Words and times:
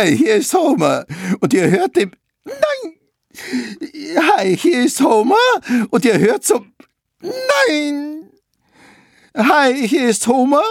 Hi, 0.00 0.16
hier 0.16 0.36
ist 0.36 0.54
Homer. 0.54 1.04
Und 1.40 1.52
ihr 1.52 1.70
hört 1.70 1.94
dem. 1.94 2.12
Nein! 2.46 2.94
Hi, 4.16 4.56
hier 4.56 4.84
ist 4.84 4.98
Homer. 5.02 5.36
Und 5.90 6.06
ihr 6.06 6.18
hört 6.18 6.42
zum. 6.42 6.72
Nein! 7.20 8.30
Hi, 9.36 9.86
hier 9.86 10.08
ist 10.08 10.26
Homer. 10.26 10.64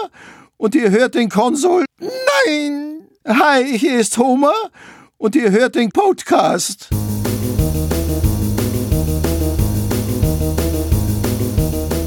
Und 0.56 0.74
ihr 0.74 0.90
hört 0.90 1.14
den 1.14 1.28
Konsul. 1.28 1.84
Nein! 2.00 3.02
Hi, 3.24 3.78
hier 3.78 4.00
ist 4.00 4.18
Homer. 4.18 4.72
Und 5.16 5.36
ihr 5.36 5.52
hört 5.52 5.76
den 5.76 5.90
Podcast. 5.90 6.88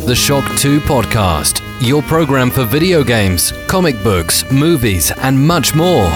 The 0.05 0.15
Shock 0.15 0.43
2 0.57 0.79
Podcast, 0.85 1.63
your 1.79 2.01
program 2.01 2.51
for 2.51 2.65
video 2.65 3.01
games, 3.01 3.53
comic 3.67 3.95
books, 4.03 4.43
movies, 4.51 5.13
and 5.21 5.39
much 5.39 5.73
more. 5.73 6.11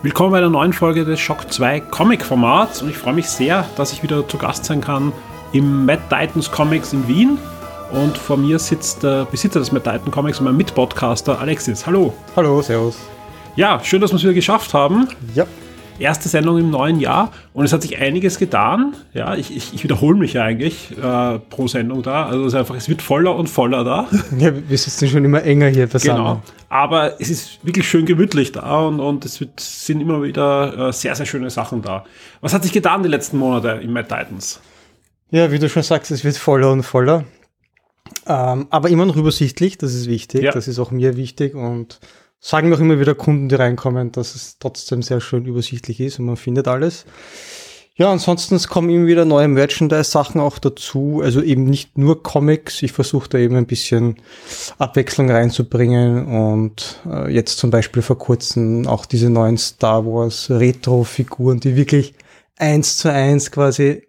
Willkommen 0.00 0.30
bei 0.30 0.38
einer 0.38 0.48
neuen 0.48 0.72
Folge 0.72 1.04
des 1.04 1.18
Shock 1.18 1.52
2 1.52 1.80
Comic 1.80 2.24
Formats 2.24 2.82
und 2.82 2.88
ich 2.88 2.96
freue 2.96 3.14
mich 3.14 3.28
sehr, 3.28 3.68
dass 3.76 3.92
ich 3.92 4.00
wieder 4.04 4.28
zu 4.28 4.38
Gast 4.38 4.64
sein 4.64 4.80
kann 4.80 5.12
im 5.52 5.86
Mad 5.86 6.00
Titans 6.08 6.52
Comics 6.52 6.92
in 6.92 7.08
Wien. 7.08 7.36
Und 7.90 8.16
vor 8.16 8.36
mir 8.36 8.60
sitzt 8.60 9.02
der 9.02 9.24
Besitzer 9.24 9.58
des 9.58 9.72
Mad 9.72 9.90
Titan 9.90 10.12
Comics 10.12 10.38
und 10.38 10.44
mein 10.44 10.56
Mitpodcaster 10.56 11.40
Alexis. 11.40 11.84
Hallo. 11.84 12.14
Hallo, 12.36 12.62
servus. 12.62 12.96
Ja, 13.56 13.80
schön, 13.82 14.00
dass 14.00 14.12
wir 14.12 14.18
es 14.18 14.22
wieder 14.22 14.34
geschafft 14.34 14.72
haben. 14.72 15.08
Ja. 15.34 15.46
Erste 15.98 16.28
Sendung 16.28 16.58
im 16.58 16.70
neuen 16.70 17.00
Jahr 17.00 17.32
und 17.54 17.64
es 17.64 17.72
hat 17.72 17.82
sich 17.82 17.98
einiges 17.98 18.38
getan. 18.38 18.94
Ja, 19.14 19.34
ich, 19.34 19.54
ich, 19.54 19.74
ich 19.74 19.84
wiederhole 19.84 20.16
mich 20.16 20.34
ja 20.34 20.44
eigentlich 20.44 20.96
äh, 20.96 21.38
pro 21.38 21.66
Sendung 21.66 22.02
da. 22.02 22.26
Also 22.26 22.46
es, 22.46 22.54
einfach, 22.54 22.76
es 22.76 22.88
wird 22.88 23.02
voller 23.02 23.34
und 23.34 23.48
voller 23.48 23.84
da. 23.84 24.08
ja. 24.38 24.52
Wir 24.68 24.78
sitzen 24.78 25.08
schon 25.08 25.24
immer 25.24 25.42
enger 25.42 25.68
hier 25.68 25.86
beisammen. 25.86 26.18
Genau. 26.18 26.42
Aber 26.68 27.20
es 27.20 27.30
ist 27.30 27.64
wirklich 27.64 27.88
schön 27.88 28.06
gemütlich 28.06 28.52
da 28.52 28.80
und, 28.80 29.00
und 29.00 29.24
es 29.24 29.40
wird, 29.40 29.58
sind 29.58 30.00
immer 30.00 30.22
wieder 30.22 30.88
äh, 30.88 30.92
sehr, 30.92 31.14
sehr 31.14 31.26
schöne 31.26 31.50
Sachen 31.50 31.82
da. 31.82 32.04
Was 32.40 32.54
hat 32.54 32.62
sich 32.62 32.72
getan 32.72 33.02
die 33.02 33.08
letzten 33.08 33.38
Monate 33.38 33.80
im 33.82 33.92
Mad 33.92 34.08
Titans? 34.08 34.60
Ja, 35.30 35.50
wie 35.50 35.58
du 35.58 35.68
schon 35.68 35.82
sagst, 35.82 36.10
es 36.10 36.24
wird 36.24 36.36
voller 36.36 36.70
und 36.70 36.82
voller. 36.82 37.24
Ähm, 38.26 38.66
aber 38.70 38.88
immer 38.88 39.06
noch 39.06 39.16
übersichtlich, 39.16 39.78
das 39.78 39.94
ist 39.94 40.08
wichtig. 40.08 40.42
Ja. 40.42 40.52
Das 40.52 40.68
ist 40.68 40.78
auch 40.78 40.90
mir 40.90 41.16
wichtig 41.16 41.54
und 41.54 42.00
sagen 42.40 42.72
auch 42.72 42.80
immer 42.80 43.00
wieder 43.00 43.14
Kunden, 43.14 43.48
die 43.48 43.54
reinkommen, 43.54 44.12
dass 44.12 44.34
es 44.34 44.58
trotzdem 44.58 45.02
sehr 45.02 45.20
schön 45.20 45.44
übersichtlich 45.44 46.00
ist 46.00 46.18
und 46.18 46.26
man 46.26 46.36
findet 46.36 46.68
alles. 46.68 47.04
Ja, 47.98 48.12
ansonsten 48.12 48.56
kommen 48.68 48.90
immer 48.90 49.08
wieder 49.08 49.24
neue 49.24 49.48
Merchandise-Sachen 49.48 50.40
auch 50.40 50.60
dazu. 50.60 51.20
Also 51.20 51.42
eben 51.42 51.64
nicht 51.64 51.98
nur 51.98 52.22
Comics. 52.22 52.80
Ich 52.84 52.92
versuche 52.92 53.28
da 53.28 53.38
eben 53.38 53.56
ein 53.56 53.66
bisschen 53.66 54.18
Abwechslung 54.78 55.28
reinzubringen 55.28 56.26
und 56.28 57.00
äh, 57.10 57.28
jetzt 57.28 57.58
zum 57.58 57.70
Beispiel 57.70 58.02
vor 58.02 58.16
kurzem 58.16 58.86
auch 58.86 59.04
diese 59.04 59.30
neuen 59.30 59.58
Star 59.58 60.06
Wars 60.06 60.48
Retro-Figuren, 60.48 61.58
die 61.58 61.74
wirklich 61.74 62.14
eins 62.58 62.96
zu 62.96 63.12
eins 63.12 63.50
quasi 63.50 64.02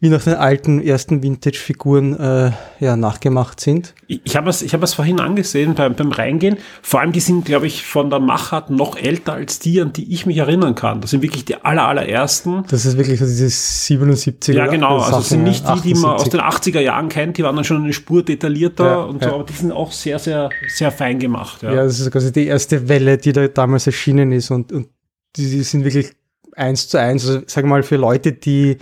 wie 0.00 0.08
nach 0.08 0.22
den 0.22 0.34
alten 0.34 0.80
ersten 0.80 1.22
Vintage-Figuren 1.22 2.18
äh, 2.18 2.50
ja, 2.80 2.96
nachgemacht 2.96 3.60
sind. 3.60 3.94
Ich, 4.06 4.36
habe 4.36 4.50
es, 4.50 4.62
ich 4.62 4.74
hab 4.74 4.82
es 4.82 4.94
vorhin 4.94 5.20
angesehen 5.20 5.74
beim, 5.74 5.94
beim 5.94 6.12
Reingehen. 6.12 6.58
Vor 6.82 7.00
allem, 7.00 7.12
die 7.12 7.20
sind, 7.20 7.44
glaube 7.44 7.66
ich, 7.66 7.84
von 7.84 8.10
der 8.10 8.20
Machart 8.20 8.70
noch 8.70 8.96
älter 8.96 9.34
als 9.34 9.58
die, 9.58 9.80
an 9.80 9.92
die 9.92 10.12
ich 10.12 10.26
mich 10.26 10.36
erinnern 10.36 10.74
kann. 10.74 11.00
Das 11.00 11.10
sind 11.10 11.22
wirklich 11.22 11.44
die 11.44 11.56
aller, 11.56 11.88
allerersten. 11.88 12.64
Das 12.68 12.84
ist 12.84 12.96
wirklich 12.96 13.18
so 13.18 13.26
diese 13.26 13.46
77er. 13.46 14.52
Ja, 14.52 14.66
genau. 14.66 14.98
Also 14.98 15.18
das 15.18 15.28
sind 15.30 15.44
nicht 15.44 15.64
die, 15.66 15.80
die 15.80 15.94
man 15.94 16.12
aus 16.12 16.22
78. 16.26 16.32
den 16.32 16.40
80er 16.40 16.80
Jahren 16.80 17.08
kennt. 17.08 17.38
Die 17.38 17.42
waren 17.42 17.56
dann 17.56 17.64
schon 17.64 17.82
eine 17.82 17.92
Spur 17.92 18.22
detaillierter 18.22 18.84
Ja, 18.84 19.00
und 19.02 19.22
so. 19.22 19.28
ja. 19.28 19.34
Aber 19.34 19.44
die 19.44 19.54
sind 19.54 19.72
auch 19.72 19.92
sehr, 19.92 20.18
sehr, 20.18 20.50
sehr 20.68 20.90
fein 20.90 21.18
gemacht. 21.18 21.62
Ja. 21.62 21.72
Ja, 21.72 21.84
das 21.84 22.00
ist 22.00 22.10
quasi 22.10 22.32
die 22.32 22.46
erste 22.46 22.88
Welle, 22.88 23.18
die 23.18 23.32
da 23.32 23.48
damals 23.48 23.86
erschienen 23.86 24.32
ist 24.32 24.50
und, 24.50 24.72
und 24.72 24.88
die, 25.36 25.50
die 25.50 25.62
sind 25.62 25.84
wirklich 25.84 26.12
eins 26.56 26.88
zu 26.88 26.98
eins. 26.98 27.26
Also 27.26 27.40
sag 27.46 27.64
mal, 27.64 27.82
für 27.82 27.96
Leute, 27.96 28.32
die, 28.32 28.78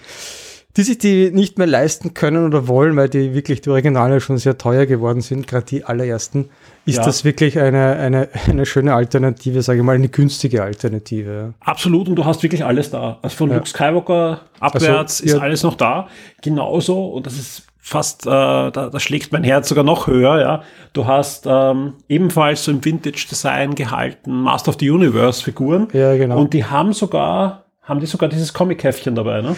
die 0.76 0.82
sich 0.82 0.98
die 0.98 1.30
nicht 1.30 1.58
mehr 1.58 1.66
leisten 1.66 2.14
können 2.14 2.46
oder 2.46 2.66
wollen, 2.68 2.96
weil 2.96 3.08
die 3.08 3.34
wirklich 3.34 3.60
die 3.60 3.70
Originale 3.70 4.20
schon 4.20 4.38
sehr 4.38 4.56
teuer 4.58 4.86
geworden 4.86 5.20
sind, 5.20 5.46
gerade 5.46 5.66
die 5.66 5.84
allerersten, 5.84 6.48
ist 6.86 6.96
Ja. 6.98 7.04
das 7.04 7.24
wirklich 7.24 7.58
eine, 7.58 7.96
eine, 7.96 8.28
eine 8.48 8.66
schöne 8.66 8.94
Alternative, 8.94 9.62
sage 9.62 9.80
ich 9.80 9.84
mal, 9.84 9.94
eine 9.94 10.08
günstige 10.08 10.62
Alternative. 10.62 11.54
Absolut, 11.60 12.08
und 12.08 12.16
du 12.16 12.24
hast 12.24 12.42
wirklich 12.42 12.64
alles 12.64 12.90
da. 12.90 13.18
Also 13.22 13.36
von 13.36 13.50
Ja. 13.50 13.56
Luke 13.56 13.68
Skywalker 13.68 14.40
abwärts 14.60 15.20
Also, 15.20 15.24
ist 15.24 15.32
ja. 15.32 15.38
alles 15.38 15.62
noch 15.62 15.74
da. 15.76 16.08
Genauso, 16.42 17.06
und 17.08 17.26
das 17.26 17.34
ist 17.34 17.62
fast, 17.84 18.26
äh, 18.26 18.30
da, 18.30 18.70
da 18.70 19.00
schlägt 19.00 19.32
mein 19.32 19.44
Herz 19.44 19.68
sogar 19.68 19.84
noch 19.84 20.06
höher, 20.06 20.40
ja. 20.40 20.62
Du 20.92 21.06
hast 21.06 21.46
ähm, 21.48 21.94
ebenfalls 22.08 22.64
so 22.64 22.70
im 22.70 22.84
Vintage-Design 22.84 23.74
gehalten 23.74 24.40
Master 24.42 24.70
of 24.70 24.76
the 24.80 24.88
Universe-Figuren. 24.90 25.88
Ja, 25.92 26.16
genau. 26.16 26.38
Und 26.40 26.52
die 26.54 26.64
haben 26.64 26.92
sogar, 26.92 27.61
haben 27.82 28.00
die 28.00 28.06
sogar 28.06 28.28
dieses 28.28 28.52
Comic-Heftchen 28.52 29.14
dabei, 29.14 29.40
ne? 29.42 29.56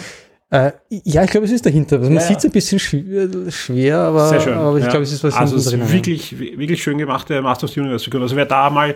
Äh, 0.51 0.71
ja, 0.89 1.23
ich 1.23 1.31
glaube, 1.31 1.45
es 1.45 1.51
ist 1.51 1.65
dahinter. 1.65 1.97
Also 1.97 2.09
man 2.09 2.19
Ja, 2.21 2.27
sieht 2.27 2.37
es 2.37 2.45
ein 2.45 2.51
bisschen 2.51 2.79
schw 2.79 3.51
schwer, 3.51 3.97
aber, 3.99 4.27
Sehr 4.29 4.41
schön. 4.41 4.53
aber 4.53 4.77
ich 4.77 4.87
glaube, 4.87 5.01
es 5.01 5.11
ist 5.11 5.23
was 5.23 5.33
Also 5.35 5.55
es 5.57 5.65
ist 5.65 5.71
drin. 5.73 5.91
wirklich, 5.91 6.37
wirklich 6.39 6.81
schön 6.83 6.97
gemachte 6.97 7.41
Master 7.41 7.65
of 7.65 7.71
the 7.71 7.79
Universe 7.79 8.05
Figuren. 8.05 8.23
Also 8.23 8.35
wer 8.35 8.45
da 8.45 8.69
mal 8.69 8.95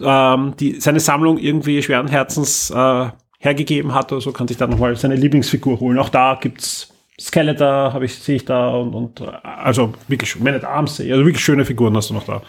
ähm, 0.00 0.54
die, 0.60 0.80
seine 0.80 1.00
Sammlung 1.00 1.38
irgendwie 1.38 1.82
schweren 1.82 2.08
Herzens 2.08 2.70
äh, 2.70 3.06
hergegeben 3.38 3.94
hat 3.94 4.12
oder 4.12 4.20
so, 4.20 4.32
kann 4.32 4.46
sich 4.48 4.56
dann 4.58 4.70
nochmal 4.70 4.94
seine 4.96 5.16
Lieblingsfigur 5.16 5.80
holen. 5.80 5.98
Auch 5.98 6.10
da 6.10 6.38
gibt's 6.40 6.88
Skeletor, 7.20 7.92
habe 7.92 8.04
ich, 8.04 8.14
sehe 8.14 8.36
ich 8.36 8.44
da 8.44 8.70
und, 8.70 8.94
und 8.94 9.20
äh, 9.22 9.24
also 9.42 9.94
wirklich 10.08 10.38
Man 10.40 10.54
at 10.54 10.64
Arms, 10.64 11.00
also 11.00 11.24
wirklich 11.24 11.42
schöne 11.44 11.64
Figuren 11.64 11.96
hast 11.96 12.10
du 12.10 12.14
noch 12.14 12.24
da. 12.24 12.42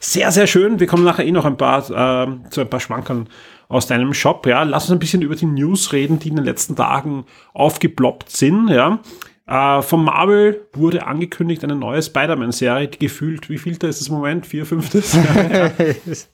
Sehr, 0.00 0.30
sehr 0.30 0.46
schön. 0.46 0.80
Wir 0.80 0.86
kommen 0.86 1.04
nachher 1.04 1.26
eh 1.26 1.32
noch 1.32 1.44
ein 1.44 1.56
paar 1.56 1.84
ähm, 1.90 2.44
zu 2.50 2.60
ein 2.60 2.70
paar 2.70 2.80
Schwankern 2.80 3.28
aus 3.68 3.86
deinem 3.86 4.14
Shop. 4.14 4.46
Ja, 4.46 4.62
lass 4.62 4.84
uns 4.84 4.92
ein 4.92 4.98
bisschen 4.98 5.22
über 5.22 5.34
die 5.34 5.46
News 5.46 5.92
reden, 5.92 6.18
die 6.18 6.28
in 6.28 6.36
den 6.36 6.44
letzten 6.44 6.76
Tagen 6.76 7.24
aufgeploppt 7.52 8.30
sind. 8.30 8.68
Ja, 8.68 9.00
äh, 9.46 9.82
von 9.82 10.04
Marvel 10.04 10.66
wurde 10.72 11.06
angekündigt 11.06 11.64
eine 11.64 11.74
neue 11.74 12.02
Spider-Man-Serie, 12.02 12.88
die 12.88 12.98
gefühlt, 12.98 13.48
wie 13.48 13.58
vielte 13.58 13.86
ist 13.86 14.00
es 14.00 14.08
im 14.08 14.14
Moment? 14.14 14.46
Vier, 14.46 14.66
fünftes? 14.66 15.18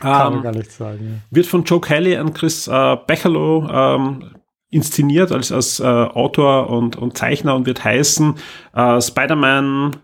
kann 0.00 0.32
man 0.32 0.34
ähm, 0.34 0.42
gar 0.42 0.52
nicht 0.52 0.70
sagen. 0.70 1.22
wird 1.30 1.46
von 1.46 1.64
Joe 1.64 1.80
Kelly 1.80 2.18
und 2.18 2.34
Chris 2.34 2.68
äh, 2.68 2.96
Bechelow 3.06 3.68
ähm, 3.70 4.30
inszeniert 4.70 5.32
als, 5.32 5.50
als 5.50 5.80
äh, 5.80 5.84
Autor 5.84 6.70
und, 6.70 6.96
und 6.96 7.16
Zeichner 7.16 7.54
und 7.54 7.66
wird 7.66 7.82
heißen 7.82 8.34
äh, 8.74 9.00
Spider-Man 9.00 9.96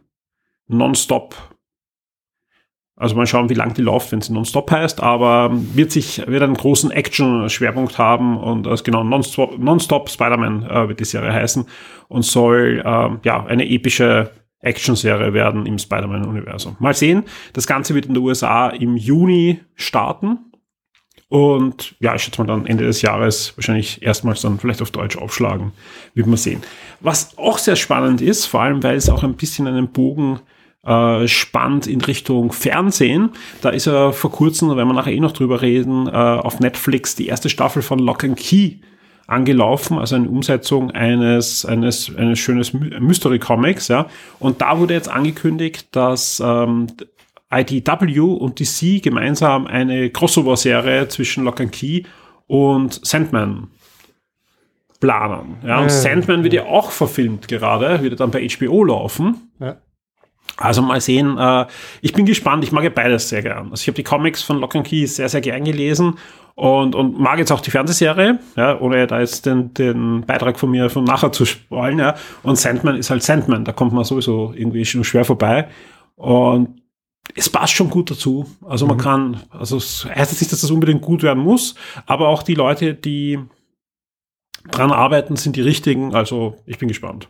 Nonstop. 0.67 1.37
Also 2.97 3.17
mal 3.17 3.27
schauen, 3.27 3.51
wie 3.51 3.55
lang 3.55 3.75
die 3.75 3.83
läuft, 3.83 4.13
wenn 4.13 4.21
sie 4.21 4.33
Nonstop 4.33 4.71
heißt, 4.71 5.03
aber 5.03 5.51
wird 5.53 5.91
sich, 5.91 6.25
wird 6.29 6.45
einen 6.45 6.55
großen 6.55 6.93
Action-Schwerpunkt 6.93 7.99
haben 7.99 8.37
und 8.37 8.69
äh, 8.69 8.77
genau, 8.85 9.03
Nonstop, 9.03 9.59
Nonstop 9.59 10.09
Spider-Man 10.09 10.63
äh, 10.63 10.89
wird 10.89 11.01
die 11.01 11.05
Serie 11.05 11.33
heißen 11.33 11.67
und 12.07 12.25
soll 12.25 12.83
ähm, 12.87 13.19
ja 13.25 13.45
eine 13.47 13.69
epische 13.69 14.31
Action-Serie 14.61 15.33
werden 15.33 15.67
im 15.67 15.79
Spider-Man-Universum. 15.79 16.77
Mal 16.79 16.95
sehen, 16.95 17.25
das 17.53 17.67
Ganze 17.67 17.97
wird 17.97 18.07
in 18.07 18.15
den 18.15 18.23
USA 18.23 18.69
im 18.69 18.97
Juni 18.97 19.61
starten 19.75 20.39
und 21.29 21.97
ja, 21.99 22.15
ich 22.15 22.23
schätze 22.23 22.41
mal 22.41 22.47
dann 22.47 22.65
Ende 22.65 22.85
des 22.85 23.03
Jahres 23.03 23.57
wahrscheinlich 23.57 24.03
erstmals 24.03 24.43
dann 24.43 24.61
vielleicht 24.61 24.81
auf 24.83 24.93
Deutsch 24.93 25.17
aufschlagen. 25.17 25.73
Wird 26.15 26.29
man 26.29 26.37
sehen. 26.37 26.63
Was 27.01 27.37
auch 27.37 27.59
sehr 27.59 27.75
spannend 27.75 28.21
ist, 28.21 28.47
vor 28.47 28.61
allem 28.61 28.85
weil 28.85 28.97
es 28.97 29.11
auch 29.11 29.25
ein 29.25 29.35
bisschen 29.35 29.67
einen 29.67 29.89
Bogen 29.89 30.39
äh, 30.87 31.27
spannt 31.29 31.87
in 31.87 32.01
Richtung 32.01 32.53
Fernsehen. 32.53 33.31
Da 33.63 33.71
ist 33.71 33.87
ja 33.87 34.13
vor 34.13 34.31
kurzem, 34.31 34.69
da 34.69 34.77
werden 34.77 34.89
wir 34.89 34.95
nachher 34.95 35.13
eh 35.13 35.21
noch 35.21 35.33
drüber 35.33 35.63
reden, 35.63 36.07
äh, 36.07 36.11
auf 36.11 36.61
Netflix 36.61 37.15
die 37.17 37.27
erste 37.27 37.49
Staffel 37.49 37.83
von 37.83 37.99
Lock 37.99 38.25
and 38.25 38.37
Key 38.37 38.77
angelaufen, 39.27 39.99
also 39.99 40.17
eine 40.17 40.29
Umsetzung 40.29 40.91
eines, 40.91 41.65
eines, 41.65 42.15
eines 42.15 42.39
schönes 42.39 42.75
My- 42.75 43.01
Mystery 43.01 43.39
Comics, 43.39 43.89
ja. 43.89 44.07
Und 44.39 44.61
da 44.61 44.79
wurde 44.79 44.93
jetzt 44.93 45.09
angekündigt, 45.09 45.89
dass 45.93 46.43
ähm, 46.45 46.89
IDW 47.51 48.21
und 48.21 48.61
DC 48.61 49.03
gemeinsam 49.03 49.67
eine 49.67 50.11
Crossover-Serie 50.11 51.09
zwischen 51.09 51.45
Lock 51.45 51.61
and 51.61 51.73
Key 51.73 52.03
und 52.47 53.01
Sandman 53.07 53.69
planen. 55.01 55.57
Ja, 55.67 55.77
und 55.79 55.85
Ja, 55.85 55.89
Sandman 55.89 56.43
wird 56.45 56.53
ja 56.55 56.65
auch 56.65 56.91
verfilmt 56.91 57.49
gerade, 57.49 58.03
wird 58.03 58.21
dann 58.21 58.31
bei 58.31 58.47
HBO 58.47 58.85
laufen. 58.85 59.51
Ja. 59.61 59.77
Also 60.57 60.83
mal 60.83 61.01
sehen, 61.01 61.37
äh, 61.37 61.67
ich 62.01 62.13
bin 62.13 62.27
gespannt, 62.27 62.63
ich 62.65 62.73
mag 62.73 62.85
ja 62.85 62.91
beides 62.91 63.29
sehr 63.29 63.43
gern. 63.43 63.71
Also 63.71 63.83
ich 63.83 63.89
habe 63.89 63.97
die 63.97 64.05
Comics 64.05 64.43
von 64.43 64.61
Lock 64.61 64.77
and 64.77 64.87
Key 64.87 65.07
sehr, 65.07 65.29
sehr 65.29 65.41
gern 65.41 65.65
gelesen 65.65 66.17
und, 66.55 66.95
und 66.95 67.19
mag 67.19 67.39
jetzt 67.39 67.51
auch 67.51 67.61
die 67.61 67.73
Fernsehserie, 67.73 68.39
ja, 68.57 68.79
ohne 68.81 69.07
da 69.09 69.19
jetzt 69.19 69.47
den, 69.47 69.75
den 69.75 70.25
Beitrag 70.25 70.59
von 70.59 70.71
mir 70.71 70.89
von 70.91 71.03
nachher 71.03 71.33
zu 71.33 71.45
spoilen, 71.45 71.99
ja. 71.99 72.15
Und 72.45 72.57
Sandman 72.57 72.97
ist 72.97 73.11
halt 73.11 73.25
Sandman, 73.25 73.65
da 73.65 73.73
kommt 73.73 73.93
man 73.93 74.05
sowieso 74.05 74.53
irgendwie 74.55 74.85
schon 74.85 75.03
schwer 75.03 75.25
vorbei. 75.25 75.69
Und 76.15 76.81
es 77.35 77.51
passt 77.51 77.73
schon 77.73 77.91
gut 77.91 78.11
dazu. 78.11 78.47
Also 78.65 78.87
man 78.87 78.99
mhm. 78.99 79.01
kann, 79.01 79.41
also 79.51 79.77
es 79.79 80.05
heißt 80.05 80.31
jetzt 80.31 80.41
nicht, 80.41 80.53
dass 80.53 80.61
das 80.61 80.71
unbedingt 80.71 81.03
gut 81.03 81.25
werden 81.25 81.43
muss, 81.43 81.75
aber 82.07 82.29
auch 82.29 82.45
die 82.45 82.55
Leute, 82.55 82.95
die 82.95 83.41
dran 84.71 84.93
arbeiten, 84.93 85.35
sind 85.35 85.57
die 85.57 85.63
richtigen. 85.63 86.15
Also 86.15 86.57
ich 86.67 86.79
bin 86.79 86.89
gespannt. 86.89 87.29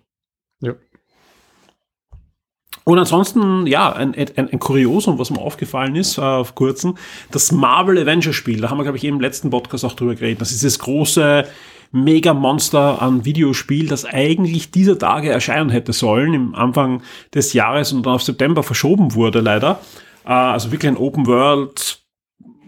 Und 2.85 2.99
ansonsten, 2.99 3.67
ja, 3.67 3.93
ein, 3.93 4.15
ein, 4.15 4.51
ein 4.51 4.59
Kuriosum, 4.59 5.19
was 5.19 5.31
mir 5.31 5.41
aufgefallen 5.41 5.97
ist, 5.97 6.19
äh, 6.19 6.21
auf 6.21 6.55
kurzem, 6.55 6.97
das 7.31 7.51
Marvel 7.51 7.99
Avengers 7.99 8.37
Spiel, 8.37 8.61
da 8.61 8.71
haben 8.71 8.79
wir, 8.79 8.85
glaube 8.85 8.99
ich, 8.99 9.05
im 9.05 9.21
letzten 9.21 9.51
Podcast 9.51 9.85
auch 9.87 9.95
drüber 9.95 10.15
geredet. 10.15 10.43
Das 10.43 10.53
ist 10.53 10.65
das 10.65 10.79
große 10.79 11.47
Mega-Monster 11.93 13.01
an 13.01 13.25
Videospiel, 13.25 13.89
das 13.89 14.05
eigentlich 14.05 14.71
dieser 14.71 14.99
Tage 14.99 15.31
erscheinen 15.31 15.71
hätte 15.71 15.93
sollen, 15.93 16.35
im 16.35 16.55
Anfang 16.55 17.03
des 17.33 17.55
Jahres 17.55 17.93
und 17.93 18.05
dann 18.05 18.15
auf 18.15 18.23
September 18.23 18.63
verschoben 18.63 19.15
wurde, 19.15 19.41
leider. 19.41 19.81
Äh, 20.27 20.33
also 20.33 20.71
wirklich 20.71 20.91
ein 20.91 20.99
Open 20.99 21.27
World 21.27 22.04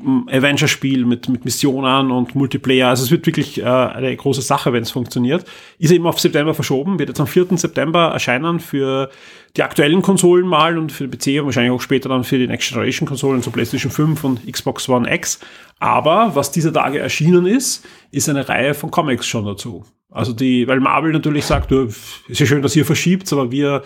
Avenger-Spiel 0.04 1.04
mit, 1.04 1.28
mit 1.28 1.44
Missionen 1.44 2.10
und 2.10 2.34
Multiplayer. 2.34 2.88
Also 2.88 3.04
es 3.04 3.10
wird 3.10 3.26
wirklich 3.26 3.60
äh, 3.60 3.64
eine 3.64 4.14
große 4.14 4.43
Sache, 4.43 4.72
wenn 4.72 4.82
es 4.82 4.90
funktioniert. 4.90 5.44
Ist 5.78 5.90
eben 5.90 6.06
auf 6.06 6.20
September 6.20 6.54
verschoben, 6.54 6.98
wird 6.98 7.08
jetzt 7.08 7.20
am 7.20 7.26
4. 7.26 7.46
September 7.56 8.10
erscheinen 8.12 8.60
für 8.60 9.10
die 9.56 9.62
aktuellen 9.62 10.02
Konsolen 10.02 10.46
mal 10.46 10.78
und 10.78 10.93
für 10.93 11.08
den 11.08 11.19
PC 11.19 11.40
und 11.40 11.46
wahrscheinlich 11.46 11.72
auch 11.72 11.81
später 11.81 12.08
dann 12.08 12.25
für 12.25 12.38
die 12.38 12.46
Next 12.46 12.69
Generation 12.69 13.08
Konsolen, 13.08 13.43
so 13.43 13.50
PlayStation 13.50 13.90
5 13.90 14.25
und 14.25 14.52
Xbox 14.52 14.88
One 14.88 15.12
X. 15.12 15.40
Aber 15.78 16.32
was 16.34 16.50
dieser 16.50 16.72
Tage 16.72 16.98
erschienen 16.98 17.46
ist, 17.46 17.87
ist 18.10 18.28
eine 18.28 18.48
Reihe 18.48 18.75
von 18.75 18.90
Comics 18.90 19.26
schon 19.26 19.46
dazu. 19.46 19.84
Also 20.10 20.32
die, 20.32 20.66
weil 20.69 20.81
Marvel 20.81 21.12
natürlich 21.12 21.44
sagt, 21.44 21.72
ist 21.72 22.40
ja 22.40 22.46
schön, 22.46 22.62
dass 22.62 22.76
ihr 22.76 22.84
verschiebt, 22.84 23.31
aber 23.32 23.50
wir 23.50 23.82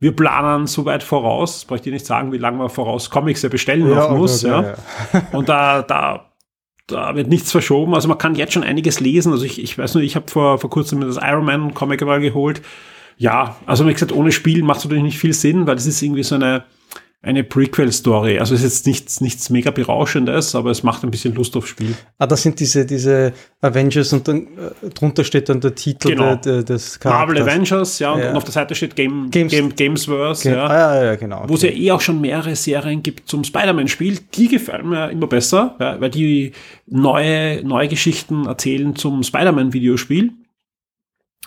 wir 0.00 0.14
planen 0.14 0.66
so 0.66 0.84
weit 0.84 1.02
voraus, 1.02 1.54
das 1.54 1.64
bräuchte 1.64 1.88
ich 1.88 1.94
nicht 1.94 2.06
sagen, 2.06 2.32
wie 2.32 2.38
lange 2.38 2.58
man 2.58 2.68
voraus 2.68 3.10
Comics 3.10 3.42
ja 3.42 3.48
bestellen 3.48 3.90
ja, 3.90 4.08
muss. 4.10 4.44
Okay, 4.44 4.52
ja. 4.52 4.76
ja. 5.12 5.22
Und 5.32 5.48
da, 5.48 5.82
da, 5.82 6.30
da 6.86 7.16
wird 7.16 7.28
nichts 7.28 7.50
verschoben. 7.50 7.94
Also 7.94 8.08
man 8.08 8.18
kann 8.18 8.36
jetzt 8.36 8.52
schon 8.52 8.62
einiges 8.62 9.00
lesen. 9.00 9.32
Also 9.32 9.44
ich, 9.44 9.60
ich 9.60 9.76
weiß 9.76 9.94
nur, 9.94 10.02
ich 10.04 10.14
habe 10.14 10.30
vor, 10.30 10.58
vor 10.58 10.70
kurzem 10.70 11.00
das 11.00 11.16
Iron 11.16 11.44
Man 11.44 11.74
Comic 11.74 12.00
mal 12.02 12.20
geholt. 12.20 12.62
Ja, 13.16 13.56
also 13.66 13.86
wie 13.86 13.92
gesagt, 13.92 14.12
ohne 14.12 14.30
Spiel 14.30 14.62
macht 14.62 14.78
es 14.78 14.84
natürlich 14.84 15.02
nicht 15.02 15.18
viel 15.18 15.32
Sinn, 15.32 15.66
weil 15.66 15.74
das 15.74 15.86
ist 15.86 16.00
irgendwie 16.00 16.22
so 16.22 16.36
eine, 16.36 16.62
eine 17.20 17.42
Prequel-Story. 17.42 18.38
Also 18.38 18.54
ist 18.54 18.62
jetzt 18.62 18.86
nichts, 18.86 19.20
nichts 19.20 19.50
mega 19.50 19.72
berauschendes, 19.72 20.54
aber 20.54 20.70
es 20.70 20.84
macht 20.84 21.02
ein 21.02 21.10
bisschen 21.10 21.34
Lust 21.34 21.56
aufs 21.56 21.68
Spiel. 21.68 21.94
Ah, 22.18 22.28
das 22.28 22.42
sind 22.42 22.60
diese, 22.60 22.86
diese 22.86 23.32
Avengers 23.60 24.12
und 24.12 24.28
dann 24.28 24.46
äh, 24.46 24.90
drunter 24.90 25.24
steht 25.24 25.48
dann 25.48 25.60
der 25.60 25.74
Titel 25.74 26.10
genau. 26.10 26.36
der, 26.36 26.62
des 26.62 27.00
Charakters. 27.00 27.28
Marvel 27.28 27.42
Avengers, 27.42 27.98
ja, 27.98 28.12
und, 28.12 28.20
ja. 28.20 28.30
und 28.30 28.36
auf 28.36 28.44
der 28.44 28.52
Seite 28.52 28.76
steht 28.76 28.94
Game, 28.94 29.30
Games, 29.30 29.50
Game, 29.50 29.74
Gamesverse, 29.74 30.44
Game, 30.44 30.58
ja. 30.58 30.66
Ah, 30.68 30.94
ja, 30.94 31.04
ja, 31.06 31.16
genau. 31.16 31.44
Wo 31.48 31.54
es 31.54 31.62
ja 31.62 31.70
eh 31.70 31.90
auch 31.90 32.00
schon 32.00 32.20
mehrere 32.20 32.54
Serien 32.54 33.02
gibt 33.02 33.28
zum 33.28 33.42
Spider-Man-Spiel. 33.42 34.20
Die 34.34 34.46
gefallen 34.46 34.88
mir 34.88 35.10
immer 35.10 35.26
besser, 35.26 35.74
ja, 35.80 36.00
weil 36.00 36.10
die 36.10 36.52
neue, 36.86 37.64
neue 37.64 37.88
Geschichten 37.88 38.46
erzählen 38.46 38.94
zum 38.94 39.24
Spider-Man-Videospiel. 39.24 40.34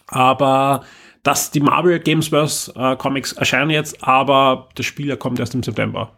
Aber 0.07 0.83
dass 1.23 1.51
die 1.51 1.59
Marvel 1.59 1.99
Gamesverse 1.99 2.73
äh, 2.75 2.95
Comics 2.95 3.33
erscheinen 3.33 3.69
jetzt, 3.69 4.03
aber 4.03 4.69
das 4.75 4.85
Spiel 4.85 5.15
kommt 5.17 5.39
erst 5.39 5.53
im 5.53 5.63
September. 5.63 6.11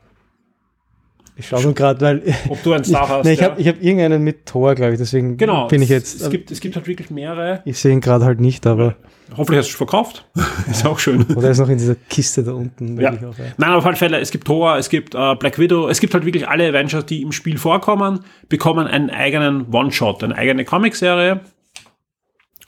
Ich 1.35 1.47
schaue 1.47 1.63
nur 1.63 1.73
gerade, 1.73 1.99
weil. 2.01 2.35
Ob 2.49 2.61
du 2.61 2.73
einen 2.73 2.83
Star 2.83 3.09
hast. 3.09 3.25
nee, 3.25 3.33
ich 3.33 3.39
ja. 3.39 3.49
habe 3.49 3.63
hab 3.63 3.81
irgendeinen 3.81 4.23
mit 4.23 4.45
Tor, 4.45 4.75
glaube 4.75 4.93
ich, 4.93 4.99
deswegen 4.99 5.37
genau, 5.37 5.67
bin 5.67 5.81
ich 5.81 5.89
jetzt. 5.89 6.21
Es 6.21 6.29
gibt, 6.29 6.51
es 6.51 6.59
gibt 6.59 6.75
halt 6.75 6.85
wirklich 6.85 7.09
mehrere. 7.09 7.61
Ich 7.65 7.79
sehe 7.79 7.91
ihn 7.91 8.01
gerade 8.01 8.25
halt 8.25 8.39
nicht, 8.39 8.67
aber. 8.67 8.95
Hoffentlich 9.35 9.59
hast 9.59 9.69
du 9.69 9.71
es 9.71 9.77
verkauft. 9.77 10.27
ist 10.69 10.85
auch 10.85 10.99
schön. 10.99 11.23
Oder 11.35 11.49
ist 11.49 11.57
noch 11.57 11.69
in 11.69 11.79
dieser 11.79 11.95
Kiste 11.95 12.43
da 12.43 12.51
unten. 12.51 12.99
Ja. 12.99 13.13
Auch, 13.13 13.37
ja. 13.37 13.45
Nein, 13.57 13.71
auf 13.71 13.85
alle 13.85 13.95
Fälle, 13.95 14.19
es 14.19 14.29
gibt 14.29 14.45
Thor, 14.45 14.77
es 14.77 14.89
gibt 14.89 15.15
äh, 15.15 15.35
Black 15.35 15.57
Widow, 15.57 15.87
es 15.87 15.99
gibt 15.99 16.13
halt 16.13 16.25
wirklich 16.25 16.47
alle 16.47 16.69
Avengers, 16.69 17.05
die 17.07 17.23
im 17.23 17.31
Spiel 17.31 17.57
vorkommen, 17.57 18.19
bekommen 18.47 18.85
einen 18.85 19.09
eigenen 19.09 19.73
One-Shot, 19.73 20.23
eine 20.23 20.35
eigene 20.35 20.65
Comicserie. 20.65 21.39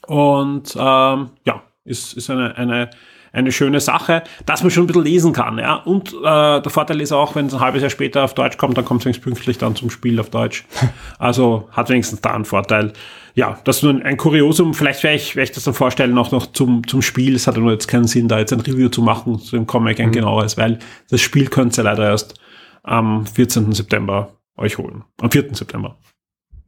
Und 0.08 0.76
ähm, 0.76 1.30
ja, 1.46 1.62
ist, 1.86 2.14
ist 2.14 2.30
eine, 2.30 2.58
eine, 2.58 2.90
eine 3.32 3.52
schöne 3.52 3.80
Sache, 3.80 4.24
dass 4.46 4.64
man 4.64 4.72
schon 4.72 4.84
ein 4.84 4.88
bisschen 4.88 5.04
lesen 5.04 5.34
kann. 5.34 5.58
Ja? 5.58 5.76
Und 5.76 6.14
äh, 6.14 6.62
der 6.62 6.70
Vorteil 6.70 7.00
ist 7.00 7.12
auch, 7.12 7.36
wenn 7.36 7.46
es 7.46 7.54
ein 7.54 7.60
halbes 7.60 7.82
Jahr 7.82 7.90
später 7.90 8.24
auf 8.24 8.34
Deutsch 8.34 8.58
kommt, 8.58 8.78
dann 8.78 8.86
kommt 8.86 9.02
es 9.02 9.06
wenigstens 9.06 9.24
pünktlich 9.24 9.58
dann 9.58 9.76
zum 9.76 9.90
Spiel 9.90 10.20
auf 10.20 10.30
Deutsch. 10.30 10.66
Also 11.20 11.70
hat 11.72 11.90
wenigstens 11.90 12.22
da 12.22 12.34
einen 12.34 12.46
Vorteil. 12.46 12.94
Ja, 13.36 13.60
das 13.64 13.78
ist 13.78 13.84
nur 13.84 13.94
ein, 13.94 14.04
ein 14.04 14.18
Kuriosum. 14.18 14.74
Vielleicht 14.74 15.04
werde 15.04 15.18
ich, 15.18 15.36
werd 15.36 15.50
ich 15.50 15.56
das 15.56 15.64
dann 15.64 15.74
vorstellen, 15.74 16.18
auch 16.18 16.32
noch 16.32 16.52
zum, 16.52 16.88
zum 16.88 17.02
Spiel. 17.02 17.36
Es 17.36 17.48
hat 17.48 17.56
ja 17.56 17.62
nur 17.62 17.72
jetzt 17.72 17.88
keinen 17.88 18.08
Sinn, 18.08 18.28
da 18.28 18.40
jetzt 18.40 18.54
ein 18.54 18.60
Review 18.60 18.90
zu 18.90 19.02
machen 19.02 19.40
zu 19.40 19.56
dem 19.56 19.68
Comic 19.68 20.00
ein 20.00 20.08
mhm. 20.08 20.14
genaueres, 20.14 20.58
weil 20.58 20.80
das 21.10 21.22
Spiel 21.22 21.48
könnt 21.48 21.78
ihr 21.78 21.84
leider 21.84 22.10
erst 22.10 22.40
am 22.84 23.26
14. 23.26 23.72
September 23.74 24.38
euch 24.58 24.78
holen. 24.78 25.04
Am 25.20 25.32
4. 25.32 25.54
September. 25.56 25.98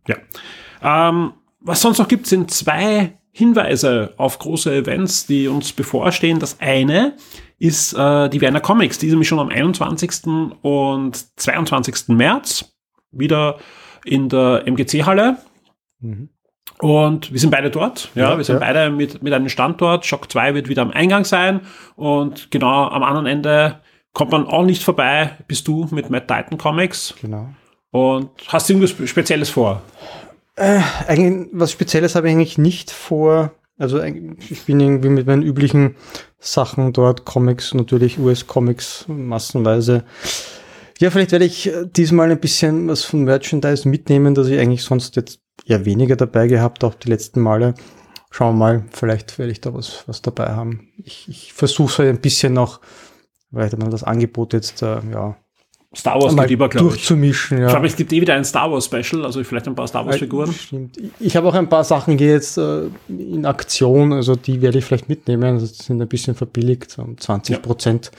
Ja. 0.07 0.17
Ähm, 0.81 1.33
was 1.59 1.81
sonst 1.81 1.97
noch 1.97 2.07
gibt, 2.07 2.27
sind 2.27 2.51
zwei 2.51 3.16
Hinweise 3.37 4.15
auf 4.17 4.39
große 4.39 4.73
Events, 4.73 5.27
die 5.27 5.47
uns 5.47 5.71
bevorstehen. 5.71 6.39
Das 6.39 6.59
eine 6.59 7.15
ist 7.59 7.93
äh, 7.93 8.29
die 8.29 8.41
Werner 8.41 8.61
Comics, 8.61 8.97
die 8.97 9.05
ist 9.05 9.11
nämlich 9.11 9.27
schon 9.27 9.37
am 9.37 9.49
21. 9.49 10.25
und 10.63 11.39
22. 11.39 12.07
März 12.07 12.73
wieder 13.11 13.59
in 14.05 14.27
der 14.27 14.63
MGC-Halle. 14.65 15.37
Mhm. 15.99 16.29
Und 16.79 17.31
wir 17.31 17.39
sind 17.39 17.51
beide 17.51 17.69
dort. 17.69 18.09
Ja, 18.15 18.31
ja 18.31 18.37
wir 18.37 18.43
sind 18.43 18.55
ja. 18.55 18.59
beide 18.59 18.89
mit, 18.89 19.21
mit 19.21 19.31
einem 19.33 19.49
Standort. 19.49 20.07
Shock 20.07 20.31
2 20.31 20.55
wird 20.55 20.67
wieder 20.67 20.81
am 20.81 20.89
Eingang 20.89 21.23
sein. 21.23 21.61
Und 21.95 22.49
genau 22.49 22.87
am 22.87 23.03
anderen 23.03 23.27
Ende 23.27 23.81
kommt 24.13 24.31
man 24.31 24.47
auch 24.47 24.65
nicht 24.65 24.81
vorbei, 24.81 25.37
bist 25.47 25.67
du 25.67 25.87
mit 25.91 26.09
Matt 26.09 26.27
Titan 26.27 26.57
Comics. 26.57 27.13
Genau. 27.21 27.49
Und 27.91 28.31
hast 28.47 28.67
du 28.67 28.73
irgendwas 28.73 29.09
Spezielles 29.09 29.51
vor? 29.51 29.83
Äh, 30.57 30.81
eigentlich 31.07 31.49
was 31.53 31.71
Spezielles 31.71 32.15
habe 32.15 32.27
ich 32.27 32.33
eigentlich 32.33 32.57
nicht 32.57 32.91
vor. 32.91 33.51
Also 33.77 34.01
ich 34.01 34.63
bin 34.65 34.79
irgendwie 34.79 35.09
mit 35.09 35.27
meinen 35.27 35.43
üblichen 35.43 35.95
Sachen 36.39 36.93
dort, 36.93 37.25
Comics, 37.25 37.75
natürlich 37.75 38.17
US-Comics 38.17 39.05
massenweise. 39.07 40.03
Ja, 40.99 41.11
vielleicht 41.11 41.31
werde 41.31 41.45
ich 41.45 41.67
äh, 41.67 41.85
diesmal 41.85 42.31
ein 42.31 42.39
bisschen 42.39 42.87
was 42.87 43.03
von 43.03 43.23
Merchandise 43.23 43.87
mitnehmen, 43.87 44.33
das 44.33 44.47
ich 44.47 44.59
eigentlich 44.59 44.83
sonst 44.83 45.15
jetzt 45.15 45.39
eher 45.63 45.85
weniger 45.85 46.15
dabei 46.15 46.47
gehabt, 46.47 46.83
auch 46.83 46.95
die 46.95 47.09
letzten 47.09 47.39
Male. 47.41 47.75
Schauen 48.31 48.55
wir 48.55 48.59
mal, 48.59 48.85
vielleicht 48.91 49.37
werde 49.37 49.51
ich 49.51 49.61
da 49.61 49.75
was, 49.75 50.07
was 50.07 50.23
dabei 50.23 50.47
haben. 50.47 50.89
Ich, 50.97 51.29
ich 51.29 51.53
versuche 51.53 51.91
es 51.91 51.99
halt 51.99 52.09
ein 52.09 52.21
bisschen 52.21 52.53
noch, 52.53 52.81
weil 53.51 53.69
man 53.77 53.91
das 53.91 54.03
Angebot 54.03 54.53
jetzt, 54.53 54.81
äh, 54.81 55.01
ja, 55.11 55.37
Star 55.97 56.21
Wars 56.21 56.35
gibt 56.35 56.51
immer, 56.51 56.69
glaube 56.69 56.87
ich. 56.87 56.93
Durchzumischen, 56.93 57.57
ja. 57.57 57.65
Ich 57.65 57.71
glaube, 57.71 57.87
es 57.87 57.95
gibt 57.95 58.13
eh 58.13 58.21
wieder 58.21 58.35
ein 58.35 58.45
Star 58.45 58.71
Wars 58.71 58.85
Special, 58.85 59.25
also 59.25 59.43
vielleicht 59.43 59.67
ein 59.67 59.75
paar 59.75 59.87
Star 59.87 60.05
Wars 60.05 60.17
Figuren. 60.17 60.53
Stimmt. 60.53 60.97
Ich 61.19 61.35
habe 61.35 61.47
auch 61.47 61.55
ein 61.55 61.69
paar 61.69 61.83
Sachen 61.83 62.17
jetzt 62.19 62.57
äh, 62.57 62.83
in 63.07 63.45
Aktion, 63.45 64.13
also 64.13 64.35
die 64.35 64.61
werde 64.61 64.77
ich 64.77 64.85
vielleicht 64.85 65.09
mitnehmen. 65.09 65.43
Also 65.55 65.65
die 65.65 65.83
sind 65.83 66.01
ein 66.01 66.07
bisschen 66.07 66.35
verbilligt, 66.35 66.97
um 66.99 67.17
20 67.17 67.61
Prozent. 67.61 68.11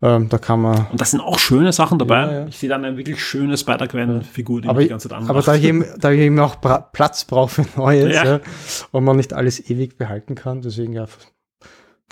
Ja. 0.00 0.16
Ähm, 0.16 0.28
da 0.28 0.38
kann 0.38 0.60
man. 0.60 0.86
Und 0.90 1.00
das 1.00 1.12
sind 1.12 1.20
auch 1.20 1.38
schöne 1.38 1.72
Sachen 1.72 1.98
dabei. 1.98 2.20
Ja, 2.22 2.32
ja. 2.32 2.46
Ich 2.48 2.58
sehe 2.58 2.68
dann 2.68 2.84
eine 2.84 2.96
wirklich 2.96 3.22
schöne 3.22 3.56
Spider-Gwen-Figur, 3.56 4.62
die 4.62 4.68
aber, 4.68 4.80
die 4.80 4.88
ganze 4.88 5.08
Zeit 5.08 5.18
Aber 5.28 5.42
da 5.42 5.54
ich, 5.54 5.62
eben, 5.62 5.84
da 5.98 6.10
ich 6.10 6.20
eben 6.20 6.40
auch 6.40 6.56
Platz 6.92 7.24
brauche 7.24 7.62
für 7.62 7.66
Neues 7.76 8.14
ja. 8.14 8.40
und 8.90 9.04
man 9.04 9.16
nicht 9.16 9.32
alles 9.32 9.70
ewig 9.70 9.96
behalten 9.98 10.34
kann, 10.34 10.62
deswegen 10.62 10.92
ja. 10.92 11.06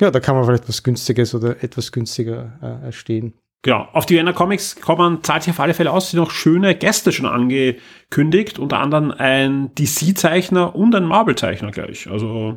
Ja, 0.00 0.10
da 0.10 0.20
kann 0.20 0.36
man 0.36 0.44
vielleicht 0.44 0.68
was 0.68 0.82
Günstiges 0.82 1.34
oder 1.34 1.62
etwas 1.62 1.90
günstiger 1.90 2.52
äh, 2.62 2.86
erstehen. 2.86 3.34
Genau, 3.62 3.88
auf 3.92 4.06
die 4.06 4.14
Vienna 4.14 4.32
Comics 4.32 4.80
kommen, 4.80 5.22
zahlt 5.22 5.42
sich 5.42 5.52
auf 5.52 5.60
alle 5.60 5.74
Fälle 5.74 5.92
aus, 5.92 6.10
sind 6.10 6.20
noch 6.20 6.30
schöne 6.30 6.74
Gäste 6.74 7.12
schon 7.12 7.26
angekündigt, 7.26 8.58
unter 8.58 8.78
anderem 8.78 9.10
ein 9.10 9.74
DC-Zeichner 9.74 10.74
und 10.74 10.94
ein 10.94 11.04
Marvel-Zeichner 11.04 11.70
gleich. 11.70 12.08
Also 12.08 12.56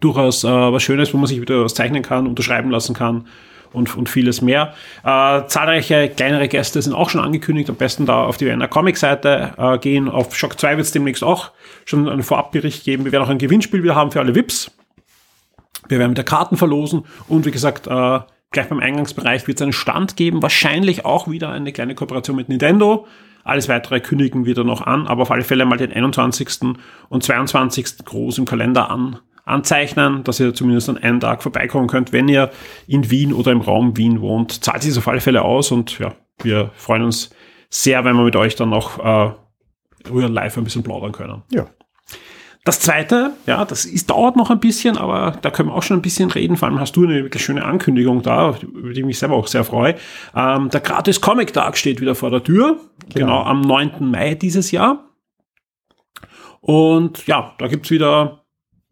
durchaus 0.00 0.44
äh, 0.44 0.48
was 0.48 0.82
Schönes, 0.82 1.12
wo 1.12 1.18
man 1.18 1.26
sich 1.26 1.42
wieder 1.42 1.62
was 1.62 1.74
zeichnen 1.74 2.02
kann, 2.02 2.26
unterschreiben 2.26 2.70
lassen 2.70 2.94
kann 2.94 3.26
und, 3.74 3.94
und 3.98 4.08
vieles 4.08 4.40
mehr. 4.40 4.72
Äh, 5.04 5.46
zahlreiche 5.46 6.08
kleinere 6.08 6.48
Gäste 6.48 6.80
sind 6.80 6.94
auch 6.94 7.10
schon 7.10 7.20
angekündigt, 7.20 7.68
am 7.68 7.76
besten 7.76 8.06
da 8.06 8.24
auf 8.24 8.38
die 8.38 8.46
Vienna 8.46 8.68
Comics-Seite 8.68 9.52
äh, 9.58 9.78
gehen. 9.78 10.08
Auf 10.08 10.34
Shock 10.34 10.58
2 10.58 10.78
wird 10.78 10.86
es 10.86 10.92
demnächst 10.92 11.22
auch 11.22 11.52
schon 11.84 12.08
einen 12.08 12.22
Vorabbericht 12.22 12.84
geben. 12.84 13.04
Wir 13.04 13.12
werden 13.12 13.24
auch 13.24 13.28
ein 13.28 13.36
Gewinnspiel 13.36 13.82
wieder 13.82 13.94
haben 13.94 14.10
für 14.10 14.20
alle 14.20 14.34
VIPs. 14.34 14.70
Wir 15.88 15.98
werden 15.98 16.12
mit 16.12 16.18
der 16.18 16.24
Karten 16.24 16.56
verlosen 16.56 17.04
und 17.28 17.44
wie 17.44 17.50
gesagt, 17.50 17.86
äh, 17.86 18.20
gleich 18.56 18.68
beim 18.68 18.80
Eingangsbereich 18.80 19.46
wird 19.46 19.58
es 19.58 19.62
einen 19.62 19.72
Stand 19.72 20.16
geben, 20.16 20.42
wahrscheinlich 20.42 21.04
auch 21.04 21.28
wieder 21.28 21.50
eine 21.50 21.72
kleine 21.72 21.94
Kooperation 21.94 22.36
mit 22.36 22.48
Nintendo. 22.48 23.06
Alles 23.44 23.68
weitere 23.68 24.00
kündigen 24.00 24.46
wir 24.46 24.54
dann 24.54 24.66
noch 24.66 24.80
an, 24.80 25.06
aber 25.06 25.22
auf 25.22 25.30
alle 25.30 25.44
Fälle 25.44 25.66
mal 25.66 25.76
den 25.76 25.92
21. 25.92 26.74
und 27.10 27.22
22. 27.22 28.04
groß 28.04 28.38
im 28.38 28.46
Kalender 28.46 28.90
an, 28.90 29.18
anzeichnen, 29.44 30.24
dass 30.24 30.40
ihr 30.40 30.54
zumindest 30.54 30.88
an 30.88 30.96
einem 30.96 31.20
Tag 31.20 31.42
vorbeikommen 31.42 31.86
könnt, 31.86 32.14
wenn 32.14 32.28
ihr 32.28 32.50
in 32.86 33.10
Wien 33.10 33.34
oder 33.34 33.52
im 33.52 33.60
Raum 33.60 33.96
Wien 33.98 34.22
wohnt. 34.22 34.64
Zahlt 34.64 34.82
sich 34.82 34.96
auf 34.96 35.06
alle 35.06 35.20
Fälle 35.20 35.42
aus 35.42 35.70
und 35.70 35.98
ja, 35.98 36.14
wir 36.42 36.70
freuen 36.76 37.02
uns 37.02 37.30
sehr, 37.68 38.04
wenn 38.06 38.16
wir 38.16 38.24
mit 38.24 38.36
euch 38.36 38.56
dann 38.56 38.70
noch 38.70 38.98
äh, 39.04 39.32
live 40.08 40.56
ein 40.56 40.64
bisschen 40.64 40.82
plaudern 40.82 41.12
können. 41.12 41.42
Ja. 41.52 41.66
Das 42.66 42.80
zweite, 42.80 43.30
ja, 43.46 43.64
das 43.64 43.84
ist, 43.84 44.10
dauert 44.10 44.34
noch 44.34 44.50
ein 44.50 44.58
bisschen, 44.58 44.98
aber 44.98 45.38
da 45.40 45.50
können 45.52 45.68
wir 45.68 45.74
auch 45.76 45.84
schon 45.84 45.98
ein 45.98 46.02
bisschen 46.02 46.32
reden. 46.32 46.56
Vor 46.56 46.66
allem 46.66 46.80
hast 46.80 46.96
du 46.96 47.04
eine 47.04 47.22
wirklich 47.22 47.44
schöne 47.44 47.64
Ankündigung 47.64 48.22
da, 48.22 48.56
über 48.60 48.92
die 48.92 48.98
ich 48.98 49.06
mich 49.06 49.20
selber 49.20 49.36
auch 49.36 49.46
sehr 49.46 49.62
freue. 49.62 49.94
Ähm, 50.34 50.68
der 50.70 50.80
Gratis 50.80 51.20
Comic 51.20 51.52
Tag 51.52 51.76
steht 51.76 52.00
wieder 52.00 52.16
vor 52.16 52.30
der 52.30 52.42
Tür. 52.42 52.80
Genau, 53.14 53.26
genau 53.26 53.42
am 53.44 53.60
9. 53.60 54.10
Mai 54.10 54.34
dieses 54.34 54.72
Jahr. 54.72 55.04
Und 56.60 57.28
ja, 57.28 57.54
da 57.58 57.68
gibt's 57.68 57.92
wieder 57.92 58.42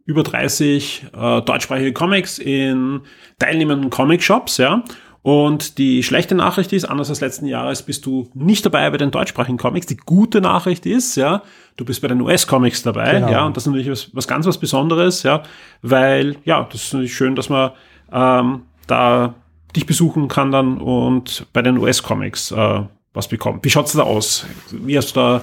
über 0.05 0.23
30 0.23 1.07
äh, 1.13 1.43
deutschsprachige 1.43 1.93
Comics 1.93 2.39
in 2.39 3.01
teilnehmenden 3.41 3.91
Comic-Shops, 3.91 4.59
ja. 4.59 4.85
Und 5.25 5.79
die 5.79 6.03
schlechte 6.03 6.35
Nachricht 6.35 6.71
ist, 6.75 6.85
anders 6.85 7.09
als 7.09 7.23
letzten 7.23 7.47
Jahres 7.47 7.83
bist 7.83 8.05
du 8.05 8.29
nicht 8.35 8.67
dabei 8.67 8.91
bei 8.91 8.99
den 8.99 9.11
deutschsprachigen 9.11 9.57
Comics. 9.57 9.87
Die 9.87 9.97
gute 9.97 10.43
Nachricht 10.43 10.85
ist, 10.85 11.17
ja, 11.17 11.43
du 11.79 11.87
bist 11.87 12.03
bei 12.03 12.09
den 12.09 12.21
US-Comics 12.21 12.83
dabei, 12.83 13.15
genau. 13.15 13.31
ja, 13.31 13.47
und 13.47 13.57
das 13.57 13.63
ist 13.63 13.69
natürlich 13.69 13.91
was, 13.91 14.11
was 14.13 14.29
ganz 14.29 14.45
was 14.45 14.59
Besonderes, 14.59 15.23
ja, 15.23 15.43
weil, 15.81 16.37
ja, 16.45 16.69
das 16.71 16.83
ist 16.83 16.93
natürlich 16.93 17.17
schön, 17.17 17.37
dass 17.37 17.49
man 17.49 17.71
ähm, 18.13 18.65
da 18.87 19.35
dich 19.75 19.87
besuchen 19.87 20.29
kann 20.29 20.53
dann 20.53 20.77
und 20.77 21.47
bei 21.55 21.63
den 21.63 21.79
US-Comics 21.79 22.51
äh, 22.51 22.83
was 23.15 23.29
bekommt. 23.29 23.65
Wie 23.65 23.71
schaut's 23.71 23.95
da 23.95 24.03
aus? 24.03 24.45
Wie 24.73 24.99
hast 24.99 25.17
du 25.17 25.21
da 25.21 25.41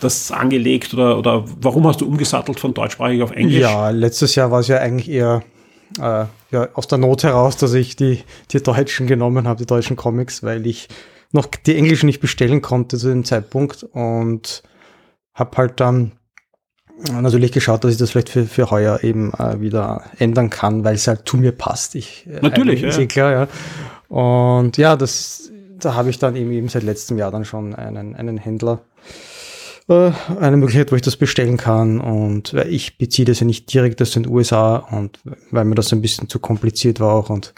das 0.00 0.32
angelegt 0.32 0.94
oder, 0.94 1.16
oder 1.16 1.44
warum 1.60 1.86
hast 1.86 2.00
du 2.00 2.08
umgesattelt 2.08 2.58
von 2.58 2.74
deutschsprachig 2.74 3.22
auf 3.22 3.30
Englisch? 3.30 3.60
Ja, 3.60 3.90
letztes 3.90 4.34
Jahr 4.34 4.50
war 4.50 4.58
es 4.58 4.66
ja 4.66 4.78
eigentlich 4.78 5.08
eher 5.08 5.44
äh, 5.98 6.26
ja, 6.50 6.68
aus 6.74 6.88
der 6.88 6.98
Not 6.98 7.24
heraus, 7.24 7.56
dass 7.56 7.74
ich 7.74 7.96
die, 7.96 8.22
die 8.50 8.62
Deutschen 8.62 9.06
genommen 9.06 9.48
habe, 9.48 9.58
die 9.58 9.66
deutschen 9.66 9.96
Comics, 9.96 10.42
weil 10.42 10.66
ich 10.66 10.88
noch 11.32 11.46
die 11.46 11.76
englischen 11.76 12.06
nicht 12.06 12.20
bestellen 12.20 12.62
konnte 12.62 12.98
zu 12.98 13.08
dem 13.08 13.24
Zeitpunkt 13.24 13.84
und 13.84 14.62
habe 15.34 15.56
halt 15.56 15.80
dann 15.80 16.12
natürlich 17.10 17.52
geschaut, 17.52 17.84
dass 17.84 17.92
ich 17.92 17.98
das 17.98 18.10
vielleicht 18.10 18.28
für, 18.28 18.44
für 18.44 18.70
heuer 18.70 19.02
eben 19.02 19.32
äh, 19.34 19.60
wieder 19.60 20.04
ändern 20.18 20.50
kann, 20.50 20.84
weil 20.84 20.94
es 20.94 21.08
halt 21.08 21.28
zu 21.28 21.36
mir 21.36 21.52
passt. 21.52 21.94
Ich, 21.94 22.26
äh, 22.26 22.40
natürlich, 22.42 22.82
ja. 22.82 22.88
Ist 22.88 22.98
eh 22.98 23.06
klar, 23.06 23.32
ja. 23.32 23.48
Und 24.08 24.76
ja, 24.76 24.96
das, 24.96 25.50
da 25.78 25.94
habe 25.94 26.10
ich 26.10 26.18
dann 26.18 26.36
eben, 26.36 26.52
eben 26.52 26.68
seit 26.68 26.82
letztem 26.82 27.18
Jahr 27.18 27.30
dann 27.30 27.44
schon 27.44 27.74
einen, 27.74 28.14
einen 28.14 28.36
Händler 28.36 28.82
äh, 28.82 29.31
eine 29.88 30.56
Möglichkeit, 30.56 30.92
wo 30.92 30.96
ich 30.96 31.02
das 31.02 31.16
bestellen 31.16 31.56
kann. 31.56 32.00
Und 32.00 32.54
ich 32.54 32.98
beziehe 32.98 33.26
das 33.26 33.40
ja 33.40 33.46
nicht 33.46 33.72
direkt 33.72 34.00
aus 34.00 34.12
den 34.12 34.28
USA 34.28 34.76
und 34.76 35.18
weil 35.50 35.64
mir 35.64 35.74
das 35.74 35.92
ein 35.92 36.02
bisschen 36.02 36.28
zu 36.28 36.38
kompliziert 36.38 37.00
war 37.00 37.14
auch. 37.14 37.30
Und, 37.30 37.54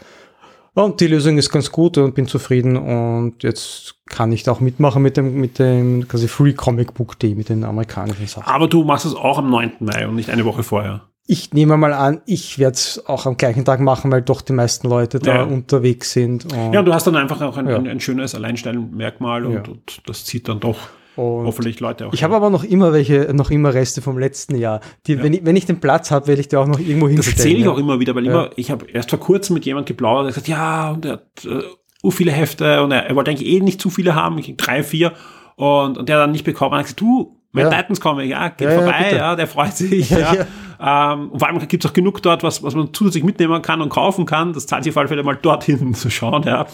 und 0.73 0.99
die 0.99 1.07
Lösung 1.07 1.37
ist 1.37 1.51
ganz 1.51 1.71
gut 1.71 1.97
und 1.97 2.15
bin 2.15 2.27
zufrieden. 2.27 2.77
Und 2.77 3.43
jetzt 3.43 3.95
kann 4.07 4.31
ich 4.31 4.43
da 4.43 4.51
auch 4.51 4.59
mitmachen 4.59 5.01
mit 5.01 5.17
dem, 5.17 5.39
mit 5.39 5.59
dem 5.59 6.07
quasi 6.07 6.27
Free 6.27 6.53
Comic 6.53 6.93
Book 6.93 7.19
Day, 7.19 7.35
mit 7.35 7.49
den 7.49 7.63
amerikanischen 7.63 8.27
Sachen. 8.27 8.51
Aber 8.51 8.67
du 8.67 8.83
machst 8.83 9.05
es 9.05 9.15
auch 9.15 9.37
am 9.37 9.49
9. 9.49 9.73
Mai 9.79 10.07
und 10.07 10.15
nicht 10.15 10.29
eine 10.29 10.45
Woche 10.45 10.63
vorher. 10.63 11.01
Ich 11.27 11.53
nehme 11.53 11.75
mal 11.75 11.91
an, 11.91 12.21
ich 12.27 12.59
werde 12.59 12.75
es 12.75 13.03
auch 13.07 13.25
am 13.25 13.35
gleichen 13.35 13.65
Tag 13.65 13.79
machen, 13.79 14.11
weil 14.11 14.21
doch 14.21 14.41
die 14.41 14.53
meisten 14.53 14.87
Leute 14.87 15.17
da 15.17 15.37
ja. 15.37 15.43
unterwegs 15.43 16.11
sind. 16.11 16.45
Und 16.45 16.73
ja, 16.73 16.79
und 16.79 16.85
du 16.85 16.93
hast 16.93 17.07
dann 17.07 17.15
einfach 17.15 17.41
auch 17.41 17.57
ein, 17.57 17.67
ja. 17.67 17.77
ein, 17.77 17.87
ein 17.87 17.99
schönes 17.99 18.35
Alleinstellungsmerkmal 18.35 19.45
und, 19.47 19.53
ja. 19.53 19.63
und 19.63 20.07
das 20.07 20.23
zieht 20.25 20.47
dann 20.47 20.59
doch 20.59 20.77
und 21.15 21.45
Hoffentlich 21.45 21.79
Leute 21.79 22.07
auch. 22.07 22.13
Ich 22.13 22.23
habe 22.23 22.35
aber 22.35 22.49
noch 22.49 22.63
immer 22.63 22.91
welche, 22.91 23.33
noch 23.33 23.51
immer 23.51 23.73
Reste 23.73 24.01
vom 24.01 24.17
letzten 24.17 24.55
Jahr. 24.55 24.81
Die, 25.07 25.13
ja. 25.13 25.23
wenn, 25.23 25.33
ich, 25.33 25.45
wenn 25.45 25.55
ich 25.55 25.65
den 25.65 25.79
Platz 25.79 26.11
habe, 26.11 26.27
werde 26.27 26.41
ich 26.41 26.47
die 26.47 26.57
auch 26.57 26.67
noch 26.67 26.79
irgendwo 26.79 27.07
hinstellen. 27.07 27.35
Das 27.35 27.45
erzähle 27.45 27.59
ich 27.59 27.67
auch 27.67 27.77
immer 27.77 27.99
wieder, 27.99 28.15
weil 28.15 28.25
ja. 28.25 28.31
immer, 28.31 28.49
ich 28.55 28.71
habe 28.71 28.85
erst 28.91 29.09
vor 29.09 29.19
kurzem 29.19 29.53
mit 29.53 29.65
jemand 29.65 29.87
geplaudert, 29.87 30.25
der 30.25 30.41
gesagt, 30.41 30.47
ja, 30.47 30.91
und 30.91 31.05
er 31.05 31.13
hat 31.13 31.47
uh, 32.03 32.11
viele 32.11 32.31
Hefte 32.31 32.83
und 32.83 32.91
er, 32.91 33.05
er 33.05 33.15
wollte 33.15 33.31
eigentlich 33.31 33.47
eh 33.47 33.61
nicht 33.61 33.81
zu 33.81 33.89
viele 33.89 34.15
haben, 34.15 34.37
ich 34.37 34.55
drei, 34.57 34.83
vier 34.83 35.13
und, 35.55 35.97
und 35.97 36.09
der 36.09 36.17
dann 36.17 36.31
nicht 36.31 36.43
bekommen 36.43 36.75
hat, 36.75 36.83
gesagt, 36.83 37.01
du, 37.01 37.37
mein 37.55 37.71
ja. 37.71 37.81
Titans 37.81 38.01
Comic, 38.01 38.29
ja, 38.29 38.49
geht 38.49 38.69
vorbei, 38.69 39.13
ja, 39.15 39.35
der 39.35 39.47
freut 39.47 39.75
sich. 39.75 40.09
Ja. 40.15 40.45
Ähm, 40.79 41.29
und 41.29 41.39
vor 41.39 41.47
allem 41.47 41.59
gibt 41.67 41.83
es 41.83 41.89
auch 41.89 41.93
genug 41.93 42.21
dort, 42.21 42.43
was, 42.43 42.63
was 42.63 42.75
man 42.75 42.93
zusätzlich 42.93 43.23
mitnehmen 43.23 43.61
kann 43.61 43.81
und 43.81 43.89
kaufen 43.89 44.25
kann. 44.25 44.53
Das 44.53 44.67
zahlt 44.67 44.83
sich 44.83 44.93
auf 44.93 44.97
alle 44.97 45.07
Fälle 45.07 45.23
mal 45.23 45.35
dorthin 45.35 45.93
zu 45.95 46.09
schauen, 46.09 46.43
ja. 46.43 46.67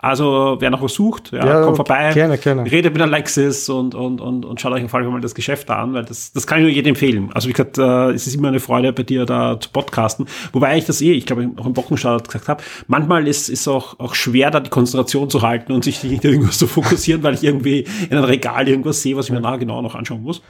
Also, 0.00 0.56
wer 0.60 0.70
noch 0.70 0.80
was 0.80 0.94
sucht, 0.94 1.32
ja, 1.32 1.44
ja 1.44 1.64
kommt 1.64 1.74
vorbei. 1.74 2.12
Gerne, 2.14 2.38
gerne. 2.38 2.70
Redet 2.70 2.92
mit 2.92 3.02
Alexis 3.02 3.68
und, 3.68 3.96
und, 3.96 4.20
und, 4.20 4.44
und 4.44 4.60
schaut 4.60 4.70
euch 4.70 4.76
auf 4.76 4.80
jeden 4.82 4.88
Fall 4.90 5.02
mal 5.02 5.20
das 5.20 5.34
Geschäft 5.34 5.68
an, 5.70 5.92
weil 5.92 6.04
das, 6.04 6.32
das 6.32 6.46
kann 6.46 6.58
ich 6.58 6.62
nur 6.62 6.72
jedem 6.72 6.90
empfehlen. 6.90 7.30
Also, 7.34 7.48
wie 7.48 7.52
gesagt, 7.52 7.78
äh, 7.78 8.10
es 8.12 8.28
ist 8.28 8.36
immer 8.36 8.48
eine 8.48 8.60
Freude, 8.60 8.92
bei 8.92 9.02
dir 9.02 9.26
da 9.26 9.58
zu 9.58 9.70
podcasten. 9.70 10.26
Wobei 10.52 10.78
ich 10.78 10.84
das 10.84 11.00
eh, 11.00 11.12
ich 11.12 11.26
glaube, 11.26 11.50
auch 11.56 11.66
im 11.66 11.76
Wochenstart 11.76 12.28
gesagt 12.28 12.46
habe, 12.46 12.62
manchmal 12.86 13.26
ist 13.26 13.48
es 13.48 13.66
auch, 13.66 13.98
auch 13.98 14.14
schwer, 14.14 14.52
da 14.52 14.60
die 14.60 14.70
Konzentration 14.70 15.30
zu 15.30 15.42
halten 15.42 15.72
und 15.72 15.82
sich 15.82 16.04
nicht 16.04 16.24
irgendwas 16.24 16.58
zu 16.58 16.68
fokussieren, 16.68 17.24
weil 17.24 17.34
ich 17.34 17.42
irgendwie 17.42 17.80
in 18.08 18.16
einem 18.16 18.24
Regal 18.24 18.68
irgendwas 18.68 19.02
sehe, 19.02 19.16
was 19.16 19.26
ich 19.26 19.32
mir 19.32 19.40
nachher 19.40 19.58
genau 19.58 19.82
noch 19.82 19.96
anschauen 19.96 20.22
muss. 20.22 20.42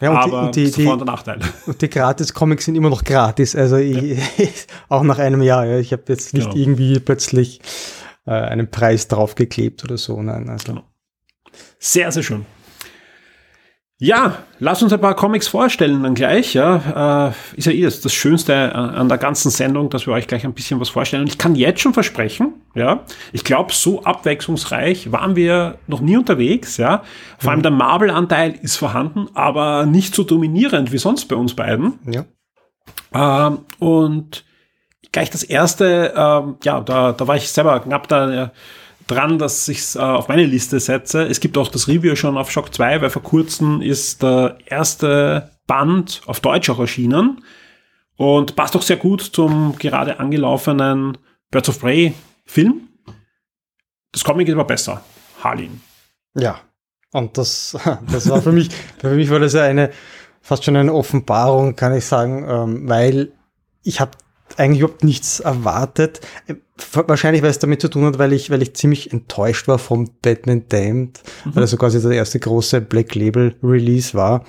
Ja, 0.00 0.10
und 0.10 0.16
aber 0.16 0.50
die, 0.50 0.70
die, 0.70 0.84
die, 0.84 1.04
Nachteil. 1.04 1.40
Und 1.66 1.80
die 1.80 1.88
Gratis-Comics 1.88 2.66
sind 2.66 2.74
immer 2.74 2.90
noch 2.90 3.02
gratis. 3.02 3.56
Also 3.56 3.76
ich, 3.76 4.18
ja. 4.38 4.46
auch 4.90 5.02
nach 5.02 5.18
einem 5.18 5.40
Jahr. 5.40 5.64
Ja. 5.64 5.78
Ich 5.78 5.92
habe 5.92 6.02
jetzt 6.08 6.34
nicht 6.34 6.50
genau. 6.50 6.56
irgendwie 6.56 7.00
plötzlich 7.00 7.60
äh, 8.26 8.32
einen 8.32 8.70
Preis 8.70 9.08
draufgeklebt 9.08 9.84
oder 9.84 9.96
so. 9.96 10.20
Nein, 10.20 10.50
also. 10.50 10.74
Genau. 10.74 10.84
Sehr, 11.78 12.12
sehr 12.12 12.22
schön. 12.22 12.44
Ja, 13.98 14.42
lass 14.58 14.82
uns 14.82 14.92
ein 14.92 15.00
paar 15.00 15.16
Comics 15.16 15.48
vorstellen 15.48 16.02
dann 16.02 16.14
gleich. 16.14 16.52
Ja, 16.52 17.28
äh, 17.28 17.56
ist 17.56 17.64
ja 17.64 17.72
eh 17.72 17.82
das, 17.82 18.02
das 18.02 18.12
Schönste 18.12 18.74
an 18.74 19.08
der 19.08 19.16
ganzen 19.16 19.50
Sendung, 19.50 19.88
dass 19.88 20.06
wir 20.06 20.12
euch 20.12 20.26
gleich 20.26 20.44
ein 20.44 20.52
bisschen 20.52 20.78
was 20.80 20.90
vorstellen. 20.90 21.22
Und 21.22 21.28
ich 21.28 21.38
kann 21.38 21.54
jetzt 21.54 21.80
schon 21.80 21.94
versprechen, 21.94 22.52
ja, 22.74 23.04
ich 23.32 23.42
glaube, 23.42 23.72
so 23.72 24.04
abwechslungsreich 24.04 25.12
waren 25.12 25.34
wir 25.34 25.78
noch 25.86 26.00
nie 26.00 26.18
unterwegs. 26.18 26.76
Ja, 26.76 27.04
vor 27.38 27.52
allem 27.52 27.60
mhm. 27.60 27.64
der 27.64 27.72
Marvel-Anteil 27.72 28.58
ist 28.60 28.76
vorhanden, 28.76 29.28
aber 29.32 29.86
nicht 29.86 30.14
so 30.14 30.24
dominierend 30.24 30.92
wie 30.92 30.98
sonst 30.98 31.24
bei 31.24 31.36
uns 31.36 31.54
beiden. 31.54 31.98
Ja. 32.04 32.26
Ähm, 33.14 33.60
und 33.78 34.44
gleich 35.10 35.30
das 35.30 35.42
erste, 35.42 36.12
ähm, 36.14 36.56
ja, 36.64 36.80
da, 36.82 37.12
da 37.12 37.26
war 37.26 37.36
ich 37.36 37.50
selber 37.50 37.80
knapp 37.80 38.08
da. 38.08 38.44
Äh, 38.44 38.48
dran, 39.06 39.38
dass 39.38 39.68
ich 39.68 39.78
es 39.78 39.96
äh, 39.96 40.00
auf 40.00 40.28
meine 40.28 40.44
Liste 40.44 40.80
setze. 40.80 41.24
Es 41.24 41.40
gibt 41.40 41.56
auch 41.58 41.68
das 41.68 41.88
Review 41.88 42.16
schon 42.16 42.36
auf 42.36 42.50
Shock 42.50 42.74
2, 42.74 43.02
weil 43.02 43.10
vor 43.10 43.22
kurzem 43.22 43.80
ist 43.80 44.22
der 44.22 44.58
erste 44.66 45.50
Band 45.66 46.22
auf 46.26 46.40
Deutsch 46.40 46.70
auch 46.70 46.78
erschienen 46.78 47.44
und 48.16 48.56
passt 48.56 48.76
auch 48.76 48.82
sehr 48.82 48.96
gut 48.96 49.20
zum 49.20 49.76
gerade 49.78 50.18
angelaufenen 50.18 51.18
Birds 51.50 51.68
of 51.68 51.80
Prey 51.80 52.14
Film. 52.44 52.88
Das 54.12 54.24
Comic 54.24 54.48
ist 54.48 54.54
aber 54.54 54.64
besser. 54.64 55.02
Harlin. 55.42 55.80
Ja, 56.34 56.60
und 57.12 57.38
das, 57.38 57.76
das 58.10 58.28
war 58.28 58.42
für 58.42 58.52
mich, 58.52 58.70
für 58.98 59.14
mich 59.14 59.30
war 59.30 59.40
das 59.40 59.52
ja 59.52 59.62
eine, 59.62 59.90
fast 60.40 60.64
schon 60.64 60.76
eine 60.76 60.92
Offenbarung, 60.92 61.76
kann 61.76 61.94
ich 61.94 62.04
sagen, 62.04 62.46
ähm, 62.48 62.88
weil 62.88 63.32
ich 63.82 64.00
habe 64.00 64.12
eigentlich 64.56 64.80
überhaupt 64.80 65.04
nichts 65.04 65.40
erwartet. 65.40 66.20
Wahrscheinlich, 66.92 67.42
weil 67.42 67.50
es 67.50 67.58
damit 67.58 67.80
zu 67.80 67.88
tun 67.88 68.04
hat, 68.04 68.18
weil 68.18 68.32
ich, 68.32 68.50
weil 68.50 68.62
ich 68.62 68.74
ziemlich 68.74 69.12
enttäuscht 69.12 69.68
war 69.68 69.78
vom 69.78 70.10
Batman 70.22 70.64
Damned, 70.68 71.20
mhm. 71.44 71.54
weil 71.54 71.60
das 71.62 71.70
so 71.70 71.76
quasi 71.76 72.00
der 72.00 72.12
erste 72.12 72.38
große 72.38 72.80
Black 72.80 73.14
Label 73.14 73.54
Release 73.62 74.14
war. 74.14 74.44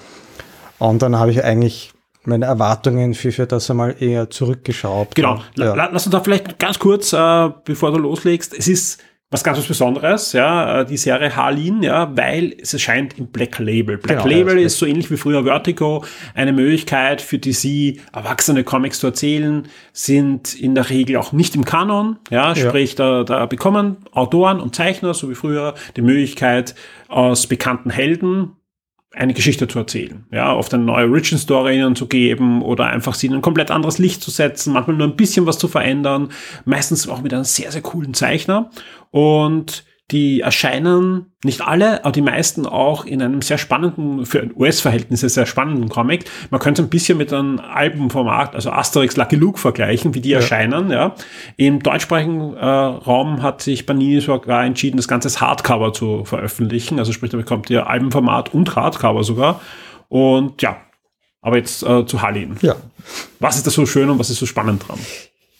Und 0.80 1.02
dann 1.02 1.18
habe 1.18 1.32
ich 1.32 1.44
eigentlich 1.44 1.94
meine 2.24 2.46
Erwartungen 2.46 3.14
für, 3.14 3.32
für 3.32 3.48
das 3.48 3.70
einmal 3.72 3.96
eher 4.00 4.30
zurückgeschraubt. 4.30 5.16
Genau. 5.16 5.42
Ja. 5.56 5.74
Lass 5.74 6.06
uns 6.06 6.12
da 6.12 6.20
vielleicht 6.20 6.60
ganz 6.60 6.78
kurz, 6.78 7.14
äh, 7.14 7.50
bevor 7.64 7.92
du 7.92 8.00
loslegst, 8.00 8.54
es 8.54 8.68
ist 8.68 9.02
was 9.30 9.44
ganz 9.44 9.58
was 9.58 9.68
Besonderes, 9.68 10.32
ja, 10.32 10.82
äh, 10.82 10.86
die 10.86 10.96
Serie 10.96 11.36
Harleen, 11.36 11.84
ja, 11.84 12.16
weil 12.16 12.56
es 12.62 12.74
erscheint 12.74 13.18
im 13.18 13.28
Black 13.28 13.60
Label. 13.60 13.98
Black 13.98 14.24
genau, 14.24 14.30
Label 14.30 14.58
ist 14.58 14.78
so 14.78 14.86
ähnlich 14.86 15.12
wie 15.12 15.18
früher 15.18 15.44
Vertigo 15.44 16.06
eine 16.34 16.54
Möglichkeit 16.54 17.22
für 17.22 17.38
DC 17.38 18.00
erwachsene 18.14 18.64
Comics 18.64 19.00
zu 19.00 19.08
erzählen, 19.08 19.68
sind 19.92 20.56
in 20.56 20.76
der 20.76 20.90
Regel 20.90 21.18
auch 21.18 21.34
nicht 21.34 21.56
im 21.56 21.66
Kanon, 21.66 22.18
ja, 22.30 22.56
sprich, 22.56 22.92
ja. 22.92 23.24
Da, 23.24 23.24
da 23.24 23.46
bekommen 23.48 23.98
Autoren 24.14 24.62
und 24.62 24.76
Zeichner, 24.76 25.14
so 25.14 25.30
wie 25.30 25.36
früher, 25.36 25.74
die 25.98 26.02
Möglichkeit, 26.02 26.74
aus 27.10 27.48
bekannten 27.48 27.90
Helden 27.90 28.57
eine 29.14 29.34
Geschichte 29.34 29.68
zu 29.68 29.80
erzählen, 29.80 30.26
ja, 30.32 30.54
oft 30.54 30.74
eine 30.74 30.84
neue 30.84 31.10
Origin 31.10 31.38
Story 31.38 31.78
ihnen 31.78 31.96
zu 31.96 32.08
geben 32.08 32.62
oder 32.62 32.88
einfach 32.88 33.14
sie 33.14 33.28
in 33.28 33.34
ein 33.34 33.42
komplett 33.42 33.72
anderes 33.72 34.00
Licht 34.00 34.22
zu 34.22 34.32
setzen, 34.32 34.74
manchmal 34.74 34.98
nur 34.98 35.08
ein 35.08 35.16
bisschen 35.16 35.46
was 35.46 35.58
zu 35.58 35.68
verändern, 35.68 36.30
meistens 36.66 37.08
auch 37.08 37.22
mit 37.22 37.34
einem 37.34 37.46
sehr, 37.46 37.72
sehr 37.72 37.82
coolen 37.82 38.14
Zeichner. 38.14 38.70
Und 39.12 39.86
die 40.12 40.40
erscheinen 40.40 41.34
nicht 41.44 41.62
alle, 41.62 42.06
aber 42.06 42.14
die 42.14 42.22
meisten 42.22 42.66
auch 42.66 43.04
in 43.04 43.22
einem 43.22 43.42
sehr 43.42 43.58
spannenden, 43.58 44.26
für 44.26 44.50
US-Verhältnisse 44.56 45.28
sehr 45.28 45.46
spannenden 45.46 45.90
Comic. 45.90 46.24
Man 46.50 46.62
könnte 46.62 46.82
ein 46.82 46.90
bisschen 46.90 47.18
mit 47.18 47.34
einem 47.34 47.60
Albenformat, 47.60 48.56
also 48.56 48.72
Asterix 48.72 49.18
Lucky 49.18 49.36
Luke 49.36 49.60
vergleichen, 49.60 50.14
wie 50.14 50.22
die 50.22 50.30
ja. 50.30 50.38
erscheinen. 50.38 50.92
Ja. 50.92 51.14
Im 51.58 51.84
deutschsprachigen 51.84 52.56
äh, 52.56 52.66
Raum 52.66 53.42
hat 53.42 53.62
sich 53.62 53.86
Panini 53.86 54.22
sogar 54.22 54.64
entschieden, 54.64 54.96
das 54.96 55.10
Ganze 55.10 55.28
als 55.28 55.42
Hardcover 55.42 55.92
zu 55.92 56.24
veröffentlichen. 56.24 57.00
Also 57.00 57.12
sprich, 57.12 57.32
da 57.32 57.38
bekommt 57.38 57.70
ihr 57.70 57.88
Albenformat 57.88 58.54
und 58.54 58.76
Hardcover 58.78 59.26
sogar. 59.26 59.60
Und 60.08 60.62
ja, 60.62 60.78
aber 61.42 61.58
jetzt 61.58 61.84
äh, 61.84 62.06
zu 62.06 62.22
Hallin. 62.22 62.56
Ja. 62.62 62.78
Was 63.40 63.58
ist 63.58 63.68
da 63.68 63.72
so 63.72 63.86
schön 63.86 64.10
und 64.10 64.20
was 64.20 64.30
ist 64.30 64.40
so 64.40 64.46
spannend 64.46 64.88
dran? 64.88 65.00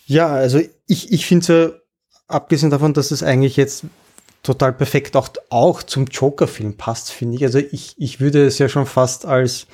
Ja, 0.06 0.28
also 0.28 0.62
ich, 0.88 1.12
ich 1.12 1.26
finde 1.26 1.42
es 1.42 1.48
ja, 1.48 1.78
abgesehen 2.30 2.70
davon, 2.70 2.94
dass 2.94 3.12
es 3.12 3.24
eigentlich 3.24 3.58
jetzt 3.58 3.86
total 4.48 4.74
perfekt 4.74 5.16
auch, 5.16 5.30
auch 5.50 5.84
zum 5.84 6.06
Joker-Film 6.06 6.78
passt, 6.78 7.12
finde 7.12 7.36
ich. 7.36 7.44
Also 7.44 7.60
ich, 7.60 7.96
ich 7.98 8.20
würde 8.20 8.46
es 8.46 8.58
ja 8.58 8.70
schon 8.70 8.86
fast 8.86 9.26
als, 9.26 9.68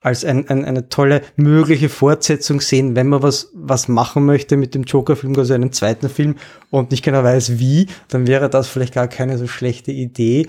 als 0.00 0.24
ein, 0.24 0.48
ein, 0.48 0.64
eine 0.64 0.88
tolle 0.88 1.22
mögliche 1.36 1.88
Fortsetzung 1.88 2.60
sehen, 2.60 2.96
wenn 2.96 3.08
man 3.08 3.22
was, 3.22 3.50
was 3.54 3.88
machen 3.88 4.24
möchte 4.24 4.56
mit 4.56 4.74
dem 4.74 4.84
Joker-Film, 4.84 5.36
also 5.36 5.54
einen 5.54 5.72
zweiten 5.72 6.08
Film 6.08 6.36
und 6.70 6.90
nicht 6.90 7.04
genau 7.04 7.22
weiß 7.22 7.58
wie, 7.58 7.86
dann 8.08 8.26
wäre 8.26 8.48
das 8.48 8.66
vielleicht 8.66 8.94
gar 8.94 9.08
keine 9.08 9.36
so 9.36 9.46
schlechte 9.46 9.92
Idee. 9.92 10.48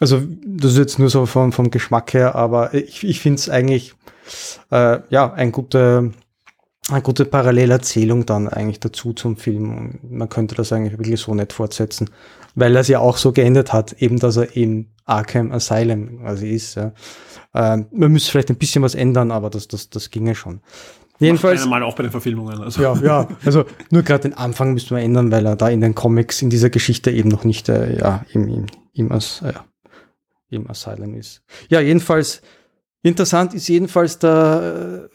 Also 0.00 0.22
das 0.46 0.72
ist 0.72 0.78
jetzt 0.78 0.98
nur 0.98 1.10
so 1.10 1.26
vom, 1.26 1.52
vom 1.52 1.70
Geschmack 1.70 2.14
her, 2.14 2.34
aber 2.34 2.74
ich, 2.74 3.04
ich 3.04 3.20
finde 3.20 3.38
es 3.38 3.48
eigentlich 3.48 3.94
äh, 4.70 4.98
ja 5.10 5.32
ein 5.32 5.52
guter 5.52 6.10
eine 6.88 7.02
gute 7.02 7.24
Parallelerzählung 7.24 8.26
dann 8.26 8.48
eigentlich 8.48 8.80
dazu 8.80 9.12
zum 9.12 9.36
Film. 9.36 9.98
Man 10.08 10.28
könnte 10.28 10.54
das 10.54 10.72
eigentlich 10.72 10.98
wirklich 10.98 11.20
so 11.20 11.34
nett 11.34 11.52
fortsetzen, 11.52 12.10
weil 12.56 12.74
er 12.74 12.80
es 12.80 12.88
ja 12.88 12.98
auch 12.98 13.16
so 13.16 13.30
geändert 13.30 13.72
hat, 13.72 13.92
eben 13.94 14.18
dass 14.18 14.36
er 14.36 14.56
im 14.56 14.88
Arkham 15.04 15.52
Asylum 15.52 16.18
quasi 16.18 16.48
ist. 16.50 16.74
Ja. 16.74 16.92
Ähm, 17.54 17.86
man 17.92 18.10
müsste 18.10 18.32
vielleicht 18.32 18.50
ein 18.50 18.56
bisschen 18.56 18.82
was 18.82 18.96
ändern, 18.96 19.30
aber 19.30 19.48
das, 19.48 19.68
das, 19.68 19.88
das 19.88 20.10
ginge 20.10 20.34
schon. 20.34 20.60
Jedenfalls. 21.20 21.64
Mal 21.66 21.82
auch 21.82 21.94
bei 21.94 22.02
den 22.02 22.10
Verfilmungen. 22.10 22.60
Also. 22.60 22.82
Ja, 22.82 22.94
ja. 22.96 23.28
Also 23.44 23.64
nur 23.90 24.02
gerade 24.02 24.22
den 24.22 24.34
Anfang 24.34 24.74
müsste 24.74 24.94
man 24.94 25.02
ändern, 25.02 25.30
weil 25.30 25.46
er 25.46 25.56
da 25.56 25.68
in 25.68 25.80
den 25.80 25.94
Comics 25.94 26.42
in 26.42 26.50
dieser 26.50 26.70
Geschichte 26.70 27.10
eben 27.12 27.28
noch 27.28 27.44
nicht 27.44 27.68
äh, 27.68 27.98
ja, 27.98 28.24
im, 28.32 28.48
im, 28.48 28.66
im, 28.92 29.12
As, 29.12 29.42
äh, 29.42 29.52
im 30.50 30.68
Asylum 30.68 31.14
ist. 31.14 31.42
Ja, 31.68 31.80
jedenfalls 31.80 32.42
Interessant 33.06 33.54
ist 33.54 33.68
jedenfalls 33.68 34.18
der, 34.18 35.08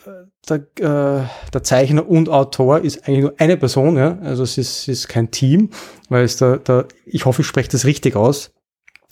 der, 0.49 0.57
äh, 0.79 1.27
der 1.53 1.63
Zeichner 1.63 2.07
und 2.09 2.29
Autor 2.29 2.79
ist 2.79 3.07
eigentlich 3.07 3.21
nur 3.21 3.33
eine 3.37 3.57
Person, 3.57 3.97
ja? 3.97 4.17
also 4.23 4.43
es 4.43 4.57
ist, 4.57 4.87
ist 4.87 5.07
kein 5.07 5.31
Team, 5.31 5.69
weil 6.09 6.23
es 6.23 6.37
der, 6.37 6.57
der 6.57 6.87
ich 7.05 7.25
hoffe, 7.25 7.41
ich 7.41 7.47
spreche 7.47 7.69
das 7.69 7.85
richtig 7.85 8.15
aus, 8.15 8.51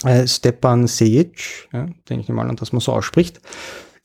äh, 0.03 0.27
Stepan 0.27 0.87
Sejic, 0.87 1.69
ja, 1.71 1.87
denke 2.09 2.23
ich 2.23 2.29
mal 2.29 2.49
an, 2.49 2.55
dass 2.55 2.73
man 2.73 2.79
so 2.79 2.93
ausspricht. 2.93 3.41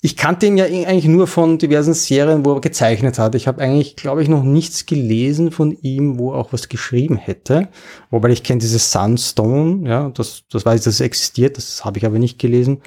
Ich 0.02 0.18
kannte 0.18 0.44
ihn 0.44 0.58
ja 0.58 0.66
eigentlich 0.66 1.06
nur 1.06 1.26
von 1.26 1.56
diversen 1.56 1.94
Serien, 1.94 2.44
wo 2.44 2.52
er 2.52 2.60
gezeichnet 2.60 3.18
hat. 3.18 3.34
Ich 3.34 3.48
habe 3.48 3.62
eigentlich, 3.62 3.96
glaube 3.96 4.22
ich, 4.22 4.28
noch 4.28 4.42
nichts 4.42 4.84
gelesen 4.84 5.50
von 5.50 5.72
ihm, 5.80 6.18
wo 6.18 6.32
er 6.32 6.40
auch 6.40 6.52
was 6.52 6.68
geschrieben 6.68 7.16
hätte. 7.16 7.68
Wobei 8.10 8.28
ich 8.28 8.42
kenne 8.42 8.60
dieses 8.60 8.92
Sunstone, 8.92 9.88
ja, 9.88 10.10
das, 10.10 10.42
das 10.50 10.66
weiß 10.66 10.80
ich, 10.80 10.84
dass 10.84 10.94
es 10.94 11.00
existiert, 11.00 11.56
das 11.56 11.86
habe 11.86 11.96
ich 11.96 12.04
aber 12.04 12.18
nicht 12.18 12.38
gelesen. 12.38 12.82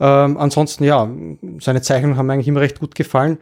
Ähm, 0.00 0.38
ansonsten, 0.38 0.84
ja, 0.84 1.10
seine 1.60 1.82
Zeichnungen 1.82 2.16
haben 2.16 2.24
mir 2.24 2.32
eigentlich 2.32 2.48
immer 2.48 2.60
recht 2.60 2.80
gut 2.80 2.94
gefallen. 2.94 3.36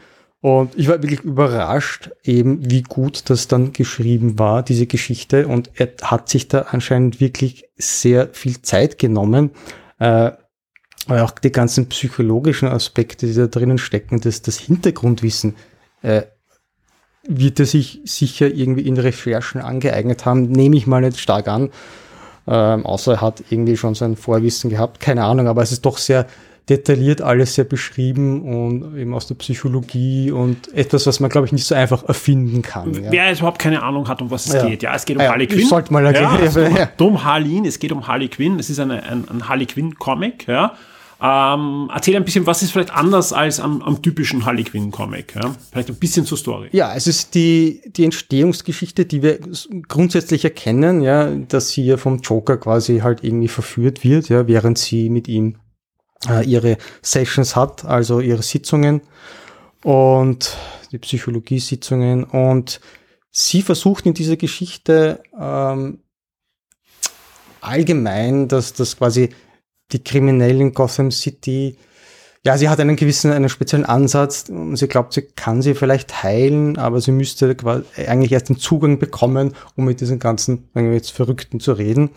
Und 0.46 0.78
ich 0.78 0.86
war 0.86 1.02
wirklich 1.02 1.24
überrascht, 1.24 2.12
eben 2.22 2.70
wie 2.70 2.82
gut 2.82 3.30
das 3.30 3.48
dann 3.48 3.72
geschrieben 3.72 4.38
war, 4.38 4.62
diese 4.62 4.86
Geschichte. 4.86 5.48
Und 5.48 5.72
er 5.74 5.88
hat 6.02 6.28
sich 6.28 6.46
da 6.46 6.66
anscheinend 6.70 7.18
wirklich 7.18 7.68
sehr 7.76 8.28
viel 8.32 8.62
Zeit 8.62 8.96
genommen. 9.00 9.50
Äh, 9.98 10.30
auch 11.08 11.32
die 11.32 11.50
ganzen 11.50 11.88
psychologischen 11.88 12.68
Aspekte, 12.68 13.26
die 13.26 13.34
da 13.34 13.48
drinnen 13.48 13.78
stecken, 13.78 14.20
das, 14.20 14.40
das 14.40 14.56
Hintergrundwissen, 14.60 15.56
äh, 16.02 16.22
wird 17.26 17.58
er 17.58 17.66
sich 17.66 18.00
sicher 18.04 18.46
irgendwie 18.46 18.86
in 18.86 18.98
Recherchen 18.98 19.60
angeeignet 19.60 20.26
haben, 20.26 20.42
nehme 20.42 20.76
ich 20.76 20.86
mal 20.86 21.00
nicht 21.00 21.18
stark 21.18 21.48
an. 21.48 21.70
Ähm, 22.46 22.86
außer 22.86 23.14
er 23.14 23.20
hat 23.20 23.42
irgendwie 23.50 23.76
schon 23.76 23.96
sein 23.96 24.14
Vorwissen 24.14 24.70
gehabt, 24.70 25.00
keine 25.00 25.24
Ahnung, 25.24 25.48
aber 25.48 25.62
es 25.62 25.72
ist 25.72 25.84
doch 25.84 25.98
sehr 25.98 26.28
detailliert 26.68 27.23
alles 27.23 27.54
sehr 27.54 27.64
beschrieben 27.64 28.42
und 28.42 28.96
eben 28.99 29.14
aus 29.14 29.28
der 29.28 29.37
Psychologie 29.37 30.32
und 30.32 30.73
etwas, 30.75 31.06
was 31.06 31.20
man, 31.20 31.30
glaube 31.30 31.46
ich, 31.46 31.52
nicht 31.52 31.64
so 31.64 31.76
einfach 31.76 32.04
erfinden 32.08 32.62
kann. 32.62 32.92
Ja. 32.92 33.12
Wer 33.12 33.28
jetzt 33.28 33.38
überhaupt 33.38 33.61
keine 33.61 33.82
Ahnung 33.82 34.08
hat, 34.08 34.20
um 34.20 34.30
was 34.30 34.46
es 34.46 34.54
ja. 34.54 34.68
geht. 34.68 34.82
Ja, 34.82 34.94
es 34.94 35.04
geht 35.04 35.16
um 35.16 35.23
ja, 35.23 35.30
Harley 35.30 35.46
Quinn. 35.46 35.61
Ich 35.61 35.68
sollte 35.68 35.92
mal 35.92 36.04
erklären. 36.04 36.38
Ja, 36.40 36.44
es 36.44 36.54
geht 36.54 37.00
um 37.00 37.23
Harleen, 37.23 37.64
es 37.64 37.78
geht 37.78 37.92
um 37.92 38.08
Harley 38.08 38.28
Quinn. 38.28 38.58
Es 38.58 38.68
ist 38.68 38.80
eine, 38.80 39.02
ein, 39.04 39.28
ein 39.28 39.49
Harley 39.49 39.66
Quinn-Comic, 39.66 40.49
ja. 40.49 40.75
Ähm, 41.18 41.90
erzähl 41.94 42.14
ein 42.14 42.25
bisschen, 42.25 42.46
was 42.46 42.62
ist 42.62 42.73
vielleicht 42.73 42.92
anders 42.92 43.32
als 43.32 43.58
am, 43.58 43.80
am 43.80 44.02
typischen 44.02 44.44
Harley 44.44 44.64
Quinn 44.64 44.90
Comic? 44.90 45.35
Ja? 45.35 45.54
Vielleicht 45.70 45.88
ein 45.88 45.96
bisschen 45.96 46.26
zur 46.26 46.37
Story. 46.37 46.68
Ja, 46.73 46.94
es 46.94 47.06
ist 47.06 47.35
die, 47.35 47.80
die 47.87 48.04
Entstehungsgeschichte, 48.04 49.06
die 49.06 49.23
wir 49.23 49.38
grundsätzlich 49.88 50.44
erkennen, 50.44 51.00
ja, 51.00 51.30
dass 51.30 51.70
sie 51.70 51.87
ja 51.87 51.96
vom 51.96 52.18
Joker 52.18 52.58
quasi 52.58 52.99
halt 52.99 53.25
irgendwie 53.25 53.49
verführt 53.49 54.04
wird, 54.04 54.28
ja, 54.28 54.46
während 54.46 54.76
sie 54.76 55.09
mit 55.09 55.26
ihm 55.26 55.57
ihre 56.44 56.78
Sessions 57.02 57.56
hat, 57.56 57.84
also 57.84 58.20
ihre 58.20 58.42
Sitzungen 58.42 59.00
und 59.82 60.56
die 60.92 60.98
Psychologiesitzungen. 60.98 62.24
Und 62.24 62.80
sie 63.30 63.62
versucht 63.62 64.06
in 64.06 64.14
dieser 64.14 64.36
Geschichte 64.36 65.22
ähm, 65.38 66.00
allgemein, 67.60 68.48
dass 68.48 68.72
das 68.72 68.96
quasi 68.96 69.30
die 69.92 70.02
Kriminellen 70.02 70.74
Gotham 70.74 71.10
City, 71.10 71.76
ja, 72.44 72.56
sie 72.56 72.68
hat 72.68 72.80
einen 72.80 72.96
gewissen, 72.96 73.32
einen 73.32 73.48
speziellen 73.48 73.84
Ansatz 73.84 74.48
und 74.48 74.76
sie 74.76 74.88
glaubt, 74.88 75.12
sie 75.12 75.22
kann 75.22 75.62
sie 75.62 75.74
vielleicht 75.74 76.22
heilen, 76.22 76.78
aber 76.78 77.00
sie 77.00 77.12
müsste 77.12 77.56
eigentlich 77.96 78.32
erst 78.32 78.48
den 78.48 78.58
Zugang 78.58 78.98
bekommen, 78.98 79.54
um 79.74 79.84
mit 79.84 80.00
diesen 80.00 80.18
ganzen, 80.18 80.68
wenn 80.72 80.86
wir 80.86 80.94
jetzt 80.94 81.10
Verrückten 81.10 81.60
zu 81.60 81.72
reden 81.72 82.10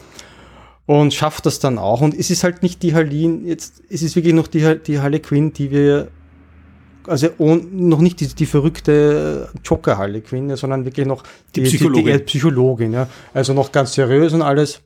und 0.90 1.14
schafft 1.14 1.46
das 1.46 1.60
dann 1.60 1.78
auch. 1.78 2.02
Und 2.02 2.16
es 2.16 2.32
ist 2.32 2.44
halt 2.44 2.64
nicht 2.64 2.82
die 2.82 2.96
Harleen, 2.96 3.46
jetzt, 3.46 3.84
es 3.92 4.02
ist 4.02 4.16
wirklich 4.16 4.34
noch 4.34 4.48
die, 4.48 4.80
die 4.80 5.00
Harley 5.00 5.20
Quinn, 5.20 5.54
die 5.54 5.70
wir, 5.70 6.08
also 7.06 7.30
noch 7.38 8.00
nicht 8.00 8.20
die, 8.20 8.28
die 8.28 8.48
verrückte 8.48 9.50
Joker 9.64 10.00
Harley 10.00 10.22
Quinn, 10.22 10.56
sondern 10.56 10.86
wirklich 10.86 11.06
noch 11.06 11.22
die, 11.54 11.62
die 11.62 11.68
Psychologin. 11.68 12.06
Die, 12.06 12.18
die, 12.18 12.24
Psychologin, 12.24 12.94
ja. 12.94 13.08
Also 13.36 13.54
noch 13.54 13.72
ganz 13.72 13.94
seriös 13.94 14.34
und 14.34 14.42
alles. 14.42 14.82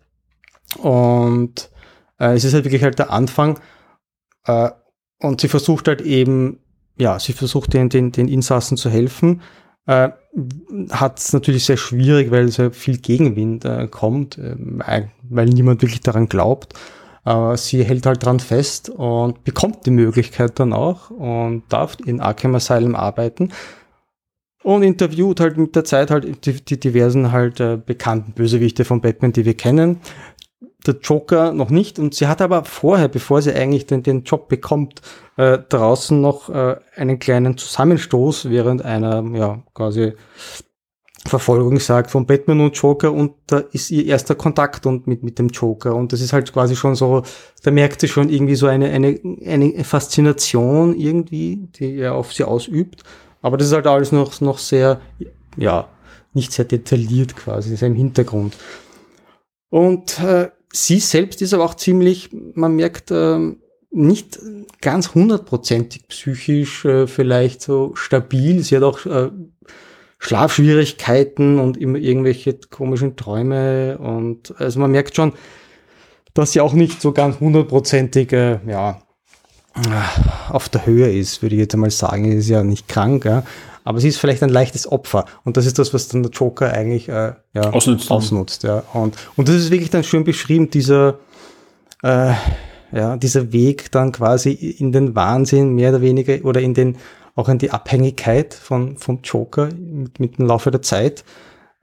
Und 0.77 1.69
äh, 2.19 2.33
es 2.33 2.43
ist 2.43 2.53
halt 2.53 2.65
wirklich 2.65 2.83
halt 2.83 2.99
der 2.99 3.09
Anfang. 3.09 3.61
Äh, 4.45 4.71
und 5.21 5.39
sie 5.39 5.47
versucht 5.47 5.87
halt 5.87 6.01
eben, 6.01 6.59
ja, 6.97 7.17
sie 7.17 7.31
versucht 7.31 7.73
den, 7.73 7.87
den, 7.87 8.11
den 8.11 8.27
Insassen 8.27 8.75
zu 8.75 8.89
helfen 8.89 9.41
äh, 9.85 10.09
hat 10.89 11.19
es 11.19 11.33
natürlich 11.33 11.65
sehr 11.65 11.77
schwierig, 11.77 12.31
weil 12.31 12.49
sehr 12.49 12.71
viel 12.71 12.97
Gegenwind 12.97 13.65
äh, 13.65 13.87
kommt, 13.87 14.37
äh, 14.37 14.55
weil 15.29 15.45
niemand 15.49 15.81
wirklich 15.81 16.01
daran 16.01 16.27
glaubt. 16.27 16.73
Aber 17.23 17.55
sie 17.55 17.83
hält 17.83 18.05
halt 18.05 18.25
dran 18.25 18.39
fest 18.39 18.89
und 18.89 19.43
bekommt 19.43 19.85
die 19.85 19.91
Möglichkeit 19.91 20.59
dann 20.59 20.73
auch 20.73 21.09
und 21.09 21.63
darf 21.69 21.97
in 22.05 22.19
Arkham 22.19 22.55
Asylum 22.55 22.95
arbeiten 22.95 23.53
und 24.61 24.83
interviewt 24.83 25.39
halt 25.39 25.57
mit 25.57 25.75
der 25.75 25.85
Zeit 25.85 26.11
halt 26.11 26.45
die, 26.45 26.53
die 26.53 26.79
diversen 26.79 27.31
halt 27.31 27.59
äh, 27.61 27.77
bekannten 27.77 28.33
Bösewichte 28.33 28.83
von 28.83 29.01
Batman, 29.01 29.31
die 29.31 29.45
wir 29.45 29.55
kennen 29.55 29.99
der 30.85 30.95
Joker 31.01 31.53
noch 31.53 31.69
nicht. 31.69 31.99
Und 31.99 32.13
sie 32.13 32.27
hat 32.27 32.41
aber 32.41 32.63
vorher, 32.65 33.07
bevor 33.07 33.41
sie 33.41 33.53
eigentlich 33.53 33.85
den, 33.85 34.03
den 34.03 34.23
Job 34.23 34.47
bekommt, 34.47 35.01
äh, 35.37 35.57
draußen 35.57 36.19
noch 36.19 36.49
äh, 36.49 36.75
einen 36.95 37.19
kleinen 37.19 37.57
Zusammenstoß 37.57 38.49
während 38.49 38.83
einer, 38.83 39.23
ja, 39.35 39.63
quasi 39.73 40.13
Verfolgung 41.25 41.79
sagt 41.79 42.11
von 42.11 42.25
Batman 42.25 42.59
und 42.59 42.75
Joker 42.75 43.13
und 43.13 43.33
da 43.47 43.59
ist 43.71 43.91
ihr 43.91 44.05
erster 44.05 44.35
Kontakt 44.35 44.85
und 44.85 45.07
mit, 45.07 45.23
mit 45.23 45.39
dem 45.39 45.47
Joker 45.47 45.95
und 45.95 46.11
das 46.11 46.19
ist 46.19 46.33
halt 46.33 46.51
quasi 46.51 46.75
schon 46.75 46.95
so, 46.95 47.23
da 47.63 47.71
merkt 47.71 48.01
sie 48.01 48.09
schon 48.09 48.29
irgendwie 48.29 48.55
so 48.55 48.67
eine, 48.67 48.89
eine, 48.89 49.19
eine 49.45 49.83
Faszination 49.85 50.95
irgendwie, 50.95 51.69
die 51.75 51.97
er 51.97 52.15
auf 52.15 52.33
sie 52.33 52.43
ausübt. 52.43 53.03
Aber 53.41 53.57
das 53.57 53.67
ist 53.67 53.73
halt 53.73 53.87
alles 53.87 54.11
noch, 54.11 54.39
noch 54.41 54.57
sehr, 54.57 54.99
ja, 55.57 55.87
nicht 56.33 56.51
sehr 56.51 56.65
detailliert 56.65 57.35
quasi, 57.35 57.75
sehr 57.75 57.87
im 57.87 57.95
Hintergrund. 57.95 58.57
Und 59.69 60.19
äh, 60.19 60.49
sie 60.71 60.99
selbst 60.99 61.41
ist 61.41 61.53
aber 61.53 61.63
auch 61.63 61.75
ziemlich, 61.75 62.29
man 62.31 62.75
merkt, 62.75 63.11
äh, 63.11 63.55
nicht 63.93 64.39
ganz 64.81 65.13
hundertprozentig 65.13 66.07
psychisch 66.07 66.83
äh, 66.85 67.07
vielleicht 67.07 67.61
so 67.61 67.95
stabil. 67.95 68.63
Sie 68.63 68.75
hat 68.75 68.83
auch 68.83 69.05
äh, 69.05 69.29
Schlafschwierigkeiten 70.17 71.59
und 71.59 71.77
immer 71.77 71.97
irgendwelche 71.97 72.53
komischen 72.53 73.15
Träume 73.15 73.97
und 73.97 74.53
also 74.57 74.79
man 74.79 74.91
merkt 74.91 75.15
schon, 75.15 75.33
dass 76.33 76.53
sie 76.53 76.61
auch 76.61 76.73
nicht 76.73 77.01
so 77.01 77.11
ganz 77.11 77.39
hundertprozentig 77.39 78.31
äh, 78.31 78.59
ja, 78.65 79.01
auf 80.49 80.69
der 80.69 80.85
Höhe 80.85 81.11
ist, 81.11 81.41
würde 81.41 81.55
ich 81.55 81.61
jetzt 81.61 81.73
einmal 81.73 81.91
sagen. 81.91 82.31
Sie 82.31 82.37
ist 82.37 82.49
ja 82.49 82.63
nicht 82.63 82.87
krank, 82.87 83.25
ja. 83.25 83.43
aber 83.83 83.99
sie 83.99 84.07
ist 84.07 84.17
vielleicht 84.17 84.43
ein 84.43 84.49
leichtes 84.49 84.91
Opfer. 84.91 85.25
Und 85.43 85.57
das 85.57 85.65
ist 85.65 85.77
das, 85.77 85.93
was 85.93 86.07
dann 86.07 86.23
der 86.23 86.31
Joker 86.31 86.71
eigentlich 86.71 87.09
äh, 87.09 87.33
ja, 87.53 87.69
Ausnutzt. 87.71 88.09
ausnutzt. 88.09 88.63
Ja. 88.63 88.83
Und, 88.93 89.15
und 89.35 89.47
das 89.47 89.55
ist 89.55 89.71
wirklich 89.71 89.89
dann 89.89 90.03
schön 90.03 90.23
beschrieben, 90.23 90.69
dieser, 90.69 91.19
äh, 92.01 92.33
ja, 92.93 93.17
dieser 93.17 93.51
Weg 93.51 93.91
dann 93.91 94.11
quasi 94.11 94.51
in 94.51 94.91
den 94.91 95.15
Wahnsinn, 95.15 95.73
mehr 95.73 95.89
oder 95.89 96.01
weniger, 96.01 96.45
oder 96.45 96.61
in 96.61 96.73
den, 96.73 96.97
auch 97.35 97.49
in 97.49 97.57
die 97.57 97.71
Abhängigkeit 97.71 98.53
von, 98.53 98.97
vom 98.97 99.19
Joker 99.23 99.69
mit, 99.75 100.19
mit 100.19 100.37
dem 100.37 100.45
Laufe 100.45 100.69
der 100.69 100.81
Zeit. 100.81 101.23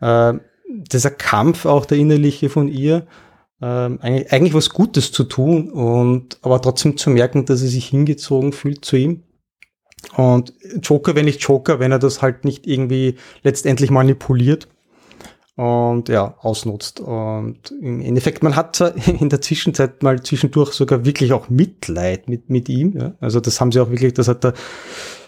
Äh, 0.01 0.35
dieser 0.69 1.11
Kampf 1.11 1.67
auch 1.67 1.85
der 1.85 1.99
innerliche 1.99 2.49
von 2.49 2.69
ihr, 2.69 3.07
ähm, 3.61 3.99
eigentlich, 4.01 4.33
eigentlich 4.33 4.55
was 4.55 4.71
Gutes 4.71 5.11
zu 5.11 5.25
tun 5.25 5.69
und 5.71 6.39
aber 6.43 6.63
trotzdem 6.63 6.97
zu 6.97 7.11
merken, 7.11 7.45
dass 7.45 7.61
sie 7.61 7.69
sich 7.69 7.87
hingezogen 7.87 8.53
fühlt 8.53 8.85
zu 8.85 8.97
ihm. 8.97 9.25
Und 10.17 10.55
Joker, 10.83 11.15
wenn 11.15 11.27
nicht 11.27 11.43
Joker, 11.43 11.81
wenn 11.81 11.93
er 11.93 11.99
das 11.99 12.23
halt 12.23 12.45
nicht 12.45 12.67
irgendwie 12.67 13.17
letztendlich 13.43 13.91
manipuliert 13.91 14.69
und 15.57 16.09
ja, 16.09 16.35
ausnutzt. 16.41 17.01
Und 17.01 17.73
im 17.81 18.01
Endeffekt, 18.01 18.43
man 18.43 18.57
hat 18.57 18.81
in 19.21 19.29
der 19.29 19.41
Zwischenzeit 19.41 20.03
mal 20.03 20.23
zwischendurch 20.23 20.73
sogar 20.73 21.05
wirklich 21.05 21.33
auch 21.33 21.49
Mitleid 21.49 22.29
mit, 22.29 22.51
mit 22.51 22.69
ihm. 22.69 22.97
Ja? 22.97 23.13
Also 23.21 23.41
das 23.41 23.61
haben 23.61 23.73
sie 23.73 23.81
auch 23.81 23.91
wirklich, 23.91 24.15
das 24.15 24.29
hat 24.29 24.45
der, 24.45 24.55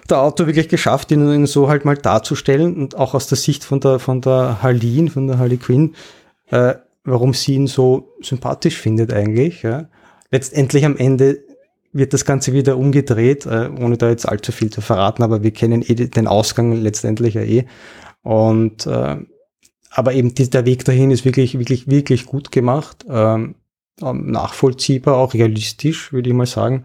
der 0.08 0.20
Autor 0.20 0.46
wirklich 0.46 0.68
geschafft, 0.68 1.10
ihn, 1.10 1.30
ihn 1.30 1.46
so 1.46 1.68
halt 1.68 1.84
mal 1.84 1.96
darzustellen 1.96 2.76
und 2.76 2.96
auch 2.96 3.14
aus 3.14 3.26
der 3.26 3.38
Sicht 3.38 3.64
von 3.64 3.80
der, 3.80 3.98
von 3.98 4.20
der 4.20 4.62
Harleen, 4.62 5.08
von 5.08 5.26
der 5.26 5.38
Harley 5.38 5.58
Quinn, 5.58 5.94
äh, 6.50 6.74
warum 7.04 7.34
sie 7.34 7.54
ihn 7.54 7.66
so 7.66 8.14
sympathisch 8.22 8.78
findet 8.78 9.12
eigentlich. 9.12 9.62
Ja? 9.62 9.88
Letztendlich 10.30 10.84
am 10.84 10.96
Ende 10.96 11.40
wird 11.92 12.14
das 12.14 12.24
Ganze 12.24 12.52
wieder 12.52 12.78
umgedreht, 12.78 13.44
äh, 13.44 13.68
ohne 13.78 13.98
da 13.98 14.08
jetzt 14.08 14.26
allzu 14.26 14.50
viel 14.50 14.70
zu 14.70 14.80
verraten, 14.80 15.22
aber 15.22 15.42
wir 15.42 15.50
kennen 15.50 15.82
eh 15.86 15.94
den 15.94 16.26
Ausgang 16.26 16.72
letztendlich 16.72 17.34
ja 17.34 17.42
eh. 17.42 17.66
Und 18.22 18.86
äh, 18.86 19.16
aber 19.92 20.14
eben 20.14 20.34
die, 20.34 20.48
der 20.48 20.64
Weg 20.64 20.84
dahin 20.84 21.10
ist 21.10 21.24
wirklich, 21.24 21.58
wirklich, 21.58 21.88
wirklich 21.88 22.26
gut 22.26 22.50
gemacht, 22.50 23.04
ähm, 23.08 23.56
ähm, 24.00 24.30
nachvollziehbar, 24.30 25.16
auch 25.16 25.34
realistisch, 25.34 26.12
würde 26.12 26.30
ich 26.30 26.34
mal 26.34 26.46
sagen. 26.46 26.84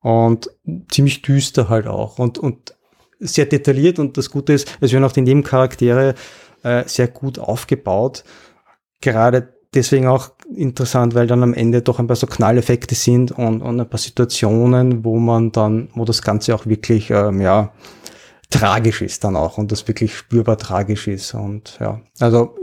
Und 0.00 0.50
ziemlich 0.90 1.22
düster 1.22 1.68
halt 1.68 1.86
auch. 1.86 2.18
Und, 2.18 2.38
und 2.38 2.74
sehr 3.20 3.46
detailliert 3.46 3.98
und 3.98 4.16
das 4.16 4.30
Gute 4.30 4.52
ist, 4.52 4.78
es 4.80 4.92
werden 4.92 5.04
auch 5.04 5.12
die 5.12 5.20
Nebencharaktere 5.20 6.14
äh, 6.62 6.84
sehr 6.86 7.08
gut 7.08 7.38
aufgebaut. 7.38 8.24
Gerade 9.00 9.52
deswegen 9.74 10.06
auch 10.06 10.30
interessant, 10.54 11.14
weil 11.14 11.26
dann 11.26 11.42
am 11.42 11.52
Ende 11.52 11.82
doch 11.82 11.98
ein 11.98 12.06
paar 12.06 12.16
so 12.16 12.26
Knalleffekte 12.26 12.94
sind 12.94 13.32
und, 13.32 13.60
und 13.60 13.80
ein 13.80 13.88
paar 13.88 13.98
Situationen, 13.98 15.04
wo 15.04 15.18
man 15.18 15.52
dann, 15.52 15.88
wo 15.94 16.04
das 16.04 16.22
Ganze 16.22 16.54
auch 16.54 16.64
wirklich, 16.64 17.10
ähm, 17.10 17.40
ja, 17.40 17.72
tragisch 18.50 19.02
ist 19.02 19.24
dann 19.24 19.36
auch 19.36 19.58
und 19.58 19.72
das 19.72 19.86
wirklich 19.88 20.16
spürbar 20.16 20.58
tragisch 20.58 21.08
ist. 21.08 21.34
Und 21.34 21.78
ja, 21.80 22.00
also 22.18 22.56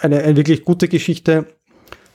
eine, 0.00 0.22
eine 0.22 0.36
wirklich 0.36 0.64
gute 0.64 0.88
Geschichte, 0.88 1.46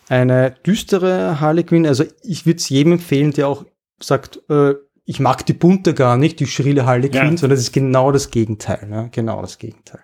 eine 0.10 0.52
düstere 0.66 1.40
Harley 1.40 1.64
Quinn. 1.64 1.88
Also 1.88 2.04
ich 2.24 2.46
würde 2.46 2.58
es 2.58 2.70
jedem 2.70 2.94
empfehlen, 2.94 3.32
der 3.32 3.48
auch 3.48 3.66
sagt, 4.00 4.40
äh, 4.50 4.76
ich 5.06 5.20
mag 5.20 5.46
die 5.46 5.54
bunte 5.54 5.94
gar 5.94 6.18
nicht, 6.18 6.40
die 6.40 6.48
schrille 6.48 6.86
Harley 6.86 7.10
Quinn, 7.10 7.32
ja. 7.32 7.38
sondern 7.38 7.58
das 7.58 7.62
ist 7.62 7.74
genau 7.74 8.12
das 8.12 8.30
Gegenteil. 8.30 8.88
Ne? 8.88 9.10
Genau 9.12 9.42
das 9.42 9.58
Gegenteil 9.58 10.02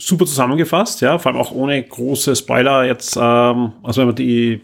super 0.00 0.26
zusammengefasst, 0.26 1.00
ja, 1.00 1.18
vor 1.18 1.32
allem 1.32 1.40
auch 1.40 1.52
ohne 1.52 1.82
große 1.82 2.34
Spoiler 2.34 2.84
jetzt, 2.84 3.16
ähm, 3.16 3.72
also 3.82 4.00
wenn 4.00 4.08
man 4.08 4.16
die, 4.16 4.62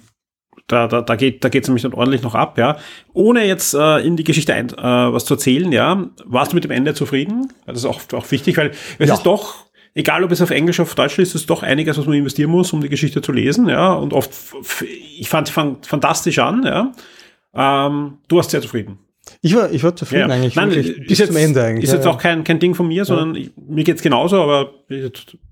da, 0.66 0.88
da, 0.88 1.00
da 1.00 1.16
geht 1.16 1.44
da 1.44 1.48
geht's 1.48 1.68
nämlich 1.68 1.83
dann 1.83 1.94
ordentlich 1.94 2.22
noch 2.22 2.35
ab, 2.35 2.59
ja. 2.59 2.76
Ohne 3.12 3.46
jetzt 3.46 3.74
äh, 3.74 3.98
in 3.98 4.16
die 4.16 4.24
Geschichte 4.24 4.52
ein, 4.55 4.68
äh, 4.70 4.72
was 5.12 5.24
zu 5.24 5.35
erzählen, 5.35 5.70
ja, 5.70 6.07
warst 6.24 6.52
du 6.52 6.57
mit 6.57 6.64
dem 6.64 6.70
Ende 6.70 6.94
zufrieden? 6.94 7.52
Das 7.66 7.79
ist 7.79 7.85
auch, 7.85 8.00
auch 8.12 8.31
wichtig, 8.31 8.57
weil 8.57 8.72
es 8.98 9.09
ja. 9.09 9.14
ist 9.14 9.22
doch, 9.22 9.66
egal 9.94 10.24
ob 10.24 10.33
es 10.33 10.42
auf 10.42 10.50
Englisch 10.50 10.81
oder 10.81 10.88
auf 10.88 10.94
Deutsch 10.94 11.18
ist, 11.18 11.31
ist 11.31 11.42
es 11.42 11.46
doch 11.46 11.62
einiges, 11.62 11.98
was 11.98 12.07
man 12.07 12.16
investieren 12.16 12.50
muss, 12.50 12.72
um 12.72 12.81
die 12.81 12.88
Geschichte 12.88 13.22
zu 13.22 13.33
lesen, 13.33 13.68
ja. 13.68 13.92
Und 13.92 14.12
oft, 14.12 14.31
ich 15.18 15.29
fand, 15.29 15.48
fand 15.48 15.87
fantastisch 15.87 16.38
an, 16.38 16.64
ja. 16.64 16.92
Ähm, 17.55 18.18
du 18.29 18.37
warst 18.37 18.50
sehr 18.50 18.61
zufrieden. 18.61 18.98
Ich 19.43 19.55
war, 19.55 19.71
ich 19.71 19.83
war 19.83 19.95
zufrieden 19.95 20.29
ja. 20.31 20.35
eigentlich. 20.35 20.55
Nein, 20.55 20.71
bis 20.71 21.19
jetzt, 21.19 21.29
zum 21.29 21.37
Ende 21.37 21.62
eigentlich. 21.62 21.85
Ist 21.85 21.91
ja, 21.91 21.97
jetzt 21.97 22.07
auch 22.07 22.19
kein, 22.19 22.45
kein 22.45 22.59
Ding 22.59 22.75
von 22.75 22.89
mir, 22.89 23.05
sondern 23.05 23.35
ja. 23.35 23.43
ich, 23.43 23.51
mir 23.57 23.85
geht's 23.85 24.03
genauso, 24.03 24.41
aber 24.41 24.73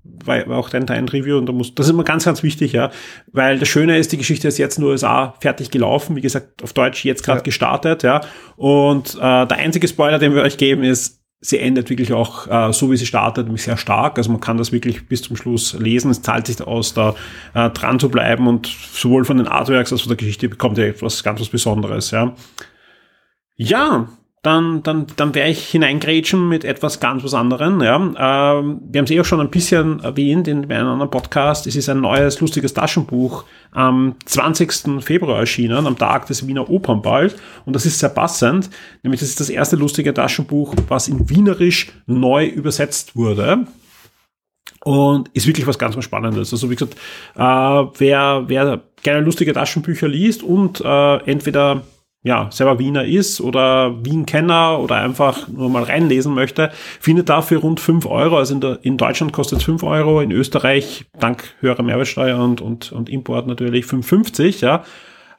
war, 0.03 0.47
war 0.47 0.57
auch 0.57 0.69
dein, 0.69 0.85
dein 0.85 1.07
Review 1.07 1.37
und 1.37 1.45
da 1.45 1.53
muss, 1.53 1.75
das 1.75 1.87
ist 1.87 1.91
immer 1.91 2.03
ganz, 2.03 2.25
ganz 2.25 2.43
wichtig, 2.43 2.73
ja. 2.73 2.91
Weil 3.31 3.59
das 3.59 3.67
Schöne 3.67 3.97
ist, 3.97 4.11
die 4.11 4.17
Geschichte 4.17 4.47
ist 4.47 4.57
jetzt 4.57 4.77
in 4.77 4.83
den 4.83 4.91
USA 4.91 5.35
fertig 5.39 5.71
gelaufen, 5.71 6.15
wie 6.15 6.21
gesagt, 6.21 6.63
auf 6.63 6.73
Deutsch 6.73 7.03
jetzt 7.05 7.23
gerade 7.23 7.41
gestartet, 7.41 8.03
ja. 8.03 8.21
Und 8.55 9.15
äh, 9.15 9.19
der 9.19 9.57
einzige 9.57 9.87
Spoiler, 9.87 10.19
den 10.19 10.33
wir 10.33 10.41
euch 10.41 10.57
geben, 10.57 10.83
ist, 10.83 11.21
sie 11.41 11.59
endet 11.59 11.89
wirklich 11.89 12.13
auch 12.13 12.47
äh, 12.47 12.73
so, 12.73 12.91
wie 12.91 12.97
sie 12.97 13.05
startet, 13.05 13.45
nämlich 13.45 13.63
sehr 13.63 13.77
stark. 13.77 14.17
Also 14.17 14.31
man 14.31 14.41
kann 14.41 14.57
das 14.57 14.71
wirklich 14.71 15.07
bis 15.07 15.21
zum 15.21 15.35
Schluss 15.35 15.73
lesen. 15.73 16.11
Es 16.11 16.21
zahlt 16.21 16.47
sich 16.47 16.61
aus, 16.61 16.93
da 16.93 17.15
äh, 17.53 17.69
dran 17.69 17.99
zu 17.99 18.09
bleiben 18.09 18.47
und 18.47 18.67
sowohl 18.67 19.25
von 19.25 19.37
den 19.37 19.47
Artworks 19.47 19.91
als 19.91 20.01
auch 20.01 20.05
von 20.05 20.09
der 20.09 20.17
Geschichte 20.17 20.49
bekommt 20.49 20.77
ihr 20.77 20.87
etwas 20.87 21.23
ganz 21.23 21.39
was 21.39 21.49
Besonderes, 21.49 22.11
ja. 22.11 22.35
Ja, 23.55 24.09
dann, 24.45 24.83
dann, 24.83 25.07
dann 25.15 25.33
werde 25.33 25.49
ich 25.49 25.67
hineingrätschen 25.69 26.47
mit 26.47 26.63
etwas 26.65 26.99
ganz 26.99 27.23
was 27.23 27.33
anderem. 27.33 27.81
Ja. 27.81 27.95
Ähm, 27.95 28.13
wir 28.87 28.99
haben 28.99 29.05
es 29.05 29.11
eh 29.11 29.19
auch 29.19 29.25
schon 29.25 29.41
ein 29.41 29.49
bisschen 29.49 30.01
erwähnt 30.01 30.47
in 30.47 30.71
einem 30.71 30.87
anderen 30.87 31.09
Podcast. 31.09 31.65
Es 31.65 31.75
ist 31.75 31.89
ein 31.89 32.01
neues, 32.01 32.39
lustiges 32.41 32.75
Taschenbuch 32.75 33.45
am 33.71 34.15
20. 34.25 35.03
Februar 35.03 35.39
erschienen, 35.39 35.87
am 35.87 35.97
Tag 35.97 36.27
des 36.27 36.47
Wiener 36.47 36.69
Opernball. 36.69 37.33
Und 37.65 37.75
das 37.75 37.87
ist 37.87 37.97
sehr 37.97 38.09
passend, 38.09 38.69
nämlich 39.01 39.19
das 39.19 39.29
ist 39.29 39.39
das 39.39 39.49
erste 39.49 39.77
lustige 39.77 40.13
Taschenbuch, 40.13 40.75
was 40.89 41.07
in 41.07 41.27
Wienerisch 41.27 41.91
neu 42.05 42.45
übersetzt 42.45 43.15
wurde. 43.15 43.65
Und 44.83 45.29
ist 45.29 45.47
wirklich 45.47 45.65
was 45.65 45.79
ganz, 45.79 45.95
ganz 45.95 46.05
Spannendes. 46.05 46.53
Also 46.53 46.69
wie 46.69 46.75
gesagt, 46.75 46.95
äh, 47.35 47.41
wer, 47.41 48.43
wer 48.45 48.81
gerne 49.01 49.25
lustige 49.25 49.53
Taschenbücher 49.53 50.07
liest 50.07 50.43
und 50.43 50.81
äh, 50.81 51.17
entweder 51.25 51.81
ja, 52.25 52.49
selber 52.51 52.79
Wiener 52.79 53.05
ist 53.05 53.39
oder 53.39 54.03
Wien-Kenner 54.03 54.79
oder 54.79 54.95
einfach 54.95 55.47
nur 55.47 55.69
mal 55.69 55.83
reinlesen 55.83 56.33
möchte, 56.33 56.71
findet 56.99 57.29
dafür 57.29 57.59
rund 57.59 57.79
5 57.79 58.07
Euro. 58.07 58.39
Also 58.39 58.55
in, 58.55 58.61
der, 58.61 58.79
in 58.81 58.97
Deutschland 58.97 59.31
kostet 59.31 59.59
es 59.59 59.65
5 59.65 59.83
Euro, 59.83 60.21
in 60.21 60.31
Österreich 60.31 61.05
dank 61.19 61.53
höherer 61.59 61.83
Mehrwertsteuer 61.83 62.43
und, 62.43 62.61
und, 62.61 62.91
und 62.91 63.09
Import 63.09 63.45
natürlich 63.45 63.85
5,50, 63.85 64.65
ja. 64.65 64.83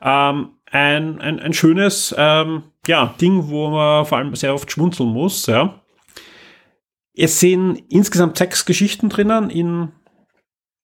Ähm, 0.01 0.51
ein, 0.70 1.20
ein, 1.20 1.40
ein 1.40 1.53
schönes 1.53 2.14
ähm, 2.16 2.62
ja, 2.87 3.14
Ding, 3.20 3.49
wo 3.49 3.68
man 3.68 4.07
vor 4.07 4.18
allem 4.18 4.37
sehr 4.37 4.55
oft 4.55 4.70
schmunzeln 4.70 5.09
muss, 5.09 5.46
ja. 5.46 5.81
Es 7.16 7.40
sind 7.40 7.83
insgesamt 7.88 8.38
sechs 8.38 8.64
Geschichten 8.64 9.09
drinnen 9.09 9.51
in 9.51 9.88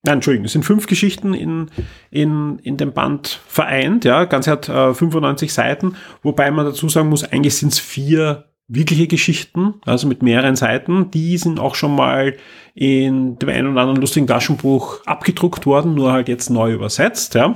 Nein, 0.05 0.15
Entschuldigung, 0.15 0.47
es 0.47 0.53
sind 0.53 0.65
fünf 0.65 0.87
Geschichten 0.87 1.33
in, 1.33 1.71
in, 2.11 2.59
in 2.59 2.77
dem 2.77 2.93
Band 2.93 3.41
vereint, 3.47 4.05
ja. 4.05 4.25
Ganz 4.25 4.49
hat 4.49 4.69
äh, 4.69 4.95
95 4.95 5.53
Seiten, 5.53 5.95
wobei 6.23 6.51
man 6.51 6.67
dazu 6.67 6.89
sagen 6.89 7.09
muss, 7.09 7.23
eigentlich 7.25 7.57
sind 7.57 7.73
es 7.73 7.79
vier 7.79 8.49
wirkliche 8.67 9.07
Geschichten, 9.07 9.75
also 9.85 10.09
mit 10.09 10.23
mehreren 10.23 10.57
Seiten. 10.57 11.11
Die 11.11 11.37
sind 11.37 11.61
auch 11.61 11.75
schon 11.77 11.95
mal 11.95 12.37
in 12.75 13.39
dem 13.39 13.49
einen 13.49 13.69
oder 13.69 13.83
anderen 13.83 14.01
lustigen 14.01 14.27
Taschenbuch 14.27 15.05
abgedruckt 15.07 15.67
worden, 15.67 15.95
nur 15.95 16.13
halt 16.13 16.29
jetzt 16.29 16.51
neu 16.51 16.73
übersetzt, 16.73 17.35
ja 17.35 17.55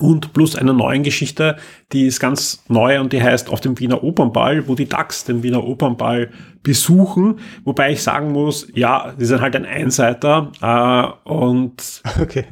und 0.00 0.32
plus 0.32 0.56
einer 0.56 0.72
neuen 0.72 1.02
Geschichte, 1.02 1.56
die 1.92 2.06
ist 2.06 2.20
ganz 2.20 2.64
neu 2.68 3.00
und 3.00 3.12
die 3.12 3.22
heißt 3.22 3.50
auf 3.50 3.60
dem 3.60 3.78
Wiener 3.78 4.02
Opernball, 4.02 4.68
wo 4.68 4.74
die 4.74 4.88
DAX 4.88 5.24
den 5.24 5.42
Wiener 5.42 5.64
Opernball 5.64 6.30
besuchen. 6.62 7.38
Wobei 7.64 7.92
ich 7.92 8.02
sagen 8.02 8.32
muss, 8.32 8.68
ja, 8.74 9.12
die 9.18 9.24
sind 9.24 9.40
halt 9.40 9.56
ein 9.56 9.64
Einseiter 9.64 10.52
äh, 10.60 11.28
und 11.28 12.02
okay. 12.20 12.44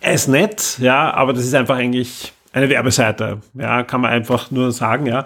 er 0.00 0.12
ist 0.12 0.28
nett, 0.28 0.78
ja, 0.80 1.12
aber 1.14 1.32
das 1.32 1.44
ist 1.44 1.54
einfach 1.54 1.76
eigentlich 1.76 2.32
eine 2.52 2.68
Werbeseite. 2.68 3.40
Ja, 3.54 3.82
kann 3.82 4.00
man 4.00 4.10
einfach 4.10 4.50
nur 4.50 4.72
sagen, 4.72 5.06
ja. 5.06 5.24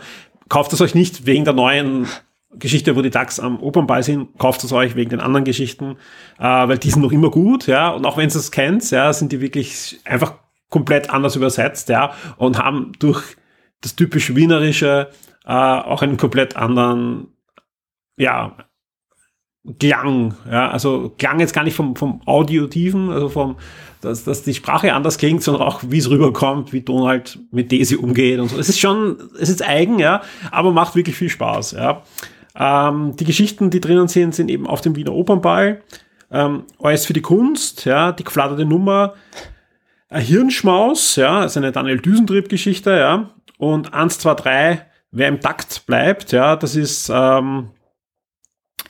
Kauft 0.48 0.72
es 0.72 0.80
euch 0.80 0.96
nicht 0.96 1.26
wegen 1.26 1.44
der 1.44 1.54
neuen 1.54 2.08
Geschichte, 2.58 2.96
wo 2.96 3.02
die 3.02 3.10
DAX 3.10 3.38
am 3.38 3.60
Opernball 3.62 4.02
sind, 4.02 4.36
kauft 4.38 4.64
es 4.64 4.72
euch 4.72 4.96
wegen 4.96 5.10
den 5.10 5.20
anderen 5.20 5.44
Geschichten, 5.44 5.96
äh, 6.38 6.42
weil 6.42 6.78
die 6.78 6.90
sind 6.90 7.02
noch 7.02 7.12
immer 7.12 7.30
gut, 7.30 7.68
ja. 7.68 7.90
Und 7.90 8.04
auch 8.04 8.16
wenn 8.16 8.28
ihr 8.28 8.34
es 8.34 8.50
kennt, 8.50 8.90
ja, 8.90 9.12
sind 9.12 9.30
die 9.30 9.40
wirklich 9.40 10.00
einfach 10.04 10.34
komplett 10.70 11.10
anders 11.10 11.36
übersetzt, 11.36 11.88
ja, 11.88 12.14
und 12.36 12.58
haben 12.58 12.92
durch 12.98 13.36
das 13.80 13.96
typisch 13.96 14.34
Wienerische 14.34 15.10
äh, 15.44 15.52
auch 15.52 16.02
einen 16.02 16.16
komplett 16.16 16.56
anderen, 16.56 17.28
ja, 18.16 18.56
Klang, 19.78 20.34
ja, 20.50 20.70
also 20.70 21.14
Klang 21.18 21.38
jetzt 21.38 21.52
gar 21.52 21.64
nicht 21.64 21.76
vom, 21.76 21.94
vom 21.94 22.22
Audiotiven, 22.26 23.10
also 23.10 23.28
vom, 23.28 23.56
dass, 24.00 24.24
dass 24.24 24.42
die 24.42 24.54
Sprache 24.54 24.94
anders 24.94 25.18
klingt, 25.18 25.42
sondern 25.42 25.62
auch 25.62 25.82
wie 25.86 25.98
es 25.98 26.08
rüberkommt, 26.08 26.72
wie 26.72 26.80
Donald 26.80 27.38
mit 27.50 27.70
Daisy 27.70 27.96
umgeht 27.96 28.40
und 28.40 28.48
so. 28.48 28.58
Es 28.58 28.70
ist 28.70 28.80
schon, 28.80 29.18
es 29.38 29.50
ist 29.50 29.62
eigen, 29.62 29.98
ja, 29.98 30.22
aber 30.50 30.72
macht 30.72 30.96
wirklich 30.96 31.16
viel 31.16 31.28
Spaß, 31.28 31.72
ja. 31.72 32.02
Ähm, 32.56 33.14
die 33.16 33.24
Geschichten, 33.24 33.70
die 33.70 33.80
drinnen 33.80 34.08
sind, 34.08 34.34
sind 34.34 34.50
eben 34.50 34.66
auf 34.66 34.80
dem 34.80 34.96
Wiener 34.96 35.12
Opernball. 35.12 35.82
Ähm, 36.30 36.64
Alles 36.80 37.06
für 37.06 37.12
die 37.12 37.22
Kunst, 37.22 37.84
ja, 37.84 38.12
die 38.12 38.24
geflatterte 38.24 38.64
Nummer, 38.64 39.14
ein 40.10 40.22
Hirnschmaus, 40.22 41.16
ja, 41.16 41.44
ist 41.44 41.56
eine 41.56 41.72
Daniel 41.72 42.00
Düsentrieb-Geschichte, 42.00 42.90
ja. 42.90 43.30
Und 43.58 43.94
1, 43.94 44.18
2, 44.18 44.34
3, 44.34 44.86
wer 45.12 45.28
im 45.28 45.40
Takt 45.40 45.86
bleibt, 45.86 46.32
ja, 46.32 46.56
das 46.56 46.74
ist 46.74 47.10
ähm, 47.14 47.70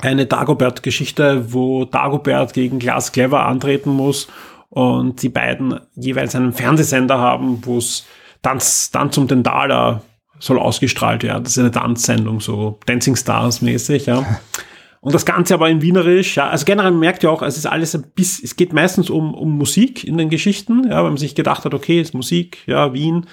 eine 0.00 0.26
Dagobert-Geschichte, 0.26 1.52
wo 1.52 1.84
Dagobert 1.84 2.54
gegen 2.54 2.78
Glass 2.78 3.12
Clever 3.12 3.44
antreten 3.44 3.90
muss 3.90 4.28
und 4.70 5.22
die 5.22 5.28
beiden 5.28 5.80
jeweils 5.94 6.34
einen 6.34 6.52
Fernsehsender 6.52 7.18
haben, 7.18 7.64
wo 7.66 7.78
es 7.78 8.06
Tanz, 8.42 8.90
Tanz 8.90 9.18
um 9.18 9.28
den 9.28 9.42
Daler 9.42 10.02
soll 10.38 10.58
ausgestrahlt 10.58 11.22
werden. 11.22 11.44
Das 11.44 11.52
ist 11.52 11.58
eine 11.58 11.70
Tanzsendung, 11.70 12.40
so 12.40 12.78
Dancing 12.86 13.16
Stars 13.16 13.60
mäßig, 13.60 14.06
ja. 14.06 14.24
Und 15.00 15.14
das 15.14 15.24
Ganze 15.24 15.54
aber 15.54 15.70
in 15.70 15.80
Wienerisch, 15.80 16.36
ja, 16.36 16.48
also 16.48 16.66
generell 16.66 16.90
merkt 16.90 17.22
ihr 17.22 17.30
auch, 17.30 17.40
es 17.40 17.56
ist 17.56 17.66
alles 17.66 17.94
ein 17.94 18.04
bisschen, 18.14 18.44
es 18.44 18.56
geht 18.56 18.74
meistens 18.74 19.08
um, 19.08 19.32
um 19.34 19.56
Musik 19.56 20.04
in 20.04 20.18
den 20.18 20.28
Geschichten, 20.28 20.84
ja, 20.90 20.98
wenn 20.98 21.12
man 21.12 21.16
sich 21.16 21.34
gedacht 21.34 21.64
hat, 21.64 21.72
okay, 21.72 22.00
ist 22.00 22.12
Musik, 22.12 22.58
ja, 22.66 22.92
Wien. 22.92 23.26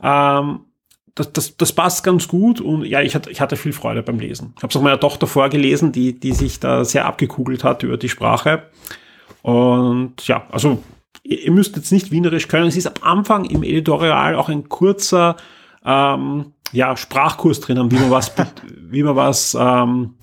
Ähm, 0.00 0.60
das, 1.14 1.32
das, 1.32 1.56
das 1.56 1.72
passt 1.72 2.04
ganz 2.04 2.28
gut 2.28 2.60
und 2.60 2.84
ja, 2.84 3.02
ich 3.02 3.14
hatte, 3.14 3.30
ich 3.30 3.40
hatte 3.40 3.56
viel 3.56 3.72
Freude 3.72 4.02
beim 4.02 4.18
Lesen. 4.18 4.54
Ich 4.56 4.62
habe 4.62 4.70
es 4.70 4.76
auch 4.76 4.82
meiner 4.82 5.00
Tochter 5.00 5.26
vorgelesen, 5.26 5.92
die, 5.92 6.18
die 6.18 6.32
sich 6.32 6.60
da 6.60 6.84
sehr 6.84 7.04
abgekugelt 7.04 7.64
hat 7.64 7.82
über 7.82 7.96
die 7.96 8.08
Sprache. 8.08 8.62
Und 9.42 10.26
ja, 10.26 10.46
also 10.50 10.82
ihr, 11.22 11.40
ihr 11.42 11.50
müsst 11.50 11.76
jetzt 11.76 11.92
nicht 11.92 12.12
Wienerisch 12.12 12.48
können. 12.48 12.68
Es 12.68 12.76
ist 12.76 12.86
am 12.86 13.18
Anfang 13.18 13.44
im 13.44 13.62
Editorial 13.62 14.36
auch 14.36 14.48
ein 14.48 14.68
kurzer 14.68 15.36
ähm, 15.84 16.52
ja, 16.72 16.96
Sprachkurs 16.96 17.60
drinnen, 17.60 17.90
wie 17.90 17.96
man 17.96 18.10
was, 18.10 18.32
wie 18.80 19.02
man 19.02 19.16
was 19.16 19.56
ähm, 19.58 20.14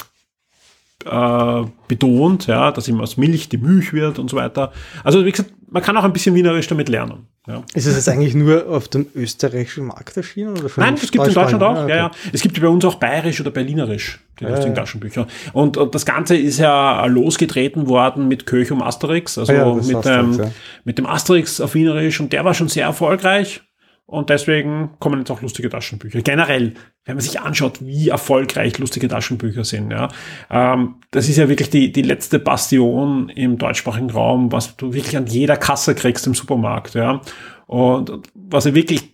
äh, 1.06 1.64
betont, 1.88 2.48
ja, 2.48 2.72
dass 2.72 2.88
ihm 2.88 3.00
aus 3.02 3.18
Milch 3.18 3.50
die 3.50 3.58
Milch 3.58 3.94
wird 3.94 4.20
und 4.20 4.30
so 4.30 4.38
weiter. 4.38 4.72
Also 5.04 5.26
wie 5.26 5.32
gesagt, 5.32 5.54
man 5.72 5.84
kann 5.84 5.96
auch 5.98 6.04
ein 6.04 6.14
bisschen 6.14 6.36
Wienerisch 6.36 6.68
damit 6.68 6.90
lernen. 6.90 7.28
Ja. 7.48 7.64
Ist 7.74 7.88
es 7.88 7.96
jetzt 7.96 8.10
eigentlich 8.10 8.36
nur 8.36 8.68
auf 8.70 8.90
dem 8.90 9.08
österreichischen 9.16 9.88
Markt 9.88 10.16
erschienen? 10.18 10.58
Oder 10.58 10.70
Nein, 10.78 10.96
es 10.96 11.10
gibt 11.10 11.26
in 11.26 11.34
Deutschland 11.34 11.64
auch. 11.64 11.76
Ah, 11.76 11.84
okay. 11.84 11.90
ja, 11.90 11.96
ja. 11.96 12.12
Es 12.32 12.42
gibt 12.42 12.60
bei 12.60 12.68
uns 12.68 12.86
auch 12.86 12.96
bayerisch 12.96 13.40
oder 13.42 13.50
berlinerisch, 13.50 14.20
die 14.40 14.44
ja, 14.44 14.52
lustigen 14.52 14.76
Taschenbücher. 14.76 15.26
Und, 15.54 15.78
und, 15.78 15.96
das 15.96 16.06
Ganze 16.06 16.38
ist 16.38 16.60
ja 16.60 17.06
losgetreten 17.06 17.88
worden 17.88 18.28
mit 18.28 18.46
Köch 18.46 18.72
um 18.72 18.84
Asterix, 18.84 19.38
also 19.38 19.52
ja, 19.52 19.74
mit, 19.74 19.96
Asterix, 19.96 20.38
dem, 20.38 20.52
mit 20.84 20.98
dem 20.98 21.06
Asterix 21.08 21.62
auf 21.62 21.74
Wienerisch 21.74 22.20
und 22.20 22.34
der 22.34 22.46
war 22.46 22.54
schon 22.54 22.68
sehr 22.68 22.86
erfolgreich. 22.86 23.62
Und 24.10 24.32
deswegen 24.32 24.90
kommen 24.98 25.20
jetzt 25.20 25.30
auch 25.30 25.44
lustige 25.44 25.70
Taschenbücher. 25.70 26.22
Generell, 26.24 26.74
wenn 27.06 27.16
man 27.16 27.22
sich 27.22 27.40
anschaut, 27.40 27.86
wie 27.86 28.10
erfolgreich 28.10 28.80
lustige 28.80 29.08
Taschenbücher 29.08 29.64
sind, 29.64 29.92
ja, 29.92 30.10
ähm, 30.50 30.96
das 31.12 31.30
ist 31.30 31.38
ja 31.38 31.48
wirklich 31.48 31.70
die, 31.70 31.92
die 31.92 32.02
letzte 32.02 32.40
Bastion 32.40 33.30
im 33.30 33.60
deutschsprachigen 33.60 34.10
Raum, 34.10 34.52
was 34.52 34.76
du 34.78 34.94
wirklich 34.94 35.16
an 35.16 35.28
jeder 35.28 35.58
Kasse 35.58 35.94
kriegst 35.94 36.26
im 36.26 36.34
Supermarkt, 36.34 36.96
ja. 36.96 37.22
Und 37.68 38.12
was 38.34 38.66
ja 38.66 38.74
wirklich, 38.74 39.14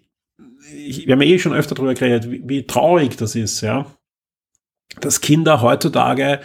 ich, 0.73 1.05
wir 1.05 1.13
haben 1.13 1.21
ja 1.21 1.27
eh 1.27 1.39
schon 1.39 1.53
öfter 1.53 1.75
darüber 1.75 1.93
geredet, 1.93 2.31
wie, 2.31 2.41
wie 2.45 2.65
traurig 2.65 3.17
das 3.17 3.35
ist, 3.35 3.59
ja. 3.59 3.87
Dass 5.01 5.19
Kinder 5.19 5.61
heutzutage 5.61 6.39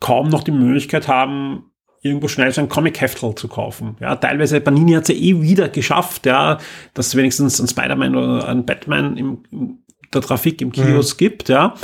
kaum 0.00 0.30
noch 0.30 0.42
die 0.42 0.52
Möglichkeit 0.52 1.06
haben, 1.06 1.69
irgendwo 2.02 2.28
schnell 2.28 2.50
so 2.52 2.60
ein 2.60 2.68
Comic-Heftel 2.68 3.34
zu 3.34 3.48
kaufen. 3.48 3.96
Ja, 4.00 4.16
teilweise 4.16 4.60
Panini 4.60 4.92
hat 4.92 5.02
es 5.02 5.08
ja 5.08 5.14
eh 5.14 5.40
wieder 5.42 5.68
geschafft, 5.68 6.26
ja, 6.26 6.58
dass 6.94 7.08
es 7.08 7.16
wenigstens 7.16 7.60
ein 7.60 7.68
Spider-Man 7.68 8.16
oder 8.16 8.48
ein 8.48 8.64
Batman 8.64 9.16
im, 9.16 9.38
im 9.50 9.78
der 10.12 10.22
Trafik 10.22 10.60
im 10.60 10.72
Kiosk 10.72 11.16
mhm. 11.16 11.24
gibt, 11.24 11.48
ja. 11.48 11.74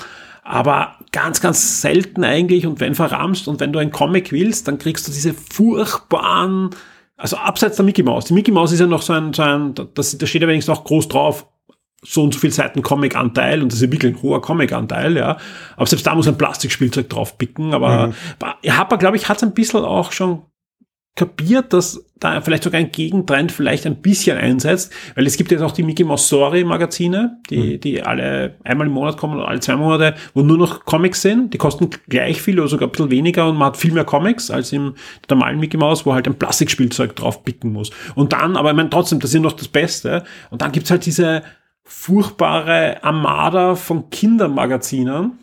Aber 0.42 0.94
ganz, 1.10 1.40
ganz 1.40 1.80
selten 1.80 2.22
eigentlich 2.22 2.66
und 2.66 2.78
wenn 2.78 2.94
verramst 2.94 3.48
und 3.48 3.58
wenn 3.58 3.72
du 3.72 3.78
ein 3.80 3.90
Comic 3.90 4.30
willst, 4.30 4.68
dann 4.68 4.78
kriegst 4.78 5.08
du 5.08 5.12
diese 5.12 5.34
furchtbaren, 5.34 6.70
also 7.16 7.36
abseits 7.36 7.76
der 7.76 7.84
Mickey 7.84 8.02
Mouse. 8.02 8.26
Die 8.26 8.34
Mickey 8.34 8.52
Mouse 8.52 8.72
ist 8.72 8.80
ja 8.80 8.86
noch 8.86 9.02
so 9.02 9.12
ein, 9.12 9.32
so 9.32 9.42
ein 9.42 9.74
das, 9.94 10.16
da 10.16 10.26
steht 10.26 10.42
ja 10.42 10.48
wenigstens 10.48 10.76
auch 10.76 10.84
groß 10.84 11.08
drauf, 11.08 11.46
so 12.06 12.22
und 12.22 12.34
so 12.34 12.40
viel 12.40 12.52
Seiten 12.52 12.82
Comic-Anteil 12.82 13.62
und 13.62 13.72
das 13.72 13.80
ist 13.80 13.92
wirklich 13.92 14.14
ein 14.14 14.22
hoher 14.22 14.40
Comic-Anteil, 14.40 15.16
ja. 15.16 15.36
Aber 15.76 15.86
selbst 15.86 16.06
da 16.06 16.14
muss 16.14 16.28
ein 16.28 16.38
Plastikspielzeug 16.38 17.08
drauf 17.08 17.36
picken. 17.38 17.74
Aber 17.74 18.08
mhm. 18.08 18.70
Harper, 18.70 18.98
glaube 18.98 19.16
ich, 19.16 19.28
hat 19.28 19.38
es 19.38 19.42
ein 19.42 19.54
bisschen 19.54 19.84
auch 19.84 20.12
schon 20.12 20.42
kapiert, 21.16 21.72
dass 21.72 22.04
da 22.20 22.40
vielleicht 22.42 22.62
sogar 22.62 22.78
ein 22.78 22.92
Gegentrend 22.92 23.50
vielleicht 23.50 23.86
ein 23.86 24.02
bisschen 24.02 24.36
einsetzt, 24.36 24.92
weil 25.14 25.26
es 25.26 25.38
gibt 25.38 25.50
jetzt 25.50 25.62
auch 25.62 25.72
die 25.72 25.82
Mickey 25.82 26.04
Mouse 26.04 26.26
Story 26.26 26.62
Magazine, 26.62 27.38
die, 27.48 27.74
mhm. 27.74 27.80
die 27.80 28.02
alle 28.02 28.54
einmal 28.64 28.86
im 28.86 28.92
Monat 28.92 29.16
kommen 29.16 29.36
oder 29.36 29.48
alle 29.48 29.60
zwei 29.60 29.76
Monate, 29.76 30.14
wo 30.34 30.42
nur 30.42 30.58
noch 30.58 30.84
Comics 30.84 31.22
sind. 31.22 31.54
Die 31.54 31.58
kosten 31.58 31.88
gleich 32.08 32.40
viel 32.40 32.60
oder 32.60 32.68
sogar 32.68 32.88
ein 32.88 32.92
bisschen 32.92 33.10
weniger 33.10 33.48
und 33.48 33.56
man 33.56 33.68
hat 33.68 33.76
viel 33.78 33.92
mehr 33.92 34.04
Comics 34.04 34.50
als 34.50 34.72
im 34.72 34.94
normalen 35.28 35.58
Mickey 35.58 35.78
Mouse, 35.78 36.04
wo 36.04 36.12
halt 36.12 36.26
ein 36.26 36.38
Plastikspielzeug 36.38 37.16
drauf 37.16 37.44
picken 37.44 37.72
muss. 37.72 37.90
Und 38.14 38.34
dann, 38.34 38.56
aber 38.56 38.70
ich 38.70 38.76
meine 38.76 38.90
trotzdem, 38.90 39.18
das 39.18 39.32
ist 39.32 39.40
noch 39.40 39.52
das 39.52 39.68
Beste. 39.68 40.22
Und 40.50 40.60
dann 40.60 40.72
gibt's 40.72 40.90
halt 40.90 41.06
diese 41.06 41.42
furchtbare 41.86 43.02
Armada 43.04 43.76
von 43.76 44.10
Kindermagazinen, 44.10 45.38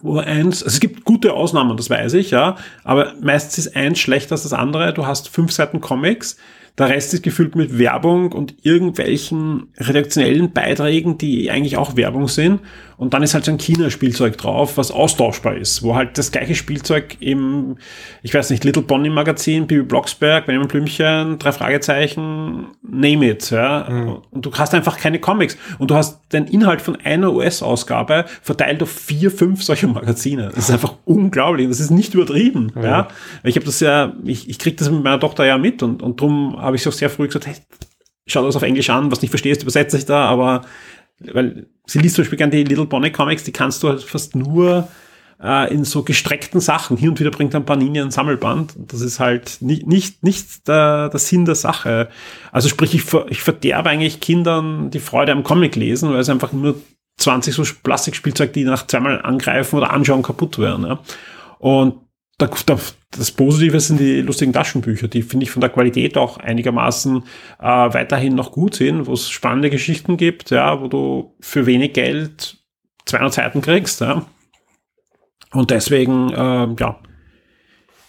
wo 0.00 0.18
eins, 0.18 0.62
also 0.62 0.74
es 0.74 0.80
gibt 0.80 1.04
gute 1.04 1.32
Ausnahmen, 1.32 1.76
das 1.76 1.88
weiß 1.88 2.14
ich, 2.14 2.30
ja, 2.30 2.56
aber 2.84 3.14
meistens 3.20 3.66
ist 3.66 3.76
eins 3.76 3.98
schlechter 3.98 4.32
als 4.32 4.42
das 4.42 4.52
andere. 4.52 4.92
Du 4.92 5.06
hast 5.06 5.30
fünf 5.30 5.50
Seiten 5.50 5.80
Comics, 5.80 6.36
der 6.76 6.90
Rest 6.90 7.14
ist 7.14 7.22
gefüllt 7.22 7.56
mit 7.56 7.78
Werbung 7.78 8.32
und 8.32 8.66
irgendwelchen 8.66 9.68
redaktionellen 9.78 10.52
Beiträgen, 10.52 11.18
die 11.18 11.50
eigentlich 11.50 11.76
auch 11.76 11.96
Werbung 11.96 12.28
sind. 12.28 12.60
Und 12.96 13.14
dann 13.14 13.22
ist 13.22 13.34
halt 13.34 13.44
so 13.44 13.50
ein 13.50 13.58
China-Spielzeug 13.58 14.36
drauf, 14.38 14.76
was 14.76 14.90
austauschbar 14.90 15.56
ist, 15.56 15.82
wo 15.82 15.94
halt 15.94 16.16
das 16.18 16.30
gleiche 16.30 16.54
Spielzeug 16.54 17.16
im, 17.20 17.76
ich 18.22 18.32
weiß 18.32 18.50
nicht, 18.50 18.64
Little 18.64 18.82
Bonnie 18.82 19.10
Magazin, 19.10 19.66
Bibi 19.66 19.82
Blocksberg, 19.82 20.46
Benjamin 20.46 20.68
Blümchen, 20.68 21.38
drei 21.38 21.52
Fragezeichen, 21.52 22.68
name 22.82 23.30
it, 23.30 23.50
ja. 23.50 23.86
Mhm. 23.88 24.18
Und 24.30 24.46
du 24.46 24.52
hast 24.52 24.74
einfach 24.74 24.98
keine 24.98 25.18
Comics. 25.18 25.56
Und 25.78 25.90
du 25.90 25.94
hast 25.94 26.20
den 26.32 26.46
Inhalt 26.46 26.80
von 26.80 26.96
einer 26.96 27.32
US-Ausgabe 27.32 28.26
verteilt 28.42 28.82
auf 28.82 28.90
vier, 28.90 29.30
fünf 29.30 29.62
solcher 29.62 29.88
Magazine. 29.88 30.50
Das 30.54 30.64
ist 30.64 30.70
einfach 30.70 30.94
unglaublich. 31.04 31.68
Das 31.68 31.80
ist 31.80 31.90
nicht 31.90 32.14
übertrieben, 32.14 32.72
mhm. 32.74 32.82
ja. 32.82 33.08
Ich 33.42 33.56
habe 33.56 33.66
das 33.66 33.80
ja, 33.80 34.14
ich, 34.24 34.48
ich 34.48 34.58
krieg 34.58 34.76
das 34.76 34.90
mit 34.90 35.02
meiner 35.02 35.20
Tochter 35.20 35.44
ja 35.44 35.58
mit 35.58 35.82
und, 35.82 36.02
und 36.02 36.20
drum 36.20 36.56
habe 36.60 36.76
ich 36.76 36.82
so 36.82 36.90
sehr 36.90 37.10
früh 37.10 37.26
gesagt, 37.26 37.46
hey, 37.46 37.54
schau 38.26 38.44
das 38.44 38.56
auf 38.56 38.62
Englisch 38.62 38.90
an, 38.90 39.10
was 39.10 39.22
nicht 39.22 39.30
verstehst, 39.30 39.62
übersetze 39.62 39.98
ich 39.98 40.06
da, 40.06 40.24
aber 40.26 40.62
weil 41.20 41.66
sie 41.86 41.98
liest 41.98 42.16
zum 42.16 42.22
Beispiel 42.22 42.38
gerne 42.38 42.52
die 42.52 42.64
Little 42.64 42.86
Bonnie 42.86 43.10
Comics, 43.10 43.44
die 43.44 43.52
kannst 43.52 43.82
du 43.82 43.88
halt 43.88 44.02
fast 44.02 44.34
nur 44.34 44.88
äh, 45.42 45.72
in 45.72 45.84
so 45.84 46.02
gestreckten 46.02 46.60
Sachen. 46.60 46.96
Hin 46.96 47.10
und 47.10 47.20
wieder 47.20 47.30
bringt 47.30 47.54
ein 47.54 47.64
Panini 47.64 48.00
ein 48.00 48.10
Sammelband. 48.10 48.74
Das 48.76 49.00
ist 49.00 49.20
halt 49.20 49.58
nicht, 49.60 49.86
nicht, 49.86 50.22
nicht 50.22 50.66
der, 50.68 51.08
der 51.08 51.20
Sinn 51.20 51.44
der 51.44 51.54
Sache. 51.54 52.08
Also 52.52 52.68
sprich, 52.68 52.94
ich, 52.94 53.04
ich 53.28 53.42
verderbe 53.42 53.90
eigentlich 53.90 54.20
Kindern 54.20 54.90
die 54.90 55.00
Freude 55.00 55.32
am 55.32 55.44
Comic 55.44 55.76
lesen, 55.76 56.10
weil 56.10 56.20
es 56.20 56.28
einfach 56.28 56.52
nur 56.52 56.76
20 57.18 57.54
so 57.54 57.62
Plastikspielzeug, 57.82 58.52
die 58.52 58.64
nach 58.64 58.86
zweimal 58.86 59.22
angreifen 59.22 59.76
oder 59.76 59.92
anschauen, 59.92 60.22
kaputt 60.22 60.58
werden. 60.58 60.86
Ja. 60.86 60.98
Und 61.58 62.03
das 62.36 63.30
Positive 63.32 63.78
sind 63.80 64.00
die 64.00 64.20
lustigen 64.20 64.52
Taschenbücher, 64.52 65.08
die 65.08 65.22
finde 65.22 65.44
ich 65.44 65.50
von 65.50 65.60
der 65.60 65.70
Qualität 65.70 66.16
auch 66.16 66.38
einigermaßen 66.38 67.22
äh, 67.60 67.64
weiterhin 67.64 68.34
noch 68.34 68.50
gut 68.50 68.74
sind, 68.74 69.06
wo 69.06 69.12
es 69.12 69.30
spannende 69.30 69.70
Geschichten 69.70 70.16
gibt, 70.16 70.50
ja, 70.50 70.80
wo 70.80 70.88
du 70.88 71.36
für 71.40 71.66
wenig 71.66 71.92
Geld 71.92 72.58
200 73.06 73.34
Seiten 73.34 73.60
kriegst. 73.60 74.00
Ja. 74.00 74.26
Und 75.52 75.70
deswegen, 75.70 76.30
äh, 76.30 76.74
ja, 76.78 76.98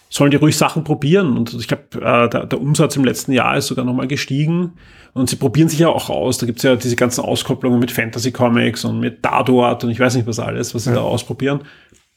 sollen 0.08 0.30
die 0.30 0.36
ruhig 0.36 0.56
Sachen 0.56 0.84
probieren. 0.84 1.36
Und 1.36 1.54
ich 1.54 1.68
glaube, 1.68 1.84
äh, 1.94 2.28
der, 2.28 2.46
der, 2.46 2.60
Umsatz 2.60 2.96
im 2.96 3.04
letzten 3.04 3.32
Jahr 3.32 3.56
ist 3.56 3.66
sogar 3.66 3.84
nochmal 3.84 4.08
gestiegen. 4.08 4.74
Und 5.12 5.30
sie 5.30 5.36
probieren 5.36 5.68
sich 5.68 5.78
ja 5.78 5.88
auch 5.88 6.10
aus. 6.10 6.38
Da 6.38 6.46
gibt 6.46 6.58
es 6.58 6.62
ja 6.62 6.76
diese 6.76 6.96
ganzen 6.96 7.22
Auskopplungen 7.22 7.78
mit 7.78 7.90
Fantasy 7.90 8.32
Comics 8.32 8.84
und 8.84 9.00
mit 9.00 9.24
Dadort 9.24 9.84
und 9.84 9.90
ich 9.90 10.00
weiß 10.00 10.16
nicht 10.16 10.26
was 10.26 10.38
alles, 10.38 10.74
was 10.74 10.84
sie 10.84 10.90
ja. 10.90 10.96
da 10.96 11.02
ausprobieren. 11.02 11.60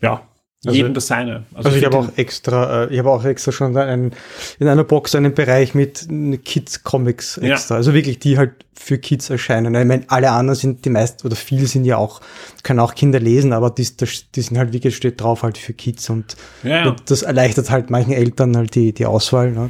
Ja, 0.02 0.29
also, 0.65 0.76
Jedem 0.76 0.93
das 0.93 1.08
seine. 1.08 1.45
Also, 1.54 1.69
also 1.69 1.78
ich 1.78 1.86
habe 1.86 1.98
auch 1.98 2.10
extra, 2.17 2.84
äh, 2.84 2.93
ich 2.93 3.00
habe 3.00 3.10
auch 3.10 3.24
extra 3.24 3.54
schon 3.54 3.78
einen, 3.78 4.12
in 4.60 4.67
einer 4.67 4.84
Box 4.84 5.15
einen 5.15 5.34
Bereich 5.34 5.74
mit 5.74 6.06
Kids 6.43 6.84
Comics 6.84 7.38
extra. 7.38 7.76
Ja. 7.76 7.78
Also 7.78 7.93
wirklich, 7.93 8.19
die 8.19 8.38
halt 8.38 8.52
für 8.74 8.98
Kids 8.98 9.30
erscheinen. 9.30 9.74
Ich 9.74 9.86
meine, 9.86 10.04
alle 10.08 10.32
anderen 10.32 10.60
sind 10.60 10.84
die 10.84 10.89
meisten 10.89 11.26
oder 11.26 11.38
viele 11.38 11.65
sind 11.65 11.86
ja 11.86 11.95
auch, 11.95 12.19
können 12.63 12.82
auch 12.82 12.93
Kinder 12.93 13.22
lesen, 13.22 13.54
aber 13.54 13.69
die, 13.69 13.88
die 14.36 14.41
sind 14.41 14.58
halt 14.58 14.74
wirklich 14.74 14.98
steht 14.98 15.22
drauf 15.22 15.43
halt 15.43 15.58
für 15.58 15.74
Kids 15.74 16.10
und, 16.10 16.36
ja. 16.63 16.89
und 16.89 17.10
das 17.10 17.22
erleichtert 17.22 17.69
halt 17.69 17.89
manchen 17.89 18.12
Eltern 18.12 18.58
halt 18.58 18.76
die, 18.76 18.91
die 18.91 19.06
Auswahl. 19.06 19.52
Ne? 19.52 19.69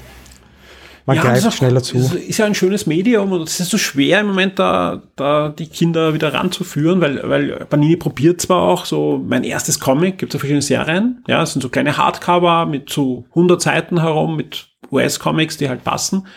Man 1.09 1.17
ja, 1.17 1.23
greift 1.23 1.53
schneller 1.53 1.81
zu. 1.81 1.97
Es 1.97 2.13
ist 2.13 2.37
ja 2.37 2.45
ein 2.45 2.53
schönes 2.53 2.85
Medium 2.85 3.31
und 3.31 3.41
es 3.41 3.59
ist 3.59 3.71
so 3.71 3.79
schwer 3.79 4.19
im 4.19 4.27
Moment 4.27 4.59
da, 4.59 5.01
da 5.15 5.49
die 5.49 5.65
Kinder 5.65 6.13
wieder 6.13 6.35
ranzuführen, 6.35 7.01
weil, 7.01 7.27
weil 7.27 7.65
Panini 7.65 7.95
probiert 7.95 8.39
zwar 8.39 8.61
auch 8.61 8.85
so 8.85 9.19
mein 9.27 9.43
erstes 9.43 9.79
Comic, 9.79 10.19
gibt 10.19 10.31
es 10.31 10.33
ja 10.35 10.39
verschiedene 10.39 10.61
Serien, 10.61 11.23
ja, 11.27 11.41
es 11.41 11.53
sind 11.53 11.63
so 11.63 11.69
kleine 11.69 11.97
Hardcover 11.97 12.67
mit 12.67 12.91
so 12.91 13.25
100 13.29 13.59
Seiten 13.59 14.01
herum 14.01 14.35
mit 14.35 14.67
US-Comics, 14.91 15.57
die 15.57 15.67
halt 15.67 15.83
passen, 15.83 16.27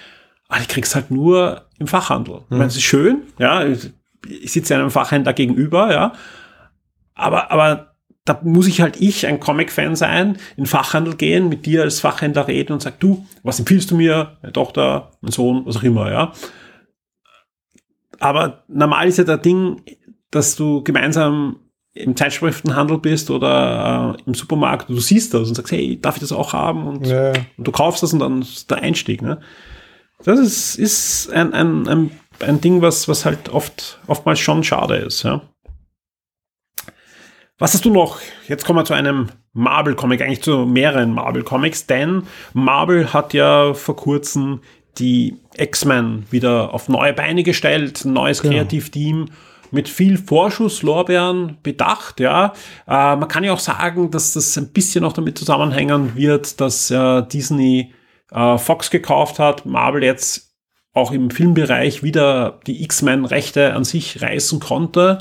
aber 0.48 0.60
die 0.60 0.68
kriegst 0.68 0.94
halt 0.94 1.10
nur 1.10 1.66
im 1.78 1.86
Fachhandel. 1.86 2.36
Mhm. 2.36 2.40
Ich 2.44 2.50
meine, 2.56 2.66
es 2.68 2.76
ist 2.76 2.84
schön, 2.84 3.24
ja, 3.38 3.66
ich 3.66 4.52
sitze 4.52 4.74
einem 4.74 4.90
Fachhändler 4.90 5.34
gegenüber, 5.34 5.92
ja, 5.92 6.14
aber, 7.14 7.52
aber 7.52 7.91
da 8.24 8.40
muss 8.44 8.68
ich 8.68 8.80
halt 8.80 9.00
ich, 9.00 9.26
ein 9.26 9.40
Comic-Fan 9.40 9.96
sein, 9.96 10.36
in 10.56 10.64
den 10.64 10.66
Fachhandel 10.66 11.16
gehen, 11.16 11.48
mit 11.48 11.66
dir 11.66 11.82
als 11.82 12.00
Fachhändler 12.00 12.46
reden 12.46 12.72
und 12.72 12.82
sag, 12.82 13.00
du, 13.00 13.26
was 13.42 13.58
empfiehlst 13.58 13.90
du 13.90 13.96
mir, 13.96 14.36
meine 14.42 14.52
Tochter, 14.52 15.10
mein 15.20 15.32
Sohn, 15.32 15.66
was 15.66 15.76
auch 15.76 15.82
immer, 15.82 16.10
ja. 16.12 16.32
Aber 18.20 18.62
normal 18.68 19.08
ist 19.08 19.18
ja 19.18 19.24
der 19.24 19.38
Ding, 19.38 19.82
dass 20.30 20.54
du 20.54 20.82
gemeinsam 20.84 21.56
im 21.94 22.16
Zeitschriftenhandel 22.16 22.98
bist 22.98 23.30
oder 23.30 24.16
äh, 24.18 24.22
im 24.26 24.34
Supermarkt, 24.34 24.88
du 24.88 24.98
siehst 24.98 25.34
das 25.34 25.48
und 25.48 25.54
sagst, 25.56 25.72
hey, 25.72 25.98
darf 26.00 26.16
ich 26.16 26.20
das 26.20 26.32
auch 26.32 26.52
haben? 26.52 26.86
Und, 26.86 27.06
Ja. 27.06 27.32
und 27.58 27.68
du 27.68 27.72
kaufst 27.72 28.02
das 28.02 28.12
und 28.12 28.20
dann 28.20 28.40
ist 28.42 28.70
der 28.70 28.78
Einstieg. 28.78 29.20
Ne? 29.20 29.40
Das 30.24 30.38
ist, 30.38 30.76
ist 30.76 31.30
ein, 31.32 31.52
ein, 31.52 31.86
ein, 31.88 32.10
ein 32.40 32.60
Ding, 32.60 32.80
was, 32.80 33.08
was 33.08 33.24
halt 33.26 33.50
oft, 33.50 34.00
oftmals 34.06 34.38
schon 34.38 34.64
schade 34.64 34.96
ist. 34.96 35.22
Ja? 35.24 35.42
Was 37.62 37.74
hast 37.74 37.84
du 37.84 37.90
noch? 37.90 38.18
Jetzt 38.48 38.64
kommen 38.64 38.80
wir 38.80 38.84
zu 38.84 38.92
einem 38.92 39.28
Marvel-Comic, 39.52 40.20
eigentlich 40.20 40.42
zu 40.42 40.66
mehreren 40.66 41.14
Marvel-Comics, 41.14 41.86
denn 41.86 42.24
Marvel 42.54 43.12
hat 43.12 43.34
ja 43.34 43.72
vor 43.72 43.94
kurzem 43.94 44.62
die 44.98 45.36
X-Men 45.56 46.26
wieder 46.32 46.74
auf 46.74 46.88
neue 46.88 47.12
Beine 47.12 47.44
gestellt, 47.44 48.04
ein 48.04 48.14
neues 48.14 48.42
Genau. 48.42 48.54
Kreativteam 48.54 49.26
mit 49.70 49.88
viel 49.88 50.18
Vorschusslorbeeren 50.18 51.58
bedacht, 51.62 52.18
ja. 52.18 52.52
Äh, 52.88 53.14
man 53.14 53.28
kann 53.28 53.44
ja 53.44 53.52
auch 53.52 53.60
sagen, 53.60 54.10
dass 54.10 54.32
das 54.32 54.58
ein 54.58 54.72
bisschen 54.72 55.02
noch 55.02 55.12
damit 55.12 55.38
zusammenhängen 55.38 56.16
wird, 56.16 56.60
dass 56.60 56.90
äh, 56.90 57.22
Disney 57.22 57.94
äh, 58.32 58.58
Fox 58.58 58.90
gekauft 58.90 59.38
hat, 59.38 59.66
Marvel 59.66 60.02
jetzt 60.02 60.50
auch 60.94 61.12
im 61.12 61.30
Filmbereich 61.30 62.02
wieder 62.02 62.58
die 62.66 62.82
X-Men-Rechte 62.82 63.72
an 63.72 63.84
sich 63.84 64.20
reißen 64.20 64.58
konnte 64.58 65.18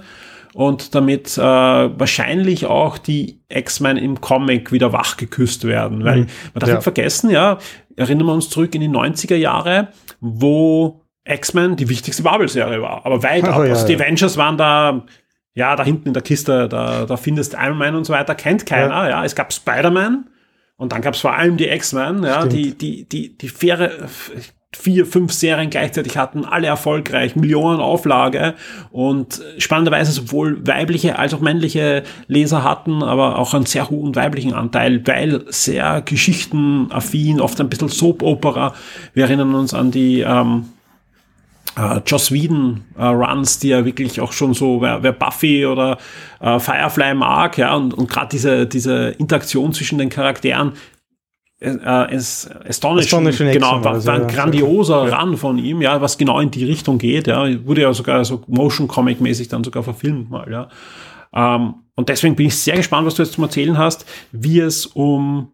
und 0.54 0.96
damit 0.96 1.38
äh, 1.38 1.42
wahrscheinlich 1.42 2.66
auch 2.66 2.98
die 2.98 3.42
X-Men 3.50 3.98
im 3.98 4.20
Comic 4.22 4.72
wieder 4.72 4.92
wachgeküsst 4.94 5.64
werden. 5.66 6.04
Weil 6.04 6.20
man 6.54 6.60
darf 6.60 6.70
Ja. 6.70 6.76
nicht 6.76 6.84
vergessen, 6.84 7.30
ja, 7.30 7.58
erinnern 7.96 8.28
wir 8.28 8.34
uns 8.34 8.50
zurück 8.50 8.74
in 8.76 8.82
die 8.82 8.90
90er 8.90 9.36
Jahre, 9.36 9.90
wo 10.20 11.02
X-Men 11.26 11.76
die 11.76 11.88
wichtigste 11.90 12.24
Marvel-Serie 12.24 12.82
war. 12.82 13.06
Aber 13.06 13.22
weit 13.24 13.44
Ach 13.48 13.58
ab. 13.58 13.64
ja, 13.66 13.70
also 13.72 13.88
die 13.88 13.94
ja. 13.94 14.00
Avengers 14.00 14.38
waren 14.38 14.58
da, 14.58 15.06
ja, 15.54 15.76
da 15.76 15.84
hinten 15.84 16.08
in 16.10 16.14
der 16.14 16.24
Kiste, 16.24 16.68
da, 16.68 17.06
da 17.06 17.18
findest 17.18 17.54
Iron 17.54 17.78
Man 17.78 17.96
und 17.96 18.06
so 18.06 18.14
weiter, 18.14 18.36
kennt 18.36 18.66
keiner. 18.66 19.10
Ja, 19.10 19.24
es 19.24 19.36
gab 19.36 19.54
Spider-Man 19.54 20.26
und 20.78 20.92
dann 20.92 21.02
gab 21.02 21.14
es 21.14 21.22
vor 21.22 21.34
allem 21.36 21.58
die 21.58 21.68
X-Men, 21.70 22.24
ja, 22.24 22.38
Stimmt. 22.42 22.54
die, 22.54 22.78
die, 22.78 23.08
die, 23.08 23.38
die 23.38 23.50
faire, 23.50 23.92
vier, 24.74 25.06
fünf 25.06 25.34
Serien 25.34 25.70
gleichzeitig 25.70 26.18
hatten, 26.18 26.46
alle 26.46 26.68
erfolgreich, 26.68 27.36
Millionen 27.36 27.82
Auflage 27.82 28.56
und 28.92 29.42
spannenderweise 29.58 30.14
sowohl 30.14 30.66
weibliche 30.66 31.20
als 31.20 31.34
auch 31.34 31.42
männliche 31.42 32.04
Leser 32.28 32.64
hatten, 32.64 33.04
aber 33.04 33.38
auch 33.38 33.54
einen 33.54 33.66
sehr 33.66 33.90
hohen 33.90 34.16
weiblichen 34.16 34.54
Anteil, 34.54 35.06
weil 35.06 35.44
sehr 35.50 36.02
geschichtenaffin, 36.02 37.42
oft 37.42 37.60
ein 37.60 37.70
bisschen 37.70 37.90
Soap-Opera. 37.90 38.74
Wir 39.14 39.26
erinnern 39.26 39.56
uns 39.56 39.74
an 39.74 39.92
die 39.92 40.22
ähm, 40.22 40.70
äh, 41.78 42.00
Joss 42.06 42.32
Whedon 42.32 42.86
äh, 42.98 43.04
Runs, 43.04 43.60
die 43.60 43.70
ja 43.70 43.84
wirklich 43.84 44.22
auch 44.22 44.32
schon 44.32 44.54
so, 44.54 44.82
wer, 44.82 45.04
wer 45.04 45.12
Buffy 45.12 45.66
oder 45.66 45.98
äh, 46.40 46.60
Firefly 46.60 47.14
mag, 47.14 47.58
ja, 47.58 47.76
und, 47.76 47.94
und 47.94 48.10
gerade 48.10 48.30
diese, 48.30 48.68
diese 48.68 49.10
Interaktion 49.18 49.74
zwischen 49.74 49.98
den 49.98 50.10
Charakteren, 50.10 50.74
äh, 51.62 52.14
es, 52.14 52.50
Astonishing, 52.68 53.28
Astonishing 53.28 53.52
genau, 53.52 53.84
war, 53.84 54.06
war 54.06 54.14
ein 54.16 54.22
ja. 54.22 54.28
grandioser 54.28 55.16
Run 55.16 55.38
von 55.38 55.58
ihm, 55.58 55.82
ja, 55.82 56.02
was 56.02 56.18
genau 56.18 56.40
in 56.40 56.52
die 56.52 56.66
Richtung 56.66 56.98
geht, 56.98 57.28
ja, 57.28 57.46
wurde 57.66 57.82
ja 57.82 57.94
sogar 57.94 58.26
so 58.26 58.44
Motion 58.48 58.88
Comic 58.88 59.22
mäßig 59.22 59.48
dann 59.48 59.64
sogar 59.64 59.84
verfilmt 59.84 60.30
mal, 60.30 60.52
ja. 60.52 60.70
Ähm, 61.34 61.76
und 61.96 62.10
deswegen 62.10 62.36
bin 62.36 62.48
ich 62.48 62.58
sehr 62.58 62.78
gespannt, 62.78 63.06
was 63.06 63.16
du 63.16 63.24
jetzt 63.24 63.34
zum 63.34 63.44
Erzählen 63.44 63.78
hast, 63.78 64.06
wie 64.32 64.60
es 64.60 64.86
um 64.86 65.52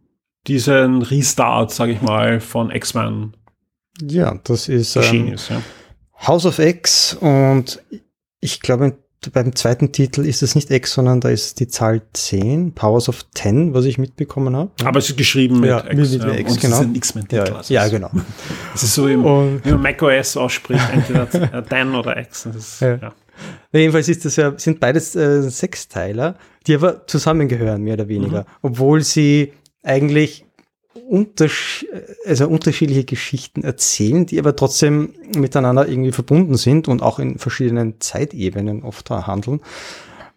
diesen 0.48 1.02
Restart, 1.02 1.72
sage 1.72 1.91
ich 1.91 2.02
mal, 2.02 2.39
von 2.39 2.72
X-Men 2.72 3.34
Ja, 4.02 4.39
das 4.46 4.70
ist 4.70 4.96
ähm, 4.96 5.34
ist. 5.34 5.50
Ja. 5.50 5.62
House 6.26 6.46
of 6.46 6.60
X 6.60 7.15
und 7.20 7.84
ich 8.39 8.62
glaube, 8.62 8.98
beim 9.32 9.56
zweiten 9.56 9.92
Titel 9.92 10.26
ist 10.26 10.42
es 10.44 10.56
nicht 10.56 10.70
X, 10.72 10.94
sondern 10.94 11.22
da 11.22 11.30
ist 11.30 11.60
die 11.60 11.68
Zahl 11.68 12.02
10, 12.13 12.74
Powers 12.74 13.10
of 13.10 13.26
10, 13.36 13.74
was 13.74 13.86
ich 13.86 13.98
mitbekommen 13.98 14.56
habe. 14.56 14.72
Aber 14.84 15.00
es 15.00 15.10
ist 15.10 15.18
geschrieben 15.18 15.60
mit 15.60 15.70
Ja, 15.70 15.80
X. 15.90 16.12
mit 16.12 16.22
ja. 16.24 16.34
X, 16.34 16.52
und 16.54 16.62
genau. 16.62 16.76
es 16.76 16.82
ist 16.82 16.88
ein 16.88 16.96
X-Men-Titel. 16.96 17.48
Ja, 17.50 17.56
also 17.56 17.74
ja, 17.74 17.88
genau. 17.88 18.12
Es 18.76 18.84
ist 18.84 18.94
so, 18.96 19.08
wie 19.08 19.16
Und- 19.16 19.62
wie 19.63 19.72
man 19.72 19.82
macOS 19.82 20.36
ausspricht, 20.38 20.84
entweder 20.92 21.28
äh, 21.54 21.63
Dan 21.70 21.96
oder 21.96 22.18
X. 22.18 22.46
Ist, 22.48 22.82
Ja. 22.82 22.96
ja. 22.96 23.13
Jedenfalls 23.72 24.10
ist 24.10 24.26
das 24.26 24.36
ja, 24.36 24.54
sind 24.58 24.80
beides 24.80 25.16
äh, 25.16 25.44
Sechsteiler, 25.50 26.36
die 26.66 26.74
aber 26.74 27.06
zusammengehören, 27.06 27.84
mehr 27.84 27.94
oder 27.94 28.08
weniger. 28.08 28.46
Obwohl 28.63 29.04
sie 29.04 29.54
eigentlich 29.84 30.47
untersch 30.98 31.86
also 32.26 32.48
unterschiedliche 32.48 33.04
Geschichten 33.04 33.64
erzählen, 33.64 34.26
die 34.26 34.40
aber 34.40 34.56
trotzdem 34.56 35.14
miteinander 35.36 35.88
irgendwie 35.88 36.12
verbunden 36.12 36.56
sind 36.56 36.88
und 36.88 37.02
auch 37.02 37.20
in 37.20 37.38
verschiedenen 37.38 38.00
Zeitebenen 38.00 38.84
oft 38.84 39.10
handeln. 39.10 39.62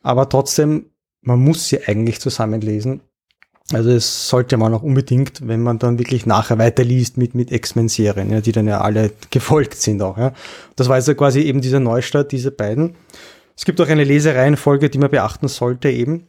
Aber 0.02 0.28
trotzdem, 0.28 0.86
man 1.22 1.40
muss 1.40 1.68
sie 1.68 1.86
eigentlich 1.86 2.20
zusammenlesen. 2.20 3.00
Also 3.72 3.90
es 3.90 4.28
sollte 4.28 4.56
man 4.56 4.74
auch 4.74 4.82
unbedingt, 4.82 5.46
wenn 5.46 5.62
man 5.62 5.78
dann 5.78 5.98
wirklich 5.98 6.26
nachher 6.26 6.58
weiterliest 6.58 7.16
mit, 7.16 7.34
mit 7.34 7.52
X-Men-Serien, 7.52 8.30
ja, 8.30 8.40
die 8.40 8.52
dann 8.52 8.66
ja 8.66 8.80
alle 8.80 9.12
gefolgt 9.30 9.76
sind 9.76 10.02
auch. 10.02 10.18
Ja. 10.18 10.32
Das 10.74 10.88
war 10.88 10.96
also 10.96 11.14
quasi 11.14 11.40
eben 11.42 11.60
dieser 11.60 11.78
Neustart, 11.78 12.32
diese 12.32 12.50
beiden. 12.50 12.96
Es 13.56 13.64
gibt 13.64 13.80
auch 13.80 13.88
eine 13.88 14.04
Lesereihenfolge, 14.04 14.90
die 14.90 14.98
man 14.98 15.10
beachten 15.10 15.46
sollte 15.46 15.90
eben. 15.90 16.26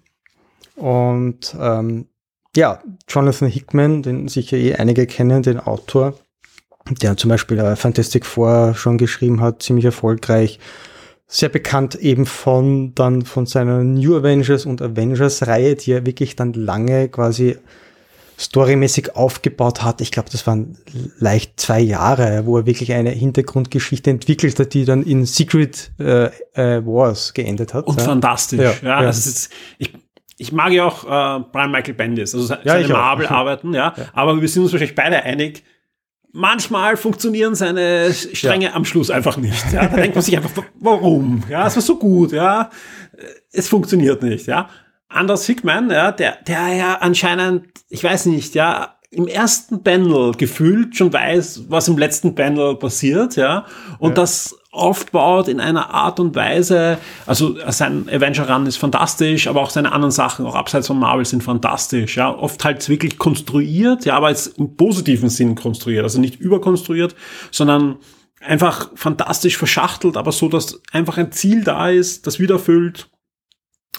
Und 0.76 1.56
ähm, 1.60 2.08
ja, 2.56 2.82
Jonathan 3.08 3.48
Hickman, 3.48 4.04
den 4.04 4.28
sicher 4.28 4.58
eh 4.58 4.76
einige 4.76 5.06
kennen, 5.08 5.44
den 5.44 5.60
Autor, 5.60 6.16
der 6.90 7.18
zum 7.18 7.30
Beispiel 7.30 7.60
äh, 7.60 7.76
Fantastic 7.76 8.26
Four 8.26 8.74
schon 8.76 8.98
geschrieben 8.98 9.42
hat, 9.42 9.64
ziemlich 9.64 9.86
erfolgreich. 9.86 10.60
Sehr 11.28 11.50
bekannt 11.50 11.96
eben 11.96 12.26
von 12.26 12.94
dann 12.94 13.22
von 13.22 13.46
seiner 13.46 13.84
New 13.84 14.18
Avengers 14.18 14.66
und 14.66 14.82
Avengers 14.82 15.48
Reihe, 15.48 15.76
die 15.76 15.94
er 15.94 16.06
wirklich 16.06 16.36
dann 16.36 16.52
lange 16.52 17.08
quasi 17.08 17.58
storymäßig 18.38 19.16
aufgebaut 19.16 19.84
hat. 19.84 20.02
Ich 20.02 20.12
glaube, 20.12 20.30
das 20.32 20.46
waren 20.48 20.78
leicht 21.20 21.60
zwei 21.60 21.80
Jahre, 21.80 22.46
wo 22.46 22.58
er 22.58 22.66
wirklich 22.66 22.92
eine 22.92 23.12
Hintergrundgeschichte 23.12 24.10
entwickelt 24.10 24.60
hat, 24.60 24.74
die 24.74 24.84
dann 24.84 25.04
in 25.04 25.26
Secret 25.26 25.92
äh, 26.00 26.26
äh, 26.54 26.86
Wars 26.86 27.34
geendet 27.34 27.74
hat. 27.74 27.86
Und 27.86 28.00
ja. 28.00 28.04
fantastisch. 28.04 28.60
Ja, 28.60 28.74
Ja, 28.82 29.02
ja. 29.02 29.08
Also 29.08 29.30
ist, 29.30 29.52
ich, 29.78 29.94
ich 30.42 30.52
mag 30.52 30.72
ja 30.74 30.86
auch 30.86 31.04
äh, 31.06 31.44
Brian 31.52 31.72
Michael 31.72 31.94
Bendis, 31.94 32.34
also 32.36 32.46
se- 32.48 32.60
Ja, 32.64 32.74
seine 32.74 32.86
auch. 32.86 32.98
Marvel-Arbeiten, 32.98 33.74
ja, 33.82 33.94
aber 34.14 34.42
wir 34.42 34.48
sind 34.48 34.64
uns 34.64 34.72
wahrscheinlich 34.74 34.96
beide 34.96 35.24
einig, 35.24 35.64
manchmal 36.34 36.98
funktionieren 36.98 37.56
seine 37.56 38.12
Stränge 38.14 38.74
am 38.74 38.86
Schluss 38.86 39.10
einfach 39.12 39.38
nicht. 39.38 39.72
Ja? 39.74 39.88
Da 39.88 39.96
denkt 39.98 40.16
man 40.16 40.24
sich 40.24 40.36
einfach, 40.38 40.64
warum? 40.80 41.44
Ja, 41.50 41.68
es 41.68 41.76
war 41.76 41.82
so 41.84 41.98
gut, 41.98 42.32
ja. 42.32 42.70
Es 43.52 43.68
funktioniert 43.70 44.24
nicht, 44.24 44.48
ja. 44.48 44.70
Anders 45.10 45.46
Hickman, 45.46 45.92
ja, 45.92 46.12
der, 46.14 46.38
der 46.48 46.68
ja 46.74 46.96
anscheinend, 47.02 47.68
ich 47.90 48.04
weiß 48.04 48.28
nicht, 48.28 48.56
ja, 48.56 48.96
im 49.14 49.28
ersten 49.28 49.84
Panel 49.84 50.32
gefühlt 50.32 50.96
schon 50.96 51.12
weiß, 51.12 51.66
was 51.68 51.90
im 51.90 51.98
letzten 51.98 52.34
Panel 52.34 52.76
passiert, 52.76 53.36
ja, 53.36 53.66
und 54.00 54.18
das 54.18 54.58
aufbaut 54.72 55.50
in 55.50 55.60
einer 55.60 55.94
Art 55.94 56.22
und 56.22 56.34
Weise, 56.34 56.98
also 57.26 57.58
sein 57.68 58.08
Avenger 58.10 58.50
Run 58.50 58.66
ist 58.66 58.78
fantastisch, 58.78 59.48
aber 59.48 59.62
auch 59.62 59.70
seine 59.70 59.92
anderen 59.92 60.12
Sachen, 60.12 60.46
auch 60.46 60.56
abseits 60.56 60.88
von 60.88 60.98
Marvel, 60.98 61.26
sind 61.26 61.44
fantastisch, 61.44 62.16
ja, 62.16 62.34
oft 62.34 62.64
halt 62.64 62.88
wirklich 62.88 63.18
konstruiert, 63.18 64.06
ja, 64.06 64.16
aber 64.16 64.30
jetzt 64.30 64.58
im 64.58 64.78
positiven 64.78 65.30
Sinn 65.30 65.56
konstruiert, 65.56 66.04
also 66.04 66.22
nicht 66.22 66.40
überkonstruiert, 66.40 67.14
sondern 67.52 67.98
einfach 68.40 68.92
fantastisch 68.96 69.58
verschachtelt, 69.58 70.16
aber 70.16 70.32
so, 70.32 70.48
dass 70.48 70.82
einfach 70.94 71.18
ein 71.18 71.34
Ziel 71.34 71.66
da 71.66 71.90
ist, 71.90 72.28
das 72.28 72.40
wieder 72.40 72.56
erfüllt, 72.56 73.10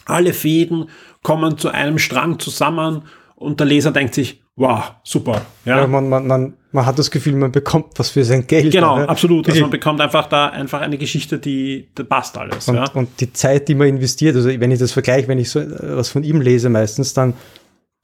alle 0.07 0.33
Fäden 0.33 0.89
kommen 1.23 1.59
zu 1.59 1.69
einem 1.69 1.99
Strang 1.99 2.39
zusammen 2.39 3.03
und 3.37 3.61
der 3.61 3.67
Leser 3.67 3.93
denkt 3.93 4.15
sich, 4.15 4.42
wow, 4.57 4.93
super. 5.03 5.43
Ja, 5.65 5.79
Ja, 5.81 5.87
man, 5.87 6.09
man, 6.09 6.27
man, 6.27 6.55
man 6.73 6.87
hat 6.87 6.99
das 6.99 7.11
Gefühl, 7.11 7.35
man 7.35 7.53
bekommt 7.53 7.99
was 7.99 8.11
für 8.11 8.25
sein 8.25 8.47
Geld. 8.47 8.71
genau, 8.73 8.99
ja. 8.99 9.05
absolut. 9.07 9.49
Also 9.49 9.61
man 9.63 9.71
bekommt 9.71 10.01
einfach 10.01 10.27
da 10.27 10.49
einfach 10.49 10.81
eine 10.81 10.99
Geschichte, 10.99 11.39
die, 11.39 11.89
die 11.97 12.05
passt 12.05 12.37
alles. 12.39 12.69
Und, 12.69 12.77
ja. 12.77 12.85
und 12.95 13.09
die 13.21 13.33
Zeit, 13.33 13.69
die 13.69 13.75
man 13.75 13.89
investiert, 13.89 14.37
also 14.37 14.49
wenn 14.49 14.71
ich 14.71 14.79
das 14.79 14.93
vergleiche, 14.93 15.29
wenn 15.29 15.39
ich 15.39 15.51
so 15.51 15.61
äh, 15.61 15.97
was 15.97 16.09
von 16.11 16.23
ihm 16.25 16.41
lese 16.41 16.69
meistens, 16.69 17.15
dann, 17.15 17.35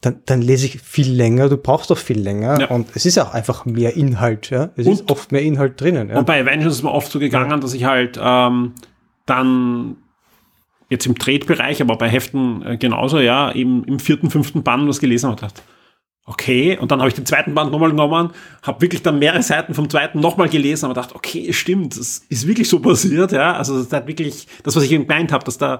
dann, 0.01 0.21
dann 0.25 0.41
lese 0.41 0.65
ich 0.67 0.79
viel 0.81 1.11
länger, 1.11 1.49
du 1.49 1.57
brauchst 1.57 1.89
doch 1.91 1.97
viel 1.97 2.19
länger 2.19 2.59
Ja. 2.61 2.67
und 2.67 2.87
es 2.95 3.05
ist 3.05 3.17
auch 3.19 3.33
einfach 3.33 3.65
mehr 3.65 3.95
Inhalt, 3.97 4.49
ja. 4.49 4.69
Es 4.75 4.87
ist 4.87 5.01
Und- 5.01 5.11
oft 5.11 5.31
mehr 5.31 5.41
Inhalt 5.41 5.79
drinnen, 5.81 6.09
ja. 6.09 6.17
Und 6.19 6.25
bei 6.25 6.39
Avengers 6.41 6.73
ist 6.73 6.83
mir 6.83 6.91
oft 6.91 7.11
so 7.11 7.19
gegangen, 7.19 7.59
dass 7.61 7.73
ich 7.73 7.83
halt 7.85 8.19
ähm, 8.21 8.73
dann 9.25 9.97
jetzt 10.89 11.05
im 11.05 11.17
Trade-Bereich, 11.17 11.81
aber 11.81 11.97
bei 11.97 12.09
Heften 12.09 12.63
äh, 12.65 12.77
genauso, 12.77 13.19
ja, 13.19 13.51
eben 13.53 13.83
im 13.83 13.99
vierten, 13.99 14.29
fünften 14.31 14.63
Band 14.63 14.87
was 14.87 14.99
gelesen 14.99 15.29
habe 15.29 15.39
dachte, 15.41 15.61
okay, 16.29 16.77
und 16.77 16.91
dann 16.91 16.99
habe 16.99 17.09
ich 17.09 17.15
den 17.15 17.25
zweiten 17.25 17.55
Band 17.55 17.71
nochmal 17.71 17.89
genommen, 17.89 18.29
habe 18.61 18.81
wirklich 18.81 19.01
dann 19.01 19.17
mehrere 19.17 19.41
Seiten 19.41 19.73
vom 19.73 19.89
zweiten 19.89 20.19
nochmal 20.19 20.47
gelesen, 20.47 20.85
aber 20.85 20.93
dachte, 20.93 21.15
okay, 21.15 21.51
stimmt, 21.53 21.97
das 21.97 22.23
ist 22.29 22.47
wirklich 22.47 22.69
so 22.69 22.79
passiert, 22.79 23.31
ja, 23.31 23.53
also 23.53 23.81
das 23.81 23.91
hat 23.91 24.05
wirklich, 24.05 24.47
das, 24.61 24.75
was 24.75 24.83
ich 24.83 24.91
eben 24.91 25.07
gemeint 25.07 25.31
habe, 25.31 25.43
dass 25.43 25.57
da 25.57 25.79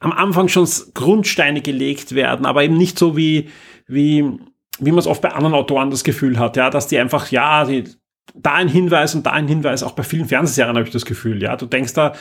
am 0.00 0.12
Anfang 0.12 0.48
schon 0.48 0.66
Grundsteine 0.94 1.60
gelegt 1.60 2.14
werden, 2.14 2.46
aber 2.46 2.64
eben 2.64 2.78
nicht 2.78 2.98
so 2.98 3.14
wie, 3.14 3.50
wie, 3.86 4.24
wie 4.78 4.90
man 4.90 4.98
es 4.98 5.06
oft 5.06 5.20
bei 5.20 5.32
anderen 5.32 5.54
Autoren 5.54 5.90
das 5.90 6.02
Gefühl 6.02 6.38
hat, 6.38 6.56
ja, 6.56 6.70
dass 6.70 6.86
die 6.86 6.98
einfach, 6.98 7.30
ja, 7.30 7.66
die, 7.66 7.84
da 8.34 8.54
ein 8.54 8.68
Hinweis 8.68 9.14
und 9.14 9.26
da 9.26 9.32
ein 9.32 9.48
Hinweis, 9.48 9.82
auch 9.82 9.92
bei 9.92 10.02
vielen 10.02 10.26
Fernsehserien 10.26 10.76
habe 10.76 10.86
ich 10.86 10.92
das 10.92 11.04
Gefühl, 11.04 11.42
ja, 11.42 11.56
du 11.56 11.66
denkst 11.66 11.92
da, 11.92 12.14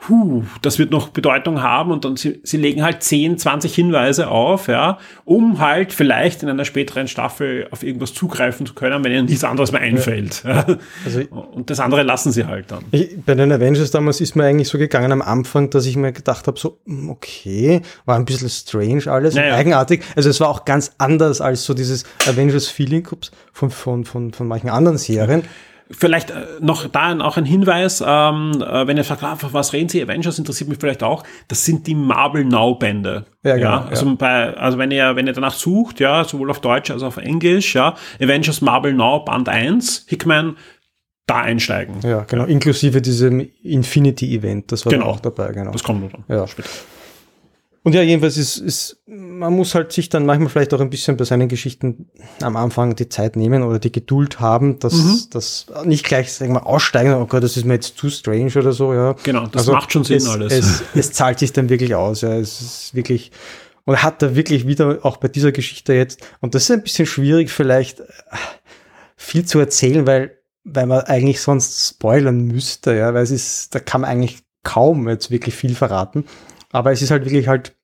puh, 0.00 0.44
das 0.62 0.78
wird 0.78 0.90
noch 0.90 1.08
Bedeutung 1.08 1.62
haben 1.62 1.92
und 1.92 2.04
dann 2.04 2.16
sie, 2.16 2.40
sie 2.42 2.56
legen 2.56 2.82
halt 2.82 3.02
10, 3.02 3.38
20 3.38 3.74
Hinweise 3.74 4.28
auf, 4.28 4.66
ja, 4.66 4.98
um 5.24 5.60
halt 5.60 5.92
vielleicht 5.92 6.42
in 6.42 6.48
einer 6.48 6.64
späteren 6.64 7.06
Staffel 7.06 7.68
auf 7.70 7.82
irgendwas 7.82 8.14
zugreifen 8.14 8.66
zu 8.66 8.74
können, 8.74 9.04
wenn 9.04 9.12
ihnen 9.12 9.26
nichts 9.26 9.44
anderes 9.44 9.72
mehr 9.72 9.82
einfällt. 9.82 10.42
Ja. 10.44 10.64
Also, 11.04 11.20
und 11.30 11.70
das 11.70 11.80
andere 11.80 12.02
lassen 12.02 12.32
sie 12.32 12.46
halt 12.46 12.70
dann. 12.70 12.84
Ich, 12.90 13.10
bei 13.24 13.34
den 13.34 13.52
Avengers 13.52 13.90
damals 13.90 14.20
ist 14.20 14.36
mir 14.36 14.44
eigentlich 14.44 14.68
so 14.68 14.78
gegangen 14.78 15.12
am 15.12 15.22
Anfang, 15.22 15.70
dass 15.70 15.84
ich 15.86 15.96
mir 15.96 16.12
gedacht 16.12 16.46
habe, 16.46 16.58
so, 16.58 16.78
hm, 16.86 17.10
okay, 17.10 17.82
war 18.06 18.16
ein 18.16 18.24
bisschen 18.24 18.48
strange 18.48 19.06
alles, 19.06 19.34
naja. 19.34 19.54
eigenartig. 19.54 20.02
Also 20.16 20.30
es 20.30 20.40
war 20.40 20.48
auch 20.48 20.64
ganz 20.64 20.92
anders 20.98 21.40
als 21.40 21.64
so 21.64 21.74
dieses 21.74 22.04
Avengers-Feeling 22.26 23.06
von, 23.52 23.70
von, 23.70 24.04
von, 24.04 24.32
von 24.32 24.48
manchen 24.48 24.70
anderen 24.70 24.98
Serien. 24.98 25.42
Vielleicht 25.92 26.30
äh, 26.30 26.34
noch 26.60 26.86
da 26.86 27.18
auch 27.18 27.36
ein 27.36 27.44
Hinweis, 27.44 28.02
ähm, 28.06 28.52
äh, 28.62 28.86
wenn 28.86 28.96
ihr 28.96 29.04
fragt, 29.04 29.24
ah, 29.24 29.36
was 29.40 29.72
reden 29.72 29.88
Sie, 29.88 30.02
Avengers 30.02 30.38
interessiert 30.38 30.68
mich 30.68 30.78
vielleicht 30.78 31.02
auch, 31.02 31.24
das 31.48 31.64
sind 31.64 31.86
die 31.86 31.96
Marvel 31.96 32.44
Now 32.44 32.76
Bände. 32.76 33.26
Ja, 33.42 33.56
genau, 33.56 33.68
ja, 33.68 33.86
also, 33.86 34.06
ja. 34.06 34.14
Bei, 34.14 34.56
also 34.56 34.78
wenn 34.78 34.92
ihr, 34.92 35.16
wenn 35.16 35.26
ihr 35.26 35.32
danach 35.32 35.54
sucht, 35.54 35.98
ja, 35.98 36.22
sowohl 36.24 36.50
auf 36.50 36.60
Deutsch 36.60 36.90
als 36.90 37.02
auch 37.02 37.08
auf 37.08 37.16
Englisch, 37.16 37.74
ja, 37.74 37.96
Avengers 38.20 38.60
Marvel 38.60 38.92
Now 38.94 39.24
Band 39.24 39.48
1, 39.48 40.06
Hickman, 40.08 40.56
da 41.26 41.40
einsteigen. 41.42 41.96
Ja, 42.02 42.22
genau, 42.22 42.44
inklusive 42.44 43.02
diesem 43.02 43.48
Infinity 43.62 44.36
Event, 44.36 44.70
das 44.72 44.86
war 44.86 44.92
genau. 44.92 45.06
auch 45.06 45.20
dabei, 45.20 45.52
genau. 45.52 45.72
Das 45.72 45.82
kommt 45.82 46.12
dann 46.12 46.24
ja. 46.28 46.46
später. 46.46 46.68
Und 47.82 47.94
ja, 47.94 48.02
jedenfalls 48.02 48.36
ist, 48.36 48.58
ist, 48.58 49.02
man 49.06 49.54
muss 49.54 49.74
halt 49.74 49.90
sich 49.92 50.10
dann 50.10 50.26
manchmal 50.26 50.50
vielleicht 50.50 50.74
auch 50.74 50.80
ein 50.80 50.90
bisschen 50.90 51.16
bei 51.16 51.24
seinen 51.24 51.48
Geschichten 51.48 52.10
am 52.42 52.56
Anfang 52.56 52.94
die 52.94 53.08
Zeit 53.08 53.36
nehmen 53.36 53.62
oder 53.62 53.78
die 53.78 53.90
Geduld 53.90 54.38
haben, 54.38 54.78
dass 54.80 54.94
mhm. 54.94 55.22
das 55.30 55.66
nicht 55.84 56.04
gleich, 56.04 56.30
sagen 56.30 56.52
wir, 56.52 56.66
aussteigen, 56.66 57.14
oh 57.14 57.24
Gott, 57.24 57.42
das 57.42 57.56
ist 57.56 57.64
mir 57.64 57.74
jetzt 57.74 57.96
too 57.96 58.10
strange 58.10 58.52
oder 58.54 58.72
so, 58.72 58.92
ja. 58.92 59.14
Genau, 59.22 59.46
das 59.46 59.62
also 59.62 59.72
macht 59.72 59.92
schon 59.92 60.04
Sinn 60.04 60.18
es, 60.18 60.28
alles. 60.28 60.52
Es, 60.52 60.82
es 60.94 61.12
zahlt 61.12 61.38
sich 61.38 61.54
dann 61.54 61.70
wirklich 61.70 61.94
aus, 61.94 62.20
ja. 62.20 62.34
Es 62.34 62.60
ist 62.60 62.94
wirklich, 62.94 63.32
und 63.86 64.02
hat 64.02 64.20
da 64.20 64.36
wirklich 64.36 64.66
wieder, 64.66 64.98
auch 65.02 65.16
bei 65.16 65.28
dieser 65.28 65.52
Geschichte 65.52 65.94
jetzt, 65.94 66.20
und 66.40 66.54
das 66.54 66.64
ist 66.64 66.70
ein 66.72 66.82
bisschen 66.82 67.06
schwierig 67.06 67.50
vielleicht 67.50 68.02
viel 69.16 69.46
zu 69.46 69.58
erzählen, 69.58 70.06
weil, 70.06 70.36
weil 70.64 70.84
man 70.84 71.00
eigentlich 71.00 71.40
sonst 71.40 71.88
spoilern 71.88 72.42
müsste, 72.42 72.94
ja, 72.94 73.14
weil 73.14 73.22
es 73.22 73.30
ist, 73.30 73.74
da 73.74 73.80
kann 73.80 74.02
man 74.02 74.10
eigentlich 74.10 74.40
kaum 74.64 75.08
jetzt 75.08 75.30
wirklich 75.30 75.54
viel 75.54 75.74
verraten. 75.74 76.26
Aber 76.72 76.92
es 76.92 77.02
ist 77.02 77.10
halt 77.10 77.24
wirklich 77.24 77.48
halt 77.48 77.76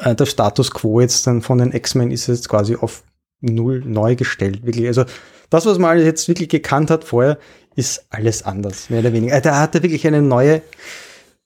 äh, 0.00 0.14
der 0.14 0.26
Status 0.26 0.70
quo 0.70 1.00
jetzt 1.00 1.26
dann 1.26 1.42
von 1.42 1.58
den 1.58 1.72
X-Men 1.72 2.10
ist 2.10 2.26
jetzt 2.26 2.48
quasi 2.48 2.76
auf 2.76 3.04
null 3.40 3.82
neu 3.84 4.16
gestellt. 4.16 4.64
Wirklich. 4.64 4.86
Also 4.86 5.04
das, 5.50 5.66
was 5.66 5.78
man 5.78 5.98
jetzt 5.98 6.28
wirklich 6.28 6.48
gekannt 6.48 6.90
hat 6.90 7.04
vorher, 7.04 7.38
ist 7.74 8.06
alles 8.10 8.42
anders, 8.42 8.90
mehr 8.90 9.00
oder 9.00 9.12
weniger. 9.12 9.34
Äh, 9.34 9.42
da 9.42 9.60
hat 9.60 9.74
er 9.74 9.82
wirklich 9.82 10.06
eine 10.06 10.22
neue, 10.22 10.62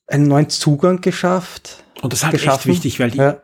einen 0.06 0.28
neuen 0.28 0.48
Zugang 0.48 1.00
geschafft. 1.00 1.84
Und 2.00 2.12
das 2.12 2.24
hat 2.24 2.32
geschaffen. 2.32 2.70
echt 2.70 2.84
wichtig, 2.84 3.00
weil 3.00 3.10
die, 3.10 3.18
ja 3.18 3.42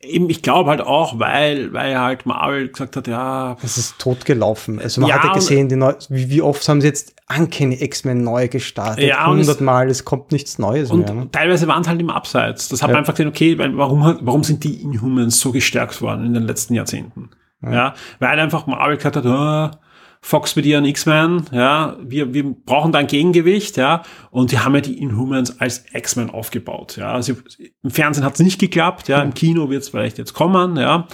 eben, 0.00 0.30
ich 0.30 0.42
glaube 0.42 0.70
halt 0.70 0.80
auch, 0.80 1.18
weil, 1.18 1.72
weil 1.72 1.98
halt 1.98 2.26
Marvel 2.26 2.68
gesagt 2.68 2.96
hat, 2.96 3.06
ja. 3.06 3.56
Das 3.60 3.78
ist 3.78 3.98
totgelaufen. 3.98 4.80
Also 4.80 5.00
man 5.00 5.10
ja, 5.10 5.16
hat 5.16 5.24
ja 5.24 5.32
gesehen, 5.32 5.68
neu, 5.78 5.94
wie, 6.08 6.30
wie 6.30 6.42
oft 6.42 6.66
haben 6.68 6.80
sie 6.80 6.88
jetzt 6.88 7.15
Uncanny 7.28 7.76
X-Men 7.80 8.22
neu 8.22 8.48
gestartet? 8.48 9.04
Ja, 9.04 9.26
Hundertmal, 9.26 9.88
es, 9.88 9.98
es 9.98 10.04
kommt 10.04 10.30
nichts 10.30 10.58
Neues 10.58 10.90
und 10.90 11.00
mehr. 11.00 11.14
Ne? 11.14 11.30
Teilweise 11.30 11.66
waren 11.66 11.82
es 11.82 11.88
halt 11.88 12.00
im 12.00 12.10
Abseits. 12.10 12.68
Das 12.68 12.82
hat 12.82 12.88
ja. 12.88 12.94
man 12.94 13.00
einfach 13.00 13.14
gesehen, 13.14 13.28
okay, 13.28 13.58
warum, 13.58 14.18
warum 14.20 14.44
sind 14.44 14.62
die 14.62 14.82
Inhumans 14.82 15.40
so 15.40 15.50
gestärkt 15.50 16.00
worden 16.02 16.24
in 16.24 16.34
den 16.34 16.44
letzten 16.44 16.74
Jahrzehnten? 16.74 17.30
Ja, 17.62 17.72
ja 17.72 17.94
weil 18.20 18.38
einfach 18.38 18.66
Marvel 18.66 18.96
gesagt 18.96 19.16
hat, 19.16 19.26
oh, 19.26 19.76
Fox 20.20 20.56
mit 20.56 20.66
ihren 20.66 20.84
X-Men, 20.84 21.44
ja, 21.52 21.96
wir, 22.02 22.34
wir 22.34 22.44
brauchen 22.44 22.90
da 22.90 22.98
ein 22.98 23.06
Gegengewicht, 23.06 23.76
ja, 23.76 24.02
und 24.30 24.50
die 24.50 24.58
haben 24.58 24.74
ja 24.74 24.80
die 24.80 25.00
Inhumans 25.00 25.60
als 25.60 25.84
X-Men 25.92 26.30
aufgebaut, 26.30 26.96
ja. 26.96 27.12
Also 27.12 27.34
im 27.82 27.90
Fernsehen 27.90 28.24
hat 28.24 28.34
es 28.34 28.40
nicht 28.40 28.58
geklappt, 28.58 29.08
ja, 29.08 29.22
im 29.22 29.34
Kino 29.34 29.70
wird 29.70 29.82
es 29.82 29.88
vielleicht 29.88 30.18
jetzt 30.18 30.32
kommen, 30.32 30.76
ja. 30.76 31.06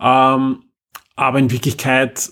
Ähm, 0.00 0.62
aber 1.16 1.38
in 1.38 1.50
Wirklichkeit, 1.50 2.30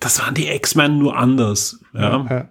das 0.00 0.20
waren 0.20 0.34
die 0.34 0.48
X-Men 0.48 0.98
nur 0.98 1.16
anders, 1.16 1.80
ja. 1.94 2.26
ja. 2.28 2.50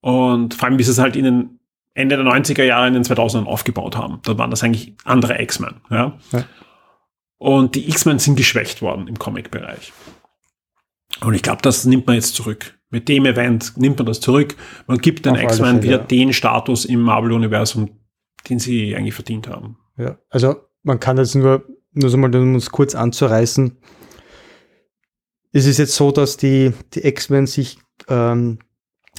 Und 0.00 0.54
vor 0.54 0.68
allem, 0.68 0.78
wie 0.78 0.82
sie 0.82 0.90
es 0.90 0.98
halt 0.98 1.16
in 1.16 1.24
den 1.24 1.58
Ende 1.94 2.16
der 2.16 2.24
90er 2.24 2.62
Jahre 2.62 2.86
in 2.86 2.94
den 2.94 3.02
2000ern 3.02 3.44
aufgebaut 3.44 3.96
haben. 3.96 4.20
Da 4.22 4.38
waren 4.38 4.50
das 4.50 4.62
eigentlich 4.62 4.94
andere 5.04 5.40
X-Men, 5.42 5.74
ja. 5.90 6.18
ja. 6.32 6.44
Und 7.38 7.74
die 7.74 7.88
X-Men 7.88 8.18
sind 8.18 8.36
geschwächt 8.36 8.82
worden 8.82 9.06
im 9.08 9.18
Comic-Bereich. 9.18 9.92
Und 11.20 11.34
ich 11.34 11.42
glaube, 11.42 11.62
das 11.62 11.84
nimmt 11.84 12.06
man 12.06 12.16
jetzt 12.16 12.34
zurück. 12.34 12.78
Mit 12.90 13.08
dem 13.08 13.26
Event 13.26 13.76
nimmt 13.76 13.98
man 13.98 14.06
das 14.06 14.20
zurück. 14.20 14.56
Man 14.86 14.98
gibt 14.98 15.26
den 15.26 15.34
X-Men 15.34 15.82
wieder 15.82 15.98
ja. 15.98 16.04
den 16.04 16.32
Status 16.32 16.84
im 16.84 17.00
Marvel-Universum, 17.02 17.90
den 18.48 18.58
sie 18.58 18.94
eigentlich 18.96 19.14
verdient 19.14 19.48
haben. 19.48 19.76
Ja, 19.96 20.18
also 20.30 20.56
man 20.82 21.00
kann 21.00 21.18
jetzt 21.18 21.34
nur, 21.34 21.66
nur 21.92 22.10
so 22.10 22.16
mal, 22.16 22.34
um 22.34 22.54
uns 22.54 22.70
kurz 22.70 22.94
anzureißen. 22.94 23.76
Es 25.52 25.66
ist 25.66 25.78
jetzt 25.78 25.94
so, 25.94 26.10
dass 26.10 26.36
die, 26.36 26.72
die 26.94 27.06
X-Men 27.06 27.46
sich 27.46 27.78
ähm, 28.08 28.58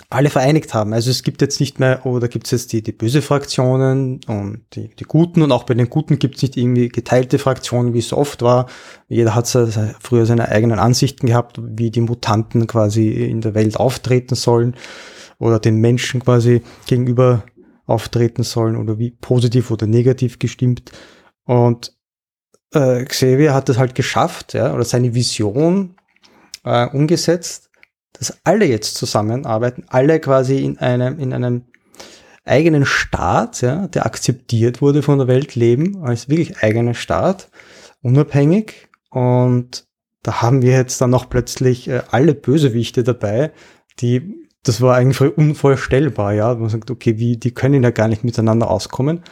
alle 0.09 0.29
vereinigt 0.29 0.73
haben. 0.73 0.93
Also 0.93 1.11
es 1.11 1.23
gibt 1.23 1.41
jetzt 1.41 1.59
nicht 1.59 1.79
mehr, 1.79 2.05
oder 2.05 2.27
gibt 2.27 2.45
es 2.45 2.51
jetzt 2.51 2.73
die, 2.73 2.81
die 2.81 2.91
böse 2.91 3.21
Fraktionen 3.21 4.21
und 4.27 4.63
die, 4.73 4.89
die 4.95 5.03
Guten 5.03 5.41
und 5.41 5.51
auch 5.51 5.63
bei 5.63 5.73
den 5.73 5.89
Guten 5.89 6.19
gibt 6.19 6.37
es 6.37 6.41
nicht 6.41 6.57
irgendwie 6.57 6.89
geteilte 6.89 7.37
Fraktionen, 7.37 7.93
wie 7.93 7.99
es 7.99 8.09
so 8.09 8.17
oft 8.17 8.41
war. 8.41 8.67
Jeder 9.07 9.35
hat 9.35 9.47
früher 9.47 10.25
seine 10.25 10.49
eigenen 10.49 10.79
Ansichten 10.79 11.27
gehabt, 11.27 11.59
wie 11.61 11.91
die 11.91 12.01
Mutanten 12.01 12.65
quasi 12.67 13.09
in 13.09 13.41
der 13.41 13.53
Welt 13.53 13.77
auftreten 13.77 14.35
sollen 14.35 14.75
oder 15.37 15.59
den 15.59 15.75
Menschen 15.75 16.21
quasi 16.21 16.61
gegenüber 16.87 17.43
auftreten 17.85 18.43
sollen 18.43 18.75
oder 18.75 18.99
wie 18.99 19.11
positiv 19.11 19.71
oder 19.71 19.87
negativ 19.87 20.39
gestimmt. 20.39 20.91
Und 21.43 21.95
äh, 22.73 23.03
Xavier 23.05 23.53
hat 23.53 23.69
es 23.69 23.77
halt 23.77 23.95
geschafft, 23.95 24.53
ja, 24.53 24.73
oder 24.73 24.85
seine 24.85 25.15
Vision 25.15 25.95
äh, 26.63 26.87
umgesetzt 26.87 27.69
dass 28.13 28.37
alle 28.43 28.65
jetzt 28.65 28.95
zusammenarbeiten, 28.95 29.85
alle 29.87 30.19
quasi 30.19 30.63
in 30.63 30.77
einem, 30.77 31.19
in 31.19 31.33
einem 31.33 31.63
eigenen 32.45 32.85
Staat, 32.85 33.61
ja, 33.61 33.87
der 33.87 34.05
akzeptiert 34.05 34.81
wurde 34.81 35.01
von 35.01 35.19
der 35.19 35.27
Welt 35.27 35.55
leben, 35.55 36.03
als 36.03 36.29
wirklich 36.29 36.61
eigener 36.63 36.93
Staat, 36.93 37.49
unabhängig. 38.01 38.89
Und 39.09 39.87
da 40.23 40.41
haben 40.41 40.61
wir 40.61 40.73
jetzt 40.73 40.99
dann 41.01 41.11
noch 41.11 41.29
plötzlich 41.29 41.87
äh, 41.87 42.01
alle 42.11 42.33
Bösewichte 42.33 43.03
dabei, 43.03 43.51
die, 43.99 44.47
das 44.63 44.81
war 44.81 44.95
eigentlich 44.95 45.37
unvorstellbar, 45.37 46.33
ja. 46.33 46.55
Man 46.55 46.69
sagt, 46.69 46.91
okay, 46.91 47.17
wie, 47.17 47.37
die 47.37 47.53
können 47.53 47.83
ja 47.83 47.91
gar 47.91 48.07
nicht 48.07 48.23
miteinander 48.23 48.69
auskommen. 48.69 49.23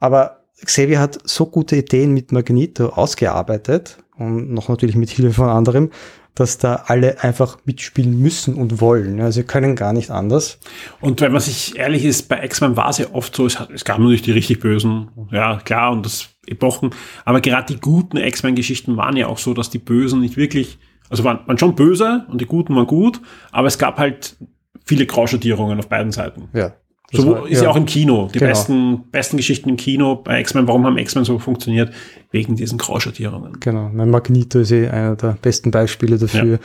Aber 0.00 0.44
Xavier 0.64 1.00
hat 1.00 1.18
so 1.24 1.46
gute 1.46 1.76
Ideen 1.76 2.12
mit 2.12 2.32
Magneto 2.32 2.88
ausgearbeitet 2.88 3.98
und 4.16 4.52
noch 4.52 4.68
natürlich 4.68 4.96
mit 4.96 5.10
Hilfe 5.10 5.34
von 5.34 5.48
anderem, 5.48 5.90
dass 6.34 6.58
da 6.58 6.84
alle 6.86 7.22
einfach 7.22 7.58
mitspielen 7.64 8.20
müssen 8.20 8.54
und 8.54 8.80
wollen. 8.80 9.20
Also 9.20 9.40
sie 9.40 9.46
können 9.46 9.74
gar 9.74 9.92
nicht 9.92 10.10
anders. 10.10 10.58
Und 11.00 11.20
wenn 11.20 11.32
man 11.32 11.40
sich 11.40 11.76
ehrlich 11.76 12.04
ist, 12.04 12.28
bei 12.28 12.44
X-Men 12.44 12.76
war 12.76 12.90
es 12.90 12.98
ja 12.98 13.06
oft 13.12 13.34
so, 13.34 13.46
es, 13.46 13.58
hat, 13.58 13.70
es 13.70 13.84
gab 13.84 13.98
natürlich 13.98 14.22
die 14.22 14.32
richtig 14.32 14.60
Bösen, 14.60 15.08
ja 15.30 15.58
klar, 15.58 15.92
und 15.92 16.06
das 16.06 16.28
Epochen, 16.46 16.90
aber 17.24 17.40
gerade 17.40 17.72
die 17.74 17.80
guten 17.80 18.16
X-Men-Geschichten 18.16 18.96
waren 18.96 19.16
ja 19.16 19.26
auch 19.26 19.38
so, 19.38 19.52
dass 19.52 19.70
die 19.70 19.78
Bösen 19.78 20.20
nicht 20.20 20.36
wirklich, 20.36 20.78
also 21.10 21.24
waren, 21.24 21.40
waren 21.46 21.58
schon 21.58 21.74
böse 21.74 22.24
und 22.28 22.40
die 22.40 22.46
Guten 22.46 22.74
waren 22.74 22.86
gut, 22.86 23.20
aber 23.50 23.66
es 23.66 23.78
gab 23.78 23.98
halt 23.98 24.36
viele 24.84 25.06
Grauschattierungen 25.06 25.78
auf 25.78 25.88
beiden 25.88 26.12
Seiten. 26.12 26.48
Ja. 26.52 26.72
So 27.10 27.26
war, 27.26 27.48
ist 27.48 27.58
ja. 27.58 27.64
ja. 27.64 27.70
auch 27.70 27.76
im 27.76 27.86
Kino. 27.86 28.28
Die 28.32 28.38
genau. 28.38 28.50
besten, 28.50 29.10
besten 29.10 29.36
Geschichten 29.38 29.70
im 29.70 29.76
Kino 29.76 30.16
bei 30.16 30.40
X-Men. 30.40 30.68
Warum 30.68 30.84
haben 30.84 30.98
X-Men 30.98 31.24
so 31.24 31.38
funktioniert? 31.38 31.92
Wegen 32.30 32.56
diesen 32.56 32.76
Grauschattierungen. 32.76 33.60
Genau. 33.60 33.88
Mein 33.92 34.10
Magneto 34.10 34.58
ist 34.58 34.70
eh 34.70 34.88
einer 34.88 35.16
der 35.16 35.38
besten 35.40 35.70
Beispiele 35.70 36.18
dafür. 36.18 36.58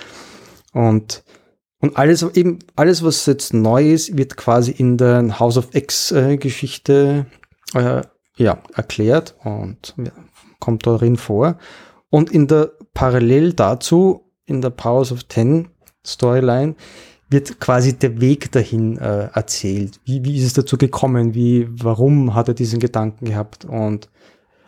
Ja. 0.74 0.82
Und, 0.90 1.24
und 1.80 1.96
alles, 1.96 2.24
eben, 2.36 2.60
alles, 2.76 3.04
was 3.04 3.26
jetzt 3.26 3.54
neu 3.54 3.92
ist, 3.92 4.18
wird 4.18 4.36
quasi 4.36 4.72
in 4.72 4.98
der 4.98 5.40
House 5.40 5.58
of 5.58 5.70
X-Geschichte, 5.74 7.26
äh, 7.74 8.02
ja, 8.36 8.58
erklärt 8.74 9.36
und 9.44 9.94
ja, 9.98 10.12
kommt 10.60 10.86
darin 10.86 11.16
vor. 11.16 11.58
Und 12.10 12.32
in 12.32 12.48
der, 12.48 12.72
parallel 12.94 13.54
dazu, 13.54 14.30
in 14.46 14.62
der 14.62 14.72
Powers 14.72 15.12
of 15.12 15.24
Ten 15.24 15.70
Storyline, 16.06 16.76
wird 17.34 17.60
quasi 17.60 17.98
der 17.98 18.22
Weg 18.22 18.52
dahin 18.52 18.98
äh, 18.98 19.28
erzählt. 19.34 20.00
Wie, 20.06 20.24
wie 20.24 20.38
ist 20.38 20.46
es 20.46 20.54
dazu 20.54 20.78
gekommen? 20.78 21.34
Wie, 21.34 21.68
warum 21.70 22.34
hat 22.34 22.48
er 22.48 22.54
diesen 22.54 22.80
Gedanken 22.80 23.26
gehabt? 23.26 23.66
Und, 23.66 24.10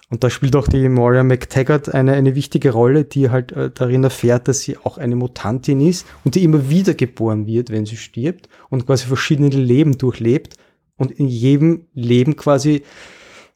und 0.09 0.23
da 0.23 0.29
spielt 0.29 0.55
auch 0.57 0.67
die 0.67 0.89
Moria 0.89 1.23
McTaggart 1.23 1.93
eine, 1.93 2.13
eine 2.13 2.35
wichtige 2.35 2.71
Rolle, 2.71 3.05
die 3.05 3.29
halt 3.29 3.53
äh, 3.53 3.71
darin 3.73 4.03
erfährt, 4.03 4.49
dass 4.49 4.59
sie 4.59 4.77
auch 4.77 4.97
eine 4.97 5.15
Mutantin 5.15 5.79
ist 5.79 6.05
und 6.25 6.35
die 6.35 6.43
immer 6.43 6.69
wieder 6.69 6.93
geboren 6.93 7.47
wird, 7.47 7.69
wenn 7.69 7.85
sie 7.85 7.97
stirbt 7.97 8.49
und 8.69 8.85
quasi 8.85 9.05
verschiedene 9.05 9.49
Leben 9.49 9.97
durchlebt 9.97 10.57
und 10.97 11.11
in 11.11 11.27
jedem 11.27 11.85
Leben 11.93 12.35
quasi 12.35 12.83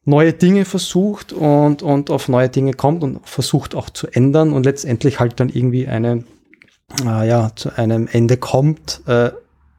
neue 0.05 0.33
Dinge 0.33 0.65
versucht 0.65 1.33
und, 1.33 1.83
und 1.83 2.09
auf 2.09 2.29
neue 2.29 2.49
Dinge 2.49 2.73
kommt 2.73 3.03
und 3.03 3.27
versucht 3.27 3.75
auch 3.75 3.89
zu 3.89 4.07
ändern 4.07 4.53
und 4.53 4.65
letztendlich 4.65 5.19
halt 5.19 5.39
dann 5.39 5.49
irgendwie 5.49 5.87
eine 5.87 6.23
äh, 7.05 7.27
ja, 7.27 7.51
zu 7.55 7.75
einem 7.77 8.07
Ende 8.11 8.37
kommt 8.37 9.01
äh, 9.07 9.31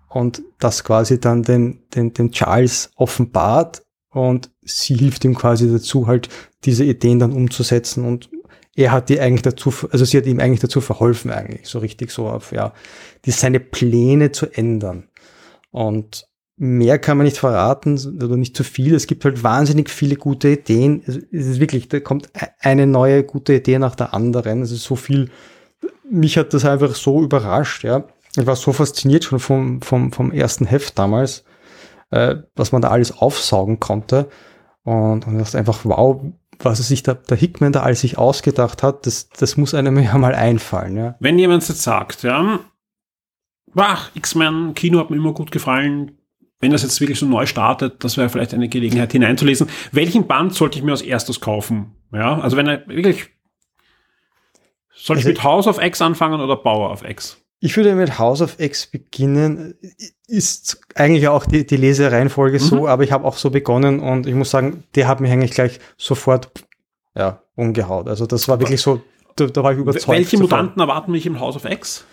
und 0.09 0.43
das 0.59 0.85
quasi 0.85 1.21
dann 1.21 1.43
den, 1.43 1.83
den, 1.95 2.13
den 2.13 2.33
Charles 2.33 2.91
offenbart 2.97 3.83
und 4.11 4.51
sie 4.63 4.95
hilft 4.95 5.25
ihm 5.25 5.35
quasi 5.35 5.71
dazu, 5.71 6.07
halt 6.07 6.29
diese 6.65 6.85
Ideen 6.85 7.19
dann 7.19 7.33
umzusetzen 7.33 8.05
und 8.05 8.29
er 8.77 8.93
hat 8.93 9.09
die 9.09 9.21
eigentlich 9.21 9.43
dazu, 9.43 9.73
also 9.91 10.05
sie 10.05 10.17
hat 10.17 10.27
ihm 10.27 10.41
eigentlich 10.41 10.61
dazu 10.61 10.81
verholfen 10.81 11.31
eigentlich, 11.31 11.69
so 11.69 11.81
richtig 11.81 12.11
so 12.11 12.29
auf, 12.29 12.53
ja, 12.53 12.73
die 13.25 13.31
seine 13.31 13.61
Pläne 13.61 14.33
zu 14.33 14.47
ändern. 14.47 15.09
Und 15.71 16.27
mehr 16.57 16.99
kann 16.99 17.17
man 17.17 17.25
nicht 17.25 17.39
verraten 17.39 17.99
oder 18.23 18.37
nicht 18.37 18.57
zu 18.57 18.65
viel. 18.65 18.95
Es 18.95 19.07
gibt 19.07 19.25
halt 19.25 19.43
wahnsinnig 19.43 19.89
viele 19.91 20.17
gute 20.17 20.49
Ideen. 20.49 21.03
Es 21.07 21.17
ist 21.47 21.61
wirklich, 21.61 21.89
da 21.89 22.01
kommt 22.01 22.27
e-, 22.35 22.47
eine 22.61 22.87
neue 22.87 23.25
gute 23.25 23.55
Idee 23.55 23.79
nach 23.79 23.95
der 23.95 24.15
anderen. 24.15 24.63
Es 24.63 24.71
ist 24.71 24.85
so 24.85 24.95
viel. 24.95 25.31
Mich 26.11 26.37
hat 26.37 26.53
das 26.55 26.65
einfach 26.65 26.95
so 26.95 27.23
überrascht, 27.23 27.85
ja. 27.85 28.05
Ich 28.37 28.47
war 28.47 28.57
so 28.57 28.73
fasziniert 28.73 29.25
schon 29.25 29.41
vom, 29.41 29.83
vom, 29.83 30.13
vom 30.13 30.33
ersten 30.33 30.67
Heft 30.67 30.99
damals, 30.99 31.45
äh, 32.11 32.37
was 32.55 32.73
man 32.73 32.83
da 32.83 32.89
alles 32.89 33.17
aufsaugen 33.17 33.81
konnte. 33.81 34.29
Und, 34.85 35.27
und 35.27 35.39
dachte 35.39 35.59
einfach, 35.59 35.81
wow, 35.85 36.23
was 36.59 36.81
er 36.81 36.85
sich 36.85 37.03
da, 37.03 37.15
der 37.15 37.37
Hickman 37.37 37.73
da 37.73 37.83
alles 37.83 38.01
sich 38.01 38.19
ausgedacht 38.19 38.83
hat, 38.83 39.07
das, 39.07 39.29
das 39.31 39.57
muss 39.57 39.75
einem 39.75 39.99
ja 40.03 40.17
mal 40.19 40.35
einfallen, 40.35 40.97
ja. 40.97 41.17
Wenn 41.21 41.39
jemand 41.39 41.69
jetzt 41.69 41.83
sagt, 41.83 42.23
ja, 42.23 42.61
X-Men, 44.15 44.75
Kino 44.75 44.99
hat 44.99 45.11
mir 45.11 45.17
immer 45.17 45.33
gut 45.33 45.51
gefallen, 45.51 46.19
wenn 46.61 46.73
das 46.73 46.83
jetzt 46.83 47.01
wirklich 47.01 47.19
so 47.19 47.27
neu 47.27 47.47
startet, 47.47 48.05
das 48.05 48.17
wäre 48.17 48.29
vielleicht 48.29 48.53
eine 48.53 48.69
Gelegenheit 48.69 49.13
hineinzulesen. 49.13 49.69
Welchen 49.93 50.27
Band 50.27 50.55
sollte 50.55 50.79
ich 50.79 50.85
mir 50.85 50.93
als 50.93 51.03
erstes 51.03 51.41
kaufen? 51.41 51.97
Ja, 52.13 52.39
also 52.39 52.57
wenn 52.57 52.67
er 52.67 52.87
wirklich, 52.87 53.31
soll 55.03 55.17
ich 55.17 55.25
also, 55.25 55.29
mit 55.31 55.45
House 55.45 55.67
of 55.67 55.81
X 55.81 56.03
anfangen 56.03 56.41
oder 56.41 56.57
Power 56.57 56.91
of 56.91 57.03
X? 57.03 57.39
Ich 57.61 57.77
würde 57.77 57.95
mit 57.95 58.19
House 58.19 58.43
of 58.43 58.61
X 58.61 58.87
beginnen. 58.87 59.75
Ist 60.27 60.81
eigentlich 60.95 61.29
auch 61.29 61.47
die, 61.47 61.67
die 61.67 61.77
Lesereihenfolge 61.77 62.59
mhm. 62.59 62.63
so, 62.63 62.89
aber 62.89 63.03
ich 63.03 63.13
habe 63.13 63.27
auch 63.27 63.37
so 63.37 63.51
begonnen 63.51 64.01
und 64.01 64.27
ich 64.27 64.35
muss 64.35 64.51
sagen, 64.51 64.85
der 64.95 65.09
hat 65.09 65.21
mich 65.21 65.31
eigentlich 65.31 65.53
gleich 65.53 65.79
sofort 65.97 66.51
ja, 67.17 67.43
umgehaut. 67.57 68.09
Also 68.09 68.27
das 68.27 68.47
war 68.49 68.61
wirklich 68.61 68.81
so, 68.81 69.01
da, 69.37 69.47
da 69.47 69.63
war 69.63 69.73
ich 69.73 69.79
überzeugt. 69.79 70.09
Welche 70.09 70.39
Mutanten 70.39 70.81
erwarten 70.81 71.13
mich 71.13 71.25
im 71.27 71.41
House 71.41 71.57
of 71.57 71.65
X? 71.65 72.05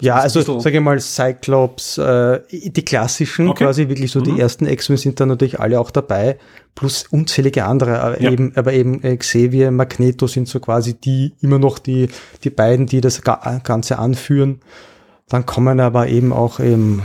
Ja, 0.00 0.16
also 0.16 0.60
sage 0.60 0.76
ich 0.76 0.82
mal 0.82 1.00
Cyclops, 1.00 1.96
äh, 1.96 2.40
die 2.50 2.84
klassischen 2.84 3.48
okay. 3.48 3.64
quasi, 3.64 3.88
wirklich 3.88 4.10
so 4.10 4.20
mhm. 4.20 4.24
die 4.24 4.40
ersten 4.40 4.66
X-Men 4.66 4.98
sind 4.98 5.18
da 5.20 5.24
natürlich 5.24 5.58
alle 5.58 5.80
auch 5.80 5.90
dabei, 5.90 6.38
plus 6.74 7.06
unzählige 7.10 7.64
andere, 7.64 8.00
aber 8.00 8.20
ja. 8.20 8.30
eben, 8.30 8.52
aber 8.56 8.74
eben 8.74 9.02
äh, 9.02 9.16
Xavier, 9.16 9.70
Magneto 9.70 10.26
sind 10.26 10.48
so 10.48 10.60
quasi 10.60 10.94
die, 10.94 11.32
immer 11.40 11.58
noch 11.58 11.78
die, 11.78 12.08
die 12.44 12.50
beiden, 12.50 12.86
die 12.86 13.00
das 13.00 13.22
Ganze 13.22 13.98
anführen. 13.98 14.60
Dann 15.28 15.46
kommen 15.46 15.80
aber 15.80 16.08
eben 16.08 16.32
auch 16.32 16.60
eben 16.60 17.02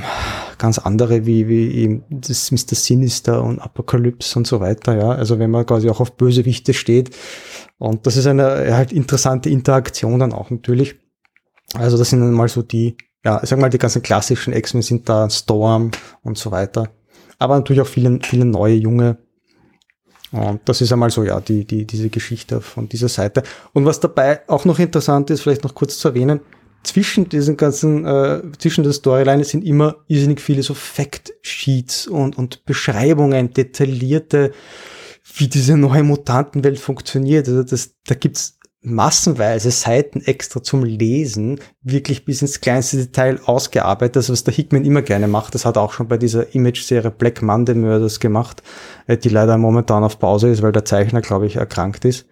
ganz 0.58 0.78
andere 0.78 1.26
wie, 1.26 1.48
wie 1.48 1.72
eben 1.72 2.04
das 2.10 2.52
Mr. 2.52 2.76
Sinister 2.76 3.42
und 3.42 3.60
Apocalypse 3.60 4.38
und 4.38 4.46
so 4.46 4.60
weiter, 4.60 4.96
ja. 4.96 5.10
Also 5.10 5.39
wenn 5.39 5.50
man 5.50 5.66
quasi 5.66 5.89
auch 5.89 6.02
auf 6.02 6.12
Bösewichte 6.18 6.74
steht. 6.74 7.10
Und 7.80 8.06
das 8.06 8.18
ist 8.18 8.28
eine 8.28 8.76
halt 8.76 8.92
interessante 8.92 9.50
Interaktion 9.50 10.20
dann 10.20 10.34
auch 10.34 10.52
natürlich. 10.52 11.01
Also 11.76 11.97
das 11.97 12.09
sind 12.09 12.19
dann 12.19 12.34
mal 12.34 12.49
so 12.49 12.61
die, 12.61 12.97
ja, 13.24 13.39
ich 13.41 13.49
sag 13.49 13.59
mal, 13.59 13.69
die 13.69 13.78
ganzen 13.78 14.01
klassischen 14.01 14.53
X-Men 14.53 14.82
sind 14.82 15.07
da, 15.07 15.30
Storm 15.30 15.91
und 16.24 16.38
so 16.38 16.51
weiter. 16.51 16.89
Aber 17.39 17.55
natürlich 17.55 17.82
auch 17.82 17.88
viele, 17.88 18.19
viele 18.24 18.45
neue, 18.45 18.76
junge. 18.76 19.17
Und 20.32 20.61
das 20.65 20.82
ist 20.82 20.91
einmal 20.93 21.09
so, 21.09 21.24
ja, 21.24 21.39
die, 21.41 21.65
die, 21.65 21.86
diese 21.86 22.09
Geschichte 22.09 22.61
von 22.61 22.88
dieser 22.88 23.09
Seite. 23.09 23.43
Und 23.74 23.86
was 23.86 23.99
dabei 23.99 24.47
auch 24.47 24.65
noch 24.65 24.80
interessant 24.80 25.30
ist, 25.30 25.41
vielleicht 25.41 25.63
noch 25.63 25.76
kurz 25.76 25.97
zu 25.97 26.09
erwähnen, 26.09 26.41
zwischen 26.84 27.30
diesen 27.30 27.57
ganzen, 27.57 28.05
äh, 28.05 28.41
zwischen 28.57 28.84
der 28.84 28.93
Storyline 28.93 29.43
sind 29.43 29.63
immer 29.63 29.97
irrsinnig 30.07 30.41
viele 30.41 30.63
so 30.63 30.74
Fact-Sheets 30.74 32.07
und, 32.07 32.38
und 32.38 32.65
Beschreibungen, 32.65 33.53
detaillierte, 33.53 34.51
wie 35.36 35.47
diese 35.47 35.78
neue 35.78 36.03
Mutantenwelt 36.03 36.80
funktioniert. 36.80 37.47
Also 37.47 37.63
das, 37.63 37.91
da 38.05 38.15
gibt's 38.15 38.57
massenweise 38.82 39.70
Seiten 39.70 40.22
extra 40.22 40.64
zum 40.64 40.84
Lesen, 40.84 41.60
wirklich 41.84 42.26
bis 42.26 42.42
ins 42.42 42.62
kleinste 42.62 42.98
Detail 42.98 43.40
ausgearbeitet, 43.46 44.16
das 44.16 44.30
was 44.30 44.44
der 44.44 44.54
Hickman 44.54 44.86
immer 44.86 45.04
gerne 45.04 45.28
macht. 45.28 45.54
Das 45.54 45.66
hat 45.66 45.78
er 45.78 45.84
auch 45.84 45.94
schon 45.94 46.08
bei 46.08 46.18
dieser 46.18 46.56
Image-Serie 46.56 47.12
Black 47.12 47.42
Monday 47.42 47.76
Murders 47.76 48.20
gemacht, 48.20 48.64
äh, 49.08 49.18
die 49.18 49.30
leider 49.30 49.58
momentan 49.58 50.04
auf 50.04 50.18
Pause 50.18 50.50
ist, 50.50 50.64
weil 50.64 50.72
der 50.72 50.86
Zeichner, 50.86 51.22
glaube 51.22 51.46
ich, 51.46 51.58
erkrankt 51.58 52.06
ist. 52.06 52.26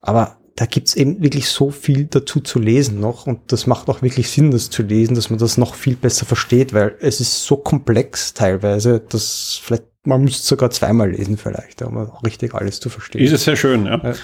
Aber 0.00 0.36
da 0.54 0.66
gibt's 0.66 0.94
eben 0.94 1.22
wirklich 1.22 1.48
so 1.48 1.70
viel 1.70 2.04
dazu 2.04 2.40
zu 2.40 2.58
lesen 2.58 3.00
noch 3.00 3.26
und 3.26 3.50
das 3.50 3.66
macht 3.66 3.88
auch 3.88 4.02
wirklich 4.02 4.30
Sinn, 4.30 4.50
das 4.50 4.70
zu 4.70 4.82
lesen, 4.82 5.14
dass 5.14 5.30
man 5.30 5.38
das 5.38 5.56
noch 5.56 5.74
viel 5.74 5.96
besser 5.96 6.26
versteht, 6.26 6.72
weil 6.74 6.96
es 7.00 7.20
ist 7.20 7.44
so 7.44 7.56
komplex 7.56 8.34
teilweise, 8.34 9.00
dass 9.00 9.58
vielleicht 9.62 9.84
man 10.04 10.22
müsste 10.22 10.46
sogar 10.46 10.70
zweimal 10.70 11.10
lesen 11.10 11.36
vielleicht, 11.36 11.82
um 11.82 11.98
auch 11.98 12.24
richtig 12.24 12.54
alles 12.54 12.80
zu 12.80 12.88
verstehen. 12.88 13.22
Ist 13.22 13.32
es 13.32 13.44
sehr 13.44 13.56
schön, 13.56 13.86
ja. 13.86 14.00
ja. 14.02 14.14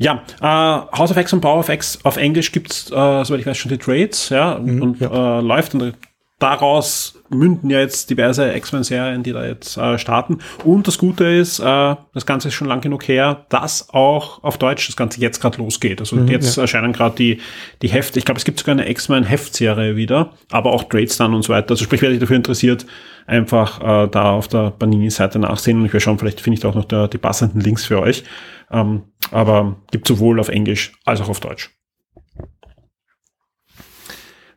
Ja, 0.00 0.22
äh, 0.40 0.96
House 0.96 1.10
of 1.10 1.16
X 1.18 1.32
und 1.34 1.42
Power 1.42 1.58
of 1.58 1.68
X 1.68 1.98
auf 2.04 2.16
Englisch 2.16 2.52
gibt's, 2.52 2.90
äh, 2.90 3.24
soweit 3.24 3.40
ich 3.40 3.46
weiß, 3.46 3.58
schon 3.58 3.70
die 3.70 3.76
Trades, 3.76 4.30
ja, 4.30 4.58
mhm, 4.58 4.82
und 4.82 5.00
ja. 5.00 5.38
Äh, 5.38 5.42
läuft 5.42 5.74
und 5.74 5.94
daraus 6.38 7.18
münden 7.28 7.68
ja 7.68 7.80
jetzt 7.80 8.08
diverse 8.08 8.50
X-Men-Serien, 8.54 9.22
die 9.22 9.32
da 9.32 9.44
jetzt 9.44 9.76
äh, 9.76 9.98
starten. 9.98 10.38
Und 10.64 10.88
das 10.88 10.96
Gute 10.96 11.24
ist, 11.24 11.58
äh, 11.58 11.96
das 12.14 12.24
Ganze 12.24 12.48
ist 12.48 12.54
schon 12.54 12.66
lang 12.66 12.80
genug 12.80 13.06
her, 13.08 13.44
dass 13.50 13.90
auch 13.90 14.42
auf 14.42 14.56
Deutsch 14.56 14.86
das 14.86 14.96
Ganze 14.96 15.20
jetzt 15.20 15.40
gerade 15.40 15.58
losgeht. 15.58 16.00
Also 16.00 16.16
mhm, 16.16 16.28
jetzt 16.28 16.56
ja. 16.56 16.62
erscheinen 16.62 16.94
gerade 16.94 17.14
die, 17.14 17.40
die 17.82 17.88
Hefte. 17.88 18.18
Ich 18.18 18.24
glaube, 18.24 18.38
es 18.38 18.46
gibt 18.46 18.58
sogar 18.58 18.72
eine 18.72 18.88
X-Men-Heftserie 18.88 19.96
wieder, 19.96 20.32
aber 20.50 20.72
auch 20.72 20.84
Trades 20.84 21.18
dann 21.18 21.34
und 21.34 21.42
so 21.42 21.52
weiter. 21.52 21.72
Also 21.72 21.84
sprich, 21.84 22.00
wer 22.00 22.10
sich 22.10 22.20
dafür 22.20 22.36
interessiert, 22.36 22.86
einfach 23.26 23.80
äh, 23.80 24.08
da 24.08 24.32
auf 24.32 24.48
der 24.48 24.70
Panini-Seite 24.70 25.38
nachsehen 25.38 25.78
und 25.78 25.84
ich 25.84 25.92
werde 25.92 26.02
schauen, 26.02 26.18
vielleicht 26.18 26.40
finde 26.40 26.54
ich 26.54 26.60
da 26.60 26.70
auch 26.70 26.74
noch 26.74 26.86
der, 26.86 27.06
die 27.06 27.18
passenden 27.18 27.60
Links 27.60 27.84
für 27.84 28.00
euch. 28.00 28.24
Ähm, 28.70 29.02
aber 29.30 29.76
gibt 29.90 30.06
sowohl 30.06 30.40
auf 30.40 30.48
Englisch 30.48 30.92
als 31.04 31.20
auch 31.20 31.28
auf 31.28 31.40
Deutsch. 31.40 31.70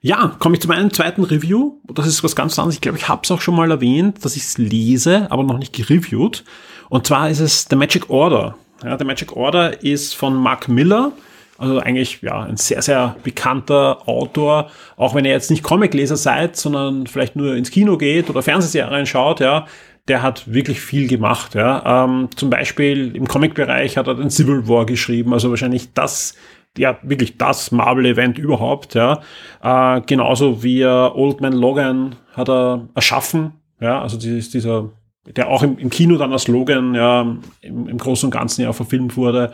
Ja, 0.06 0.36
komme 0.38 0.56
ich 0.56 0.62
zu 0.62 0.68
meinem 0.68 0.92
zweiten 0.92 1.24
Review. 1.24 1.80
Das 1.94 2.08
ist 2.08 2.26
was 2.26 2.36
ganz 2.36 2.60
anderes. 2.60 2.76
Ich 2.76 2.82
glaube, 2.82 2.98
ich 2.98 3.08
habe 3.08 3.22
es 3.24 3.32
auch 3.32 3.40
schon 3.40 3.56
mal 3.56 3.72
erwähnt, 3.72 4.26
dass 4.26 4.36
ich 4.36 4.44
es 4.44 4.58
lese, 4.58 5.32
aber 5.32 5.44
noch 5.44 5.58
nicht 5.58 5.72
gereviewt. 5.72 6.44
Und 6.90 7.08
zwar 7.08 7.30
ist 7.30 7.40
es 7.40 7.68
The 7.70 7.78
Magic 7.78 8.10
Order. 8.10 8.58
Ja, 8.84 9.00
The 9.00 9.06
Magic 9.06 9.34
Order 9.34 9.82
ist 9.82 10.14
von 10.14 10.36
Mark 10.36 10.68
Miller. 10.68 11.14
Also 11.58 11.80
eigentlich 11.80 12.22
ja 12.22 12.44
ein 12.44 12.58
sehr, 12.58 12.82
sehr 12.82 13.16
bekannter 13.24 14.06
Autor. 14.06 14.70
Auch 14.98 15.16
wenn 15.16 15.24
ihr 15.24 15.32
jetzt 15.32 15.50
nicht 15.50 15.64
Comicleser 15.64 16.18
seid, 16.18 16.58
sondern 16.58 17.08
vielleicht 17.08 17.38
nur 17.38 17.56
ins 17.56 17.72
Kino 17.72 17.98
geht 17.98 18.30
oder 18.30 18.42
Fernsehserien 18.42 19.06
schaut, 19.06 19.40
ja, 19.40 19.68
der 20.08 20.22
hat 20.22 20.52
wirklich 20.52 20.82
viel 20.82 21.08
gemacht. 21.08 21.56
Ja. 21.56 22.06
Ähm, 22.06 22.30
zum 22.36 22.50
Beispiel 22.50 23.16
im 23.16 23.28
Comic-Bereich 23.28 23.98
hat 23.98 24.08
er 24.08 24.16
den 24.16 24.30
Civil 24.30 24.68
War 24.68 24.86
geschrieben, 24.86 25.34
also 25.34 25.50
wahrscheinlich 25.50 25.94
das, 25.94 26.36
ja, 26.78 26.98
wirklich 27.04 27.38
das 27.38 27.72
Marvel-Event 27.72 28.38
überhaupt. 28.38 28.96
Ja. 28.96 29.22
Äh, 29.62 30.02
genauso 30.02 30.64
wie 30.64 30.82
äh, 30.82 30.88
Old 30.88 31.42
Man 31.42 31.54
Logan 31.54 32.16
hat 32.34 32.50
er 32.50 32.88
erschaffen. 32.96 33.54
Ja, 33.80 34.02
also 34.02 34.18
dieses, 34.18 34.50
dieser, 34.50 34.90
der 35.26 35.48
auch 35.48 35.64
im, 35.64 35.78
im 35.78 35.90
Kino 35.90 36.18
dann 36.18 36.32
als 36.34 36.48
Logan 36.48 36.96
ja, 36.96 37.22
im, 37.62 37.88
im 37.88 37.98
Großen 37.98 38.28
und 38.28 38.32
Ganzen 38.32 38.62
ja 38.62 38.74
verfilmt 38.74 39.16
wurde. 39.16 39.54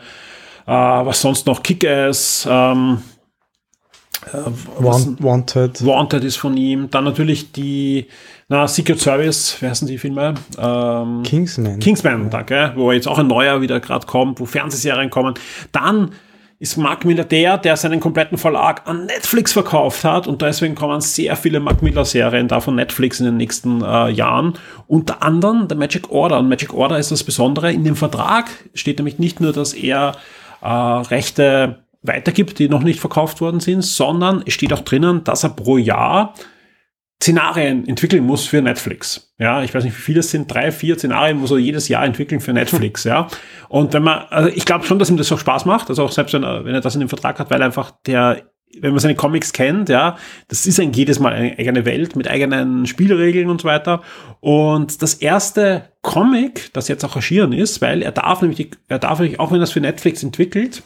Äh, 0.66 0.72
was 0.72 1.20
sonst 1.20 1.46
noch? 1.46 1.62
Kick-Ass, 1.62 2.46
ähm, 2.50 2.98
äh, 2.98 3.19
Wanted. 4.78 5.84
Wanted 5.84 6.24
ist 6.24 6.36
von 6.36 6.56
ihm. 6.56 6.90
Dann 6.90 7.04
natürlich 7.04 7.52
die 7.52 8.06
na, 8.48 8.66
Secret 8.66 9.00
Service, 9.00 9.56
wer 9.60 9.70
heißen 9.70 9.86
die 9.86 9.96
Filme? 9.96 10.34
Ähm, 10.58 11.22
Kingsman. 11.22 11.78
Kingsman, 11.78 12.24
ja. 12.24 12.28
danke. 12.30 12.72
Wo 12.74 12.90
jetzt 12.90 13.06
auch 13.06 13.18
ein 13.18 13.28
neuer 13.28 13.60
wieder 13.60 13.78
gerade 13.78 14.06
kommt, 14.06 14.40
wo 14.40 14.44
Fernsehserien 14.44 15.08
kommen. 15.08 15.34
Dann 15.70 16.10
ist 16.58 16.76
Mark 16.76 17.04
Miller 17.04 17.24
der, 17.24 17.56
der 17.58 17.76
seinen 17.76 18.00
kompletten 18.00 18.36
Verlag 18.36 18.82
an 18.86 19.06
Netflix 19.06 19.52
verkauft 19.52 20.04
hat 20.04 20.26
und 20.26 20.42
deswegen 20.42 20.74
kommen 20.74 21.00
sehr 21.00 21.34
viele 21.34 21.58
Mark 21.58 21.80
Miller 21.80 22.04
Serien 22.04 22.48
da 22.48 22.60
von 22.60 22.74
Netflix 22.74 23.18
in 23.18 23.26
den 23.26 23.38
nächsten 23.38 23.82
äh, 23.82 24.10
Jahren. 24.10 24.54
Unter 24.86 25.22
anderem 25.22 25.68
der 25.68 25.78
Magic 25.78 26.10
Order. 26.10 26.38
Und 26.38 26.48
Magic 26.48 26.74
Order 26.74 26.98
ist 26.98 27.10
das 27.10 27.24
Besondere. 27.24 27.72
In 27.72 27.84
dem 27.84 27.96
Vertrag 27.96 28.50
steht 28.74 28.98
nämlich 28.98 29.18
nicht 29.18 29.40
nur, 29.40 29.52
dass 29.52 29.72
er 29.72 30.16
äh, 30.60 30.68
Rechte 30.68 31.78
weitergibt, 32.02 32.58
die 32.58 32.68
noch 32.68 32.82
nicht 32.82 33.00
verkauft 33.00 33.40
worden 33.40 33.60
sind, 33.60 33.82
sondern 33.82 34.42
es 34.46 34.54
steht 34.54 34.72
auch 34.72 34.80
drinnen, 34.80 35.24
dass 35.24 35.44
er 35.44 35.50
pro 35.50 35.76
Jahr 35.76 36.34
Szenarien 37.22 37.86
entwickeln 37.86 38.24
muss 38.24 38.46
für 38.46 38.62
Netflix. 38.62 39.34
Ja, 39.38 39.62
ich 39.62 39.74
weiß 39.74 39.84
nicht, 39.84 39.96
wie 39.96 40.00
viele 40.00 40.20
es 40.20 40.30
sind, 40.30 40.52
drei, 40.52 40.72
vier 40.72 40.96
Szenarien 40.96 41.36
muss 41.36 41.50
er 41.50 41.58
jedes 41.58 41.88
Jahr 41.88 42.04
entwickeln 42.04 42.40
für 42.40 42.54
Netflix, 42.54 43.04
ja. 43.04 43.28
Und 43.68 43.92
wenn 43.92 44.02
man, 44.02 44.24
also 44.30 44.48
ich 44.48 44.64
glaube 44.64 44.86
schon, 44.86 44.98
dass 44.98 45.10
ihm 45.10 45.18
das 45.18 45.30
auch 45.30 45.38
Spaß 45.38 45.66
macht, 45.66 45.90
also 45.90 46.04
auch 46.04 46.12
selbst 46.12 46.32
wenn 46.32 46.44
er, 46.44 46.64
wenn 46.64 46.74
er 46.74 46.80
das 46.80 46.94
in 46.94 47.00
dem 47.00 47.10
Vertrag 47.10 47.38
hat, 47.38 47.50
weil 47.50 47.62
einfach 47.62 47.92
der, 48.06 48.50
wenn 48.80 48.92
man 48.92 49.00
seine 49.00 49.16
Comics 49.16 49.52
kennt, 49.52 49.90
ja, 49.90 50.16
das 50.48 50.66
ist 50.66 50.80
ein 50.80 50.94
jedes 50.94 51.18
Mal 51.18 51.34
eine 51.34 51.58
eigene 51.58 51.84
Welt 51.84 52.16
mit 52.16 52.26
eigenen 52.26 52.86
Spielregeln 52.86 53.50
und 53.50 53.60
so 53.60 53.68
weiter. 53.68 54.00
Und 54.40 55.02
das 55.02 55.14
erste 55.14 55.90
Comic, 56.00 56.72
das 56.72 56.88
jetzt 56.88 57.04
auch 57.04 57.16
erschienen 57.16 57.52
ist, 57.52 57.82
weil 57.82 58.00
er 58.00 58.12
darf 58.12 58.40
nämlich, 58.40 58.70
er 58.88 58.98
darf 58.98 59.18
nämlich, 59.18 59.38
auch 59.38 59.50
wenn 59.50 59.60
er 59.60 59.64
es 59.64 59.72
für 59.72 59.80
Netflix 59.80 60.22
entwickelt, 60.22 60.82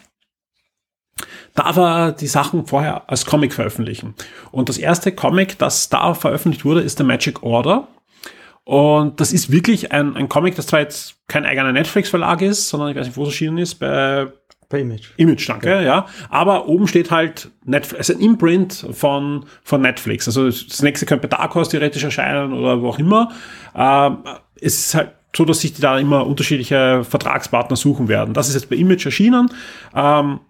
darf 1.54 1.76
er 1.76 2.12
die 2.12 2.26
Sachen 2.26 2.66
vorher 2.66 3.08
als 3.08 3.26
Comic 3.26 3.52
veröffentlichen. 3.52 4.14
Und 4.50 4.68
das 4.68 4.78
erste 4.78 5.12
Comic, 5.12 5.58
das 5.58 5.88
da 5.88 6.14
veröffentlicht 6.14 6.64
wurde, 6.64 6.80
ist 6.80 6.98
der 6.98 7.06
Magic 7.06 7.42
Order. 7.42 7.88
Und 8.64 9.20
das 9.20 9.32
ist 9.32 9.50
wirklich 9.50 9.92
ein, 9.92 10.16
ein 10.16 10.28
Comic, 10.28 10.56
das 10.56 10.66
zwar 10.66 10.80
jetzt 10.80 11.16
kein 11.28 11.44
eigener 11.44 11.72
Netflix-Verlag 11.72 12.42
ist, 12.42 12.68
sondern 12.68 12.90
ich 12.90 12.96
weiß 12.96 13.06
nicht, 13.06 13.16
wo 13.16 13.22
es 13.22 13.28
erschienen 13.28 13.58
ist, 13.58 13.74
bei 13.74 14.26
Bei 14.70 14.80
Image. 14.80 15.10
Image, 15.18 15.46
danke, 15.48 15.68
ja. 15.68 15.82
ja. 15.82 16.06
Aber 16.30 16.66
oben 16.66 16.88
steht 16.88 17.10
halt 17.10 17.50
Netflix, 17.64 18.08
also 18.08 18.18
ein 18.18 18.24
Imprint 18.24 18.86
von, 18.92 19.44
von 19.62 19.82
Netflix. 19.82 20.26
Also 20.26 20.46
das 20.46 20.82
nächste 20.82 21.04
könnte 21.06 21.28
bei 21.28 21.36
Dark 21.36 21.54
Horse 21.54 21.70
theoretisch 21.70 22.02
erscheinen 22.02 22.54
oder 22.54 22.80
wo 22.80 22.88
auch 22.88 22.98
immer. 22.98 23.30
Ähm, 23.76 24.18
es 24.60 24.86
ist 24.86 24.94
halt 24.94 25.12
so, 25.36 25.44
dass 25.44 25.60
sich 25.60 25.74
da 25.74 25.98
immer 25.98 26.26
unterschiedliche 26.26 27.04
Vertragspartner 27.04 27.76
suchen 27.76 28.08
werden. 28.08 28.34
Das 28.34 28.48
ist 28.48 28.54
jetzt 28.54 28.70
bei 28.70 28.76
Image 28.76 29.04
erschienen. 29.04 29.50
Ähm, 29.94 30.40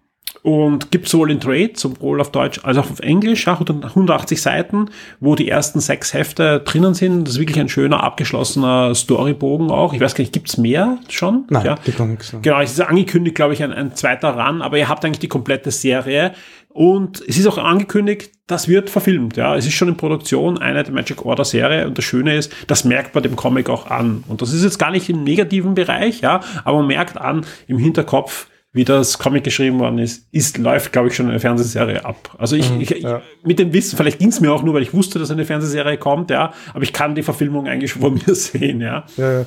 und 0.45 0.91
gibt 0.91 1.09
sowohl 1.09 1.31
in 1.31 1.41
Trade, 1.41 1.71
sowohl 1.75 2.21
auf 2.21 2.31
Deutsch 2.31 2.61
als 2.65 2.77
auch 2.77 2.91
auf 2.91 3.01
Englisch, 3.01 3.47
ja, 3.47 3.59
180 3.59 4.43
Seiten, 4.43 4.91
wo 5.19 5.35
die 5.35 5.49
ersten 5.49 5.81
sechs 5.81 6.13
Hefte 6.13 6.61
drinnen 6.61 6.93
sind. 6.93 7.25
Das 7.25 7.35
ist 7.35 7.41
wirklich 7.41 7.59
ein 7.59 7.71
schöner, 7.71 8.03
abgeschlossener 8.05 8.95
Storybogen 8.95 9.71
auch. 9.71 9.95
Ich 9.95 10.01
weiß 10.01 10.15
gar 10.15 10.21
nicht, 10.21 10.35
gibt's 10.35 10.59
mehr 10.59 10.99
schon? 11.09 11.45
Nein, 11.49 11.65
ja. 11.65 11.75
die 11.87 11.93
Comics. 11.93 12.33
ja. 12.33 12.41
Genau, 12.43 12.61
es 12.61 12.73
ist 12.73 12.81
angekündigt, 12.83 13.35
glaube 13.35 13.55
ich, 13.55 13.63
ein, 13.63 13.73
ein 13.73 13.97
zweiter 13.97 14.37
Run, 14.37 14.61
aber 14.61 14.77
ihr 14.77 14.91
habt 14.91 15.03
eigentlich 15.07 15.21
die 15.21 15.29
komplette 15.29 15.71
Serie. 15.71 16.33
Und 16.69 17.23
es 17.27 17.39
ist 17.39 17.47
auch 17.47 17.57
angekündigt, 17.57 18.33
das 18.47 18.69
wird 18.69 18.91
verfilmt. 18.91 19.39
Ja, 19.39 19.57
es 19.57 19.65
ist 19.65 19.73
schon 19.73 19.89
in 19.89 19.97
Produktion 19.97 20.59
eine 20.59 20.83
der 20.83 20.93
Magic 20.93 21.25
Order 21.25 21.47
Serie. 21.47 21.87
Und 21.87 21.97
das 21.97 22.05
Schöne 22.05 22.37
ist, 22.37 22.53
das 22.67 22.85
merkt 22.85 23.15
man 23.15 23.23
dem 23.23 23.37
Comic 23.37 23.71
auch 23.71 23.87
an. 23.87 24.25
Und 24.29 24.43
das 24.43 24.53
ist 24.53 24.63
jetzt 24.63 24.79
gar 24.79 24.91
nicht 24.91 25.09
im 25.09 25.25
negativen 25.25 25.73
Bereich, 25.75 26.21
ja, 26.21 26.41
aber 26.65 26.79
man 26.79 26.89
merkt 26.89 27.17
an 27.17 27.47
im 27.67 27.79
Hinterkopf, 27.79 28.49
wie 28.75 28.85
das 28.85 29.19
Comic 29.19 29.45
geschrieben 29.45 29.79
worden 29.79 29.99
ist, 29.99 30.29
ist 30.33 30.59
läuft, 30.59 30.93
glaube 30.93 31.09
ich, 31.09 31.15
schon 31.15 31.31
eine 31.31 31.41
Fernsehserie 31.41 32.05
ab. 32.05 32.35
Also 32.39 32.57
ich, 32.57 32.71
ich, 32.81 32.91
ja. 32.91 33.19
ich 33.41 33.47
mit 33.47 33.59
dem 33.59 33.73
Wissen, 33.73 33.97
vielleicht 33.97 34.19
ging 34.19 34.29
es 34.29 34.41
mir 34.41 34.53
auch 34.53 34.63
nur, 34.63 34.75
weil 34.75 34.83
ich 34.83 34.93
wusste, 34.93 35.19
dass 35.19 35.31
eine 35.31 35.45
Fernsehserie 35.47 35.97
kommt, 35.97 36.31
ja, 36.31 36.53
aber 36.75 36.83
ich 36.83 36.93
kann 36.93 37.15
die 37.15 37.23
Verfilmung 37.23 37.67
eigentlich 37.69 37.93
schon 37.93 38.03
von 38.03 38.15
mir 38.27 38.35
sehen, 38.35 38.81
ja. 38.83 39.05
Ja, 39.17 39.41
ja. 39.41 39.47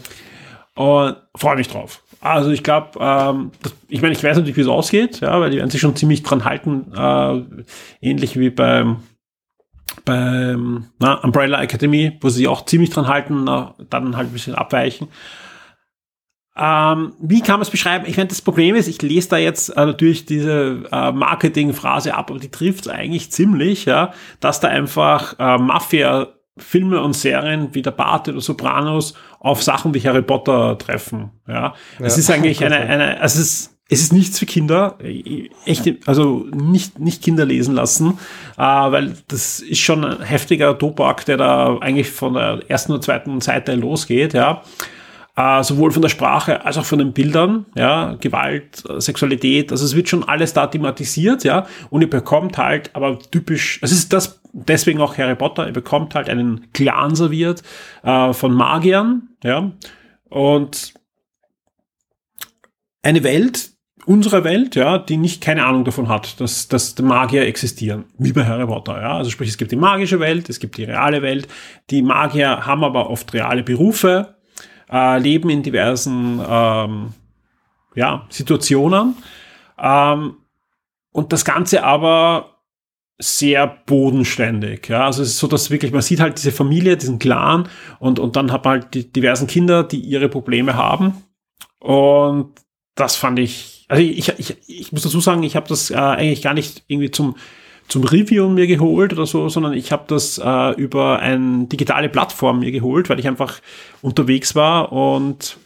Und 0.76 1.18
freue 1.36 1.58
mich 1.58 1.68
drauf. 1.68 2.04
Also 2.22 2.50
ich 2.52 2.64
glaube, 2.64 2.98
ähm, 3.00 3.52
das- 3.62 3.76
ich 3.90 4.02
meine, 4.02 4.14
ich 4.14 4.24
weiß 4.24 4.38
natürlich, 4.38 4.58
wie 4.58 4.62
es 4.62 4.68
ausgeht, 4.68 5.20
ja, 5.20 5.40
weil 5.40 5.50
die 5.52 5.58
werden 5.58 5.70
sich 5.70 5.82
schon 5.82 5.96
ziemlich 5.96 6.24
dran 6.24 6.46
halten, 6.46 6.92
äh, 6.96 7.42
ähnlich 8.02 8.40
wie 8.40 8.50
beim 8.50 8.98
beim 10.06 10.86
na, 11.00 11.16
Umbrella 11.16 11.62
Academy, 11.62 12.18
wo 12.22 12.30
sie 12.30 12.38
sich 12.40 12.48
auch 12.48 12.66
ziemlich 12.66 12.90
dran 12.92 13.08
halten, 13.08 13.44
na, 13.46 13.76
dann 13.90 14.16
halt 14.16 14.30
ein 14.30 14.34
bisschen 14.34 14.56
abweichen. 14.56 15.08
Ähm, 16.60 17.14
wie 17.20 17.42
kann 17.42 17.56
man 17.56 17.62
es 17.62 17.70
beschreiben? 17.70 18.06
Ich 18.08 18.18
meine, 18.18 18.30
das 18.30 18.42
Problem 18.42 18.76
ist, 18.76 18.88
ich 18.88 19.02
lese 19.02 19.30
da 19.30 19.38
jetzt 19.38 19.70
äh, 19.70 19.86
natürlich 19.86 20.26
diese 20.26 20.84
äh, 20.92 21.12
Marketingphrase 21.12 22.16
ab, 22.16 22.30
aber 22.32 22.40
die 22.40 22.50
trifft 22.50 22.86
es 22.86 22.92
eigentlich 22.92 23.32
ziemlich, 23.32 23.86
ja, 23.86 24.14
dass 24.40 24.60
da 24.60 24.68
einfach 24.70 25.36
äh, 25.40 25.58
Mafia 25.58 26.30
Filme 26.60 27.02
und 27.04 27.14
Serien 27.14 27.70
wie 27.74 27.84
der 27.84 27.92
Bart 27.92 28.28
oder 28.28 28.42
Sopranos 28.42 29.14
auf 29.40 29.62
Sachen 29.62 29.94
wie 29.94 30.02
Harry 30.02 30.24
Potter 30.24 30.76
treffen. 30.80 31.30
Ja, 31.48 31.76
es 32.00 32.16
Ja. 32.16 32.20
ist 32.22 32.32
eigentlich 32.32 32.66
eine, 32.66 32.78
eine, 32.78 33.22
also 33.22 33.40
es 33.40 33.46
ist, 33.46 33.78
es 33.90 34.02
ist 34.02 34.12
nichts 34.14 34.40
für 34.40 34.48
Kinder, 34.48 34.98
echt, 35.66 35.88
also 36.08 36.48
nicht, 36.52 37.00
nicht 37.00 37.22
Kinder 37.24 37.46
lesen 37.46 37.76
lassen, 37.76 38.18
äh, 38.58 38.62
weil 38.62 39.14
das 39.28 39.60
ist 39.60 39.80
schon 39.80 40.04
ein 40.04 40.22
heftiger 40.24 40.78
Tobak, 40.78 41.26
der 41.26 41.38
da 41.38 41.78
eigentlich 41.78 42.10
von 42.10 42.34
der 42.34 42.62
ersten 42.68 42.92
oder 42.94 43.02
zweiten 43.02 43.40
Seite 43.40 43.76
losgeht, 43.76 44.34
ja. 44.34 44.64
Äh, 45.38 45.62
sowohl 45.64 45.92
von 45.92 46.02
der 46.02 46.10
Sprache 46.10 46.66
als 46.66 46.80
auch 46.80 46.86
von 46.86 46.98
den 46.98 47.14
Bildern, 47.14 47.68
ja, 47.76 48.16
Gewalt, 48.20 48.84
äh, 48.90 49.00
Sexualität, 49.00 49.72
also 49.72 49.86
es 49.86 49.96
wird 49.96 50.10
schon 50.10 50.28
alles 50.28 50.54
da 50.54 50.66
thematisiert, 50.66 51.44
ja, 51.44 51.68
und 51.92 52.02
ihr 52.02 52.10
bekommt 52.10 52.58
halt, 52.58 52.90
aber 52.96 53.20
typisch, 53.20 53.78
es 53.84 53.92
ist 53.92 54.14
das, 54.14 54.42
deswegen 54.52 55.00
auch 55.00 55.16
Harry 55.20 55.36
Potter, 55.36 55.68
ihr 55.68 55.74
bekommt 55.74 56.16
halt 56.16 56.28
einen 56.28 56.74
Clan 56.74 57.14
serviert 57.14 57.62
äh, 58.02 58.34
von 58.34 58.52
Magiern, 58.52 59.30
ja, 59.44 59.74
und 60.28 60.96
eine 63.04 63.24
Welt, 63.24 63.74
unsere 64.08 64.44
Welt, 64.44 64.76
ja, 64.76 64.98
die 64.98 65.18
nicht 65.18 65.44
keine 65.44 65.68
Ahnung 65.68 65.86
davon 65.86 66.10
hat, 66.10 66.42
dass, 66.42 66.68
dass 66.68 66.96
die 66.96 67.04
Magier 67.04 67.46
existieren, 67.46 68.06
wie 68.18 68.32
bei 68.32 68.44
Harry 68.44 68.66
Potter, 68.66 69.00
ja. 69.00 69.18
Also 69.18 69.30
sprich, 69.30 69.50
es 69.50 69.58
gibt 69.58 69.72
die 69.72 69.76
magische 69.76 70.20
Welt, 70.20 70.50
es 70.50 70.60
gibt 70.60 70.78
die 70.78 70.86
reale 70.86 71.22
Welt. 71.22 71.48
Die 71.92 72.02
Magier 72.02 72.66
haben 72.66 72.84
aber 72.84 73.12
oft 73.12 73.32
reale 73.36 73.62
Berufe, 73.62 74.37
äh, 74.92 75.20
leben 75.20 75.50
in 75.50 75.64
diversen 75.64 76.42
ähm, 76.48 77.14
ja, 77.96 78.26
Situationen. 78.30 79.16
Ähm, 79.80 80.38
und 81.12 81.34
das 81.34 81.46
Ganze 81.46 81.84
aber 81.84 82.58
sehr 83.20 83.66
bodenständig. 83.66 84.90
Ja, 84.90 85.06
also 85.06 85.24
es 85.24 85.30
ist 85.30 85.40
so, 85.40 85.48
dass 85.48 85.72
wirklich, 85.72 85.92
man 85.92 86.02
sieht 86.02 86.20
halt 86.20 86.38
diese 86.38 86.52
Familie, 86.52 86.98
diesen 86.98 87.18
Clan 87.18 87.68
und, 88.00 88.20
und 88.20 88.36
dann 88.36 88.52
hat 88.52 88.66
man 88.66 88.82
halt 88.82 88.94
die 88.94 89.12
diversen 89.12 89.48
Kinder, 89.48 89.84
die 89.84 90.00
ihre 90.00 90.30
Probleme 90.30 90.76
haben. 90.76 91.24
Und 91.80 92.54
das 92.94 93.16
fand 93.16 93.40
ich, 93.40 93.86
also 93.90 94.04
ich, 94.04 94.30
ich, 94.38 94.58
ich 94.68 94.92
muss 94.92 95.02
dazu 95.02 95.20
sagen, 95.20 95.44
ich 95.44 95.56
habe 95.56 95.68
das 95.68 95.90
äh, 95.90 95.96
eigentlich 95.96 96.44
gar 96.44 96.54
nicht 96.54 96.84
irgendwie 96.88 97.12
zum, 97.12 97.36
zum 97.88 98.04
Review 98.04 98.50
mir 98.50 98.68
geholt 98.68 99.14
oder 99.14 99.26
so, 99.26 99.50
sondern 99.50 99.74
ich 99.74 99.92
habe 99.92 100.04
das 100.08 100.38
äh, 100.44 100.72
über 100.72 101.20
eine 101.20 101.66
digitale 101.66 102.10
Plattform 102.10 102.60
mir 102.60 102.72
geholt, 102.72 103.10
weil 103.10 103.20
ich 103.20 103.28
einfach 103.28 103.60
unterwegs 104.02 104.56
war 104.56 104.92
und 104.92 105.58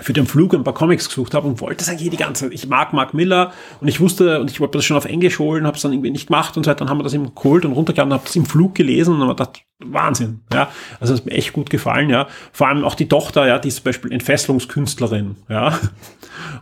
für 0.00 0.12
den 0.12 0.26
Flug 0.26 0.54
ein 0.54 0.64
paar 0.64 0.74
Comics 0.74 1.08
gesucht 1.08 1.34
habe 1.34 1.46
und 1.46 1.60
wollte 1.60 1.78
das 1.78 1.88
eigentlich 1.88 2.10
die 2.10 2.16
ganze 2.16 2.44
Zeit. 2.44 2.54
Ich 2.54 2.68
mag 2.68 2.92
Mark 2.92 3.14
Miller 3.14 3.52
und 3.80 3.88
ich 3.88 4.00
wusste, 4.00 4.40
und 4.40 4.50
ich 4.50 4.60
wollte 4.60 4.78
das 4.78 4.84
schon 4.84 4.96
auf 4.96 5.04
Englisch 5.04 5.38
holen, 5.38 5.66
habe 5.66 5.76
es 5.76 5.82
dann 5.82 5.92
irgendwie 5.92 6.10
nicht 6.10 6.28
gemacht 6.28 6.56
und 6.56 6.64
so 6.64 6.70
weiter. 6.70 6.80
Dann 6.80 6.90
haben 6.90 6.98
wir 6.98 7.04
das 7.04 7.14
eben 7.14 7.34
geholt 7.34 7.64
und 7.64 7.72
runtergeladen, 7.72 8.12
habe 8.12 8.24
das 8.24 8.36
im 8.36 8.46
Flug 8.46 8.74
gelesen 8.74 9.14
und 9.14 9.20
habe 9.22 9.34
gedacht, 9.34 9.62
Wahnsinn, 9.80 10.40
ja. 10.52 10.68
Also 11.00 11.12
das 11.12 11.20
hat 11.20 11.26
mir 11.26 11.32
echt 11.32 11.52
gut 11.52 11.70
gefallen, 11.70 12.10
ja. 12.10 12.26
Vor 12.52 12.68
allem 12.68 12.84
auch 12.84 12.94
die 12.94 13.08
Tochter, 13.08 13.46
ja, 13.46 13.58
die 13.58 13.68
ist 13.68 13.76
zum 13.76 13.84
Beispiel 13.84 14.12
Entfesselungskünstlerin, 14.12 15.36
ja. 15.48 15.78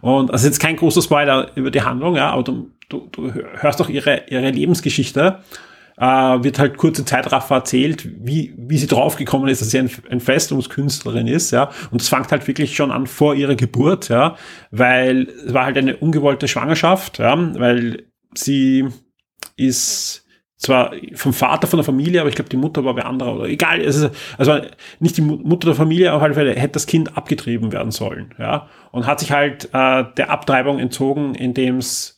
Und 0.00 0.30
also 0.30 0.46
jetzt 0.46 0.60
kein 0.60 0.76
großer 0.76 1.02
Spoiler 1.02 1.50
über 1.54 1.70
die 1.70 1.82
Handlung, 1.82 2.16
ja, 2.16 2.30
aber 2.30 2.42
du, 2.42 2.70
du, 2.88 3.08
du 3.12 3.32
hörst 3.32 3.80
auch 3.80 3.88
ihre, 3.88 4.24
ihre 4.28 4.50
Lebensgeschichte 4.50 5.40
äh, 5.98 6.04
wird 6.04 6.58
halt 6.58 6.76
kurze 6.76 7.04
Zeitraffer 7.04 7.56
erzählt, 7.56 8.08
wie, 8.24 8.54
wie 8.56 8.78
sie 8.78 8.86
draufgekommen 8.86 9.48
ist, 9.48 9.62
dass 9.62 9.70
sie 9.70 9.78
ein, 9.78 9.90
ein 10.10 10.20
Festungskünstlerin 10.20 11.26
ist, 11.26 11.50
ja. 11.52 11.70
Und 11.90 12.02
es 12.02 12.08
fängt 12.08 12.30
halt 12.32 12.46
wirklich 12.46 12.76
schon 12.76 12.90
an 12.90 13.06
vor 13.06 13.34
ihrer 13.34 13.54
Geburt, 13.54 14.08
ja, 14.08 14.36
weil 14.70 15.28
es 15.46 15.54
war 15.54 15.64
halt 15.64 15.78
eine 15.78 15.96
ungewollte 15.96 16.48
Schwangerschaft, 16.48 17.18
ja, 17.18 17.36
weil 17.58 18.04
sie 18.34 18.86
ist 19.56 20.24
zwar 20.58 20.92
vom 21.14 21.32
Vater 21.34 21.66
von 21.66 21.78
der 21.78 21.84
Familie, 21.84 22.20
aber 22.20 22.30
ich 22.30 22.34
glaube, 22.34 22.48
die 22.48 22.56
Mutter 22.56 22.84
war 22.84 22.94
bei 22.94 23.04
anderer 23.04 23.34
oder 23.36 23.44
egal, 23.46 23.78
ist, 23.80 24.10
also 24.38 24.58
nicht 25.00 25.16
die 25.18 25.20
Mu- 25.20 25.40
Mutter 25.42 25.66
der 25.66 25.74
Familie, 25.74 26.12
aber 26.12 26.22
halt, 26.22 26.36
hätte 26.36 26.72
das 26.72 26.86
Kind 26.86 27.16
abgetrieben 27.16 27.72
werden 27.72 27.90
sollen, 27.92 28.34
ja. 28.38 28.68
Und 28.90 29.06
hat 29.06 29.20
sich 29.20 29.32
halt 29.32 29.66
äh, 29.72 30.04
der 30.16 30.30
Abtreibung 30.30 30.78
entzogen, 30.78 31.34
indem 31.34 31.76
es 31.78 32.15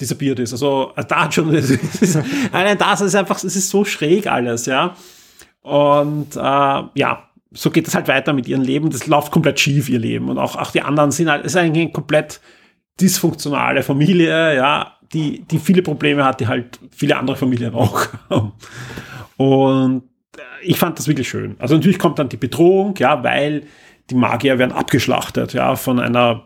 disappeared 0.00 0.38
ist. 0.38 0.52
Also, 0.52 0.92
da 1.08 1.24
hat 1.24 1.34
schon, 1.34 1.54
es 1.54 1.70
ist, 1.70 2.18
allein 2.52 2.78
das 2.78 3.00
ist 3.00 3.14
einfach, 3.14 3.36
es 3.36 3.56
ist 3.56 3.68
so 3.68 3.84
schräg 3.84 4.26
alles, 4.26 4.66
ja. 4.66 4.94
Und 5.62 6.36
äh, 6.36 6.38
ja, 6.38 7.28
so 7.50 7.70
geht 7.70 7.88
es 7.88 7.94
halt 7.94 8.08
weiter 8.08 8.32
mit 8.32 8.48
ihrem 8.48 8.62
Leben. 8.62 8.90
Das 8.90 9.06
läuft 9.06 9.32
komplett 9.32 9.58
schief, 9.58 9.88
ihr 9.88 9.98
Leben. 9.98 10.28
Und 10.28 10.38
auch, 10.38 10.56
auch 10.56 10.70
die 10.70 10.82
anderen 10.82 11.10
sind 11.10 11.28
halt, 11.28 11.44
es 11.44 11.52
ist 11.52 11.56
eigentlich 11.56 11.84
eine 11.84 11.92
komplett 11.92 12.40
dysfunktionale 13.00 13.82
Familie, 13.82 14.56
ja, 14.56 14.92
die, 15.12 15.40
die 15.40 15.58
viele 15.58 15.82
Probleme 15.82 16.24
hat, 16.24 16.40
die 16.40 16.46
halt 16.46 16.78
viele 16.90 17.16
andere 17.16 17.36
Familien 17.36 17.74
auch 17.74 18.06
haben. 18.30 18.52
Und 19.36 20.04
äh, 20.36 20.40
ich 20.62 20.78
fand 20.78 20.98
das 20.98 21.08
wirklich 21.08 21.28
schön. 21.28 21.56
Also 21.58 21.74
natürlich 21.74 21.98
kommt 21.98 22.18
dann 22.18 22.28
die 22.28 22.36
Bedrohung, 22.36 22.94
ja, 22.98 23.22
weil 23.22 23.64
die 24.10 24.14
Magier 24.14 24.58
werden 24.58 24.72
abgeschlachtet, 24.72 25.52
ja, 25.52 25.74
von 25.76 25.98
einer 25.98 26.44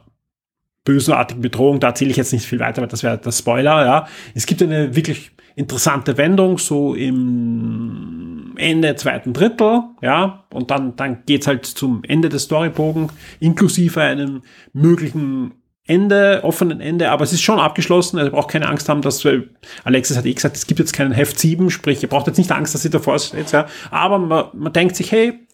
bösartigen 0.85 1.43
Bedrohung. 1.43 1.81
Da 1.81 1.89
erzähle 1.89 2.11
ich 2.11 2.17
jetzt 2.17 2.33
nicht 2.33 2.47
viel 2.47 2.61
weiter, 2.61 2.81
weil 2.83 2.89
das 2.89 3.03
wäre 3.03 3.19
der 3.19 3.33
Spoiler, 3.33 3.85
ja. 3.85 4.07
Es 4.35 4.47
gibt 4.47 4.63
eine 4.63 4.95
wirklich 4.97 5.33
interessante 5.57 6.17
Wendung, 6.17 6.59
so 6.59 6.95
im 6.95 8.55
Ende 8.57 8.95
zweiten 8.97 9.33
Drittel, 9.33 9.83
ja, 10.03 10.45
und 10.53 10.71
dann, 10.71 10.97
dann 10.97 11.25
geht's 11.27 11.47
halt 11.47 11.67
zum 11.67 12.03
Ende 12.05 12.29
des 12.29 12.45
Storybogen, 12.45 13.11
inklusive 13.41 14.01
einem 14.01 14.43
möglichen 14.73 15.53
Ende, 15.87 16.41
offenen 16.45 16.81
Ende, 16.81 17.11
aber 17.11 17.25
es 17.25 17.33
ist 17.33 17.43
schon 17.43 17.59
abgeschlossen, 17.59 18.19
also 18.19 18.31
braucht 18.31 18.51
keine 18.51 18.69
Angst 18.69 18.89
haben, 18.89 19.03
dass, 19.03 19.25
weil 19.25 19.51
Alexis 19.83 20.17
hat 20.17 20.25
eh 20.25 20.33
gesagt, 20.33 20.57
es 20.57 20.67
gibt 20.67 20.79
jetzt 20.79 20.93
keinen 20.93 21.13
Heft 21.13 21.39
7, 21.39 21.69
sprich, 21.71 22.03
ihr 22.03 22.09
braucht 22.09 22.27
jetzt 22.27 22.39
nicht 22.39 22.53
Angst, 22.53 22.75
dass 22.75 22.85
ihr 22.85 22.91
davor 22.91 23.19
steht, 23.19 23.51
ja, 23.51 23.67
aber 23.91 24.19
man, 24.19 24.47
man 24.55 24.73
denkt 24.73 24.95
sich, 24.95 25.11
hey, 25.11 25.47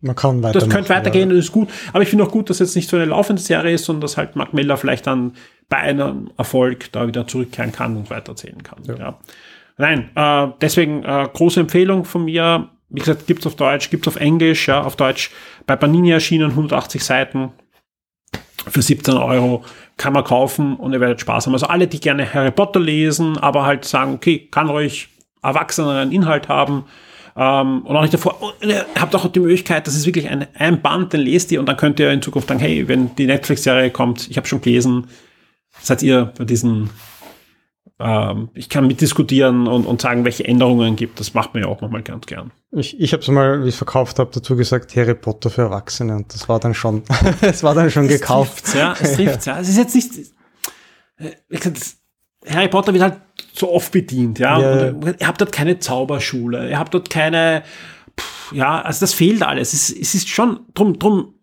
Man 0.00 0.14
kann 0.14 0.42
weiter. 0.42 0.60
das 0.60 0.68
könnte 0.68 0.90
weitergehen, 0.90 1.28
das 1.28 1.38
ist 1.38 1.52
gut. 1.52 1.68
Aber 1.92 2.02
ich 2.02 2.08
finde 2.08 2.24
auch 2.24 2.30
gut, 2.30 2.50
dass 2.50 2.60
jetzt 2.60 2.76
nicht 2.76 2.88
so 2.88 2.96
eine 2.96 3.06
laufende 3.06 3.42
Serie 3.42 3.74
ist, 3.74 3.84
sondern 3.84 4.02
dass 4.02 4.16
halt 4.16 4.36
Mark 4.36 4.54
Miller 4.54 4.76
vielleicht 4.76 5.06
dann 5.06 5.32
bei 5.68 5.78
einem 5.78 6.30
Erfolg 6.36 6.92
da 6.92 7.06
wieder 7.08 7.26
zurückkehren 7.26 7.72
kann 7.72 7.96
und 7.96 8.08
weitererzählen 8.08 8.62
kann. 8.62 8.78
Ja. 8.86 9.18
Nein, 9.76 10.10
äh, 10.14 10.52
deswegen 10.60 11.04
äh, 11.04 11.28
große 11.32 11.60
Empfehlung 11.60 12.04
von 12.04 12.24
mir. 12.24 12.68
Wie 12.90 13.00
gesagt, 13.00 13.26
gibt's 13.26 13.46
auf 13.46 13.56
Deutsch, 13.56 13.90
gibt's 13.90 14.08
auf 14.08 14.16
Englisch, 14.16 14.68
ja, 14.68 14.82
auf 14.82 14.96
Deutsch 14.96 15.30
bei 15.66 15.76
Panini 15.76 16.10
erschienen, 16.10 16.50
180 16.50 17.04
Seiten 17.04 17.52
für 18.66 18.82
17 18.82 19.14
Euro 19.14 19.64
kann 19.96 20.12
man 20.12 20.24
kaufen 20.24 20.76
und 20.76 20.92
ihr 20.92 21.00
werdet 21.00 21.20
Spaß 21.20 21.46
haben. 21.46 21.54
Also 21.54 21.66
alle, 21.66 21.86
die 21.86 22.00
gerne 22.00 22.32
Harry 22.32 22.50
Potter 22.50 22.80
lesen, 22.80 23.36
aber 23.38 23.66
halt 23.66 23.84
sagen, 23.84 24.14
okay, 24.14 24.48
kann 24.50 24.68
ruhig 24.68 25.08
erwachseneren 25.42 26.12
Inhalt 26.12 26.48
haben, 26.48 26.84
Ähm, 27.40 27.82
und 27.86 27.96
auch 27.96 28.02
nicht 28.02 28.12
davor. 28.12 28.42
Und 28.42 28.68
ihr 28.68 28.84
habt 28.98 29.14
auch 29.14 29.26
die 29.28 29.38
Möglichkeit, 29.38 29.86
das 29.86 29.94
ist 29.94 30.06
wirklich 30.06 30.28
ein, 30.28 30.46
ein 30.54 30.82
Band, 30.82 31.12
den 31.12 31.20
lest 31.20 31.52
ihr 31.52 31.60
und 31.60 31.66
dann 31.66 31.76
könnt 31.76 32.00
ihr 32.00 32.10
in 32.10 32.20
Zukunft 32.20 32.48
sagen, 32.48 32.58
hey, 32.58 32.88
wenn 32.88 33.14
die 33.14 33.26
Netflix-Serie 33.26 33.90
kommt, 33.90 34.28
ich 34.28 34.36
habe 34.36 34.48
schon 34.48 34.60
gelesen, 34.60 35.06
seid 35.80 36.02
ihr 36.02 36.32
bei 36.36 36.44
diesen 36.44 36.90
ähm, 38.00 38.50
ich 38.54 38.68
kann 38.68 38.86
mitdiskutieren 38.86 39.66
und, 39.66 39.84
und 39.84 40.00
sagen, 40.00 40.24
welche 40.24 40.44
Änderungen 40.44 40.96
gibt. 40.96 41.18
Das 41.18 41.34
macht 41.34 41.54
man 41.54 41.64
ja 41.64 41.68
auch 41.68 41.80
nochmal 41.80 42.02
ganz 42.02 42.26
gern. 42.26 42.52
Ich, 42.70 42.98
ich 43.00 43.12
habe 43.12 43.22
es 43.22 43.28
mal, 43.28 43.64
wie 43.64 43.68
ich 43.68 43.74
es 43.74 43.78
verkauft 43.78 44.18
habe, 44.18 44.30
dazu 44.32 44.56
gesagt, 44.56 44.94
Harry 44.94 45.14
Potter 45.14 45.50
für 45.50 45.62
Erwachsene 45.62 46.14
und 46.14 46.32
das 46.32 46.48
war 46.48 46.60
dann 46.60 46.74
schon, 46.74 47.02
es 47.40 47.62
war 47.62 47.74
dann 47.74 47.90
schon 47.90 48.06
es 48.06 48.20
gekauft. 48.20 48.64
Trifft's, 48.64 48.74
ja, 48.74 48.94
es 49.00 49.12
trifft 49.16 49.46
ja. 49.46 49.58
Es 49.58 49.68
ist 49.68 49.78
jetzt 49.78 49.94
nicht, 49.94 50.12
äh, 51.16 51.30
wie 51.48 51.56
gesagt, 51.56 51.78
Harry 52.50 52.68
Potter 52.68 52.92
wird 52.92 53.02
halt 53.02 53.16
so 53.52 53.72
oft 53.72 53.92
bedient, 53.92 54.38
ja. 54.38 54.58
Ja. 54.60 54.88
Und 54.90 55.16
ihr 55.20 55.26
habt 55.26 55.40
dort 55.40 55.52
keine 55.52 55.78
Zauberschule, 55.78 56.68
ihr 56.70 56.78
habt 56.78 56.94
dort 56.94 57.10
keine, 57.10 57.62
pff, 58.18 58.52
ja, 58.52 58.80
also 58.82 59.00
das 59.00 59.14
fehlt 59.14 59.42
alles. 59.42 59.72
Es, 59.72 59.90
ist- 59.90 60.00
es 60.00 60.14
ist 60.14 60.28
schon 60.28 60.60
drum, 60.74 60.98
drum, 60.98 61.34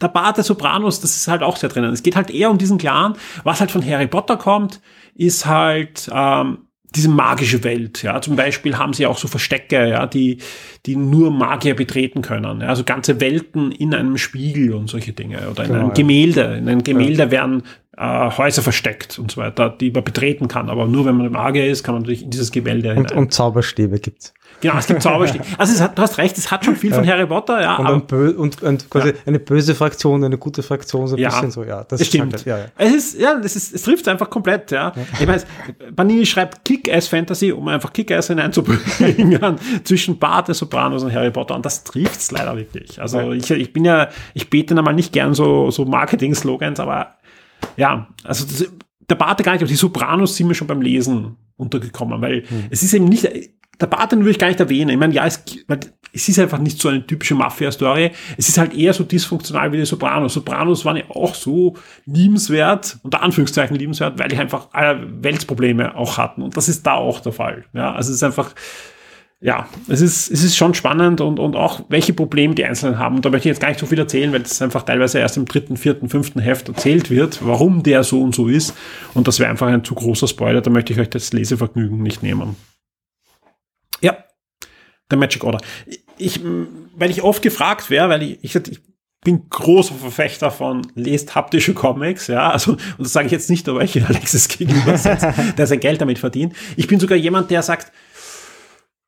der 0.00 0.08
Bart 0.08 0.36
der 0.36 0.44
Sopranos, 0.44 1.00
das 1.00 1.16
ist 1.16 1.28
halt 1.28 1.42
auch 1.42 1.56
sehr 1.56 1.68
drinnen. 1.68 1.92
Es 1.92 2.02
geht 2.02 2.16
halt 2.16 2.30
eher 2.30 2.50
um 2.50 2.58
diesen 2.58 2.78
Clan. 2.78 3.14
Was 3.44 3.60
halt 3.60 3.70
von 3.70 3.84
Harry 3.86 4.06
Potter 4.08 4.36
kommt, 4.36 4.80
ist 5.14 5.46
halt 5.46 6.10
ähm, 6.12 6.58
diese 6.94 7.08
magische 7.08 7.62
Welt. 7.64 8.02
Ja, 8.02 8.20
zum 8.20 8.34
Beispiel 8.36 8.76
haben 8.76 8.92
sie 8.92 9.06
auch 9.06 9.18
so 9.18 9.28
Verstecke, 9.28 9.88
ja, 9.88 10.06
die 10.06 10.38
die 10.86 10.96
nur 10.96 11.30
Magier 11.30 11.74
betreten 11.76 12.22
können. 12.22 12.60
Ja, 12.60 12.66
also 12.68 12.82
ganze 12.84 13.20
Welten 13.20 13.70
in 13.72 13.94
einem 13.94 14.18
Spiegel 14.18 14.74
und 14.74 14.90
solche 14.90 15.12
Dinge 15.12 15.48
oder 15.48 15.62
in 15.62 15.68
Genau, 15.68 15.78
einem 15.80 15.88
ja. 15.90 15.94
Gemälde. 15.94 16.42
In 16.58 16.68
einem 16.68 16.82
Gemälde 16.84 17.30
werden 17.30 17.62
äh, 17.96 18.30
Häuser 18.30 18.62
versteckt 18.62 19.18
und 19.18 19.30
so 19.30 19.40
weiter, 19.40 19.70
die 19.70 19.90
man 19.90 20.04
betreten 20.04 20.48
kann. 20.48 20.68
Aber 20.70 20.86
nur 20.86 21.04
wenn 21.06 21.16
man 21.16 21.30
Magier 21.30 21.66
ist, 21.70 21.84
kann 21.84 21.94
man 21.94 22.02
natürlich 22.02 22.22
in 22.22 22.30
dieses 22.30 22.50
Gemälde 22.52 22.90
Und, 22.90 22.96
hinein. 23.10 23.16
und 23.18 23.32
Zauberstäbe 23.32 23.98
gibt's. 24.00 24.34
genau, 24.60 24.76
es 24.78 24.86
gibt 24.86 25.02
Zauberstäbe. 25.02 25.44
Also 25.58 25.72
es 25.74 25.80
hat, 25.80 25.96
du 25.96 26.02
hast 26.02 26.18
recht, 26.18 26.36
es 26.36 26.50
hat 26.50 26.64
schon 26.64 26.74
viel 26.76 26.92
von 26.92 27.06
Harry 27.06 27.26
Potter, 27.26 27.60
ja. 27.62 27.76
Und, 27.76 27.86
aber- 28.12 28.36
und, 28.38 28.62
und 28.62 28.90
quasi 28.90 29.08
Ja. 29.10 29.14
eine 29.26 29.38
böse 29.38 29.74
Fraktion, 29.74 30.24
eine 30.24 30.38
gute 30.38 30.62
Fraktion, 30.62 31.06
so 31.06 31.14
ein 31.16 31.20
Ja, 31.22 31.28
bisschen 31.28 31.50
so, 31.52 31.62
ja. 31.64 31.84
Das 31.84 32.00
ist 32.00 32.06
halt- 32.18 32.30
stimmt. 32.40 32.44
ja, 32.46 32.58
ja. 32.58 32.64
Es 32.78 32.92
ist, 32.94 33.20
ja, 33.20 33.36
das 33.38 33.54
ist, 33.56 33.74
es 33.74 33.82
trifft 33.82 34.08
einfach 34.08 34.28
komplett, 34.30 34.70
ja. 34.72 34.92
Ich 35.20 35.26
meine, 35.26 35.42
Banini 35.94 36.26
schreibt 36.26 36.64
Kick-Ass-Fantasy, 36.64 37.52
um 37.52 37.68
einfach 37.68 37.92
Kick-Ass 37.92 38.26
hineinzubringen 38.28 39.56
zwischen 39.84 40.18
Bart 40.18 40.48
des 40.48 40.58
Sopranos 40.58 41.02
und 41.04 41.12
Harry 41.12 41.30
Potter. 41.30 41.54
Und 41.54 41.64
das 41.64 41.84
trifft's 41.84 42.30
leider 42.32 42.56
wirklich. 42.56 43.00
Also 43.00 43.32
ich, 43.32 43.48
ich 43.50 43.72
bin 43.72 43.84
ja, 43.84 44.08
ich 44.34 44.50
bete 44.50 44.76
einmal 44.76 44.94
nicht 44.94 45.12
gern 45.12 45.34
so, 45.34 45.70
so 45.70 45.84
Marketing-Slogans, 45.84 46.80
aber 46.80 47.14
ja, 47.76 48.08
also 48.22 48.46
das, 48.46 48.70
der 49.08 49.14
Bart 49.16 49.42
gar 49.42 49.52
nicht, 49.52 49.62
aber 49.62 49.68
die 49.68 49.76
Sopranos 49.76 50.36
sind 50.36 50.48
mir 50.48 50.54
schon 50.54 50.66
beim 50.66 50.80
Lesen 50.82 51.36
untergekommen, 51.56 52.20
weil 52.20 52.44
Hm. 52.48 52.64
es 52.70 52.82
ist 52.82 52.94
eben 52.94 53.04
nicht, 53.04 53.28
der 53.80 53.86
Bart, 53.86 54.12
den 54.12 54.20
würde 54.20 54.30
ich 54.30 54.38
gar 54.38 54.48
nicht 54.48 54.60
erwähnen. 54.60 54.90
Ich 54.90 54.96
meine, 54.96 55.14
ja, 55.14 55.26
es, 55.26 55.42
es 56.12 56.28
ist 56.28 56.38
einfach 56.38 56.58
nicht 56.58 56.80
so 56.80 56.88
eine 56.88 57.04
typische 57.06 57.34
Mafia-Story. 57.34 58.12
Es 58.36 58.48
ist 58.48 58.56
halt 58.56 58.72
eher 58.72 58.92
so 58.92 59.02
dysfunktional 59.04 59.72
wie 59.72 59.78
die 59.78 59.84
Sopranos. 59.84 60.34
Sopranos 60.34 60.84
waren 60.84 60.96
ja 60.96 61.04
auch 61.08 61.34
so 61.34 61.74
liebenswert, 62.06 62.98
unter 63.02 63.22
Anführungszeichen 63.22 63.76
liebenswert, 63.76 64.18
weil 64.18 64.28
die 64.28 64.36
einfach 64.36 64.68
alle 64.72 65.06
Weltprobleme 65.22 65.96
auch 65.96 66.18
hatten. 66.18 66.42
Und 66.42 66.56
das 66.56 66.68
ist 66.68 66.86
da 66.86 66.94
auch 66.94 67.20
der 67.20 67.32
Fall. 67.32 67.64
Ja, 67.72 67.92
also 67.92 68.10
es 68.10 68.16
ist 68.16 68.22
einfach, 68.22 68.54
ja, 69.44 69.68
es 69.88 70.00
ist, 70.00 70.30
es 70.30 70.42
ist 70.42 70.56
schon 70.56 70.72
spannend 70.72 71.20
und, 71.20 71.38
und 71.38 71.54
auch 71.54 71.82
welche 71.90 72.14
Probleme 72.14 72.54
die 72.54 72.64
Einzelnen 72.64 72.98
haben. 72.98 73.16
Und 73.16 73.26
da 73.26 73.28
möchte 73.28 73.46
ich 73.46 73.52
jetzt 73.52 73.60
gar 73.60 73.68
nicht 73.68 73.78
so 73.78 73.84
viel 73.84 73.98
erzählen, 73.98 74.32
weil 74.32 74.40
es 74.40 74.62
einfach 74.62 74.84
teilweise 74.84 75.18
erst 75.18 75.36
im 75.36 75.44
dritten, 75.44 75.76
vierten, 75.76 76.08
fünften 76.08 76.40
Heft 76.40 76.68
erzählt 76.68 77.10
wird, 77.10 77.44
warum 77.44 77.82
der 77.82 78.04
so 78.04 78.22
und 78.22 78.34
so 78.34 78.48
ist. 78.48 78.74
Und 79.12 79.28
das 79.28 79.40
wäre 79.40 79.50
einfach 79.50 79.66
ein 79.66 79.84
zu 79.84 79.94
großer 79.94 80.28
Spoiler, 80.28 80.62
da 80.62 80.70
möchte 80.70 80.94
ich 80.94 80.98
euch 80.98 81.10
das 81.10 81.34
Lesevergnügen 81.34 82.02
nicht 82.02 82.22
nehmen. 82.22 82.56
Ja, 84.00 84.16
der 85.10 85.18
Magic 85.18 85.44
Order. 85.44 85.58
Ich, 86.16 86.40
weil 86.96 87.10
ich 87.10 87.22
oft 87.22 87.42
gefragt 87.42 87.90
wäre, 87.90 88.08
weil 88.08 88.22
ich, 88.22 88.38
ich, 88.42 88.56
ich 88.56 88.80
bin 89.22 89.50
großer 89.50 89.94
Verfechter 89.94 90.50
von 90.50 90.86
lest 90.94 91.34
haptische 91.34 91.74
Comics, 91.74 92.28
ja, 92.28 92.50
also, 92.50 92.72
und 92.72 92.80
das 92.98 93.12
sage 93.12 93.26
ich 93.26 93.32
jetzt 93.32 93.50
nicht, 93.50 93.68
aber 93.68 93.82
ich 93.82 94.02
Alexis 94.02 94.48
gegenüber 94.48 94.92
der 95.58 95.66
sein 95.66 95.80
Geld 95.80 96.00
damit 96.00 96.18
verdient. 96.18 96.54
Ich 96.76 96.86
bin 96.86 96.98
sogar 96.98 97.18
jemand, 97.18 97.50
der 97.50 97.62
sagt, 97.62 97.92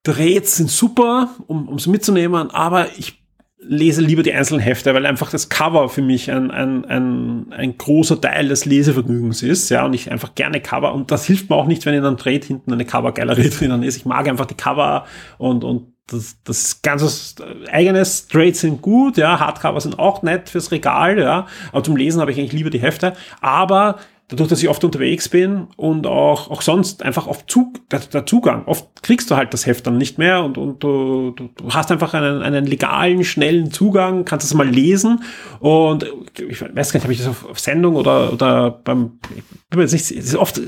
Drehs 0.07 0.57
sind 0.57 0.70
super, 0.70 1.30
um 1.48 1.74
es 1.74 1.86
mitzunehmen, 1.86 2.50
aber 2.52 2.86
ich 2.96 3.20
lese 3.59 4.02
lieber 4.02 4.22
die 4.22 4.32
einzelnen 4.32 4.61
Hefte, 4.61 4.94
weil 4.94 5.04
einfach 5.07 5.30
das 5.30 5.48
Cover 5.48 5.88
für 5.88 6.02
mich 6.02 6.30
ein, 6.30 6.52
ein, 6.52 6.84
ein, 6.84 7.52
ein 7.52 7.76
großer 7.76 8.20
Teil 8.20 8.48
des 8.48 8.64
Lesevergnügens 8.64 9.42
ist, 9.42 9.68
ja, 9.70 9.84
und 9.84 9.94
ich 9.94 10.12
einfach 10.12 10.34
gerne 10.36 10.61
Cover, 10.61 10.94
und 10.94 11.11
das 11.11 11.24
hilft 11.24 11.50
mir 11.50 11.57
auch 11.57 11.66
nicht, 11.66 11.84
wenn 11.86 11.94
in 11.94 12.04
einem 12.04 12.16
Trade 12.16 12.46
hinten 12.46 12.72
eine 12.72 12.84
Cover-Galerie 12.84 13.50
drinnen 13.59 13.82
ist. 13.82 13.96
Ich 13.96 14.04
mag 14.04 14.28
einfach 14.28 14.46
die 14.46 14.54
Cover 14.54 15.07
und, 15.38 15.64
und 15.64 15.92
das, 16.07 16.36
das 16.44 16.82
ganze 16.82 17.42
eigenes 17.72 18.28
Trades 18.28 18.61
sind 18.61 18.80
gut, 18.80 19.16
ja, 19.16 19.40
Hardcover 19.40 19.80
sind 19.80 19.98
auch 19.98 20.22
nett 20.22 20.48
fürs 20.48 20.70
Regal, 20.70 21.18
ja, 21.18 21.46
aber 21.72 21.82
zum 21.82 21.96
Lesen 21.96 22.20
habe 22.20 22.30
ich 22.30 22.38
eigentlich 22.38 22.52
lieber 22.52 22.70
die 22.70 22.80
Hefte, 22.80 23.14
aber 23.40 23.96
dadurch, 24.29 24.49
dass 24.49 24.62
ich 24.62 24.68
oft 24.68 24.83
unterwegs 24.83 25.29
bin 25.29 25.68
und 25.77 26.07
auch, 26.07 26.51
auch 26.51 26.62
sonst 26.62 27.03
einfach 27.03 27.29
auf 27.29 27.47
Zug, 27.47 27.89
der, 27.91 28.01
der 28.01 28.27
Zugang, 28.27 28.64
oft 28.66 29.03
kriegst 29.03 29.31
du 29.31 29.37
halt 29.37 29.55
das 29.55 29.66
Heft 29.66 29.87
dann 29.87 29.99
nicht 29.99 30.18
mehr 30.18 30.43
und, 30.43 30.59
und 30.59 30.83
du, 30.83 31.31
du, 31.31 31.49
hast 31.70 31.93
einfach 31.93 32.12
einen, 32.12 32.43
einen 32.43 32.66
legalen, 32.66 33.22
schnellen 33.22 33.70
Zugang, 33.70 34.24
kannst 34.24 34.45
es 34.45 34.55
mal 34.55 34.68
lesen 34.68 35.22
und 35.61 36.05
ich 36.49 36.61
weiß 36.61 36.93
gar 36.93 36.99
nicht, 36.99 37.05
habe 37.05 37.12
ich 37.12 37.18
das 37.18 37.29
auf, 37.29 37.49
auf 37.49 37.61
Sendung 37.61 37.95
oder, 37.95 38.33
oder 38.33 38.70
beim, 38.70 39.20
ich 39.37 39.45
bin 39.70 39.79
mir 39.79 39.87
jetzt 39.87 39.93
nicht, 39.93 40.35
oft, 40.35 40.61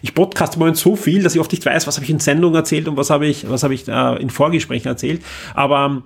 ich 0.00 0.14
podcast 0.14 0.56
im 0.56 0.74
so 0.74 0.96
viel, 0.96 1.22
dass 1.22 1.34
ich 1.34 1.40
oft 1.40 1.52
nicht 1.52 1.66
weiß, 1.66 1.86
was 1.86 1.96
habe 1.96 2.04
ich 2.04 2.10
in 2.10 2.18
Sendung 2.18 2.54
erzählt 2.54 2.88
und 2.88 2.96
was 2.96 3.10
habe 3.10 3.26
ich, 3.26 3.48
was 3.50 3.62
habe 3.62 3.74
ich 3.74 3.86
äh, 3.88 4.22
in 4.22 4.30
Vorgesprächen 4.30 4.88
erzählt, 4.88 5.22
aber 5.54 6.02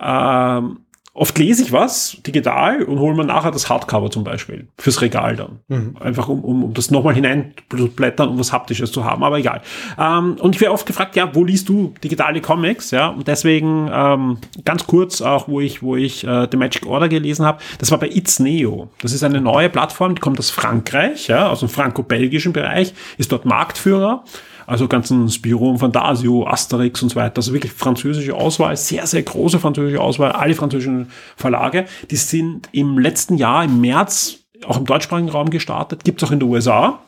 ähm, 0.00 0.78
Oft 1.18 1.36
lese 1.36 1.64
ich 1.64 1.72
was 1.72 2.16
digital 2.24 2.84
und 2.84 3.00
hole 3.00 3.16
mir 3.16 3.24
nachher 3.24 3.50
das 3.50 3.68
Hardcover 3.68 4.08
zum 4.08 4.22
Beispiel 4.22 4.68
fürs 4.78 5.02
Regal 5.02 5.34
dann. 5.34 5.58
Einfach 5.98 6.28
um, 6.28 6.44
um, 6.44 6.62
um 6.62 6.74
das 6.74 6.92
nochmal 6.92 7.14
hineinblättern, 7.14 8.28
um 8.28 8.38
was 8.38 8.52
Haptisches 8.52 8.92
zu 8.92 9.04
haben, 9.04 9.24
aber 9.24 9.38
egal. 9.38 9.62
Ähm, 9.98 10.36
und 10.38 10.54
ich 10.54 10.60
werde 10.60 10.72
oft 10.72 10.86
gefragt, 10.86 11.16
ja, 11.16 11.34
wo 11.34 11.44
liest 11.44 11.68
du 11.68 11.92
digitale 12.04 12.40
Comics? 12.40 12.92
Ja, 12.92 13.08
und 13.08 13.26
deswegen 13.26 13.90
ähm, 13.92 14.38
ganz 14.64 14.86
kurz 14.86 15.20
auch, 15.20 15.48
wo 15.48 15.60
ich, 15.60 15.82
wo 15.82 15.96
ich 15.96 16.24
äh, 16.24 16.46
The 16.48 16.56
Magic 16.56 16.86
Order 16.86 17.08
gelesen 17.08 17.44
habe, 17.44 17.58
das 17.78 17.90
war 17.90 17.98
bei 17.98 18.08
It's 18.08 18.38
Neo. 18.38 18.88
Das 19.02 19.12
ist 19.12 19.24
eine 19.24 19.40
neue 19.40 19.70
Plattform, 19.70 20.14
die 20.14 20.20
kommt 20.20 20.38
aus 20.38 20.50
Frankreich, 20.50 21.26
ja, 21.26 21.48
aus 21.48 21.60
dem 21.60 21.68
franco-belgischen 21.68 22.52
Bereich, 22.52 22.94
ist 23.16 23.32
dort 23.32 23.44
Marktführer. 23.44 24.22
Also 24.68 24.86
ganzen 24.86 25.30
Spirou, 25.30 25.78
Fantasio, 25.78 26.46
Asterix 26.46 27.02
und 27.02 27.08
so 27.08 27.16
weiter. 27.16 27.38
Also 27.38 27.54
wirklich 27.54 27.72
französische 27.72 28.34
Auswahl, 28.34 28.76
sehr, 28.76 29.06
sehr 29.06 29.22
große 29.22 29.58
französische 29.60 29.98
Auswahl, 29.98 30.32
alle 30.32 30.54
französischen 30.54 31.10
Verlage. 31.36 31.86
Die 32.10 32.16
sind 32.16 32.68
im 32.72 32.98
letzten 32.98 33.38
Jahr, 33.38 33.64
im 33.64 33.80
März, 33.80 34.40
auch 34.66 34.76
im 34.76 34.84
deutschsprachigen 34.84 35.30
Raum 35.30 35.48
gestartet. 35.48 36.04
Gibt's 36.04 36.22
auch 36.22 36.32
in 36.32 36.40
den 36.40 36.50
USA. 36.50 36.98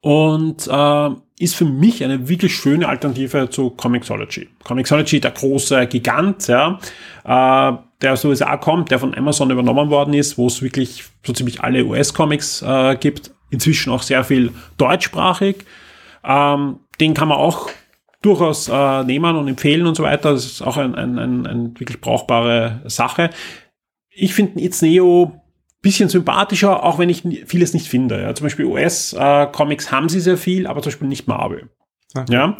Und 0.00 0.66
äh, 0.66 1.10
ist 1.38 1.56
für 1.56 1.66
mich 1.66 2.02
eine 2.02 2.26
wirklich 2.26 2.56
schöne 2.56 2.88
Alternative 2.88 3.50
zu 3.50 3.68
Comixology. 3.68 4.48
Comixology, 4.64 5.20
der 5.20 5.32
große 5.32 5.86
Gigant, 5.88 6.48
ja, 6.48 6.78
äh, 7.24 7.76
der 8.00 8.12
aus 8.14 8.22
den 8.22 8.30
USA 8.30 8.56
kommt, 8.56 8.90
der 8.90 8.98
von 8.98 9.14
Amazon 9.14 9.50
übernommen 9.50 9.90
worden 9.90 10.14
ist, 10.14 10.38
wo 10.38 10.46
es 10.46 10.62
wirklich 10.62 11.04
so 11.22 11.34
ziemlich 11.34 11.60
alle 11.60 11.84
US-Comics 11.84 12.62
äh, 12.62 12.96
gibt. 12.96 13.30
Inzwischen 13.50 13.92
auch 13.92 14.02
sehr 14.02 14.24
viel 14.24 14.52
deutschsprachig. 14.78 15.66
Ähm, 16.24 16.80
den 17.00 17.14
kann 17.14 17.28
man 17.28 17.38
auch 17.38 17.70
durchaus 18.22 18.68
äh, 18.68 19.04
nehmen 19.04 19.36
und 19.36 19.48
empfehlen 19.48 19.86
und 19.86 19.94
so 19.94 20.02
weiter. 20.02 20.32
Das 20.32 20.46
ist 20.46 20.62
auch 20.62 20.76
ein, 20.76 20.94
ein, 20.94 21.18
ein, 21.18 21.46
ein 21.46 21.80
wirklich 21.80 22.00
brauchbare 22.00 22.82
Sache. 22.86 23.30
Ich 24.10 24.34
finde 24.34 24.62
It's 24.62 24.80
Neo 24.80 25.40
bisschen 25.84 26.08
sympathischer, 26.08 26.82
auch 26.82 26.98
wenn 26.98 27.10
ich 27.10 27.22
vieles 27.46 27.74
nicht 27.74 27.88
finde. 27.88 28.20
Ja, 28.20 28.34
zum 28.34 28.46
Beispiel 28.46 28.64
US-Comics 28.64 29.92
haben 29.92 30.08
sie 30.08 30.18
sehr 30.18 30.38
viel, 30.38 30.66
aber 30.66 30.80
zum 30.80 30.90
Beispiel 30.90 31.08
nicht 31.08 31.28
Marvel. 31.28 31.68
Ah. 32.14 32.24
Ja. 32.30 32.56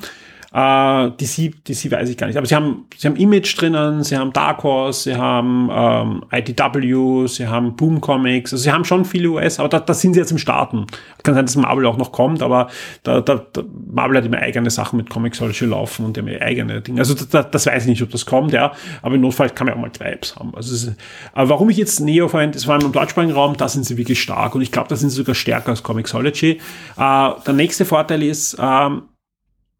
Äh, 0.54 1.10
DC, 1.10 1.64
DC 1.64 1.90
weiß 1.90 2.08
ich 2.08 2.16
gar 2.16 2.28
nicht. 2.28 2.36
Aber 2.36 2.46
sie 2.46 2.54
haben, 2.54 2.86
sie 2.96 3.08
haben 3.08 3.16
Image 3.16 3.60
drinnen, 3.60 4.04
sie 4.04 4.16
haben 4.16 4.32
Dark 4.32 4.62
Horse, 4.62 5.10
sie 5.10 5.16
haben 5.16 5.68
ähm, 5.72 6.24
IDW, 6.30 7.26
sie 7.26 7.48
haben 7.48 7.74
Boom 7.74 8.00
Comics, 8.00 8.52
also 8.52 8.62
sie 8.62 8.70
haben 8.70 8.84
schon 8.84 9.04
viele 9.04 9.30
US, 9.30 9.58
aber 9.58 9.68
da, 9.68 9.80
da 9.80 9.92
sind 9.92 10.14
sie 10.14 10.20
jetzt 10.20 10.30
im 10.30 10.38
Starten. 10.38 10.86
Kann 11.24 11.34
sein, 11.34 11.44
dass 11.44 11.56
Marvel 11.56 11.86
auch 11.86 11.96
noch 11.96 12.12
kommt, 12.12 12.40
aber 12.40 12.68
da, 13.02 13.20
da, 13.20 13.44
da, 13.52 13.62
Marvel 13.92 14.18
hat 14.18 14.26
immer 14.26 14.38
eigene 14.38 14.70
Sachen 14.70 14.96
mit 14.96 15.10
Comixology 15.10 15.64
laufen 15.64 16.04
und 16.04 16.16
die 16.16 16.20
haben 16.20 16.28
ihre 16.28 16.42
eigene 16.42 16.80
Dinge. 16.80 17.00
Also 17.00 17.14
da, 17.14 17.42
das 17.42 17.66
weiß 17.66 17.82
ich 17.82 17.88
nicht, 17.88 18.02
ob 18.02 18.10
das 18.10 18.24
kommt, 18.24 18.52
ja. 18.52 18.72
Aber 19.02 19.16
im 19.16 19.22
Notfall 19.22 19.50
kann 19.50 19.66
man 19.66 19.74
auch 19.74 19.80
mal 19.80 19.90
zwei 19.90 20.12
Apps 20.12 20.36
haben. 20.36 20.54
Also 20.54 20.72
ist, 20.72 20.94
aber 21.32 21.48
warum 21.48 21.68
ich 21.68 21.78
jetzt 21.78 21.98
Neo 21.98 22.28
verwende, 22.28 22.56
ist 22.56 22.66
vor 22.66 22.74
allem 22.74 22.86
im 22.86 22.92
deutschsprachigen 22.92 23.32
Raum, 23.32 23.56
da 23.56 23.66
sind 23.68 23.86
sie 23.86 23.96
wirklich 23.96 24.22
stark 24.22 24.54
und 24.54 24.62
ich 24.62 24.70
glaube, 24.70 24.88
da 24.88 24.94
sind 24.94 25.10
sie 25.10 25.16
sogar 25.16 25.34
stärker 25.34 25.70
als 25.70 25.82
Comixology. 25.82 26.60
Äh, 26.96 27.30
der 27.44 27.54
nächste 27.54 27.84
Vorteil 27.84 28.22
ist, 28.22 28.56
ähm, 28.60 29.02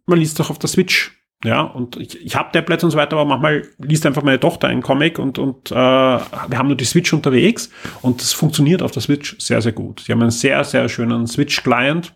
man 0.07 0.19
liest 0.19 0.39
doch 0.39 0.51
auf 0.51 0.59
der 0.59 0.69
Switch. 0.69 1.13
Ja, 1.45 1.61
und 1.61 1.97
ich, 1.97 2.25
ich 2.25 2.37
habe 2.37 2.53
Tablets 2.53 2.85
und 2.85 2.91
so 2.91 2.97
weiter, 2.97 3.17
aber 3.17 3.27
manchmal 3.27 3.69
liest 3.79 4.07
einfach 4.07 4.23
meine 4.23 4.41
Tochter 4.41 4.69
einen 4.69 4.81
Comic 4.81 5.19
und, 5.19 5.39
und 5.39 5.71
äh, 5.71 5.75
wir 5.75 6.57
haben 6.57 6.69
nur 6.69 6.77
die 6.77 6.87
Switch 6.87 7.13
unterwegs 7.13 7.71
und 8.01 8.23
das 8.23 8.33
funktioniert 8.33 8.81
auf 8.81 8.93
der 8.93 9.03
Switch 9.03 9.37
sehr, 9.39 9.61
sehr 9.61 9.73
gut. 9.73 10.01
Sie 10.01 10.13
haben 10.13 10.23
einen 10.23 10.31
sehr, 10.31 10.65
sehr 10.65 10.89
schönen 10.89 11.27
Switch-Client 11.27 12.15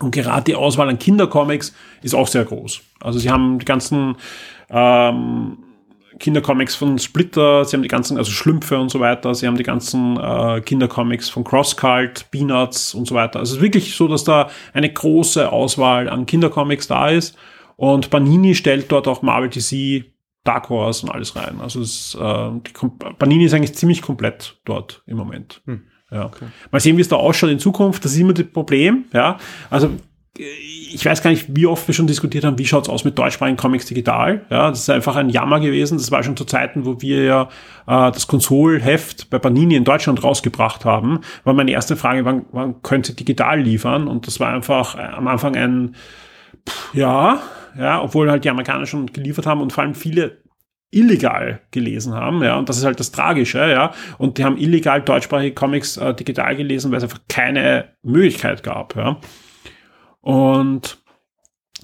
Und 0.00 0.10
gerade 0.12 0.42
die 0.44 0.56
Auswahl 0.56 0.88
an 0.88 0.98
Kindercomics 0.98 1.74
ist 2.02 2.14
auch 2.14 2.26
sehr 2.26 2.44
groß. 2.44 2.80
Also 3.00 3.20
sie 3.20 3.30
haben 3.30 3.60
die 3.60 3.64
ganzen 3.64 4.16
ähm, 4.68 5.58
Kindercomics 6.18 6.74
von 6.74 6.98
Splitter, 6.98 7.64
sie 7.64 7.76
haben 7.76 7.82
die 7.82 7.88
ganzen, 7.88 8.16
also 8.16 8.30
Schlümpfe 8.30 8.78
und 8.78 8.90
so 8.90 9.00
weiter, 9.00 9.34
sie 9.34 9.46
haben 9.46 9.56
die 9.56 9.62
ganzen 9.62 10.16
äh, 10.18 10.60
Kindercomics 10.60 11.28
von 11.28 11.44
Crosscult, 11.44 12.30
Peanuts 12.30 12.94
und 12.94 13.06
so 13.06 13.14
weiter. 13.14 13.38
Also 13.38 13.52
es 13.52 13.56
ist 13.58 13.62
wirklich 13.62 13.94
so, 13.94 14.08
dass 14.08 14.24
da 14.24 14.50
eine 14.72 14.92
große 14.92 15.50
Auswahl 15.50 16.08
an 16.08 16.26
Kindercomics 16.26 16.88
da 16.88 17.08
ist. 17.08 17.36
Und 17.76 18.10
Panini 18.10 18.54
stellt 18.54 18.90
dort 18.90 19.06
auch 19.06 19.22
Marvel 19.22 19.50
DC, 19.50 20.04
Dark 20.44 20.68
Horse 20.68 21.06
und 21.06 21.12
alles 21.12 21.36
rein. 21.36 21.60
Also 21.60 21.80
es, 21.80 22.16
äh, 22.20 22.50
die, 22.66 22.72
Panini 23.18 23.44
ist 23.44 23.54
eigentlich 23.54 23.74
ziemlich 23.74 24.02
komplett 24.02 24.58
dort 24.64 25.02
im 25.06 25.16
Moment. 25.16 25.60
Hm. 25.66 25.82
Ja. 26.10 26.26
Okay. 26.26 26.46
Mal 26.70 26.80
sehen, 26.80 26.96
wie 26.96 27.02
es 27.02 27.08
da 27.08 27.16
ausschaut 27.16 27.50
in 27.50 27.58
Zukunft. 27.58 28.04
Das 28.04 28.12
ist 28.12 28.18
immer 28.18 28.32
das 28.32 28.46
Problem. 28.46 29.04
Ja. 29.12 29.38
Also 29.70 29.90
ich 30.94 31.04
weiß 31.04 31.22
gar 31.22 31.30
nicht, 31.30 31.46
wie 31.54 31.66
oft 31.66 31.86
wir 31.86 31.94
schon 31.94 32.06
diskutiert 32.06 32.44
haben, 32.44 32.58
wie 32.58 32.66
schaut's 32.66 32.88
aus 32.88 33.04
mit 33.04 33.18
deutschsprachigen 33.18 33.56
Comics 33.56 33.86
digital. 33.86 34.46
Ja, 34.50 34.70
das 34.70 34.80
ist 34.80 34.90
einfach 34.90 35.16
ein 35.16 35.30
Jammer 35.30 35.60
gewesen. 35.60 35.98
Das 35.98 36.10
war 36.10 36.22
schon 36.22 36.36
zu 36.36 36.44
Zeiten, 36.44 36.86
wo 36.86 37.00
wir 37.00 37.24
ja 37.24 37.42
äh, 37.86 38.10
das 38.12 38.26
Konsolheft 38.26 39.30
bei 39.30 39.38
Panini 39.38 39.76
in 39.76 39.84
Deutschland 39.84 40.22
rausgebracht 40.22 40.84
haben. 40.84 41.20
War 41.44 41.54
meine 41.54 41.70
erste 41.70 41.96
Frage, 41.96 42.24
wann, 42.24 42.46
wann 42.52 42.82
könnte 42.82 43.14
digital 43.14 43.60
liefern? 43.60 44.08
Und 44.08 44.26
das 44.26 44.40
war 44.40 44.52
einfach 44.52 44.96
äh, 44.96 45.02
am 45.02 45.28
Anfang 45.28 45.56
ein 45.56 45.94
pff, 46.68 46.94
ja, 46.94 47.40
ja, 47.78 48.02
obwohl 48.02 48.30
halt 48.30 48.44
die 48.44 48.50
Amerikaner 48.50 48.86
schon 48.86 49.06
geliefert 49.06 49.46
haben 49.46 49.60
und 49.60 49.72
vor 49.72 49.84
allem 49.84 49.94
viele 49.94 50.42
illegal 50.90 51.60
gelesen 51.70 52.14
haben, 52.14 52.42
ja, 52.42 52.56
und 52.56 52.68
das 52.68 52.78
ist 52.78 52.84
halt 52.84 52.98
das 52.98 53.12
Tragische, 53.12 53.58
ja, 53.70 53.92
und 54.16 54.38
die 54.38 54.44
haben 54.44 54.56
illegal 54.56 55.02
deutschsprachige 55.02 55.54
Comics 55.54 55.98
äh, 55.98 56.14
digital 56.14 56.56
gelesen, 56.56 56.90
weil 56.90 56.98
es 56.98 57.04
einfach 57.04 57.20
keine 57.28 57.92
Möglichkeit 58.02 58.62
gab, 58.62 58.96
ja. 58.96 59.18
Und 60.20 60.98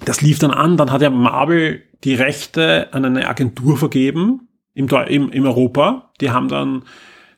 das 0.05 0.21
lief 0.21 0.39
dann 0.39 0.51
an, 0.51 0.77
dann 0.77 0.91
hat 0.91 1.03
ja 1.03 1.11
Marvel 1.11 1.83
die 2.03 2.15
Rechte 2.15 2.93
an 2.93 3.05
eine 3.05 3.29
Agentur 3.29 3.77
vergeben 3.77 4.49
im, 4.75 4.89
im, 4.89 5.31
im 5.31 5.47
Europa. 5.47 6.13
Die 6.21 6.31
haben 6.31 6.49
dann 6.49 6.85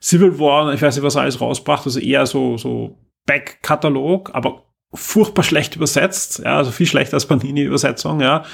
Civil 0.03 0.39
War, 0.39 0.73
ich 0.73 0.83
weiß 0.83 0.97
nicht, 0.97 1.05
was 1.05 1.17
alles 1.17 1.41
rausbracht, 1.41 1.87
also 1.87 2.01
eher 2.01 2.27
so, 2.27 2.57
so 2.57 2.99
Back-Katalog, 3.27 4.31
aber 4.35 4.63
furchtbar 4.93 5.43
schlecht 5.43 5.77
übersetzt, 5.77 6.41
ja, 6.45 6.57
also 6.57 6.71
viel 6.71 6.87
schlechter 6.87 7.15
als 7.15 7.27
Panini-Übersetzung, 7.27 8.21
ja. 8.21 8.45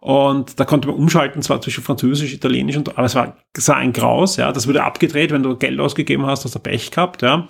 Und 0.00 0.58
da 0.58 0.64
konnte 0.64 0.88
man 0.88 0.96
umschalten, 0.96 1.42
zwar 1.42 1.60
zwischen 1.60 1.84
Französisch, 1.84 2.32
Italienisch 2.32 2.76
und, 2.76 2.96
aber 2.96 3.04
es 3.04 3.14
war, 3.14 3.36
war 3.54 3.76
ein 3.76 3.92
Graus, 3.92 4.36
ja. 4.36 4.52
Das 4.52 4.66
wurde 4.66 4.82
abgedreht, 4.82 5.30
wenn 5.30 5.42
du 5.42 5.56
Geld 5.56 5.78
ausgegeben 5.78 6.26
hast, 6.26 6.44
hast 6.44 6.54
du 6.54 6.58
Pech 6.58 6.90
gehabt, 6.90 7.22
ja. 7.22 7.48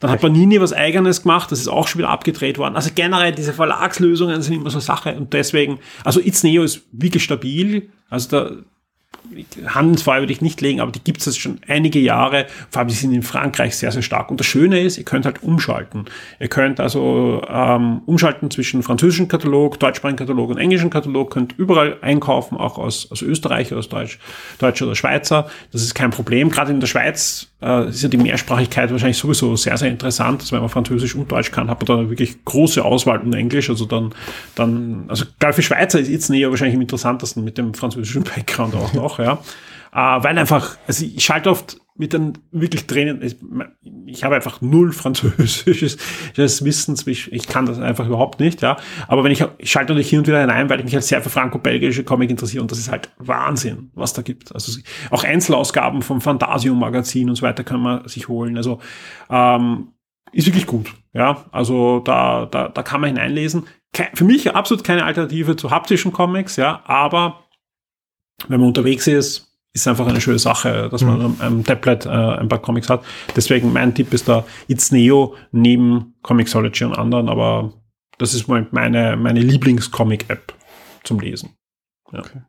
Dann 0.00 0.10
hat 0.10 0.20
Panini 0.20 0.60
was 0.60 0.72
Eigenes 0.72 1.22
gemacht, 1.22 1.52
das 1.52 1.60
ist 1.60 1.68
auch 1.68 1.86
schon 1.86 2.00
wieder 2.00 2.08
abgedreht 2.08 2.58
worden. 2.58 2.74
Also 2.74 2.90
generell 2.94 3.32
diese 3.32 3.52
Verlagslösungen 3.52 4.42
sind 4.42 4.54
immer 4.54 4.70
so 4.70 4.80
Sache 4.80 5.14
und 5.14 5.32
deswegen, 5.32 5.78
also 6.04 6.20
It's 6.20 6.42
Neo 6.42 6.62
ist 6.62 6.82
wirklich 6.92 7.22
stabil. 7.22 7.90
Also 8.08 8.28
da, 8.30 8.50
Handelsfall 9.66 10.20
würde 10.20 10.32
ich 10.32 10.40
nicht 10.40 10.60
legen, 10.60 10.80
aber 10.80 10.90
die 10.90 11.00
gibt 11.00 11.24
es 11.24 11.36
schon 11.36 11.60
einige 11.68 11.98
Jahre. 11.98 12.46
Vor 12.70 12.80
allem, 12.80 12.88
die 12.88 12.94
sind 12.94 13.12
in 13.12 13.22
Frankreich 13.22 13.76
sehr, 13.76 13.92
sehr 13.92 14.02
stark. 14.02 14.30
Und 14.30 14.40
das 14.40 14.46
Schöne 14.46 14.80
ist, 14.80 14.98
ihr 14.98 15.04
könnt 15.04 15.24
halt 15.24 15.42
umschalten. 15.42 16.06
Ihr 16.40 16.48
könnt 16.48 16.80
also 16.80 17.42
ähm, 17.48 18.02
umschalten 18.06 18.50
zwischen 18.50 18.82
französischen 18.82 19.28
Katalog, 19.28 19.78
deutschsprachigen 19.78 20.18
Katalog 20.18 20.50
und 20.50 20.58
englischen 20.58 20.90
Katalog, 20.90 21.30
könnt 21.30 21.54
überall 21.58 21.98
einkaufen, 22.00 22.56
auch 22.56 22.78
aus, 22.78 23.10
aus 23.10 23.22
Österreich, 23.22 23.72
aus 23.72 23.88
Deutsch, 23.88 24.18
Deutsch 24.58 24.82
oder 24.82 24.94
Schweizer. 24.94 25.48
Das 25.70 25.82
ist 25.82 25.94
kein 25.94 26.10
Problem. 26.10 26.50
Gerade 26.50 26.72
in 26.72 26.80
der 26.80 26.88
Schweiz 26.88 27.49
äh, 27.62 27.88
ist 27.88 28.02
ja 28.02 28.08
die 28.08 28.16
Mehrsprachigkeit 28.16 28.90
wahrscheinlich 28.90 29.18
sowieso 29.18 29.56
sehr, 29.56 29.76
sehr 29.76 29.88
interessant. 29.88 30.40
Also 30.40 30.52
wenn 30.52 30.60
man 30.60 30.68
Französisch 30.68 31.14
und 31.14 31.30
Deutsch 31.30 31.50
kann, 31.50 31.68
hat 31.68 31.86
man 31.86 32.04
da 32.04 32.10
wirklich 32.10 32.44
große 32.44 32.84
Auswahl 32.84 33.20
und 33.20 33.32
Englisch. 33.34 33.70
Also 33.70 33.84
dann, 33.84 34.14
dann, 34.54 35.04
also 35.08 35.24
gerade 35.38 35.54
für 35.54 35.62
Schweizer 35.62 36.00
ist 36.00 36.08
jetzt 36.08 36.30
näher 36.30 36.50
wahrscheinlich 36.50 36.76
am 36.76 36.82
interessantesten 36.82 37.44
mit 37.44 37.58
dem 37.58 37.74
französischen 37.74 38.24
Background 38.24 38.74
auch 38.74 38.92
noch, 38.92 39.18
ja. 39.18 39.38
Äh, 39.92 39.96
weil 39.96 40.38
einfach, 40.38 40.76
also 40.86 41.04
ich 41.04 41.24
schalte 41.24 41.50
oft 41.50 41.80
mit 42.00 42.14
den 42.14 42.38
wirklich 42.50 42.86
Tränen, 42.86 43.20
ich, 43.22 43.36
ich 44.06 44.24
habe 44.24 44.34
einfach 44.34 44.62
null 44.62 44.92
französisches 44.92 45.98
Wissen, 46.64 46.96
ich 47.06 47.46
kann 47.46 47.66
das 47.66 47.78
einfach 47.78 48.06
überhaupt 48.06 48.40
nicht, 48.40 48.62
ja. 48.62 48.78
Aber 49.06 49.22
wenn 49.22 49.32
ich, 49.32 49.44
ich 49.58 49.70
schalte 49.70 49.92
natürlich 49.92 50.08
hin 50.08 50.20
und 50.20 50.26
wieder 50.26 50.40
hinein, 50.40 50.70
weil 50.70 50.78
ich 50.78 50.84
mich 50.86 50.94
halt 50.94 51.04
sehr 51.04 51.20
für 51.20 51.28
franco-belgische 51.28 52.02
Comic 52.02 52.30
interessiere 52.30 52.62
und 52.62 52.70
das 52.70 52.78
ist 52.78 52.90
halt 52.90 53.10
Wahnsinn, 53.18 53.90
was 53.94 54.14
da 54.14 54.22
gibt. 54.22 54.54
Also 54.54 54.80
auch 55.10 55.24
Einzelausgaben 55.24 56.00
vom 56.00 56.22
Phantasium-Magazin 56.22 57.28
und 57.28 57.36
so 57.36 57.42
weiter 57.42 57.64
kann 57.64 57.80
man 57.80 58.08
sich 58.08 58.28
holen. 58.28 58.56
Also 58.56 58.80
ähm, 59.28 59.88
ist 60.32 60.46
wirklich 60.46 60.66
gut, 60.66 60.94
ja. 61.12 61.44
Also 61.52 62.00
da, 62.00 62.46
da, 62.46 62.68
da 62.68 62.82
kann 62.82 63.02
man 63.02 63.08
hineinlesen. 63.10 63.66
Ke 63.92 64.08
für 64.14 64.24
mich 64.24 64.54
absolut 64.54 64.84
keine 64.84 65.04
Alternative 65.04 65.54
zu 65.54 65.70
haptischen 65.70 66.12
Comics, 66.12 66.56
ja, 66.56 66.82
aber 66.86 67.44
wenn 68.48 68.60
man 68.60 68.68
unterwegs 68.68 69.06
ist, 69.06 69.49
ist 69.72 69.86
einfach 69.86 70.06
eine 70.06 70.20
schöne 70.20 70.38
Sache, 70.38 70.88
dass 70.90 71.02
man 71.02 71.18
mhm. 71.18 71.36
am 71.40 71.64
Tablet 71.64 72.06
äh, 72.06 72.08
ein 72.08 72.48
paar 72.48 72.60
Comics 72.60 72.88
hat. 72.88 73.04
Deswegen 73.36 73.72
mein 73.72 73.94
Tipp 73.94 74.12
ist 74.12 74.28
da 74.28 74.44
It's 74.68 74.90
Neo 74.90 75.36
neben 75.52 76.14
Comixology 76.22 76.84
und 76.84 76.98
anderen, 76.98 77.28
aber 77.28 77.72
das 78.18 78.34
ist 78.34 78.48
meine, 78.48 79.16
meine 79.16 79.40
Lieblings-Comic-App 79.40 80.54
zum 81.04 81.20
Lesen. 81.20 81.56
Ja. 82.12 82.18
Okay. 82.18 82.42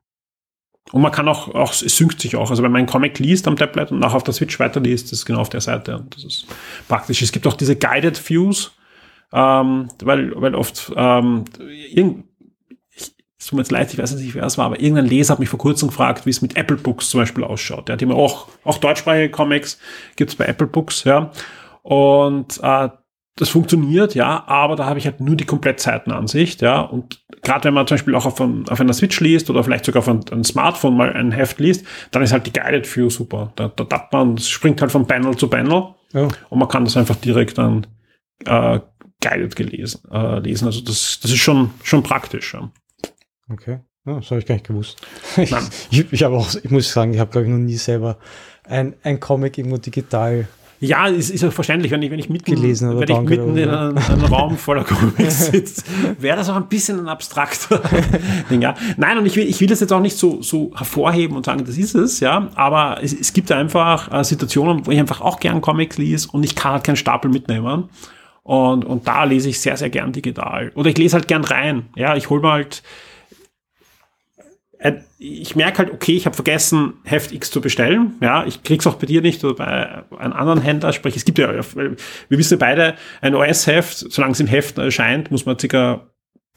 Und 0.91 1.01
man 1.01 1.11
kann 1.11 1.27
auch, 1.27 1.53
auch, 1.53 1.71
es 1.71 1.95
synkt 1.95 2.19
sich 2.19 2.35
auch. 2.35 2.49
Also 2.49 2.63
wenn 2.63 2.71
man 2.71 2.79
einen 2.79 2.87
Comic 2.87 3.19
liest 3.19 3.47
am 3.47 3.55
Tablet 3.55 3.91
und 3.91 3.99
nachher 3.99 4.17
auf 4.17 4.23
der 4.23 4.33
Switch 4.33 4.59
weiterliest, 4.59 5.05
das 5.05 5.19
ist 5.19 5.25
genau 5.25 5.39
auf 5.39 5.49
der 5.49 5.61
Seite. 5.61 5.97
Und 5.97 6.15
das 6.15 6.23
ist 6.23 6.47
praktisch. 6.87 7.21
Es 7.21 7.31
gibt 7.31 7.47
auch 7.47 7.53
diese 7.53 7.77
Guided 7.77 8.29
Views, 8.29 8.73
ähm, 9.31 9.89
weil, 10.03 10.33
weil 10.41 10.55
oft 10.55 10.91
ähm, 10.95 11.45
irgend, 11.89 12.25
es 12.25 12.30
tut 13.51 13.57
mir 13.57 13.63
jetzt 13.63 13.71
leid, 13.71 13.91
ich 13.91 13.99
weiß 13.99 14.15
nicht, 14.15 14.33
wer 14.33 14.45
es 14.45 14.57
war, 14.57 14.65
aber 14.65 14.79
irgendein 14.79 15.07
Leser 15.07 15.33
hat 15.33 15.39
mich 15.39 15.49
vor 15.49 15.59
kurzem 15.59 15.89
gefragt, 15.89 16.25
wie 16.25 16.29
es 16.29 16.41
mit 16.41 16.55
Apple 16.55 16.77
Books 16.77 17.09
zum 17.09 17.19
Beispiel 17.19 17.43
ausschaut. 17.43 17.89
Ja, 17.89 17.97
die 17.97 18.05
haben 18.05 18.13
auch, 18.13 18.47
auch 18.63 18.77
deutschsprachige 18.77 19.29
Comics 19.29 19.77
gibt's 20.15 20.35
bei 20.35 20.45
Apple 20.45 20.67
Books, 20.67 21.03
ja. 21.03 21.31
Und 21.83 22.59
äh, 22.63 22.89
das 23.35 23.49
funktioniert, 23.49 24.15
ja, 24.15 24.45
aber 24.47 24.77
da 24.77 24.85
habe 24.85 24.99
ich 24.99 25.05
halt 25.05 25.19
nur 25.19 25.35
die 25.35 25.45
Komplettseitenansicht, 25.45 26.61
ja. 26.61 26.79
Und 26.79 27.25
gerade 27.41 27.65
wenn 27.65 27.73
man 27.73 27.87
zum 27.87 27.95
Beispiel 27.95 28.15
auch 28.15 28.25
auf, 28.25 28.39
ein, 28.39 28.63
auf 28.69 28.79
einer 28.79 28.93
Switch 28.93 29.19
liest 29.19 29.49
oder 29.49 29.65
vielleicht 29.65 29.83
sogar 29.83 29.99
auf 29.99 30.07
ein, 30.07 30.21
ein, 30.31 30.45
Smartphone 30.45 30.95
mal 30.95 31.11
ein 31.11 31.33
Heft 31.33 31.59
liest, 31.59 31.85
dann 32.11 32.23
ist 32.23 32.31
halt 32.31 32.45
die 32.45 32.53
Guided 32.53 32.95
View 32.95 33.09
super. 33.09 33.51
Da, 33.57 33.67
da 33.67 33.83
tappt 33.83 34.13
man, 34.13 34.37
springt 34.37 34.79
halt 34.79 34.93
von 34.93 35.07
Panel 35.07 35.35
zu 35.35 35.49
Panel 35.49 35.89
ja. 36.13 36.29
und 36.49 36.59
man 36.59 36.69
kann 36.69 36.85
das 36.85 36.95
einfach 36.95 37.17
direkt 37.17 37.57
dann 37.57 37.87
äh, 38.45 38.79
guided 39.21 39.57
gelesen, 39.57 40.01
äh, 40.09 40.39
lesen. 40.39 40.67
Also 40.67 40.81
das, 40.81 41.19
das 41.21 41.31
ist 41.31 41.39
schon, 41.39 41.71
schon 41.83 42.03
praktisch. 42.03 42.53
Ja. 42.53 42.71
Okay. 43.51 43.79
Ja, 44.05 44.15
das 44.15 44.31
habe 44.31 44.39
ich 44.39 44.45
gar 44.45 44.55
nicht 44.55 44.67
gewusst. 44.67 44.99
ich, 45.37 45.53
ich, 45.91 46.11
ich 46.11 46.23
habe 46.23 46.35
auch, 46.35 46.53
ich 46.55 46.71
muss 46.71 46.91
sagen, 46.91 47.13
ich 47.13 47.19
habe, 47.19 47.31
glaube 47.31 47.45
ich, 47.45 47.51
noch 47.51 47.59
nie 47.59 47.77
selber 47.77 48.17
ein, 48.63 48.95
ein 49.03 49.19
Comic 49.19 49.57
irgendwo 49.57 49.77
digital 49.77 50.47
ja, 50.83 51.07
es 51.07 51.29
ist 51.29 51.43
ja 51.43 51.51
verständlich, 51.51 51.91
wenn 51.91 52.01
ich, 52.01 52.09
wenn 52.09 52.17
ich 52.17 52.27
mitten, 52.27 52.55
gelesen 52.55 52.99
wenn 52.99 53.07
ich 53.07 53.29
mitten 53.29 53.55
in 53.55 53.69
einem, 53.69 53.97
einem, 53.99 54.25
Raum 54.25 54.57
voller 54.57 54.83
Comics 54.83 55.45
sitze, 55.45 55.83
wäre 56.17 56.35
das 56.35 56.49
auch 56.49 56.55
ein 56.55 56.67
bisschen 56.69 56.99
ein 56.99 57.07
abstrakter 57.07 57.79
Ding, 58.49 58.63
ja. 58.63 58.73
Nein, 58.97 59.19
und 59.19 59.27
ich 59.27 59.35
will, 59.35 59.47
ich 59.47 59.61
will 59.61 59.67
das 59.67 59.79
jetzt 59.79 59.93
auch 59.93 59.99
nicht 59.99 60.17
so, 60.17 60.41
so 60.41 60.71
hervorheben 60.75 61.37
und 61.37 61.45
sagen, 61.45 61.63
das 61.65 61.77
ist 61.77 61.93
es, 61.93 62.19
ja, 62.19 62.49
aber 62.55 62.97
es, 63.03 63.13
es 63.13 63.31
gibt 63.31 63.51
einfach 63.51 64.11
äh, 64.11 64.23
Situationen, 64.23 64.87
wo 64.87 64.89
ich 64.89 64.97
einfach 64.97 65.21
auch 65.21 65.39
gern 65.39 65.61
Comics 65.61 65.99
lese 65.99 66.29
und 66.31 66.43
ich 66.43 66.55
kann 66.55 66.71
halt 66.71 66.83
keinen 66.83 66.95
Stapel 66.95 67.29
mitnehmen. 67.29 67.89
Und, 68.41 68.83
und 68.83 69.07
da 69.07 69.23
lese 69.23 69.49
ich 69.49 69.59
sehr, 69.59 69.77
sehr 69.77 69.91
gern 69.91 70.13
digital. 70.13 70.71
Oder 70.73 70.89
ich 70.89 70.97
lese 70.97 71.13
halt 71.13 71.27
gern 71.27 71.43
rein. 71.43 71.89
Ja, 71.95 72.15
ich 72.15 72.31
hole 72.31 72.41
mir 72.41 72.51
halt, 72.51 72.81
ich 75.19 75.55
merke 75.55 75.79
halt, 75.79 75.93
okay, 75.93 76.13
ich 76.13 76.25
habe 76.25 76.35
vergessen, 76.35 76.93
Heft 77.03 77.31
X 77.31 77.51
zu 77.51 77.61
bestellen. 77.61 78.15
Ja, 78.19 78.45
ich 78.45 78.63
krieg's 78.63 78.87
auch 78.87 78.95
bei 78.95 79.05
dir 79.05 79.21
nicht 79.21 79.43
oder 79.43 79.55
bei 79.55 80.17
einem 80.17 80.33
anderen 80.33 80.61
Händler. 80.61 80.91
Sprich, 80.91 81.15
es 81.15 81.25
gibt 81.25 81.37
ja, 81.37 81.53
wir 81.53 81.97
wissen 82.29 82.57
beide, 82.57 82.95
ein 83.21 83.35
OS-Heft, 83.35 84.11
solange 84.11 84.31
es 84.31 84.39
im 84.39 84.47
Heft 84.47 84.79
erscheint, 84.79 85.29
muss 85.29 85.45
man 85.45 85.59
circa 85.59 86.07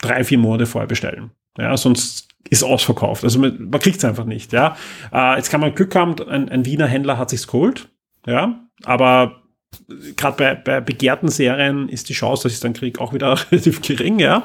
drei, 0.01 0.25
vier 0.25 0.39
Monate 0.39 0.65
vorher 0.67 0.89
bestellen. 0.89 1.33
Ja, 1.59 1.77
sonst 1.77 2.29
ist 2.49 2.65
ausverkauft. 2.65 3.25
Also 3.25 3.39
man, 3.39 3.69
man 3.71 3.81
kriegt 3.81 3.99
es 3.99 4.05
einfach 4.05 4.25
nicht. 4.25 4.53
Ja, 4.53 4.77
äh, 5.13 5.37
jetzt 5.37 5.51
kann 5.51 5.61
man 5.61 5.75
Glück 5.75 5.95
haben, 5.95 6.17
ein, 6.29 6.49
ein 6.49 6.65
Wiener 6.65 6.87
Händler 6.87 7.19
hat 7.19 7.31
sich's 7.31 7.47
geholt. 7.47 7.89
Ja, 8.27 8.59
aber 8.85 9.43
gerade 10.17 10.37
bei, 10.37 10.55
bei 10.55 10.81
begehrten 10.81 11.29
Serien 11.29 11.89
ist 11.91 12.09
die 12.09 12.15
Chance, 12.15 12.45
dass 12.45 12.53
ich 12.53 12.57
es 12.57 12.61
dann 12.61 12.73
kriege, 12.73 13.01
auch 13.01 13.13
wieder 13.13 13.39
relativ 13.51 13.83
gering. 13.83 14.19
Ja. 14.19 14.43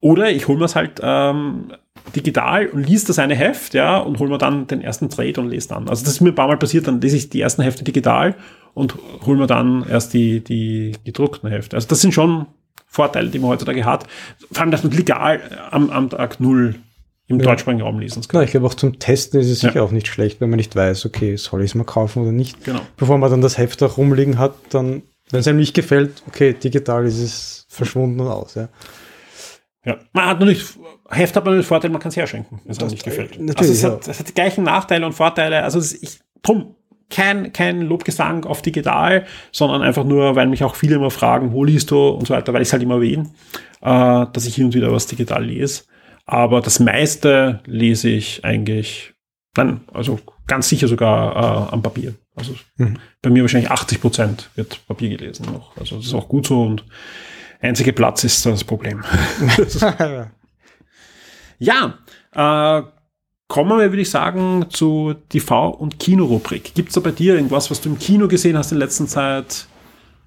Oder 0.00 0.30
ich 0.30 0.48
hole 0.48 0.58
mir 0.58 0.66
es 0.66 0.76
halt 0.76 1.00
ähm, 1.02 1.72
digital 2.14 2.66
und 2.66 2.86
liest 2.86 3.08
das 3.08 3.18
eine 3.18 3.34
Heft, 3.34 3.74
ja, 3.74 3.98
und 3.98 4.18
hol 4.18 4.28
mir 4.28 4.38
dann 4.38 4.66
den 4.66 4.80
ersten 4.80 5.08
Trade 5.08 5.40
und 5.40 5.48
lese 5.48 5.68
dann. 5.68 5.88
Also 5.88 6.04
das 6.04 6.14
ist 6.14 6.20
mir 6.20 6.30
ein 6.30 6.34
paar 6.34 6.48
Mal 6.48 6.56
passiert, 6.56 6.86
dann 6.86 7.00
lese 7.00 7.16
ich 7.16 7.30
die 7.30 7.40
ersten 7.40 7.62
Hefte 7.62 7.84
digital 7.84 8.34
und 8.74 8.94
hol 9.26 9.36
mir 9.36 9.46
dann 9.46 9.86
erst 9.88 10.14
die, 10.14 10.40
die 10.40 10.92
gedruckten 11.04 11.50
Hefte. 11.50 11.76
Also 11.76 11.88
das 11.88 12.00
sind 12.00 12.12
schon 12.14 12.46
Vorteile, 12.86 13.28
die 13.28 13.38
man 13.38 13.50
heutzutage 13.50 13.84
hat. 13.84 14.06
Vor 14.50 14.62
allem, 14.62 14.70
dass 14.70 14.82
man 14.82 14.92
legal 14.92 15.40
am, 15.70 15.90
am 15.90 16.10
Tag 16.10 16.40
null 16.40 16.76
im 17.26 17.38
ja. 17.38 17.44
deutschsprachigen 17.44 17.82
Raum 17.82 17.98
lesen 17.98 18.22
kann. 18.26 18.40
Ja, 18.40 18.44
ich 18.44 18.52
glaube 18.52 18.66
auch 18.66 18.74
zum 18.74 18.98
Testen 18.98 19.40
ist 19.40 19.50
es 19.50 19.60
sicher 19.60 19.76
ja. 19.76 19.82
auch 19.82 19.90
nicht 19.90 20.08
schlecht, 20.08 20.40
wenn 20.40 20.48
man 20.48 20.56
nicht 20.56 20.74
weiß, 20.74 21.04
okay, 21.04 21.36
soll 21.36 21.62
ich 21.62 21.72
es 21.72 21.74
mal 21.74 21.84
kaufen 21.84 22.22
oder 22.22 22.32
nicht. 22.32 22.64
Genau. 22.64 22.80
Bevor 22.96 23.18
man 23.18 23.30
dann 23.30 23.42
das 23.42 23.58
Heft 23.58 23.82
auch 23.82 23.98
rumliegen 23.98 24.38
hat, 24.38 24.54
dann 24.70 25.02
Wenn 25.30 25.40
es 25.40 25.48
einem 25.48 25.58
nicht 25.58 25.74
gefällt, 25.74 26.22
okay, 26.26 26.54
digital 26.54 27.04
ist 27.04 27.18
es 27.18 27.66
verschwunden 27.68 28.20
und 28.20 28.28
aus, 28.28 28.54
ja. 28.54 28.68
Ja, 29.84 29.96
man 30.12 30.26
hat 30.26 30.40
natürlich, 30.40 30.64
Heft 31.10 31.36
hat 31.36 31.44
man 31.44 31.54
den 31.54 31.62
Vorteil, 31.62 31.90
man 31.90 32.00
kann 32.00 32.10
es 32.10 32.16
herschenken, 32.16 32.60
wenn 32.64 32.72
es 32.72 32.78
einem 32.78 32.90
nicht 32.90 33.04
gefällt. 33.04 33.40
natürlich, 33.40 33.58
also 33.58 33.72
es, 33.72 33.82
ja. 33.82 33.90
hat, 33.92 34.08
es 34.08 34.18
hat 34.18 34.28
die 34.28 34.34
gleichen 34.34 34.64
Nachteile 34.64 35.06
und 35.06 35.12
Vorteile. 35.12 35.62
Also 35.62 35.80
ich, 35.80 36.20
drum, 36.42 36.74
kein, 37.10 37.52
kein 37.52 37.82
Lobgesang 37.82 38.44
auf 38.44 38.62
digital, 38.62 39.24
sondern 39.50 39.82
einfach 39.82 40.04
nur, 40.04 40.36
weil 40.36 40.46
mich 40.46 40.62
auch 40.64 40.74
viele 40.74 40.96
immer 40.96 41.10
fragen, 41.10 41.52
wo 41.52 41.64
liest 41.64 41.90
du 41.90 42.08
und 42.08 42.26
so 42.26 42.34
weiter, 42.34 42.52
weil 42.52 42.62
ich 42.62 42.68
es 42.68 42.72
halt 42.72 42.82
immer 42.82 42.96
erwähne, 42.96 43.30
äh, 43.80 44.26
dass 44.32 44.46
ich 44.46 44.56
hin 44.56 44.66
und 44.66 44.74
wieder 44.74 44.92
was 44.92 45.06
digital 45.06 45.44
lese. 45.44 45.84
Aber 46.26 46.60
das 46.60 46.78
meiste 46.78 47.60
lese 47.64 48.10
ich 48.10 48.44
eigentlich, 48.44 49.14
nein, 49.56 49.80
also 49.94 50.20
ganz 50.46 50.68
sicher 50.68 50.88
sogar 50.88 51.68
äh, 51.70 51.72
am 51.72 51.82
Papier. 51.82 52.14
Also 52.36 52.54
bei 53.22 53.30
mir 53.30 53.42
wahrscheinlich 53.42 53.70
80 53.70 54.00
Prozent 54.00 54.50
wird 54.54 54.86
Papier 54.86 55.08
gelesen 55.16 55.46
noch. 55.46 55.76
Also 55.76 55.96
das 55.96 56.06
ist 56.06 56.14
auch 56.14 56.28
gut 56.28 56.46
so 56.46 56.62
und 56.62 56.84
einzige 57.60 57.94
Platz 57.94 58.24
ist 58.24 58.44
das 58.44 58.62
Problem. 58.62 59.02
Ja, 61.58 61.98
äh, 62.32 62.82
kommen 63.48 63.78
wir, 63.78 63.90
würde 63.90 64.02
ich 64.02 64.10
sagen, 64.10 64.66
zu 64.70 65.14
TV- 65.30 65.70
und 65.76 65.98
Kinorubrik. 65.98 66.74
Gibt 66.74 66.88
es 66.90 66.94
da 66.94 67.00
bei 67.00 67.10
dir 67.12 67.34
irgendwas, 67.34 67.70
was 67.70 67.80
du 67.80 67.88
im 67.90 67.98
Kino 67.98 68.28
gesehen 68.28 68.56
hast 68.56 68.72
in 68.72 68.78
letzter 68.78 69.06
Zeit? 69.06 69.66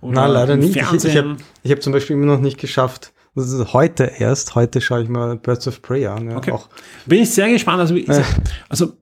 Oder 0.01 0.21
Nein, 0.21 0.31
leider 0.31 0.55
nicht. 0.57 0.71
Ich, 0.71 0.77
ich 0.81 0.83
Fernsehen? 0.87 1.29
habe 1.31 1.37
ich 1.63 1.71
hab 1.71 1.81
zum 1.83 1.93
Beispiel 1.93 2.15
immer 2.15 2.25
noch 2.25 2.39
nicht 2.41 2.59
geschafft. 2.59 3.13
Das 3.35 3.49
ist 3.51 3.73
heute 3.73 4.11
erst. 4.17 4.55
Heute 4.55 4.81
schaue 4.81 5.03
ich 5.03 5.09
mal 5.09 5.37
Birds 5.37 5.67
of 5.67 5.81
Prey 5.81 6.05
an. 6.07 6.29
Ja, 6.31 6.37
Okay. 6.37 6.51
auch. 6.51 6.67
Bin 7.05 7.21
ich 7.21 7.29
sehr 7.29 7.49
gespannt. 7.49 7.79
Also, 7.79 7.95
Äh. 7.95 8.23
also 8.67 8.93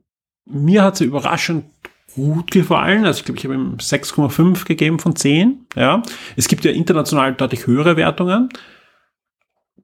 mir 0.46 0.84
hat 0.84 0.98
sie 0.98 1.06
überraschend 1.06 1.66
gut 2.14 2.52
gefallen. 2.52 3.06
Also 3.06 3.20
ich 3.20 3.26
glaube, 3.26 3.40
ich 3.40 3.46
habe 3.46 3.56
ihm 3.56 3.78
6,5 3.80 4.66
gegeben 4.66 5.00
von 5.00 5.16
10. 5.16 5.66
Ja. 5.76 6.04
Es 6.36 6.48
gibt 6.48 6.66
ja 6.66 6.72
international 6.72 7.34
deutlich 7.34 7.66
höhere 7.66 7.96
Wertungen. 7.98 8.50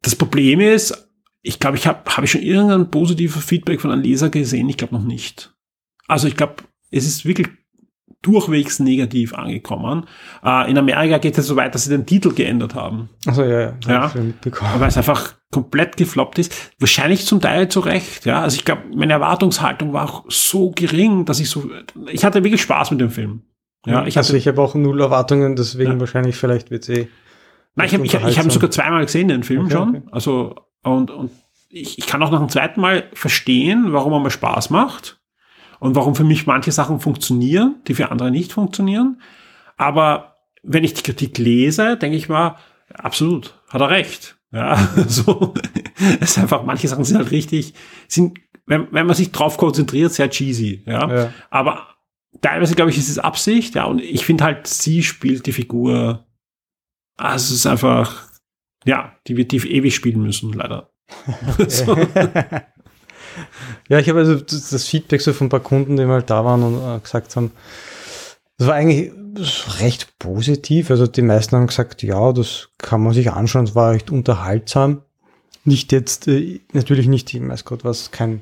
Das 0.02 0.16
Problem 0.16 0.60
ist, 0.60 1.05
ich 1.48 1.60
glaube, 1.60 1.78
ich 1.78 1.86
habe 1.88 2.00
habe 2.10 2.26
ich 2.26 2.32
schon 2.32 2.42
irgendein 2.42 2.90
positives 2.92 3.44
Feedback 3.44 3.80
von 3.82 3.92
einem 3.92 4.02
Leser 4.02 4.30
gesehen. 4.30 4.68
Ich 4.70 4.78
glaube 4.78 4.96
noch 4.96 5.04
nicht. 5.04 5.54
Also 6.08 6.28
ich 6.28 6.36
glaube, 6.36 6.56
es 6.92 7.06
ist 7.06 7.26
wirklich 7.26 7.48
durchwegs 8.22 8.80
negativ 8.80 9.34
angekommen. 9.36 10.06
Äh, 10.44 10.70
in 10.72 10.78
Amerika 10.78 11.20
geht 11.20 11.38
es 11.38 11.46
so 11.46 11.56
weit, 11.56 11.76
dass 11.76 11.84
sie 11.84 11.92
den 11.92 12.06
Titel 12.08 12.34
geändert 12.34 12.74
haben. 12.74 13.10
Also 13.28 13.44
ja, 13.44 13.60
ja, 13.60 13.74
Ja. 13.88 14.12
weil 14.80 14.88
es 14.88 14.98
einfach 14.98 15.36
komplett 15.52 15.96
gefloppt 15.98 16.40
ist. 16.40 16.72
Wahrscheinlich 16.80 17.26
zum 17.26 17.40
Teil 17.40 17.70
zu 17.70 17.82
Recht, 17.82 18.26
ja. 18.26 18.42
Also 18.42 18.56
ich 18.56 18.66
glaube, 18.66 18.82
meine 18.96 19.14
Erwartungshaltung 19.14 19.94
war 19.94 20.06
auch 20.10 20.26
so 20.28 20.72
gering, 20.72 21.26
dass 21.26 21.40
ich 21.40 21.50
so, 21.50 21.70
ich 22.12 22.26
hatte 22.26 22.44
wirklich 22.44 22.62
Spaß 22.64 22.92
mit 22.92 23.00
dem 23.02 23.12
Film. 23.12 23.44
Ja, 23.86 24.08
ich 24.08 24.18
also 24.18 24.30
hatte, 24.30 24.38
ich 24.40 24.48
habe 24.48 24.60
auch 24.62 24.74
null 24.74 25.00
Erwartungen, 25.00 25.56
deswegen 25.56 25.92
Ja. 25.94 26.00
wahrscheinlich 26.00 26.36
vielleicht 26.36 26.72
wird 26.72 26.90
eh. 26.90 27.08
nein, 27.76 27.88
ich 27.88 27.94
habe 27.94 28.06
ich, 28.06 28.14
ich 28.16 28.40
hab 28.40 28.52
sogar 28.52 28.72
zweimal 28.72 29.06
gesehen, 29.06 29.28
den 29.28 29.44
Film 29.44 29.66
Okay, 29.66 29.72
schon. 29.74 29.90
okay. 29.90 30.02
Also, 30.12 30.56
und, 30.86 31.12
und 31.12 31.32
ich, 31.70 31.98
ich 31.98 32.08
kann 32.08 32.22
auch 32.24 32.32
nach 32.32 32.40
dem 32.40 32.50
zweiten 32.50 32.80
Mal 32.80 33.10
verstehen, 33.14 33.92
warum 33.92 34.14
er 34.14 34.20
mal 34.20 34.30
Spaß 34.30 34.70
macht 34.70 35.20
und 35.80 35.96
warum 35.96 36.16
für 36.16 36.24
mich 36.24 36.48
manche 36.48 36.72
Sachen 36.72 37.00
funktionieren, 37.00 37.76
die 37.88 37.96
für 37.96 38.12
andere 38.12 38.32
nicht 38.32 38.54
funktionieren. 38.54 39.22
Aber 39.78 40.36
wenn 40.64 40.84
ich 40.84 40.94
die 40.94 41.04
Kritik 41.04 41.38
lese, 41.38 41.98
denke 41.98 42.18
ich 42.18 42.30
mal, 42.30 42.56
absolut, 42.94 43.60
hat 43.70 43.82
er 43.82 43.90
recht. 43.90 44.38
Ja, 44.52 44.78
so, 45.08 45.54
es 46.22 46.32
ist 46.32 46.38
einfach, 46.38 46.64
manche 46.64 46.88
Sachen 46.88 47.04
sind 47.04 47.18
halt 47.18 47.32
richtig, 47.32 47.74
sind, 48.08 48.40
wenn, 48.66 48.88
wenn 48.92 49.06
man 49.06 49.16
sich 49.16 49.32
drauf 49.32 49.58
konzentriert, 49.58 50.14
sehr 50.14 50.30
cheesy, 50.30 50.84
ja. 50.86 51.14
Ja. 51.14 51.34
Aber 51.50 51.88
teilweise, 52.42 52.76
glaube 52.76 52.92
ich, 52.92 52.98
ist 52.98 53.10
es 53.10 53.20
Absicht, 53.20 53.76
ja, 53.76 53.86
und 53.86 54.02
ich 54.02 54.26
finde 54.26 54.44
halt, 54.44 54.68
sie 54.68 55.04
spielt 55.04 55.46
die 55.46 55.52
Figur, 55.52 56.26
also 57.18 57.54
es 57.54 57.60
ist 57.60 57.66
einfach, 57.66 58.25
ja, 58.86 59.14
die 59.28 59.38
wird 59.38 59.52
die 59.52 59.58
ewig 59.58 59.96
spielen 59.96 60.22
müssen, 60.22 60.54
leider. 60.54 60.90
Ja, 63.90 64.00
ich 64.00 64.10
habe 64.10 64.20
also 64.20 64.36
das 64.36 64.86
Feedback 64.88 65.22
so 65.22 65.34
von 65.34 65.48
ein 65.48 65.50
paar 65.50 65.60
Kunden, 65.60 65.98
die 65.98 66.06
mal 66.06 66.24
da 66.24 66.46
waren 66.46 66.64
und 66.64 66.76
äh, 66.78 67.00
gesagt 67.00 67.36
haben, 67.36 67.52
das 68.58 68.68
war 68.68 68.76
eigentlich 68.76 69.12
recht 69.82 70.18
positiv. 70.20 70.90
Also 70.90 71.08
die 71.08 71.22
meisten 71.22 71.56
haben 71.56 71.68
gesagt, 71.68 72.02
ja, 72.02 72.32
das 72.32 72.70
kann 72.78 73.04
man 73.04 73.14
sich 73.14 73.32
anschauen, 73.32 73.66
es 73.66 73.76
war 73.76 73.92
recht 73.92 74.10
unterhaltsam. 74.10 75.02
Nicht 75.66 75.92
jetzt, 75.92 76.28
äh, 76.28 76.62
natürlich 76.74 77.08
nicht, 77.08 77.34
ich 77.34 77.46
weiß 77.46 77.66
Gott 77.66 77.84
was, 77.84 78.12
kein 78.12 78.42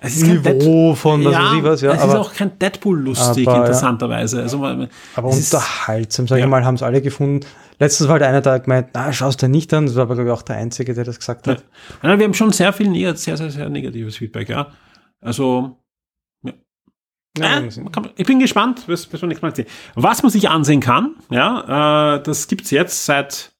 Es 0.00 0.16
ist 0.16 0.26
Niveau 0.26 0.94
von 0.94 1.24
was 1.24 1.34
weiß 1.34 1.58
ich 1.58 1.64
was, 1.64 1.80
ja, 1.80 1.92
es 1.94 2.00
aber, 2.00 2.12
ist 2.12 2.18
auch 2.18 2.34
kein 2.34 2.58
Deadpool-lustig, 2.58 3.46
aber, 3.48 3.56
ja. 3.56 3.62
interessanterweise. 3.64 4.42
Also, 4.42 4.64
aber 4.64 4.88
unterhaltsam, 5.28 6.28
sage 6.28 6.40
Ja. 6.40 6.46
ich 6.46 6.50
mal, 6.50 6.64
haben 6.64 6.76
es 6.76 6.82
alle 6.82 7.02
gefunden. 7.02 7.44
Letztens 7.80 8.08
war 8.08 8.14
halt 8.14 8.22
einer 8.24 8.40
da 8.40 8.58
gemeint, 8.58 8.90
na, 8.94 9.12
schaust 9.12 9.40
du 9.42 9.48
nicht 9.48 9.72
an, 9.72 9.86
das 9.86 9.94
war 9.94 10.02
aber 10.02 10.14
glaube 10.14 10.30
ich 10.30 10.34
auch 10.34 10.42
der 10.42 10.56
Einzige, 10.56 10.94
der 10.94 11.04
das 11.04 11.18
gesagt 11.18 11.46
hat. 11.46 11.64
Ja, 12.02 12.18
wir 12.18 12.24
haben 12.24 12.34
schon 12.34 12.50
sehr 12.52 12.72
viel, 12.72 12.92
sehr, 13.16 13.36
sehr, 13.36 13.50
sehr 13.50 13.68
negatives 13.68 14.16
Feedback, 14.16 14.48
ja. 14.48 14.72
Also, 15.20 15.76
Ja, 17.38 17.60
Äh, 17.60 17.68
kann- 17.92 18.10
ich 18.16 18.26
bin 18.26 18.40
gespannt, 18.40 18.84
bis, 18.88 19.06
bis 19.06 19.20
wir 19.22 19.28
nächstes 19.28 19.42
Mal 19.42 19.54
sehen. 19.54 19.66
Was 19.94 20.22
man 20.24 20.30
sich 20.32 20.48
ansehen 20.48 20.80
kann, 20.80 21.14
ja, 21.30 22.16
äh, 22.16 22.22
das 22.22 22.48
gibt's 22.48 22.70
jetzt 22.72 23.04
seit, 23.06 23.52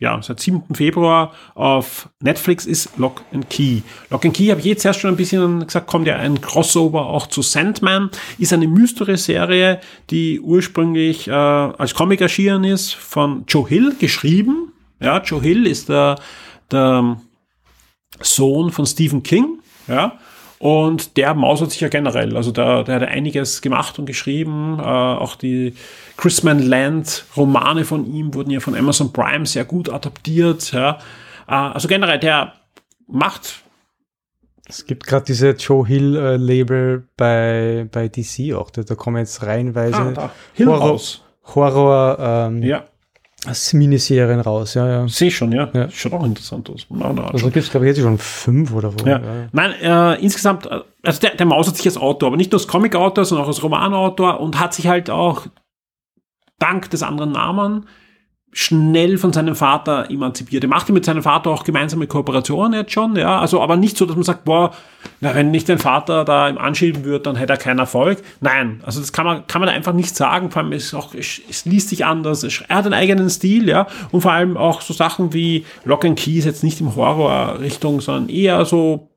ja, 0.00 0.20
seit 0.22 0.40
7. 0.40 0.62
Februar 0.74 1.32
auf 1.54 2.08
Netflix, 2.20 2.64
ist 2.64 2.96
Lock 2.96 3.22
and 3.32 3.48
Key. 3.50 3.82
Lock 4.08 4.24
and 4.24 4.34
Key 4.34 4.48
habe 4.48 4.60
ich 4.60 4.66
jetzt 4.66 4.84
erst 4.84 5.00
schon 5.00 5.10
ein 5.10 5.16
bisschen 5.16 5.66
gesagt, 5.66 5.86
kommt 5.86 6.06
ja 6.06 6.16
ein 6.16 6.40
Crossover 6.40 7.06
auch 7.06 7.26
zu 7.26 7.42
Sandman, 7.42 8.10
ist 8.38 8.54
eine 8.54 8.66
Mystery-Serie, 8.66 9.80
die 10.08 10.40
ursprünglich 10.40 11.28
äh, 11.28 11.32
als 11.32 11.94
Comic 11.94 12.22
erschienen 12.22 12.64
ist, 12.64 12.94
von 12.94 13.44
Joe 13.46 13.68
Hill 13.68 13.94
geschrieben. 14.00 14.72
Ja, 15.00 15.22
Joe 15.22 15.42
Hill 15.42 15.66
ist 15.66 15.90
der, 15.90 16.16
der 16.70 17.20
Sohn 18.22 18.72
von 18.72 18.86
Stephen 18.86 19.22
King, 19.22 19.58
ja. 19.86 20.18
Und 20.62 21.16
der 21.16 21.32
mausert 21.32 21.70
sich 21.70 21.80
ja 21.80 21.88
generell. 21.88 22.36
Also 22.36 22.52
der, 22.52 22.84
der 22.84 22.96
hat 22.96 23.08
einiges 23.08 23.62
gemacht 23.62 23.98
und 23.98 24.04
geschrieben. 24.04 24.78
Äh, 24.78 24.82
auch 24.82 25.36
die 25.36 25.72
Chrisman 26.18 26.58
Land 26.58 27.24
Romane 27.34 27.86
von 27.86 28.04
ihm 28.04 28.34
wurden 28.34 28.50
ja 28.50 28.60
von 28.60 28.76
Amazon 28.76 29.10
Prime 29.10 29.46
sehr 29.46 29.64
gut 29.64 29.88
adaptiert. 29.88 30.70
Ja. 30.72 30.98
Äh, 31.48 31.52
also 31.52 31.88
generell, 31.88 32.18
der 32.18 32.52
macht 33.06 33.62
Es 34.68 34.84
gibt 34.84 35.06
gerade 35.06 35.24
diese 35.24 35.52
Joe 35.52 35.86
Hill 35.86 36.14
äh, 36.14 36.36
Label 36.36 37.08
bei, 37.16 37.88
bei 37.90 38.08
DC 38.08 38.54
auch, 38.54 38.68
da, 38.68 38.82
da 38.82 38.94
kommen 38.94 39.16
jetzt 39.16 39.42
reihenweise 39.42 39.96
ah, 39.96 40.30
da, 40.58 40.66
Horror. 40.66 41.00
Horror 41.54 42.18
ähm, 42.20 42.62
Ja, 42.62 42.84
Miniserien 43.72 44.40
raus, 44.40 44.74
ja, 44.74 44.86
ja. 44.86 45.08
sehe 45.08 45.30
schon, 45.30 45.52
ja. 45.52 45.70
Ja. 45.72 45.88
Schaut 45.90 46.12
auch 46.12 46.24
interessant 46.24 46.68
aus. 46.68 46.86
Na, 46.90 47.12
na, 47.12 47.28
Also 47.28 47.46
gibt 47.46 47.56
es, 47.56 47.70
glaube 47.70 47.86
ich, 47.86 47.96
jetzt 47.96 48.02
schon 48.04 48.18
fünf 48.18 48.72
oder 48.72 48.92
wo. 48.92 49.06
Ja. 49.06 49.20
Nein, 49.52 49.72
äh, 49.80 50.20
insgesamt, 50.22 50.66
äh, 50.66 50.80
also 51.02 51.20
der, 51.20 51.36
der 51.36 51.46
mausert 51.46 51.76
sich 51.76 51.86
als 51.86 51.96
Autor, 51.96 52.26
aber 52.28 52.36
nicht 52.36 52.52
nur 52.52 52.60
als 52.60 52.68
Comic-Autor, 52.68 53.24
sondern 53.24 53.44
auch 53.44 53.48
als 53.48 53.62
Romanautor 53.62 54.40
und 54.40 54.60
hat 54.60 54.74
sich 54.74 54.88
halt 54.88 55.08
auch 55.08 55.46
dank 56.58 56.90
des 56.90 57.02
anderen 57.02 57.32
Namen 57.32 57.86
schnell 58.52 59.16
von 59.16 59.32
seinem 59.32 59.54
Vater 59.54 60.10
emanzipiert. 60.10 60.64
Er 60.64 60.68
macht 60.68 60.88
mit 60.88 61.04
seinem 61.04 61.22
Vater 61.22 61.50
auch 61.50 61.62
gemeinsame 61.62 62.08
Kooperationen 62.08 62.80
jetzt 62.80 62.92
schon, 62.92 63.14
ja, 63.14 63.38
also 63.38 63.60
aber 63.62 63.76
nicht 63.76 63.96
so, 63.96 64.06
dass 64.06 64.16
man 64.16 64.24
sagt, 64.24 64.44
boah, 64.44 64.72
na, 65.20 65.34
wenn 65.34 65.52
nicht 65.52 65.68
dein 65.68 65.78
Vater 65.78 66.24
da 66.24 66.48
ihm 66.48 66.58
anschieben 66.58 67.04
wird, 67.04 67.26
dann 67.26 67.36
hätte 67.36 67.52
er 67.52 67.58
keinen 67.58 67.78
Erfolg. 67.78 68.22
Nein, 68.40 68.80
also 68.84 69.00
das 69.00 69.12
kann 69.12 69.24
man, 69.24 69.46
kann 69.46 69.60
man 69.60 69.68
da 69.68 69.74
einfach 69.74 69.92
nicht 69.92 70.16
sagen, 70.16 70.50
vor 70.50 70.62
allem 70.62 70.72
ist 70.72 70.94
auch, 70.94 71.14
es, 71.14 71.40
es 71.48 71.64
liest 71.64 71.90
sich 71.90 72.04
anders, 72.04 72.42
er 72.42 72.76
hat 72.76 72.86
einen 72.86 72.94
eigenen 72.94 73.30
Stil, 73.30 73.68
ja, 73.68 73.86
und 74.10 74.22
vor 74.22 74.32
allem 74.32 74.56
auch 74.56 74.80
so 74.80 74.92
Sachen 74.94 75.32
wie 75.32 75.64
Lock 75.84 76.04
and 76.04 76.18
Key 76.18 76.38
ist 76.38 76.44
jetzt 76.44 76.64
nicht 76.64 76.80
im 76.80 76.96
Horror-Richtung, 76.96 78.00
sondern 78.00 78.28
eher 78.28 78.64
so 78.64 79.10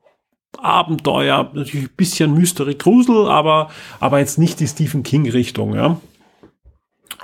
Abenteuer, 0.62 1.50
natürlich 1.52 1.86
ein 1.86 1.96
bisschen 1.96 2.34
Mystery, 2.34 2.76
Grusel, 2.76 3.28
aber, 3.28 3.70
aber 3.98 4.20
jetzt 4.20 4.38
nicht 4.38 4.60
die 4.60 4.68
Stephen 4.68 5.02
King-Richtung, 5.02 5.74
ja. 5.74 5.96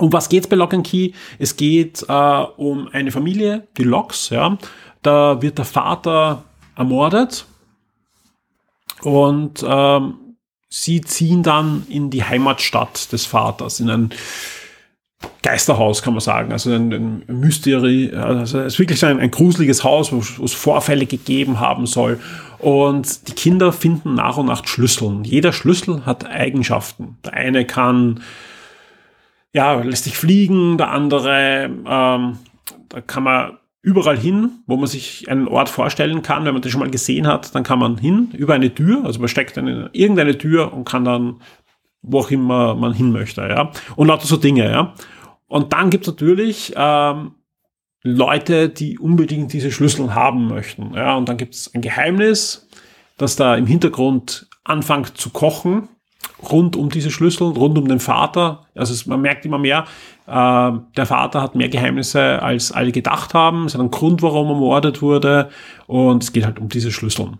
Um 0.01 0.11
was 0.11 0.29
geht's 0.29 0.47
bei 0.47 0.55
Lock 0.55 0.73
and 0.73 0.85
Key? 0.85 1.11
Es 1.37 1.55
geht 1.55 2.03
äh, 2.07 2.13
um 2.57 2.87
eine 2.91 3.11
Familie, 3.11 3.67
die 3.77 3.83
Locks, 3.83 4.29
ja. 4.29 4.57
Da 5.03 5.41
wird 5.41 5.59
der 5.59 5.65
Vater 5.65 6.43
ermordet 6.75 7.45
und 9.03 9.63
ähm, 9.67 10.13
sie 10.69 11.01
ziehen 11.01 11.43
dann 11.43 11.85
in 11.87 12.09
die 12.09 12.23
Heimatstadt 12.23 13.11
des 13.11 13.25
Vaters, 13.25 13.79
in 13.79 13.89
ein 13.89 14.09
Geisterhaus, 15.43 16.01
kann 16.01 16.13
man 16.13 16.21
sagen. 16.21 16.51
Also 16.51 16.71
ein, 16.71 16.91
ein 16.91 17.39
Mystery, 17.39 18.11
also 18.15 18.59
es 18.59 18.73
ist 18.73 18.79
wirklich 18.79 19.03
ein, 19.05 19.19
ein 19.19 19.29
gruseliges 19.29 19.83
Haus, 19.83 20.11
wo 20.11 20.43
es 20.43 20.53
Vorfälle 20.53 21.05
gegeben 21.05 21.59
haben 21.59 21.85
soll. 21.85 22.19
Und 22.57 23.27
die 23.27 23.33
Kinder 23.33 23.71
finden 23.71 24.15
nach 24.15 24.37
und 24.37 24.47
nach 24.47 24.65
Schlüsseln. 24.65 25.23
Jeder 25.23 25.53
Schlüssel 25.53 26.05
hat 26.07 26.25
Eigenschaften. 26.25 27.17
Der 27.25 27.33
eine 27.33 27.65
kann, 27.65 28.21
ja, 29.53 29.81
lässt 29.81 30.05
sich 30.05 30.17
fliegen, 30.17 30.77
der 30.77 30.91
andere, 30.91 31.65
ähm, 31.65 32.37
da 32.89 33.01
kann 33.05 33.23
man 33.23 33.57
überall 33.81 34.17
hin, 34.17 34.63
wo 34.67 34.77
man 34.77 34.87
sich 34.87 35.29
einen 35.29 35.47
Ort 35.47 35.69
vorstellen 35.69 36.21
kann. 36.21 36.45
Wenn 36.45 36.53
man 36.53 36.61
das 36.61 36.71
schon 36.71 36.81
mal 36.81 36.91
gesehen 36.91 37.27
hat, 37.27 37.53
dann 37.55 37.63
kann 37.63 37.79
man 37.79 37.97
hin, 37.97 38.29
über 38.33 38.53
eine 38.53 38.73
Tür, 38.73 39.03
also 39.05 39.19
man 39.19 39.27
steckt 39.27 39.57
in 39.57 39.89
irgendeine 39.91 40.37
Tür 40.37 40.73
und 40.73 40.85
kann 40.85 41.03
dann 41.03 41.41
wo 42.01 42.19
auch 42.19 42.31
immer 42.31 42.75
man 42.75 42.93
hin 42.93 43.11
möchte, 43.11 43.41
ja. 43.41 43.71
Und 43.95 44.07
lauter 44.07 44.27
so 44.27 44.37
Dinge, 44.37 44.69
ja. 44.69 44.93
Und 45.47 45.73
dann 45.73 45.89
gibt's 45.89 46.07
natürlich 46.07 46.73
ähm, 46.75 47.35
Leute, 48.03 48.69
die 48.69 48.97
unbedingt 48.97 49.53
diese 49.53 49.71
Schlüssel 49.71 50.15
haben 50.15 50.47
möchten. 50.47 50.93
Ja, 50.95 51.15
und 51.15 51.29
dann 51.29 51.37
gibt's 51.37 51.73
ein 51.73 51.81
Geheimnis, 51.81 52.67
das 53.17 53.35
da 53.35 53.55
im 53.55 53.67
Hintergrund 53.67 54.47
anfängt 54.63 55.17
zu 55.17 55.29
kochen, 55.29 55.89
rund 56.41 56.75
um 56.75 56.89
diese 56.89 57.11
Schlüssel, 57.11 57.47
rund 57.47 57.77
um 57.77 57.87
den 57.87 57.99
Vater. 57.99 58.65
Also 58.75 58.93
es, 58.93 59.05
man 59.05 59.21
merkt 59.21 59.45
immer 59.45 59.57
mehr, 59.57 59.85
äh, 60.27 60.71
der 60.97 61.05
Vater 61.05 61.41
hat 61.41 61.55
mehr 61.55 61.69
Geheimnisse, 61.69 62.41
als 62.41 62.71
alle 62.71 62.91
gedacht 62.91 63.33
haben. 63.33 63.65
Es 63.65 63.73
hat 63.73 63.81
einen 63.81 63.91
Grund, 63.91 64.21
warum 64.21 64.47
er 64.47 64.53
ermordet 64.53 65.01
wurde. 65.01 65.49
Und 65.87 66.23
es 66.23 66.33
geht 66.33 66.45
halt 66.45 66.59
um 66.59 66.69
diese 66.69 66.91
Schlüssel. 66.91 67.33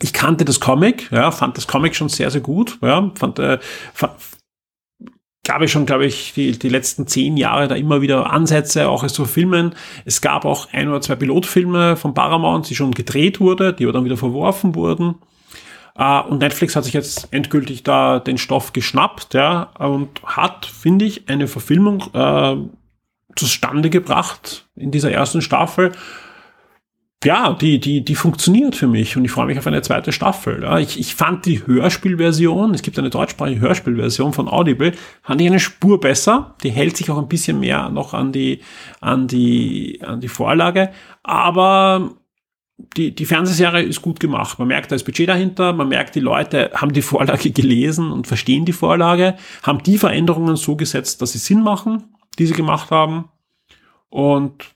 Ich 0.00 0.12
kannte 0.12 0.44
das 0.44 0.60
Comic, 0.60 1.10
ja, 1.12 1.30
fand 1.30 1.56
das 1.56 1.68
Comic 1.68 1.94
schon 1.94 2.08
sehr, 2.08 2.30
sehr 2.30 2.40
gut. 2.40 2.78
Ja, 2.82 3.10
fand, 3.14 3.38
äh, 3.38 3.58
fand, 3.92 4.12
gab 5.44 5.60
es 5.60 5.70
schon, 5.70 5.86
glaube 5.86 6.06
ich, 6.06 6.32
die, 6.34 6.58
die 6.58 6.68
letzten 6.68 7.06
zehn 7.06 7.36
Jahre 7.36 7.68
da 7.68 7.74
immer 7.74 8.00
wieder 8.00 8.30
Ansätze, 8.30 8.88
auch 8.88 9.02
es 9.02 9.12
zu 9.12 9.24
filmen. 9.24 9.74
Es 10.04 10.20
gab 10.20 10.44
auch 10.44 10.72
ein 10.72 10.88
oder 10.88 11.00
zwei 11.00 11.16
Pilotfilme 11.16 11.96
von 11.96 12.14
Paramount, 12.14 12.68
die 12.70 12.74
schon 12.74 12.92
gedreht 12.92 13.40
wurde, 13.40 13.72
die 13.72 13.84
aber 13.84 13.92
dann 13.92 14.04
wieder 14.04 14.16
verworfen 14.16 14.74
wurden. 14.74 15.16
Uh, 15.98 16.22
und 16.28 16.38
Netflix 16.38 16.74
hat 16.74 16.84
sich 16.84 16.94
jetzt 16.94 17.28
endgültig 17.32 17.82
da 17.82 18.18
den 18.18 18.38
Stoff 18.38 18.72
geschnappt, 18.72 19.34
ja, 19.34 19.64
und 19.78 20.22
hat, 20.24 20.64
finde 20.64 21.04
ich, 21.04 21.28
eine 21.28 21.48
Verfilmung 21.48 22.02
äh, 22.14 22.56
zustande 23.36 23.90
gebracht 23.90 24.66
in 24.74 24.90
dieser 24.90 25.10
ersten 25.10 25.42
Staffel, 25.42 25.92
ja, 27.24 27.52
die, 27.52 27.78
die, 27.78 28.04
die 28.04 28.14
funktioniert 28.14 28.74
für 28.74 28.88
mich 28.88 29.16
und 29.16 29.24
ich 29.24 29.30
freue 29.30 29.46
mich 29.46 29.58
auf 29.58 29.66
eine 29.66 29.82
zweite 29.82 30.12
Staffel. 30.12 30.62
Ja. 30.62 30.78
Ich, 30.78 30.98
ich 30.98 31.14
fand 31.14 31.46
die 31.46 31.64
Hörspielversion, 31.64 32.74
es 32.74 32.82
gibt 32.82 32.98
eine 32.98 33.10
deutschsprachige 33.10 33.60
Hörspielversion 33.60 34.32
von 34.32 34.48
Audible, 34.48 34.92
fand 35.22 35.40
ich 35.40 35.46
eine 35.46 35.60
Spur 35.60 36.00
besser. 36.00 36.56
Die 36.64 36.70
hält 36.70 36.96
sich 36.96 37.10
auch 37.10 37.18
ein 37.18 37.28
bisschen 37.28 37.60
mehr 37.60 37.90
noch 37.90 38.12
an 38.12 38.32
die, 38.32 38.60
an 39.00 39.28
die, 39.28 40.00
an 40.04 40.20
die 40.20 40.28
Vorlage. 40.28 40.90
Aber 41.22 42.10
die, 42.76 43.14
die 43.14 43.26
Fernsehserie 43.26 43.82
ist 43.82 44.02
gut 44.02 44.20
gemacht. 44.20 44.58
Man 44.58 44.68
merkt, 44.68 44.90
da 44.90 44.96
ist 44.96 45.04
Budget 45.04 45.28
dahinter, 45.28 45.72
man 45.72 45.88
merkt, 45.88 46.14
die 46.14 46.20
Leute 46.20 46.70
haben 46.74 46.92
die 46.92 47.02
Vorlage 47.02 47.50
gelesen 47.50 48.10
und 48.10 48.26
verstehen 48.26 48.64
die 48.64 48.72
Vorlage, 48.72 49.36
haben 49.62 49.82
die 49.82 49.98
Veränderungen 49.98 50.56
so 50.56 50.76
gesetzt, 50.76 51.22
dass 51.22 51.32
sie 51.32 51.38
Sinn 51.38 51.62
machen, 51.62 52.14
die 52.38 52.46
sie 52.46 52.54
gemacht 52.54 52.90
haben. 52.90 53.28
Und 54.08 54.74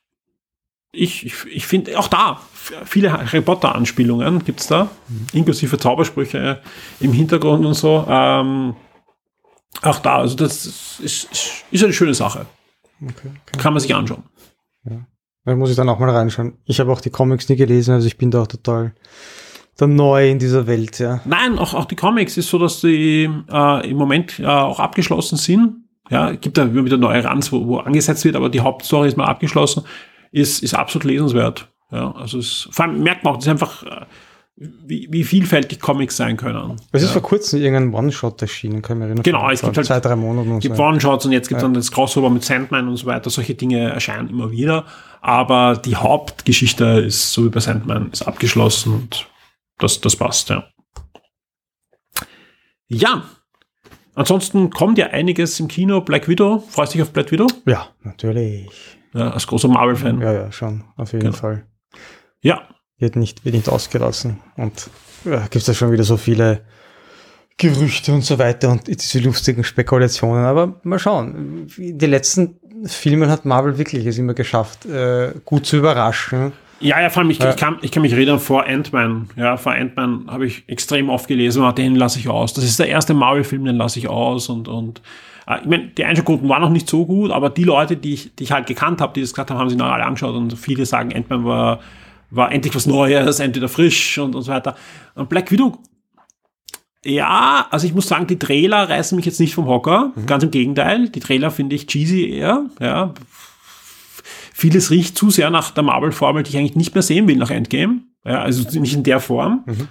ich, 0.92 1.26
ich, 1.26 1.34
ich 1.46 1.66
finde 1.66 1.98
auch 1.98 2.08
da 2.08 2.40
viele 2.84 3.12
Harry 3.12 3.40
Potter-Anspielungen 3.40 4.44
gibt 4.44 4.60
es 4.60 4.66
da, 4.66 4.90
mhm. 5.08 5.26
inklusive 5.32 5.78
Zaubersprüche 5.78 6.60
im 7.00 7.12
Hintergrund 7.12 7.64
und 7.64 7.74
so. 7.74 8.04
Ähm, 8.08 8.74
auch 9.82 9.98
da, 9.98 10.18
also 10.18 10.36
das 10.36 10.98
ist, 11.00 11.64
ist 11.70 11.84
eine 11.84 11.92
schöne 11.92 12.14
Sache. 12.14 12.46
Okay, 13.02 13.12
okay. 13.28 13.58
Kann 13.58 13.74
man 13.74 13.80
sich 13.80 13.94
anschauen. 13.94 14.24
Ja. 14.84 15.06
Da 15.46 15.56
muss 15.56 15.70
ich 15.70 15.76
dann 15.76 15.88
auch 15.88 15.98
mal 15.98 16.10
reinschauen. 16.10 16.58
Ich 16.66 16.80
habe 16.80 16.92
auch 16.92 17.00
die 17.00 17.10
Comics 17.10 17.48
nie 17.48 17.56
gelesen, 17.56 17.94
also 17.94 18.06
ich 18.06 18.18
bin 18.18 18.30
da 18.30 18.42
auch 18.42 18.46
total 18.46 18.94
dann 19.78 19.94
neu 19.94 20.30
in 20.30 20.38
dieser 20.38 20.66
Welt, 20.66 20.98
ja. 20.98 21.20
Nein, 21.24 21.58
auch, 21.58 21.74
auch 21.74 21.84
die 21.84 21.96
Comics 21.96 22.36
ist 22.36 22.48
so, 22.48 22.58
dass 22.58 22.80
die 22.80 23.30
äh, 23.50 23.90
im 23.90 23.96
Moment 23.96 24.38
äh, 24.38 24.46
auch 24.46 24.80
abgeschlossen 24.80 25.36
sind. 25.36 25.84
Ja, 26.10 26.32
gibt 26.32 26.56
da 26.56 26.62
immer 26.62 26.84
wieder 26.84 26.96
neue 26.96 27.24
Runs, 27.26 27.50
wo, 27.52 27.66
wo 27.66 27.78
angesetzt 27.78 28.24
wird, 28.24 28.36
aber 28.36 28.48
die 28.48 28.60
Hauptstory 28.60 29.08
ist 29.08 29.16
mal 29.16 29.26
abgeschlossen 29.26 29.82
ist, 30.32 30.62
ist 30.62 30.74
absolut 30.74 31.04
lesenswert. 31.04 31.68
Ja, 31.90 32.12
also 32.12 32.38
es, 32.38 32.68
vor 32.70 32.84
allem 32.84 33.02
merkt 33.02 33.24
man 33.24 33.32
auch, 33.32 33.36
das 33.38 33.46
ist 33.46 33.50
einfach, 33.50 33.82
äh, 33.84 34.04
wie, 34.56 35.08
wie 35.10 35.22
vielfältig 35.22 35.80
Comics 35.80 36.16
sein 36.16 36.38
können. 36.38 36.76
Es 36.92 37.02
ist 37.02 37.08
ja. 37.08 37.12
vor 37.12 37.22
kurzem 37.22 37.60
irgendein 37.60 37.92
One-Shot 37.92 38.40
erschienen, 38.40 38.80
kann 38.80 38.96
ich 38.96 39.00
mich 39.00 39.06
erinnern. 39.08 39.22
Genau, 39.22 39.50
es 39.50 39.60
gibt 39.60 39.76
halt 39.76 39.86
zwei, 39.86 40.00
drei 40.00 40.16
Monate 40.16 40.48
und 40.48 40.60
gibt 40.60 40.76
so. 40.76 40.82
One-Shots 40.82 41.26
und 41.26 41.32
jetzt 41.32 41.48
gibt 41.48 41.58
es 41.58 41.62
ja. 41.62 41.68
dann 41.68 41.74
das 41.74 41.92
Crossover 41.92 42.30
mit 42.30 42.42
Sandman 42.42 42.88
und 42.88 42.96
so 42.96 43.06
weiter. 43.06 43.28
Solche 43.28 43.54
Dinge 43.54 43.90
erscheinen 43.90 44.30
immer 44.30 44.50
wieder. 44.50 44.86
Aber 45.20 45.76
die 45.76 45.96
Hauptgeschichte 45.96 46.84
ist, 47.06 47.32
so 47.32 47.44
wie 47.44 47.50
bei 47.50 47.60
Sandman, 47.60 48.10
ist 48.12 48.22
abgeschlossen 48.22 48.94
und 48.94 49.28
das, 49.78 50.00
das 50.00 50.16
passt, 50.16 50.48
ja. 50.48 50.64
Ja. 52.88 53.24
Ansonsten 54.14 54.70
kommt 54.70 54.96
ja 54.96 55.08
einiges 55.08 55.60
im 55.60 55.68
Kino. 55.68 56.00
Black 56.00 56.28
Widow. 56.28 56.64
Freust 56.70 56.94
du 56.94 56.98
dich 56.98 57.02
auf 57.02 57.12
Black 57.12 57.30
Widow? 57.30 57.46
Ja, 57.66 57.88
natürlich. 58.02 58.70
Ja, 59.12 59.32
als 59.32 59.46
großer 59.46 59.68
Marvel-Fan. 59.68 60.22
Ja, 60.22 60.32
ja, 60.32 60.52
schon, 60.52 60.84
auf 60.96 61.12
jeden 61.12 61.26
genau. 61.26 61.36
Fall. 61.36 61.66
Ja. 62.40 62.68
Wird 62.98 63.16
nicht, 63.16 63.44
wird 63.44 63.54
nicht 63.54 63.68
ausgelassen. 63.68 64.40
Und 64.56 64.90
ja, 65.24 65.40
gibt 65.40 65.56
es 65.56 65.66
ja 65.66 65.74
schon 65.74 65.92
wieder 65.92 66.04
so 66.04 66.16
viele 66.16 66.62
Gerüchte 67.58 68.12
und 68.12 68.22
so 68.22 68.38
weiter 68.38 68.70
und 68.70 68.86
diese 68.86 69.18
lustigen 69.20 69.64
Spekulationen. 69.64 70.44
Aber 70.44 70.80
mal 70.82 70.98
schauen. 70.98 71.68
In 71.76 71.98
den 71.98 72.10
letzten 72.10 72.56
Filmen 72.84 73.30
hat 73.30 73.44
Marvel 73.44 73.78
wirklich 73.78 74.04
es 74.06 74.18
immer 74.18 74.34
geschafft, 74.34 74.84
äh, 74.86 75.32
gut 75.44 75.66
zu 75.66 75.78
überraschen. 75.78 76.52
Ja, 76.80 77.00
ja, 77.00 77.08
vor 77.08 77.22
allem, 77.22 77.30
ich, 77.30 77.38
ja. 77.38 77.50
ich, 77.50 77.56
kann, 77.56 77.78
ich 77.80 77.90
kann 77.90 78.02
mich 78.02 78.12
erinnern, 78.12 78.38
vor 78.38 78.66
Ant-Man, 78.66 79.30
ja, 79.36 79.56
vor 79.56 79.72
Ant-Man 79.72 80.26
habe 80.28 80.46
ich 80.46 80.68
extrem 80.68 81.08
oft 81.08 81.26
gelesen, 81.26 81.62
ah, 81.62 81.72
den 81.72 81.96
lasse 81.96 82.18
ich 82.18 82.28
aus. 82.28 82.52
Das 82.52 82.64
ist 82.64 82.78
der 82.78 82.88
erste 82.88 83.14
Marvel-Film, 83.14 83.64
den 83.64 83.76
lasse 83.76 83.98
ich 83.98 84.08
aus 84.08 84.50
und, 84.50 84.68
und 84.68 85.00
äh, 85.46 85.60
ich 85.62 85.66
meine, 85.66 85.86
die 85.86 86.04
Einschaltquoten 86.04 86.46
waren 86.50 86.60
noch 86.60 86.70
nicht 86.70 86.88
so 86.88 87.06
gut, 87.06 87.30
aber 87.30 87.48
die 87.48 87.64
Leute, 87.64 87.96
die 87.96 88.12
ich, 88.12 88.34
die 88.36 88.44
ich 88.44 88.52
halt 88.52 88.66
gekannt 88.66 89.00
habe, 89.00 89.14
die 89.14 89.22
das 89.22 89.32
gesagt 89.32 89.50
haben, 89.50 89.58
haben 89.58 89.70
sich 89.70 89.78
noch 89.78 89.86
alle 89.86 90.04
angeschaut 90.04 90.34
und 90.34 90.58
viele 90.58 90.84
sagen, 90.84 91.14
Ant-Man 91.14 91.46
war, 91.46 91.80
war 92.30 92.52
endlich 92.52 92.74
was 92.74 92.86
Neues, 92.86 93.40
entweder 93.40 93.68
frisch 93.68 94.18
und, 94.18 94.34
und 94.34 94.42
so 94.42 94.52
weiter. 94.52 94.76
Und 95.14 95.28
Black 95.28 95.50
Widow, 95.50 95.78
ja, 97.04 97.66
also 97.70 97.86
ich 97.86 97.94
muss 97.94 98.08
sagen, 98.08 98.26
die 98.26 98.38
Trailer 98.38 98.88
reißen 98.88 99.14
mich 99.14 99.26
jetzt 99.26 99.38
nicht 99.38 99.54
vom 99.54 99.66
Hocker. 99.66 100.12
Mhm. 100.14 100.26
Ganz 100.26 100.42
im 100.42 100.50
Gegenteil. 100.50 101.08
Die 101.08 101.20
Trailer 101.20 101.50
finde 101.50 101.76
ich 101.76 101.86
cheesy 101.86 102.28
eher, 102.30 102.66
ja. 102.80 103.14
Vieles 104.52 104.90
riecht 104.90 105.16
zu 105.16 105.30
sehr 105.30 105.50
nach 105.50 105.70
der 105.70 105.84
Marvel-Formel, 105.84 106.42
die 106.42 106.50
ich 106.50 106.56
eigentlich 106.56 106.76
nicht 106.76 106.94
mehr 106.94 107.02
sehen 107.02 107.28
will 107.28 107.36
nach 107.36 107.50
Endgame. 107.50 108.00
Ja, 108.24 108.40
also 108.40 108.68
nicht 108.80 108.94
in 108.94 109.04
der 109.04 109.20
Form. 109.20 109.62
Mhm. 109.66 109.88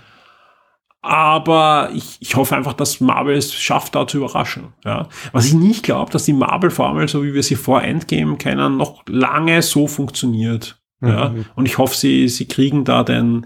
Aber 1.02 1.92
ich, 1.94 2.18
ich 2.20 2.36
hoffe 2.36 2.56
einfach, 2.56 2.74
dass 2.74 3.00
Marvel 3.00 3.36
es 3.38 3.54
schafft, 3.54 3.94
da 3.94 4.08
zu 4.08 4.18
überraschen. 4.18 4.74
Ja. 4.84 5.08
Was 5.32 5.46
ich 5.46 5.54
nicht 5.54 5.84
glaube, 5.84 6.12
dass 6.12 6.26
die 6.26 6.34
Marvel-Formel, 6.34 7.08
so 7.08 7.24
wie 7.24 7.36
wir 7.36 7.44
sie 7.44 7.56
vor 7.56 7.84
Endgame 7.84 8.38
kennen, 8.38 8.76
noch 8.76 9.04
lange 9.08 9.62
so 9.62 9.88
funktioniert. 9.88 10.82
Mhm. 11.00 11.10
Ja. 11.10 11.36
Und 11.56 11.66
ich 11.66 11.78
hoffe, 11.78 11.96
sie, 11.96 12.28
sie 12.28 12.48
kriegen 12.48 12.86
da 12.86 13.04
den, 13.04 13.46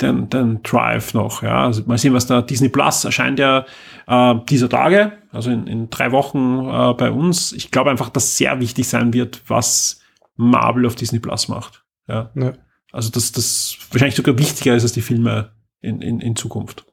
den, 0.00 0.28
den 0.28 0.62
Drive 0.62 1.14
noch. 1.14 1.42
Ja. 1.42 1.64
Also 1.64 1.82
mal 1.86 1.98
sehen, 1.98 2.14
was 2.14 2.26
da 2.26 2.42
Disney 2.42 2.68
Plus 2.68 3.04
erscheint 3.04 3.38
ja 3.38 3.66
äh, 4.06 4.34
dieser 4.48 4.68
Tage, 4.68 5.12
also 5.30 5.50
in, 5.50 5.66
in 5.66 5.90
drei 5.90 6.12
Wochen 6.12 6.66
äh, 6.68 6.94
bei 6.94 7.10
uns. 7.10 7.52
Ich 7.52 7.70
glaube 7.70 7.90
einfach, 7.90 8.08
dass 8.08 8.36
sehr 8.36 8.60
wichtig 8.60 8.88
sein 8.88 9.12
wird, 9.12 9.42
was 9.46 10.00
Marvel 10.36 10.86
auf 10.86 10.94
Disney 10.94 11.18
Plus 11.18 11.48
macht. 11.48 11.84
Ja. 12.08 12.30
ja. 12.34 12.52
Also 12.92 13.10
dass 13.10 13.32
das 13.32 13.76
wahrscheinlich 13.90 14.16
sogar 14.16 14.38
wichtiger 14.38 14.74
ist 14.74 14.82
als 14.82 14.92
die 14.92 15.02
Filme 15.02 15.52
in, 15.80 16.00
in, 16.00 16.20
in 16.20 16.36
Zukunft. 16.36 16.86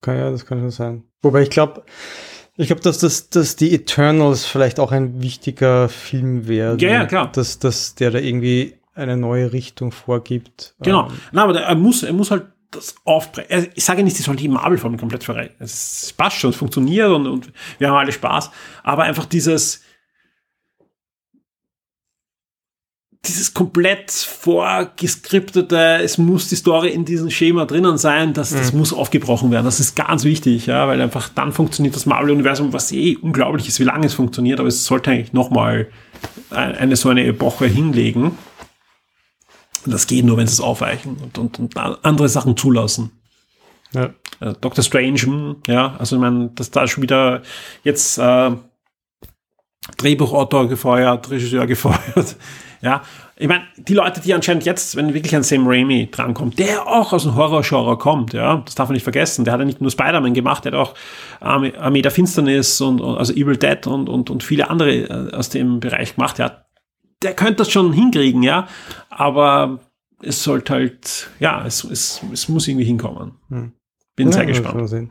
Kann, 0.00 0.16
ja, 0.16 0.30
das 0.30 0.46
kann 0.46 0.58
schon 0.58 0.70
sein. 0.70 1.04
Wobei 1.20 1.42
ich 1.42 1.50
glaube, 1.50 1.84
ich 2.56 2.66
glaube, 2.66 2.82
dass, 2.82 2.98
das, 2.98 3.30
dass 3.30 3.56
die 3.56 3.72
Eternals 3.72 4.44
vielleicht 4.44 4.80
auch 4.80 4.92
ein 4.92 5.22
wichtiger 5.22 5.88
Film 5.88 6.48
wäre. 6.48 6.76
Ja, 6.78 6.90
ja, 6.90 7.06
klar. 7.06 7.30
Dass, 7.32 7.58
dass 7.58 7.94
der 7.94 8.10
da 8.10 8.18
irgendwie 8.18 8.74
eine 8.94 9.16
neue 9.16 9.52
Richtung 9.52 9.92
vorgibt. 9.92 10.74
Genau. 10.80 11.06
Ähm, 11.08 11.12
Na, 11.32 11.44
aber 11.44 11.60
er 11.60 11.74
muss, 11.74 12.02
er 12.02 12.12
muss 12.12 12.30
halt 12.30 12.46
das 12.70 12.94
aufbrechen. 13.04 13.68
Ich 13.74 13.84
sage 13.84 14.02
nicht, 14.02 14.16
sie 14.16 14.22
sollen 14.22 14.38
die 14.38 14.48
Marvel-Formel 14.48 14.98
komplett 14.98 15.24
verreichen. 15.24 15.54
Es 15.58 16.12
passt 16.16 16.38
schon, 16.38 16.50
es 16.50 16.56
funktioniert 16.56 17.10
und, 17.10 17.26
und 17.26 17.52
wir 17.78 17.88
haben 17.88 17.96
alle 17.96 18.12
Spaß. 18.12 18.50
Aber 18.82 19.02
einfach 19.04 19.26
dieses, 19.26 19.82
dieses 23.24 23.54
komplett 23.54 24.10
vorgeskriptete, 24.10 26.00
es 26.02 26.18
muss 26.18 26.48
die 26.48 26.56
Story 26.56 26.88
in 26.88 27.04
diesem 27.04 27.30
Schema 27.30 27.66
drinnen 27.66 27.96
sein, 27.98 28.32
das, 28.32 28.50
das 28.50 28.72
mhm. 28.72 28.80
muss 28.80 28.92
aufgebrochen 28.92 29.50
werden. 29.50 29.64
Das 29.64 29.78
ist 29.78 29.94
ganz 29.94 30.24
wichtig, 30.24 30.66
ja, 30.66 30.88
weil 30.88 31.00
einfach 31.00 31.28
dann 31.28 31.52
funktioniert 31.52 31.94
das 31.94 32.06
Marvel-Universum, 32.06 32.72
was 32.72 32.90
eh 32.90 33.16
unglaublich 33.16 33.68
ist, 33.68 33.78
wie 33.78 33.84
lange 33.84 34.06
es 34.06 34.14
funktioniert, 34.14 34.58
aber 34.58 34.68
es 34.68 34.84
sollte 34.84 35.10
eigentlich 35.10 35.32
nochmal 35.32 35.88
eine 36.50 36.96
so 36.96 37.10
eine 37.10 37.24
Epoche 37.24 37.66
hinlegen. 37.66 38.38
Das 39.86 40.06
geht 40.06 40.24
nur, 40.24 40.36
wenn 40.36 40.46
sie 40.46 40.54
es 40.54 40.60
aufweichen 40.60 41.16
und, 41.16 41.38
und, 41.38 41.58
und 41.58 41.76
andere 41.76 42.28
Sachen 42.28 42.56
zulassen. 42.56 43.10
Ja. 43.92 44.10
Äh, 44.40 44.54
Dr. 44.60 44.82
Strange, 44.82 45.20
hm, 45.20 45.56
ja, 45.66 45.96
also 45.98 46.16
ich 46.16 46.22
meine, 46.22 46.50
dass 46.54 46.70
da 46.70 46.86
schon 46.86 47.02
wieder 47.02 47.42
jetzt 47.84 48.18
äh, 48.18 48.50
Drehbuchautor 49.98 50.68
gefeuert, 50.68 51.30
Regisseur 51.30 51.66
gefeuert, 51.66 52.36
ja, 52.80 53.02
ich 53.36 53.48
meine, 53.48 53.64
die 53.76 53.94
Leute, 53.94 54.20
die 54.20 54.34
anscheinend 54.34 54.64
jetzt, 54.64 54.94
wenn 54.96 55.14
wirklich 55.14 55.34
ein 55.34 55.42
Sam 55.42 55.66
Raimi 55.66 56.08
drankommt, 56.10 56.58
der 56.58 56.86
auch 56.86 57.12
aus 57.12 57.22
dem 57.22 57.34
Horror-Genre 57.34 57.96
kommt, 57.96 58.34
ja, 58.34 58.62
das 58.64 58.74
darf 58.74 58.88
man 58.88 58.94
nicht 58.94 59.04
vergessen. 59.04 59.44
Der 59.44 59.52
hat 59.52 59.60
ja 59.60 59.64
nicht 59.64 59.80
nur 59.80 59.90
Spider-Man 59.90 60.34
gemacht, 60.34 60.64
der 60.64 60.72
hat 60.72 60.78
auch 60.78 60.94
Armee, 61.40 61.72
Armee 61.76 62.02
der 62.02 62.10
Finsternis 62.10 62.80
und, 62.80 63.00
und, 63.00 63.16
also 63.16 63.32
Evil 63.32 63.56
Dead 63.56 63.86
und, 63.86 64.08
und, 64.08 64.30
und 64.30 64.42
viele 64.42 64.68
andere 64.68 64.92
äh, 64.92 65.34
aus 65.34 65.48
dem 65.48 65.80
Bereich 65.80 66.16
gemacht. 66.16 66.38
Ja, 66.38 66.64
der 67.22 67.34
könnte 67.34 67.56
das 67.56 67.70
schon 67.70 67.92
hinkriegen, 67.92 68.42
ja, 68.42 68.68
aber 69.10 69.80
es 70.22 70.42
sollte 70.42 70.72
halt, 70.72 71.30
ja, 71.40 71.64
es, 71.66 71.84
es, 71.84 72.20
es 72.32 72.48
muss 72.48 72.68
irgendwie 72.68 72.84
hinkommen. 72.84 73.32
Hm. 73.48 73.72
Bin 74.16 74.28
ja, 74.28 74.34
sehr 74.34 74.46
gespannt. 74.46 75.10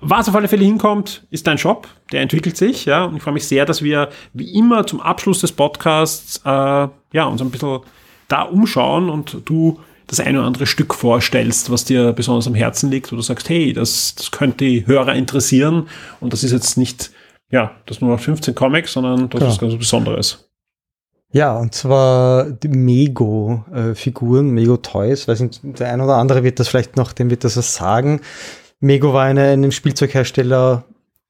Was 0.00 0.28
auf 0.28 0.34
alle 0.34 0.48
Fälle 0.48 0.64
hinkommt, 0.64 1.26
ist 1.30 1.46
dein 1.46 1.58
Shop. 1.58 1.88
Der 2.12 2.20
entwickelt 2.20 2.56
sich, 2.56 2.84
ja. 2.84 3.04
Und 3.04 3.16
ich 3.16 3.22
freue 3.22 3.34
mich 3.34 3.48
sehr, 3.48 3.64
dass 3.64 3.82
wir 3.82 4.10
wie 4.32 4.54
immer 4.54 4.86
zum 4.86 5.00
Abschluss 5.00 5.40
des 5.40 5.52
Podcasts 5.52 6.40
äh, 6.44 6.48
ja, 6.48 7.24
uns 7.24 7.40
ein 7.40 7.50
bisschen 7.50 7.80
da 8.28 8.42
umschauen 8.42 9.08
und 9.08 9.42
du 9.44 9.80
das 10.06 10.20
eine 10.20 10.38
oder 10.38 10.46
andere 10.46 10.66
Stück 10.66 10.94
vorstellst, 10.94 11.70
was 11.70 11.84
dir 11.84 12.12
besonders 12.12 12.46
am 12.46 12.54
Herzen 12.54 12.90
liegt, 12.90 13.10
wo 13.10 13.16
du 13.16 13.22
sagst, 13.22 13.48
hey, 13.48 13.72
das, 13.72 14.14
das 14.14 14.30
könnte 14.30 14.64
die 14.64 14.86
Hörer 14.86 15.14
interessieren. 15.14 15.88
Und 16.20 16.32
das 16.32 16.44
ist 16.44 16.52
jetzt 16.52 16.76
nicht, 16.76 17.10
ja, 17.50 17.72
das 17.86 18.00
nur 18.00 18.10
noch 18.10 18.20
15 18.20 18.54
Comics, 18.54 18.92
sondern 18.92 19.28
das 19.28 19.40
ja. 19.40 19.48
ist 19.48 19.60
ganz 19.60 19.76
Besonderes. 19.76 20.45
Ja, 21.32 21.56
und 21.56 21.74
zwar 21.74 22.44
die 22.44 22.68
Mego-Figuren, 22.68 24.50
Mego-Toys. 24.50 25.28
Weiß 25.28 25.40
nicht, 25.40 25.60
der 25.62 25.92
eine 25.92 26.04
oder 26.04 26.16
andere 26.16 26.44
wird 26.44 26.60
das 26.60 26.68
vielleicht 26.68 26.96
noch, 26.96 27.12
dem 27.12 27.30
wird 27.30 27.44
das 27.44 27.56
was 27.56 27.74
sagen. 27.74 28.20
Mego 28.80 29.12
war 29.12 29.24
eine, 29.24 29.50
ein 29.50 29.72
Spielzeughersteller, 29.72 30.84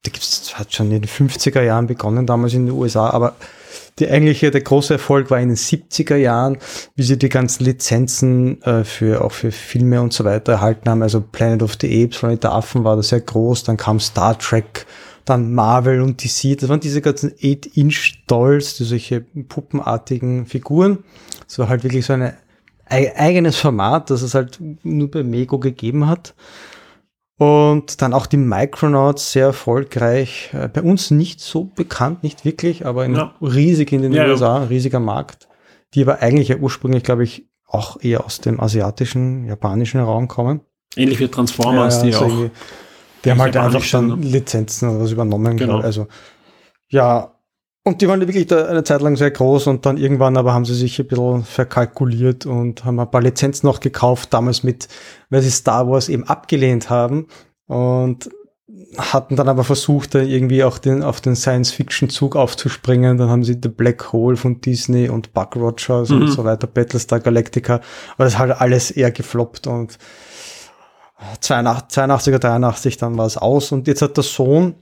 der 0.05 0.13
gibt's, 0.13 0.59
hat 0.59 0.75
schon 0.75 0.93
in 0.93 1.03
den 1.03 1.09
50er 1.09 1.63
Jahren 1.63 1.87
begonnen, 1.87 2.27
damals 2.27 2.55
in 2.55 2.67
den 2.67 2.75
USA, 2.75 3.11
aber 3.11 3.35
die 3.99 4.11
eigentliche, 4.11 4.51
der 4.51 4.61
große 4.61 4.95
Erfolg 4.95 5.31
war 5.31 5.41
in 5.41 5.49
den 5.49 5.57
70er 5.57 6.17
Jahren, 6.17 6.59
wie 6.97 7.03
sie 7.03 7.19
die 7.19 7.31
ganzen 7.31 7.65
Lizenzen 7.65 8.61
äh, 8.63 8.85
für, 8.85 9.25
auch 9.25 9.33
für 9.33 9.51
Filme 9.51 10.03
und 10.03 10.13
so 10.13 10.25
weiter 10.25 10.53
erhalten 10.53 10.91
haben. 10.91 11.03
Also 11.03 11.21
Planet 11.21 11.63
of 11.63 11.77
the 11.81 12.05
Apes, 12.05 12.19
Planet 12.19 12.45
der 12.45 12.53
Affen 12.53 12.85
war 12.85 12.97
da 12.97 13.03
sehr 13.03 13.21
groß, 13.21 13.65
dann 13.65 13.79
kam 13.79 13.99
Star 13.99 14.39
Trek, 14.39 14.87
dann 15.27 15.55
Marvel 15.55 16.01
und 16.01 16.23
DC. 16.23 16.59
Das 16.59 16.69
waren 16.69 16.81
diese 16.81 17.03
ganzen 17.03 17.31
8-Inch-Dolls, 17.33 18.77
die 18.77 18.85
solche 18.85 19.21
puppenartigen 19.21 20.47
Figuren. 20.47 21.05
Das 21.47 21.59
war 21.59 21.69
halt 21.69 21.85
wirklich 21.85 22.07
so 22.07 22.15
ein 22.15 22.33
eigenes 22.89 23.57
Format, 23.57 24.11
das 24.11 24.23
es 24.23 24.35
halt 24.35 24.59
nur 24.83 25.11
bei 25.11 25.23
Mego 25.23 25.59
gegeben 25.59 26.07
hat. 26.07 26.35
Und 27.39 28.01
dann 28.01 28.15
auch 28.15 28.27
die 28.27 28.39
Micronauts 28.39 29.33
sehr 29.33 29.47
erfolgreich. 29.47 30.51
Äh, 30.55 30.69
bei 30.69 30.81
uns 30.81 31.11
nicht 31.11 31.41
so 31.41 31.65
bekannt, 31.65 32.23
nicht 32.23 32.47
wirklich, 32.47 32.87
aber 32.87 33.07
ja. 33.07 33.35
riesig 33.43 33.93
in 33.93 34.03
den 34.03 34.13
ja, 34.13 34.27
USA, 34.27 34.63
ein 34.63 34.69
riesiger 34.69 35.01
Markt. 35.01 35.47
Die 35.93 36.03
aber 36.03 36.23
eigentlich 36.23 36.49
ja 36.49 36.57
ursprünglich, 36.57 37.03
glaube 37.03 37.25
ich, 37.25 37.47
auch 37.67 38.01
eher 38.01 38.25
aus 38.25 38.41
dem 38.41 38.59
asiatischen, 38.59 39.45
japanischen 39.45 40.01
Raum 40.01 40.29
kommen. 40.29 40.61
Ähnlich 40.97 41.21
wie 41.21 41.29
Transformers, 41.29 41.97
ja, 41.97 42.03
die 42.05 42.15
also 42.15 42.25
auch. 42.27 42.51
Die 43.27 43.33
haben 43.33 43.41
halt 43.41 43.57
einfach 43.57 43.83
schon 43.83 44.23
Lizenzen 44.23 44.89
oder 44.89 45.01
was 45.01 45.11
übernommen. 45.11 45.57
Genau. 45.57 45.81
Also, 45.81 46.07
ja, 46.89 47.33
und 47.83 48.01
die 48.01 48.09
waren 48.09 48.21
wirklich 48.21 48.47
da 48.47 48.67
eine 48.67 48.85
Zeit 48.85 49.01
lang 49.01 49.17
sehr 49.17 49.33
groß 49.33 49.67
und 49.67 49.85
dann 49.85 49.97
irgendwann 49.97 50.37
aber 50.37 50.55
haben 50.55 50.65
sie 50.65 50.75
sich 50.75 50.99
ein 51.01 51.09
bisschen 51.09 51.43
verkalkuliert 51.43 52.47
und 52.47 52.85
haben 52.85 53.01
ein 53.01 53.11
paar 53.11 53.23
Lizenzen 53.23 53.67
noch 53.67 53.81
gekauft, 53.81 54.33
damals 54.33 54.63
mit, 54.63 54.87
weil 55.29 55.43
sie 55.43 55.51
Star 55.51 55.89
Wars 55.89 56.09
eben 56.09 56.23
abgelehnt 56.25 56.89
haben 56.89 57.27
und 57.67 58.31
hatten 58.97 59.37
dann 59.37 59.49
aber 59.49 59.65
versucht, 59.65 60.15
da 60.15 60.21
irgendwie 60.21 60.65
auch 60.65 60.79
den, 60.79 61.03
auf 61.03 61.21
den 61.21 61.37
Science-Fiction-Zug 61.37 62.37
aufzuspringen. 62.37 63.19
Dann 63.19 63.29
haben 63.29 63.45
sie 63.45 63.59
The 63.61 63.69
Black 63.69 64.13
Hole 64.13 64.37
von 64.37 64.61
Disney 64.61 65.09
und 65.09 65.33
Buck 65.33 65.57
Rogers 65.57 66.11
mhm. 66.11 66.23
und 66.23 66.29
so 66.29 66.45
weiter, 66.45 66.67
Battlestar 66.67 67.21
Galactica. 67.21 67.81
Aber 68.15 68.25
das 68.25 68.35
ist 68.35 68.39
halt 68.39 68.53
alles 68.61 68.91
eher 68.91 69.11
gefloppt 69.11 69.67
und 69.67 69.99
82, 71.41 71.89
82 71.95 72.35
oder 72.35 72.49
83 72.49 72.97
dann 72.97 73.17
war 73.17 73.27
es 73.27 73.37
aus 73.37 73.73
und 73.73 73.87
jetzt 73.87 74.03
hat 74.03 74.17
der 74.17 74.25
Sohn 74.25 74.75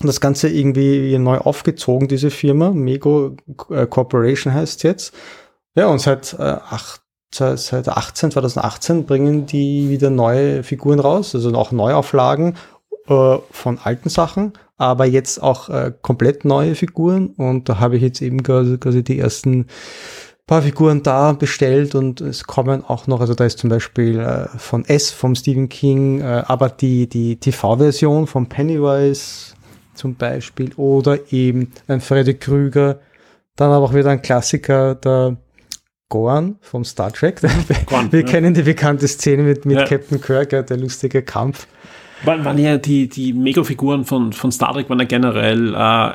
das 0.00 0.20
Ganze 0.20 0.48
irgendwie 0.48 1.16
neu 1.18 1.38
aufgezogen, 1.38 2.08
diese 2.08 2.30
Firma. 2.30 2.70
Mego 2.70 3.36
äh, 3.70 3.86
Corporation 3.86 4.52
heißt 4.52 4.82
jetzt. 4.84 5.12
Ja, 5.74 5.86
und 5.86 6.00
seit, 6.00 6.34
äh, 6.38 6.42
acht, 6.42 7.02
seit 7.32 7.88
18, 7.88 8.30
2018 8.32 9.06
bringen 9.06 9.46
die 9.46 9.88
wieder 9.88 10.10
neue 10.10 10.62
Figuren 10.62 11.00
raus, 11.00 11.34
also 11.34 11.52
auch 11.54 11.72
Neuauflagen 11.72 12.56
äh, 13.08 13.38
von 13.50 13.78
alten 13.82 14.08
Sachen, 14.08 14.52
aber 14.76 15.04
jetzt 15.04 15.42
auch 15.42 15.68
äh, 15.68 15.92
komplett 16.00 16.44
neue 16.44 16.74
Figuren. 16.74 17.28
Und 17.36 17.68
da 17.68 17.80
habe 17.80 17.96
ich 17.96 18.02
jetzt 18.02 18.22
eben 18.22 18.42
quasi, 18.42 18.78
quasi 18.78 19.02
die 19.02 19.18
ersten 19.18 19.66
paar 20.48 20.62
Figuren 20.62 21.02
da 21.02 21.32
bestellt 21.32 21.94
und 21.94 22.20
es 22.22 22.44
kommen 22.44 22.82
auch 22.82 23.06
noch, 23.06 23.20
also 23.20 23.34
da 23.34 23.44
ist 23.44 23.58
zum 23.58 23.70
Beispiel 23.70 24.18
äh, 24.18 24.48
von 24.58 24.84
S 24.86 25.10
vom 25.10 25.36
Stephen 25.36 25.68
King, 25.68 26.20
äh, 26.20 26.42
aber 26.46 26.70
die, 26.70 27.06
die 27.06 27.36
TV-Version 27.36 28.26
von 28.26 28.48
Pennywise 28.48 29.54
zum 29.94 30.14
Beispiel 30.14 30.72
oder 30.76 31.18
eben 31.30 31.72
ein 31.86 32.00
Freddy 32.00 32.34
Krüger. 32.34 32.98
Dann 33.56 33.72
aber 33.72 33.84
auch 33.84 33.94
wieder 33.94 34.10
ein 34.10 34.22
Klassiker, 34.22 34.94
der 34.94 35.36
Gorn 36.08 36.56
vom 36.62 36.84
Star 36.84 37.12
Trek. 37.12 37.42
Gorn, 37.86 38.10
Wir 38.10 38.20
ja. 38.20 38.26
kennen 38.26 38.54
die 38.54 38.62
bekannte 38.62 39.06
Szene 39.06 39.42
mit, 39.42 39.66
mit 39.66 39.76
ja. 39.76 39.84
Captain 39.84 40.20
Kirk, 40.20 40.50
der 40.50 40.76
lustige 40.78 41.22
Kampf. 41.22 41.66
Waren, 42.24 42.44
waren 42.44 42.58
ja 42.58 42.78
die, 42.78 43.08
die 43.08 43.34
Mega-Figuren 43.34 44.06
von, 44.06 44.32
von 44.32 44.50
Star 44.50 44.72
Trek 44.72 44.88
waren 44.88 45.00
ja 45.00 45.04
generell 45.04 45.74
äh, 45.74 46.12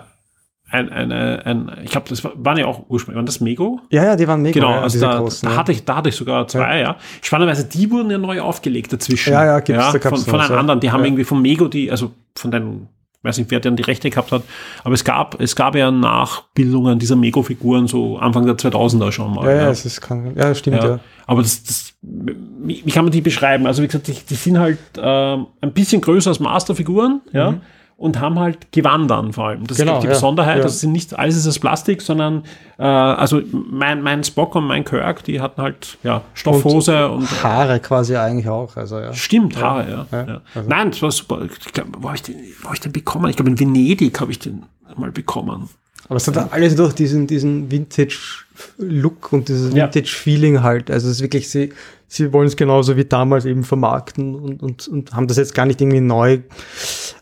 ein, 0.73 0.89
eine, 0.91 1.45
ein, 1.45 1.71
ich 1.83 1.91
glaube, 1.91 2.09
das 2.09 2.23
waren 2.23 2.57
ja 2.57 2.65
auch 2.65 2.85
ursprünglich, 2.89 3.17
waren 3.17 3.27
das 3.27 3.39
Mego? 3.39 3.79
Ja, 3.91 4.03
ja, 4.03 4.15
die 4.15 4.27
waren 4.27 4.41
Mego. 4.41 4.55
Genau, 4.55 4.71
ja, 4.71 4.81
also 4.81 4.99
da, 4.99 5.19
großen, 5.19 5.47
da, 5.47 5.55
hatte 5.55 5.71
ich, 5.71 5.85
da 5.85 5.97
hatte 5.97 6.09
ich 6.09 6.15
sogar 6.15 6.47
zwei, 6.47 6.79
ja. 6.79 6.81
ja. 6.81 6.95
Spannenderweise, 7.21 7.65
die 7.65 7.91
wurden 7.91 8.09
ja 8.09 8.17
neu 8.17 8.41
aufgelegt 8.41 8.91
dazwischen. 8.91 9.33
Ja, 9.33 9.45
ja, 9.45 9.59
gibt's, 9.59 9.93
ja, 9.93 9.99
von, 9.99 10.17
von 10.17 10.41
einem 10.41 10.57
anderen. 10.57 10.79
Die 10.79 10.91
haben 10.91 11.05
irgendwie 11.05 11.25
vom 11.25 11.43
Mego 11.43 11.67
die, 11.67 11.91
also 11.91 12.11
von 12.35 12.49
den 12.49 12.87
weiß 13.21 13.37
nicht, 13.37 13.51
wer 13.51 13.61
dann 13.61 13.77
die 13.77 13.83
Rechte 13.83 14.09
gehabt 14.09 14.33
hat, 14.33 14.43
aber 14.83 14.95
es 14.95 15.05
gab, 15.05 15.39
es 15.39 15.55
gab 15.55 15.75
ja 15.75 15.91
Nachbildungen 15.91 16.99
dieser 16.99 17.15
Mego-Figuren 17.15 17.87
so 17.87 18.17
Anfang 18.17 18.45
der 18.45 18.55
2000er 18.55 19.13
schon 19.13 19.33
mal. 19.33 19.45
Ja, 19.45 19.61
ja, 19.61 19.69
es 19.69 19.85
ist 19.85 20.01
krank. 20.01 20.33
Ja, 20.35 20.53
stimmt, 20.53 20.83
ja. 20.83 20.89
ja. 20.89 20.99
Aber 21.25 21.41
das, 21.41 21.63
das, 21.63 21.93
wie, 22.01 22.81
wie, 22.83 22.91
kann 22.91 23.05
man 23.05 23.13
die 23.13 23.21
beschreiben? 23.21 23.65
Also 23.65 23.81
wie 23.81 23.87
gesagt, 23.87 24.07
die, 24.07 24.17
die 24.29 24.35
sind 24.35 24.59
halt 24.59 24.77
äh, 24.97 25.37
ein 25.37 25.71
bisschen 25.73 26.01
größer 26.01 26.31
als 26.31 26.41
Masterfiguren, 26.41 27.21
ja. 27.31 27.51
Mhm 27.51 27.61
und 28.03 28.19
haben 28.19 28.37
halt 28.37 28.69
Gewandern 28.73 29.31
vor 29.31 29.47
allem. 29.47 29.65
Das 29.65 29.77
genau, 29.77 29.93
ist 29.93 30.01
die 30.01 30.07
ja, 30.07 30.13
Besonderheit. 30.13 30.57
Ja. 30.57 30.63
Das 30.63 30.81
sind 30.81 30.91
nicht 30.91 31.17
alles 31.17 31.37
ist 31.37 31.47
das 31.47 31.57
Plastik, 31.57 32.01
sondern 32.01 32.43
äh, 32.77 32.83
also 32.83 33.41
mein, 33.51 34.01
mein 34.01 34.25
Spock 34.25 34.55
und 34.55 34.65
mein 34.65 34.83
Kirk, 34.83 35.23
die 35.23 35.39
hatten 35.39 35.61
halt 35.61 35.97
ja 36.03 36.21
Stoffhose 36.33 37.07
und, 37.07 37.19
und 37.19 37.43
Haare 37.43 37.79
quasi 37.79 38.17
eigentlich 38.17 38.49
auch. 38.49 38.75
Also, 38.75 38.99
ja. 38.99 39.13
Stimmt, 39.13 39.55
Haare, 39.55 40.05
ja. 40.11 40.17
ja. 40.17 40.41
Also. 40.53 40.69
Nein, 40.69 40.91
das 40.91 41.01
war 41.01 41.11
super. 41.11 41.43
Ich 41.45 41.71
glaub, 41.71 41.87
wo 41.97 42.09
habe 42.09 42.17
ich, 42.17 42.23
den, 42.23 42.35
wo 42.61 42.67
hab 42.67 42.73
ich 42.73 42.81
den 42.81 42.91
bekommen? 42.91 43.29
Ich 43.29 43.37
glaube, 43.37 43.51
in 43.51 43.57
Venedig 43.57 44.19
habe 44.19 44.31
ich 44.31 44.39
den 44.39 44.63
mal 44.97 45.11
bekommen. 45.11 45.69
Aber 46.09 46.17
es 46.17 46.27
hat 46.27 46.51
alles 46.51 46.75
durch 46.75 46.93
diesen, 46.93 47.27
diesen 47.27 47.71
Vintage-Look 47.71 49.31
und 49.31 49.47
dieses 49.47 49.73
Vintage-Feeling 49.73 50.61
halt. 50.61 50.91
Also 50.91 51.07
es 51.07 51.17
ist 51.17 51.21
wirklich, 51.21 51.49
sie, 51.49 51.71
sie 52.07 52.31
wollen 52.33 52.47
es 52.47 52.55
genauso 52.55 52.97
wie 52.97 53.05
damals 53.05 53.45
eben 53.45 53.63
vermarkten 53.63 54.35
und, 54.35 54.61
und, 54.61 54.87
und 54.87 55.13
haben 55.13 55.27
das 55.27 55.37
jetzt 55.37 55.55
gar 55.55 55.65
nicht 55.65 55.81
irgendwie 55.81 56.01
neu 56.01 56.39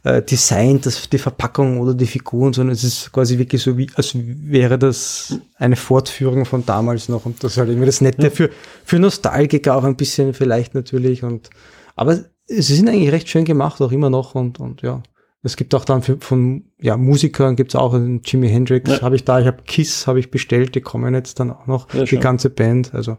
äh, 0.04 0.22
designt, 0.22 0.86
das, 0.86 1.10
die 1.10 1.18
Verpackung 1.18 1.80
oder 1.80 1.94
die 1.94 2.08
Figuren, 2.08 2.54
sondern 2.54 2.74
es 2.74 2.84
ist 2.84 3.12
quasi 3.12 3.38
wirklich 3.38 3.62
so 3.62 3.78
wie, 3.78 3.88
als 3.96 4.16
wäre 4.16 4.78
das 4.78 5.40
eine 5.58 5.76
Fortführung 5.76 6.46
von 6.46 6.66
damals 6.66 7.08
noch 7.08 7.26
und 7.26 7.44
das 7.44 7.54
ist 7.54 7.58
halt 7.58 7.70
irgendwie 7.70 7.86
das 7.86 8.02
Nette 8.02 8.24
ja. 8.24 8.30
für, 8.30 8.50
für 8.84 9.00
Nostalgiker 9.00 9.76
auch 9.76 9.84
ein 9.84 9.96
bisschen 9.96 10.34
vielleicht 10.34 10.74
natürlich 10.76 11.24
und, 11.24 11.50
aber 11.96 12.26
sie 12.48 12.76
sind 12.76 12.90
eigentlich 12.90 13.12
recht 13.12 13.30
schön 13.30 13.46
gemacht, 13.46 13.82
auch 13.82 13.92
immer 13.92 14.10
noch 14.10 14.36
und, 14.36 14.60
und 14.60 14.82
ja. 14.82 15.02
Es 15.44 15.56
gibt 15.56 15.74
auch 15.74 15.86
dann 15.86 16.04
für, 16.04 16.18
von 16.20 16.66
ja, 16.80 16.98
Musikern 16.98 17.56
gibt 17.56 17.72
es 17.72 17.76
auch 17.76 17.94
einen 17.94 18.22
Jimi 18.24 18.50
Hendrix, 18.50 18.90
ja. 18.90 19.02
habe 19.02 19.16
ich 19.16 19.26
da, 19.26 19.40
ich 19.40 19.48
habe 19.48 19.64
Kiss, 19.66 20.06
habe 20.06 20.20
ich 20.20 20.30
bestellt, 20.30 20.76
die 20.76 20.82
kommen 20.82 21.16
jetzt 21.16 21.40
dann 21.40 21.52
auch 21.52 21.66
noch, 21.66 21.92
ja, 21.94 22.04
die 22.04 22.20
ganze 22.20 22.50
Band. 22.50 22.94
Also 22.94 23.18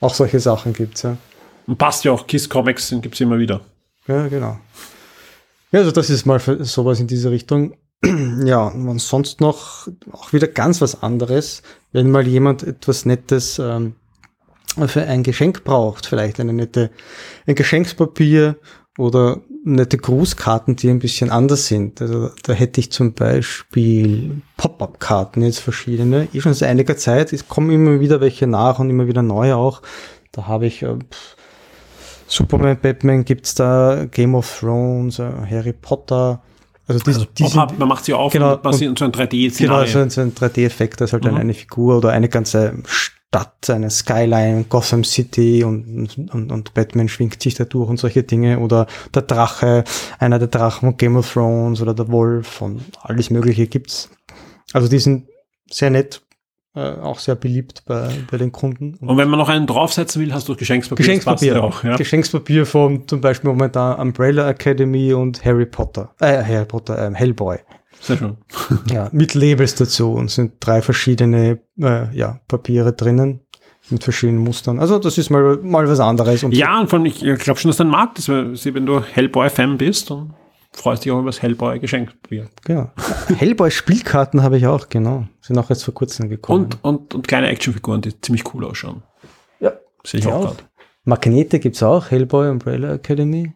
auch 0.00 0.12
solche 0.12 0.40
Sachen 0.40 0.74
gibt's 0.74 1.02
ja. 1.02 1.16
Und 1.66 1.78
passt 1.78 2.04
ja 2.04 2.12
auch, 2.12 2.26
Kiss 2.26 2.48
Comics 2.48 2.94
gibt's 3.00 3.20
immer 3.20 3.38
wieder. 3.38 3.62
Ja, 4.06 4.28
genau. 4.28 4.58
Ja, 5.72 5.80
also 5.80 5.90
das 5.90 6.10
ist 6.10 6.26
mal 6.26 6.40
sowas 6.40 7.00
in 7.00 7.06
diese 7.06 7.30
Richtung. 7.30 7.74
ja, 8.44 8.66
und 8.66 9.00
sonst 9.00 9.40
noch 9.40 9.88
auch 10.12 10.32
wieder 10.32 10.46
ganz 10.46 10.80
was 10.80 11.02
anderes, 11.02 11.62
wenn 11.92 12.10
mal 12.10 12.26
jemand 12.26 12.62
etwas 12.62 13.04
Nettes 13.04 13.58
ähm, 13.58 13.94
für 14.86 15.02
ein 15.02 15.22
Geschenk 15.22 15.64
braucht, 15.64 16.06
vielleicht 16.06 16.40
eine 16.40 16.52
nette, 16.52 16.90
ein 17.46 17.54
Geschenkspapier 17.54 18.56
oder 18.96 19.40
nette 19.68 19.98
Grußkarten, 19.98 20.76
die 20.76 20.88
ein 20.88 20.98
bisschen 20.98 21.30
anders 21.30 21.66
sind. 21.66 22.00
Also 22.00 22.30
da 22.42 22.52
hätte 22.52 22.80
ich 22.80 22.90
zum 22.90 23.12
Beispiel 23.12 24.42
Pop-up-Karten 24.56 25.42
jetzt 25.42 25.60
verschiedene, 25.60 26.28
eh 26.32 26.40
schon 26.40 26.54
seit 26.54 26.70
einiger 26.70 26.96
Zeit. 26.96 27.32
Es 27.32 27.48
kommen 27.48 27.70
immer 27.70 28.00
wieder 28.00 28.20
welche 28.20 28.46
nach 28.46 28.78
und 28.78 28.90
immer 28.90 29.06
wieder 29.06 29.22
neue 29.22 29.56
auch. 29.56 29.82
Da 30.32 30.46
habe 30.46 30.66
ich 30.66 30.82
äh, 30.82 30.96
Superman, 32.26 32.78
Batman 32.80 33.24
gibt's 33.24 33.54
da, 33.54 34.06
Game 34.10 34.34
of 34.34 34.58
Thrones, 34.60 35.18
äh, 35.18 35.30
Harry 35.50 35.72
Potter. 35.72 36.42
Also, 36.86 37.00
die, 37.04 37.10
also 37.10 37.26
die 37.36 37.46
sind, 37.46 37.78
man 37.78 37.88
macht 37.88 38.04
sie 38.04 38.14
auf 38.14 38.32
genau, 38.32 38.54
und 38.54 38.62
basiert 38.62 38.98
so 38.98 39.04
ein 39.04 39.12
3D-Szenario. 39.12 39.84
Genau, 39.84 39.92
so 39.92 39.98
ein, 40.00 40.10
so 40.10 40.20
ein 40.22 40.34
3D-Effekt, 40.34 41.00
das 41.00 41.10
ist 41.10 41.12
halt 41.12 41.24
mhm. 41.24 41.36
eine 41.36 41.54
Figur 41.54 41.98
oder 41.98 42.10
eine 42.10 42.28
ganze 42.28 42.74
Stadt, 43.28 43.68
eine 43.68 43.90
Skyline, 43.90 44.64
Gotham 44.70 45.04
City 45.04 45.62
und, 45.62 46.30
und, 46.32 46.50
und 46.50 46.74
Batman 46.74 47.08
schwingt 47.08 47.42
sich 47.42 47.54
da 47.54 47.64
durch 47.64 47.90
und 47.90 47.98
solche 47.98 48.22
Dinge. 48.22 48.58
Oder 48.58 48.86
der 49.14 49.22
Drache, 49.22 49.84
einer 50.18 50.38
der 50.38 50.48
Drachen 50.48 50.88
von 50.88 50.96
Game 50.96 51.16
of 51.16 51.30
Thrones 51.30 51.82
oder 51.82 51.92
der 51.92 52.10
Wolf 52.10 52.62
und 52.62 52.82
alles 53.02 53.28
mögliche 53.28 53.66
gibt's. 53.66 54.08
Also 54.72 54.88
die 54.88 54.98
sind 54.98 55.28
sehr 55.70 55.90
nett. 55.90 56.22
Äh, 56.74 57.00
auch 57.00 57.18
sehr 57.18 57.34
beliebt 57.34 57.82
bei, 57.86 58.08
bei 58.30 58.38
den 58.38 58.52
Kunden. 58.52 58.94
Und 59.00 59.16
wenn 59.16 59.28
man 59.28 59.38
noch 59.38 59.48
einen 59.48 59.66
draufsetzen 59.66 60.22
will, 60.22 60.32
hast 60.32 60.48
du 60.48 60.54
Geschenkspapier. 60.54 61.04
Geschenkspapier 61.04 61.54
ja 61.54 61.60
auch. 61.60 61.82
Ja. 61.82 61.96
Geschenkspapier 61.96 62.66
von 62.66 63.08
zum 63.08 63.20
Beispiel 63.20 63.50
momentan 63.50 63.98
Umbrella 63.98 64.48
Academy 64.48 65.12
und 65.12 65.44
Harry 65.44 65.66
Potter. 65.66 66.14
Äh, 66.20 66.42
Harry 66.44 66.66
Potter, 66.66 67.06
ähm, 67.06 67.14
Hellboy. 67.14 67.58
Sehr 68.00 68.16
schön. 68.16 68.36
Ja, 68.90 69.08
mit 69.12 69.34
Labels 69.34 69.74
dazu 69.74 70.12
und 70.12 70.30
sind 70.30 70.54
drei 70.60 70.82
verschiedene 70.82 71.60
äh, 71.80 72.14
ja, 72.16 72.40
Papiere 72.48 72.92
drinnen 72.92 73.40
mit 73.90 74.04
verschiedenen 74.04 74.42
Mustern. 74.42 74.78
Also 74.78 74.98
das 74.98 75.16
ist 75.18 75.30
mal, 75.30 75.58
mal 75.62 75.88
was 75.88 76.00
anderes. 76.00 76.44
Und 76.44 76.52
Ja, 76.54 76.80
und 76.80 76.88
von, 76.90 77.04
ich 77.06 77.20
glaube 77.20 77.58
schon, 77.58 77.70
dass 77.70 77.78
dein 77.78 77.88
Markt 77.88 78.18
ist, 78.18 78.28
weil 78.28 78.52
wenn 78.74 78.86
du 78.86 79.00
Hellboy-Fan 79.02 79.78
bist, 79.78 80.10
dann 80.10 80.34
freust 80.72 81.02
du 81.02 81.04
dich 81.04 81.12
auch 81.12 81.20
über 81.20 81.30
das 81.30 81.40
Hellboy-Geschenkpapier. 81.42 82.48
Genau. 82.64 82.90
Hellboy 83.36 83.70
Spielkarten 83.70 84.42
habe 84.42 84.58
ich 84.58 84.66
auch, 84.66 84.88
genau. 84.90 85.26
Sind 85.40 85.58
auch 85.58 85.70
jetzt 85.70 85.84
vor 85.84 85.94
kurzem 85.94 86.28
gekommen. 86.28 86.64
Und, 86.64 86.84
und, 86.84 87.14
und 87.14 87.28
kleine 87.28 87.48
Actionfiguren, 87.48 88.02
die 88.02 88.20
ziemlich 88.20 88.52
cool 88.54 88.64
ausschauen. 88.64 89.02
ja, 89.60 89.72
Sehe 90.04 90.20
ich 90.20 90.26
auch 90.26 90.34
auch. 90.34 90.40
gerade. 90.42 90.62
Magnete 91.04 91.58
gibt's 91.58 91.82
auch, 91.82 92.10
Hellboy 92.10 92.50
Umbrella 92.50 92.92
Academy. 92.94 93.54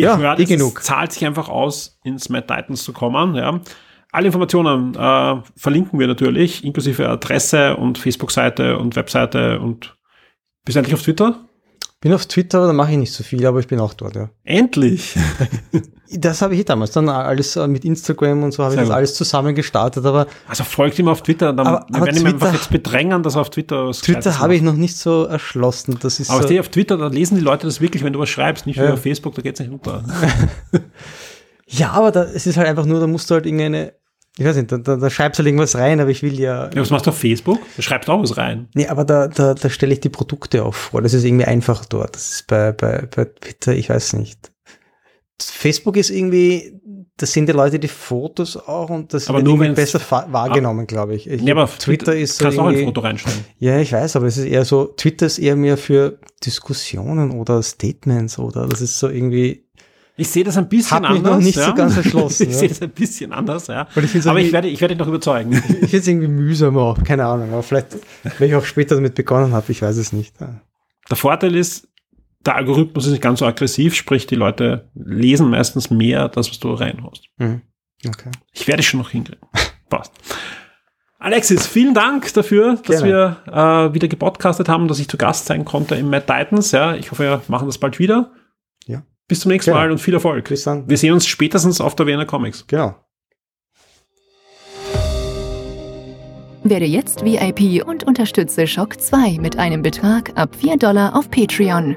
Ja, 0.00 0.16
höre, 0.18 0.38
eh 0.38 0.42
es 0.42 0.48
genug. 0.48 0.82
zahlt 0.82 1.12
sich 1.12 1.26
einfach 1.26 1.48
aus, 1.48 1.98
ins 2.04 2.28
Mad 2.28 2.46
Titans 2.46 2.84
zu 2.84 2.92
kommen. 2.92 3.34
Ja. 3.34 3.60
Alle 4.10 4.26
Informationen 4.26 4.94
äh, 4.94 5.42
verlinken 5.56 5.98
wir 5.98 6.06
natürlich, 6.06 6.64
inklusive 6.64 7.08
Adresse 7.08 7.76
und 7.76 7.98
Facebook-Seite 7.98 8.78
und 8.78 8.96
Webseite 8.96 9.60
und 9.60 9.96
bist 10.64 10.76
du 10.76 10.80
endlich 10.80 10.94
auf 10.94 11.02
Twitter? 11.02 11.48
Bin 12.00 12.12
auf 12.12 12.26
Twitter, 12.26 12.58
aber 12.58 12.68
da 12.68 12.72
mache 12.72 12.92
ich 12.92 12.98
nicht 12.98 13.12
so 13.12 13.24
viel, 13.24 13.44
aber 13.44 13.58
ich 13.60 13.66
bin 13.66 13.80
auch 13.80 13.94
dort, 13.94 14.16
ja. 14.16 14.30
Endlich! 14.44 15.16
Das 16.10 16.40
habe 16.40 16.54
ich 16.54 16.60
eh 16.60 16.64
damals 16.64 16.92
dann 16.92 17.08
alles 17.08 17.56
äh, 17.56 17.68
mit 17.68 17.84
Instagram 17.84 18.42
und 18.42 18.52
so 18.52 18.64
habe 18.64 18.74
ich 18.74 18.80
das 18.80 18.90
alles 18.90 19.14
zusammen 19.14 19.54
gestartet, 19.54 20.06
aber 20.06 20.26
Also 20.48 20.64
folgt 20.64 20.98
ihm 20.98 21.08
auf 21.08 21.22
Twitter, 21.22 21.52
dann 21.52 21.66
Aber- 21.66 21.86
aber 21.92 22.06
werden 22.06 22.20
ihm 22.20 22.26
einfach 22.26 22.48
Twitter- 22.48 22.54
jetzt 22.62 22.70
bedrängen, 22.70 23.22
dass 23.22 23.34
er 23.34 23.42
auf 23.42 23.50
Twitter 23.50 23.88
was 23.88 24.00
Twitter 24.00 24.38
habe 24.38 24.54
ich 24.56 24.62
noch 24.62 24.72
nicht 24.74 24.96
so 24.96 25.24
erschlossen. 25.24 25.98
Das 26.00 26.18
ist 26.18 26.30
Aber 26.30 26.46
so, 26.48 26.58
auf 26.58 26.68
Twitter, 26.70 26.96
da 26.96 27.08
lesen 27.08 27.34
die 27.36 27.42
Leute 27.42 27.66
das 27.66 27.80
wirklich, 27.80 28.02
wenn 28.04 28.12
du 28.14 28.18
was 28.20 28.28
schreibst, 28.30 28.66
nicht 28.66 28.78
wie 28.78 28.84
Ja. 28.84 28.94
auf 28.94 29.02
Facebook, 29.02 29.34
da 29.34 29.42
geht's 29.42 29.60
nicht 29.60 29.70
unter. 29.70 30.02
ja, 31.66 31.90
aber 31.90 32.10
da, 32.10 32.24
es 32.24 32.46
ist 32.46 32.56
halt 32.56 32.68
einfach 32.68 32.86
nur, 32.86 33.00
da 33.00 33.06
musst 33.06 33.30
du 33.30 33.34
halt 33.34 33.44
irgendeine, 33.46 33.92
ich 34.38 34.44
weiß 34.44 34.56
nicht, 34.56 34.70
da, 34.72 34.78
da, 34.78 34.96
da 34.96 35.10
schreibst 35.10 35.38
du 35.38 35.42
halt 35.42 35.48
irgendwas 35.48 35.74
rein, 35.76 36.00
aber 36.00 36.10
ich 36.10 36.22
will 36.22 36.38
ja, 36.38 36.70
Ja, 36.72 36.80
was 36.80 36.90
machst 36.90 37.06
du 37.06 37.10
auf 37.10 37.18
Facebook? 37.18 37.58
Da 37.76 37.82
schreibst 37.82 38.08
du 38.08 38.12
auch 38.12 38.22
was 38.22 38.36
rein. 38.36 38.68
nee, 38.74 38.86
aber 38.86 39.04
da, 39.04 39.28
da, 39.28 39.54
da 39.54 39.68
stelle 39.70 39.92
ich 39.92 40.00
die 40.00 40.08
Produkte 40.08 40.64
auch 40.64 40.74
vor. 40.74 41.02
Das 41.02 41.12
ist 41.12 41.24
irgendwie 41.24 41.44
einfach 41.44 41.84
dort. 41.84 42.14
Das 42.14 42.30
ist 42.30 42.46
bei, 42.46 42.72
bei, 42.72 43.06
bei 43.14 43.24
Twitter, 43.26 43.72
ich 43.74 43.90
weiß 43.90 44.14
nicht. 44.14 44.50
Facebook 45.40 45.96
ist 45.96 46.10
irgendwie, 46.10 46.72
das 47.16 47.32
sind 47.32 47.46
die 47.48 47.52
Leute 47.52 47.78
die 47.78 47.88
Fotos 47.88 48.56
auch 48.56 48.90
und 48.90 49.12
das 49.14 49.28
Aber 49.28 49.38
wird 49.38 49.46
nur 49.46 49.58
besser 49.74 50.00
fa- 50.00 50.26
wahrgenommen, 50.30 50.86
glaube 50.86 51.14
ich. 51.14 51.28
ich 51.28 51.40
Ja, 51.42 51.54
aber 51.54 51.68
Twitter 51.68 52.14
ist 52.16 52.36
so 52.38 52.44
kannst 52.44 52.58
du 52.58 52.62
auch 52.62 52.66
ein 52.66 52.84
Foto 52.84 53.00
reinstellen. 53.00 53.44
Ja, 53.58 53.78
ich 53.78 53.92
weiß, 53.92 54.16
aber 54.16 54.26
es 54.26 54.36
ist 54.36 54.46
eher 54.46 54.64
so, 54.64 54.86
Twitter 54.86 55.26
ist 55.26 55.38
eher 55.38 55.56
mehr 55.56 55.76
für 55.76 56.18
Diskussionen 56.44 57.30
oder 57.32 57.62
Statements 57.62 58.38
oder 58.38 58.66
das 58.66 58.80
ist 58.80 58.98
so 58.98 59.08
irgendwie, 59.08 59.64
Ich 60.16 60.28
sehe 60.28 60.44
das 60.44 60.56
ein 60.56 60.68
bisschen 60.68 61.04
anders. 61.04 61.22
noch 61.22 61.38
nicht 61.38 61.56
ja. 61.56 61.66
so 61.66 61.74
ganz 61.74 61.96
erschlossen, 61.96 62.42
ich 62.48 62.52
ja. 62.52 62.58
sehe 62.58 62.68
das 62.68 62.82
ein 62.82 62.90
bisschen 62.90 63.32
anders, 63.32 63.66
ja. 63.68 63.86
Ich 63.96 64.26
Aber 64.28 64.40
ich 64.40 64.52
werde, 64.52 64.68
ich 64.68 64.80
werde 64.80 64.94
dich 64.94 65.00
noch 65.00 65.08
überzeugen. 65.08 65.52
ich 65.68 65.90
finde 65.90 65.96
es 65.98 66.06
irgendwie 66.08 66.28
mühsam 66.28 66.76
auch, 66.76 67.02
keine 67.02 67.26
Ahnung, 67.26 67.52
aber 67.52 67.62
vielleicht, 67.62 67.96
wenn 68.38 68.48
ich 68.48 68.54
auch 68.54 68.64
später 68.64 68.94
damit 68.96 69.14
begonnen 69.14 69.52
habe, 69.52 69.70
ich 69.72 69.82
weiß 69.82 69.96
es 69.96 70.12
nicht. 70.12 70.40
Ja. 70.40 70.60
Der 71.10 71.16
Vorteil 71.16 71.56
ist, 71.56 71.87
der 72.48 72.56
Algorithmus 72.56 73.04
ist 73.04 73.12
nicht 73.12 73.22
ganz 73.22 73.40
so 73.40 73.46
aggressiv, 73.46 73.94
sprich, 73.94 74.26
die 74.26 74.34
Leute 74.34 74.88
lesen 74.94 75.50
meistens 75.50 75.90
mehr 75.90 76.30
das, 76.30 76.48
was 76.48 76.58
du 76.58 76.72
reinhaust. 76.72 77.28
Mhm. 77.36 77.60
Okay. 78.06 78.30
Ich 78.52 78.66
werde 78.66 78.80
es 78.80 78.86
schon 78.86 79.00
noch 79.00 79.10
hinkriegen. 79.10 79.42
Passt. 79.90 80.12
Alexis, 81.18 81.66
vielen 81.66 81.92
Dank 81.92 82.32
dafür, 82.32 82.76
dass 82.86 83.02
Gerne. 83.02 83.36
wir 83.46 83.90
äh, 83.90 83.94
wieder 83.94 84.08
gepodcastet 84.08 84.68
haben, 84.68 84.88
dass 84.88 84.98
ich 84.98 85.08
zu 85.08 85.18
Gast 85.18 85.44
sein 85.44 85.66
konnte 85.66 85.96
im 85.96 86.08
Mad 86.08 86.24
Titans. 86.26 86.72
Ja, 86.72 86.94
ich 86.94 87.10
hoffe, 87.10 87.24
wir 87.24 87.42
machen 87.48 87.66
das 87.66 87.76
bald 87.76 87.98
wieder. 87.98 88.32
Ja. 88.86 89.02
Bis 89.26 89.40
zum 89.40 89.50
nächsten 89.50 89.72
Gerne. 89.72 89.86
Mal 89.86 89.92
und 89.92 89.98
viel 89.98 90.14
Erfolg. 90.14 90.48
Bis 90.48 90.64
dann. 90.64 90.88
Wir 90.88 90.96
sehen 90.96 91.12
uns 91.12 91.26
spätestens 91.26 91.82
auf 91.82 91.96
der 91.96 92.06
Wiener 92.06 92.24
Comics. 92.24 92.66
Genau. 92.66 92.94
Werde 96.64 96.86
jetzt 96.86 97.24
VIP 97.24 97.86
und 97.86 98.04
unterstütze 98.04 98.66
Shock 98.66 99.00
2 99.00 99.38
mit 99.38 99.58
einem 99.58 99.82
Betrag 99.82 100.32
ab 100.36 100.56
4 100.56 100.78
Dollar 100.78 101.14
auf 101.14 101.30
Patreon. 101.30 101.96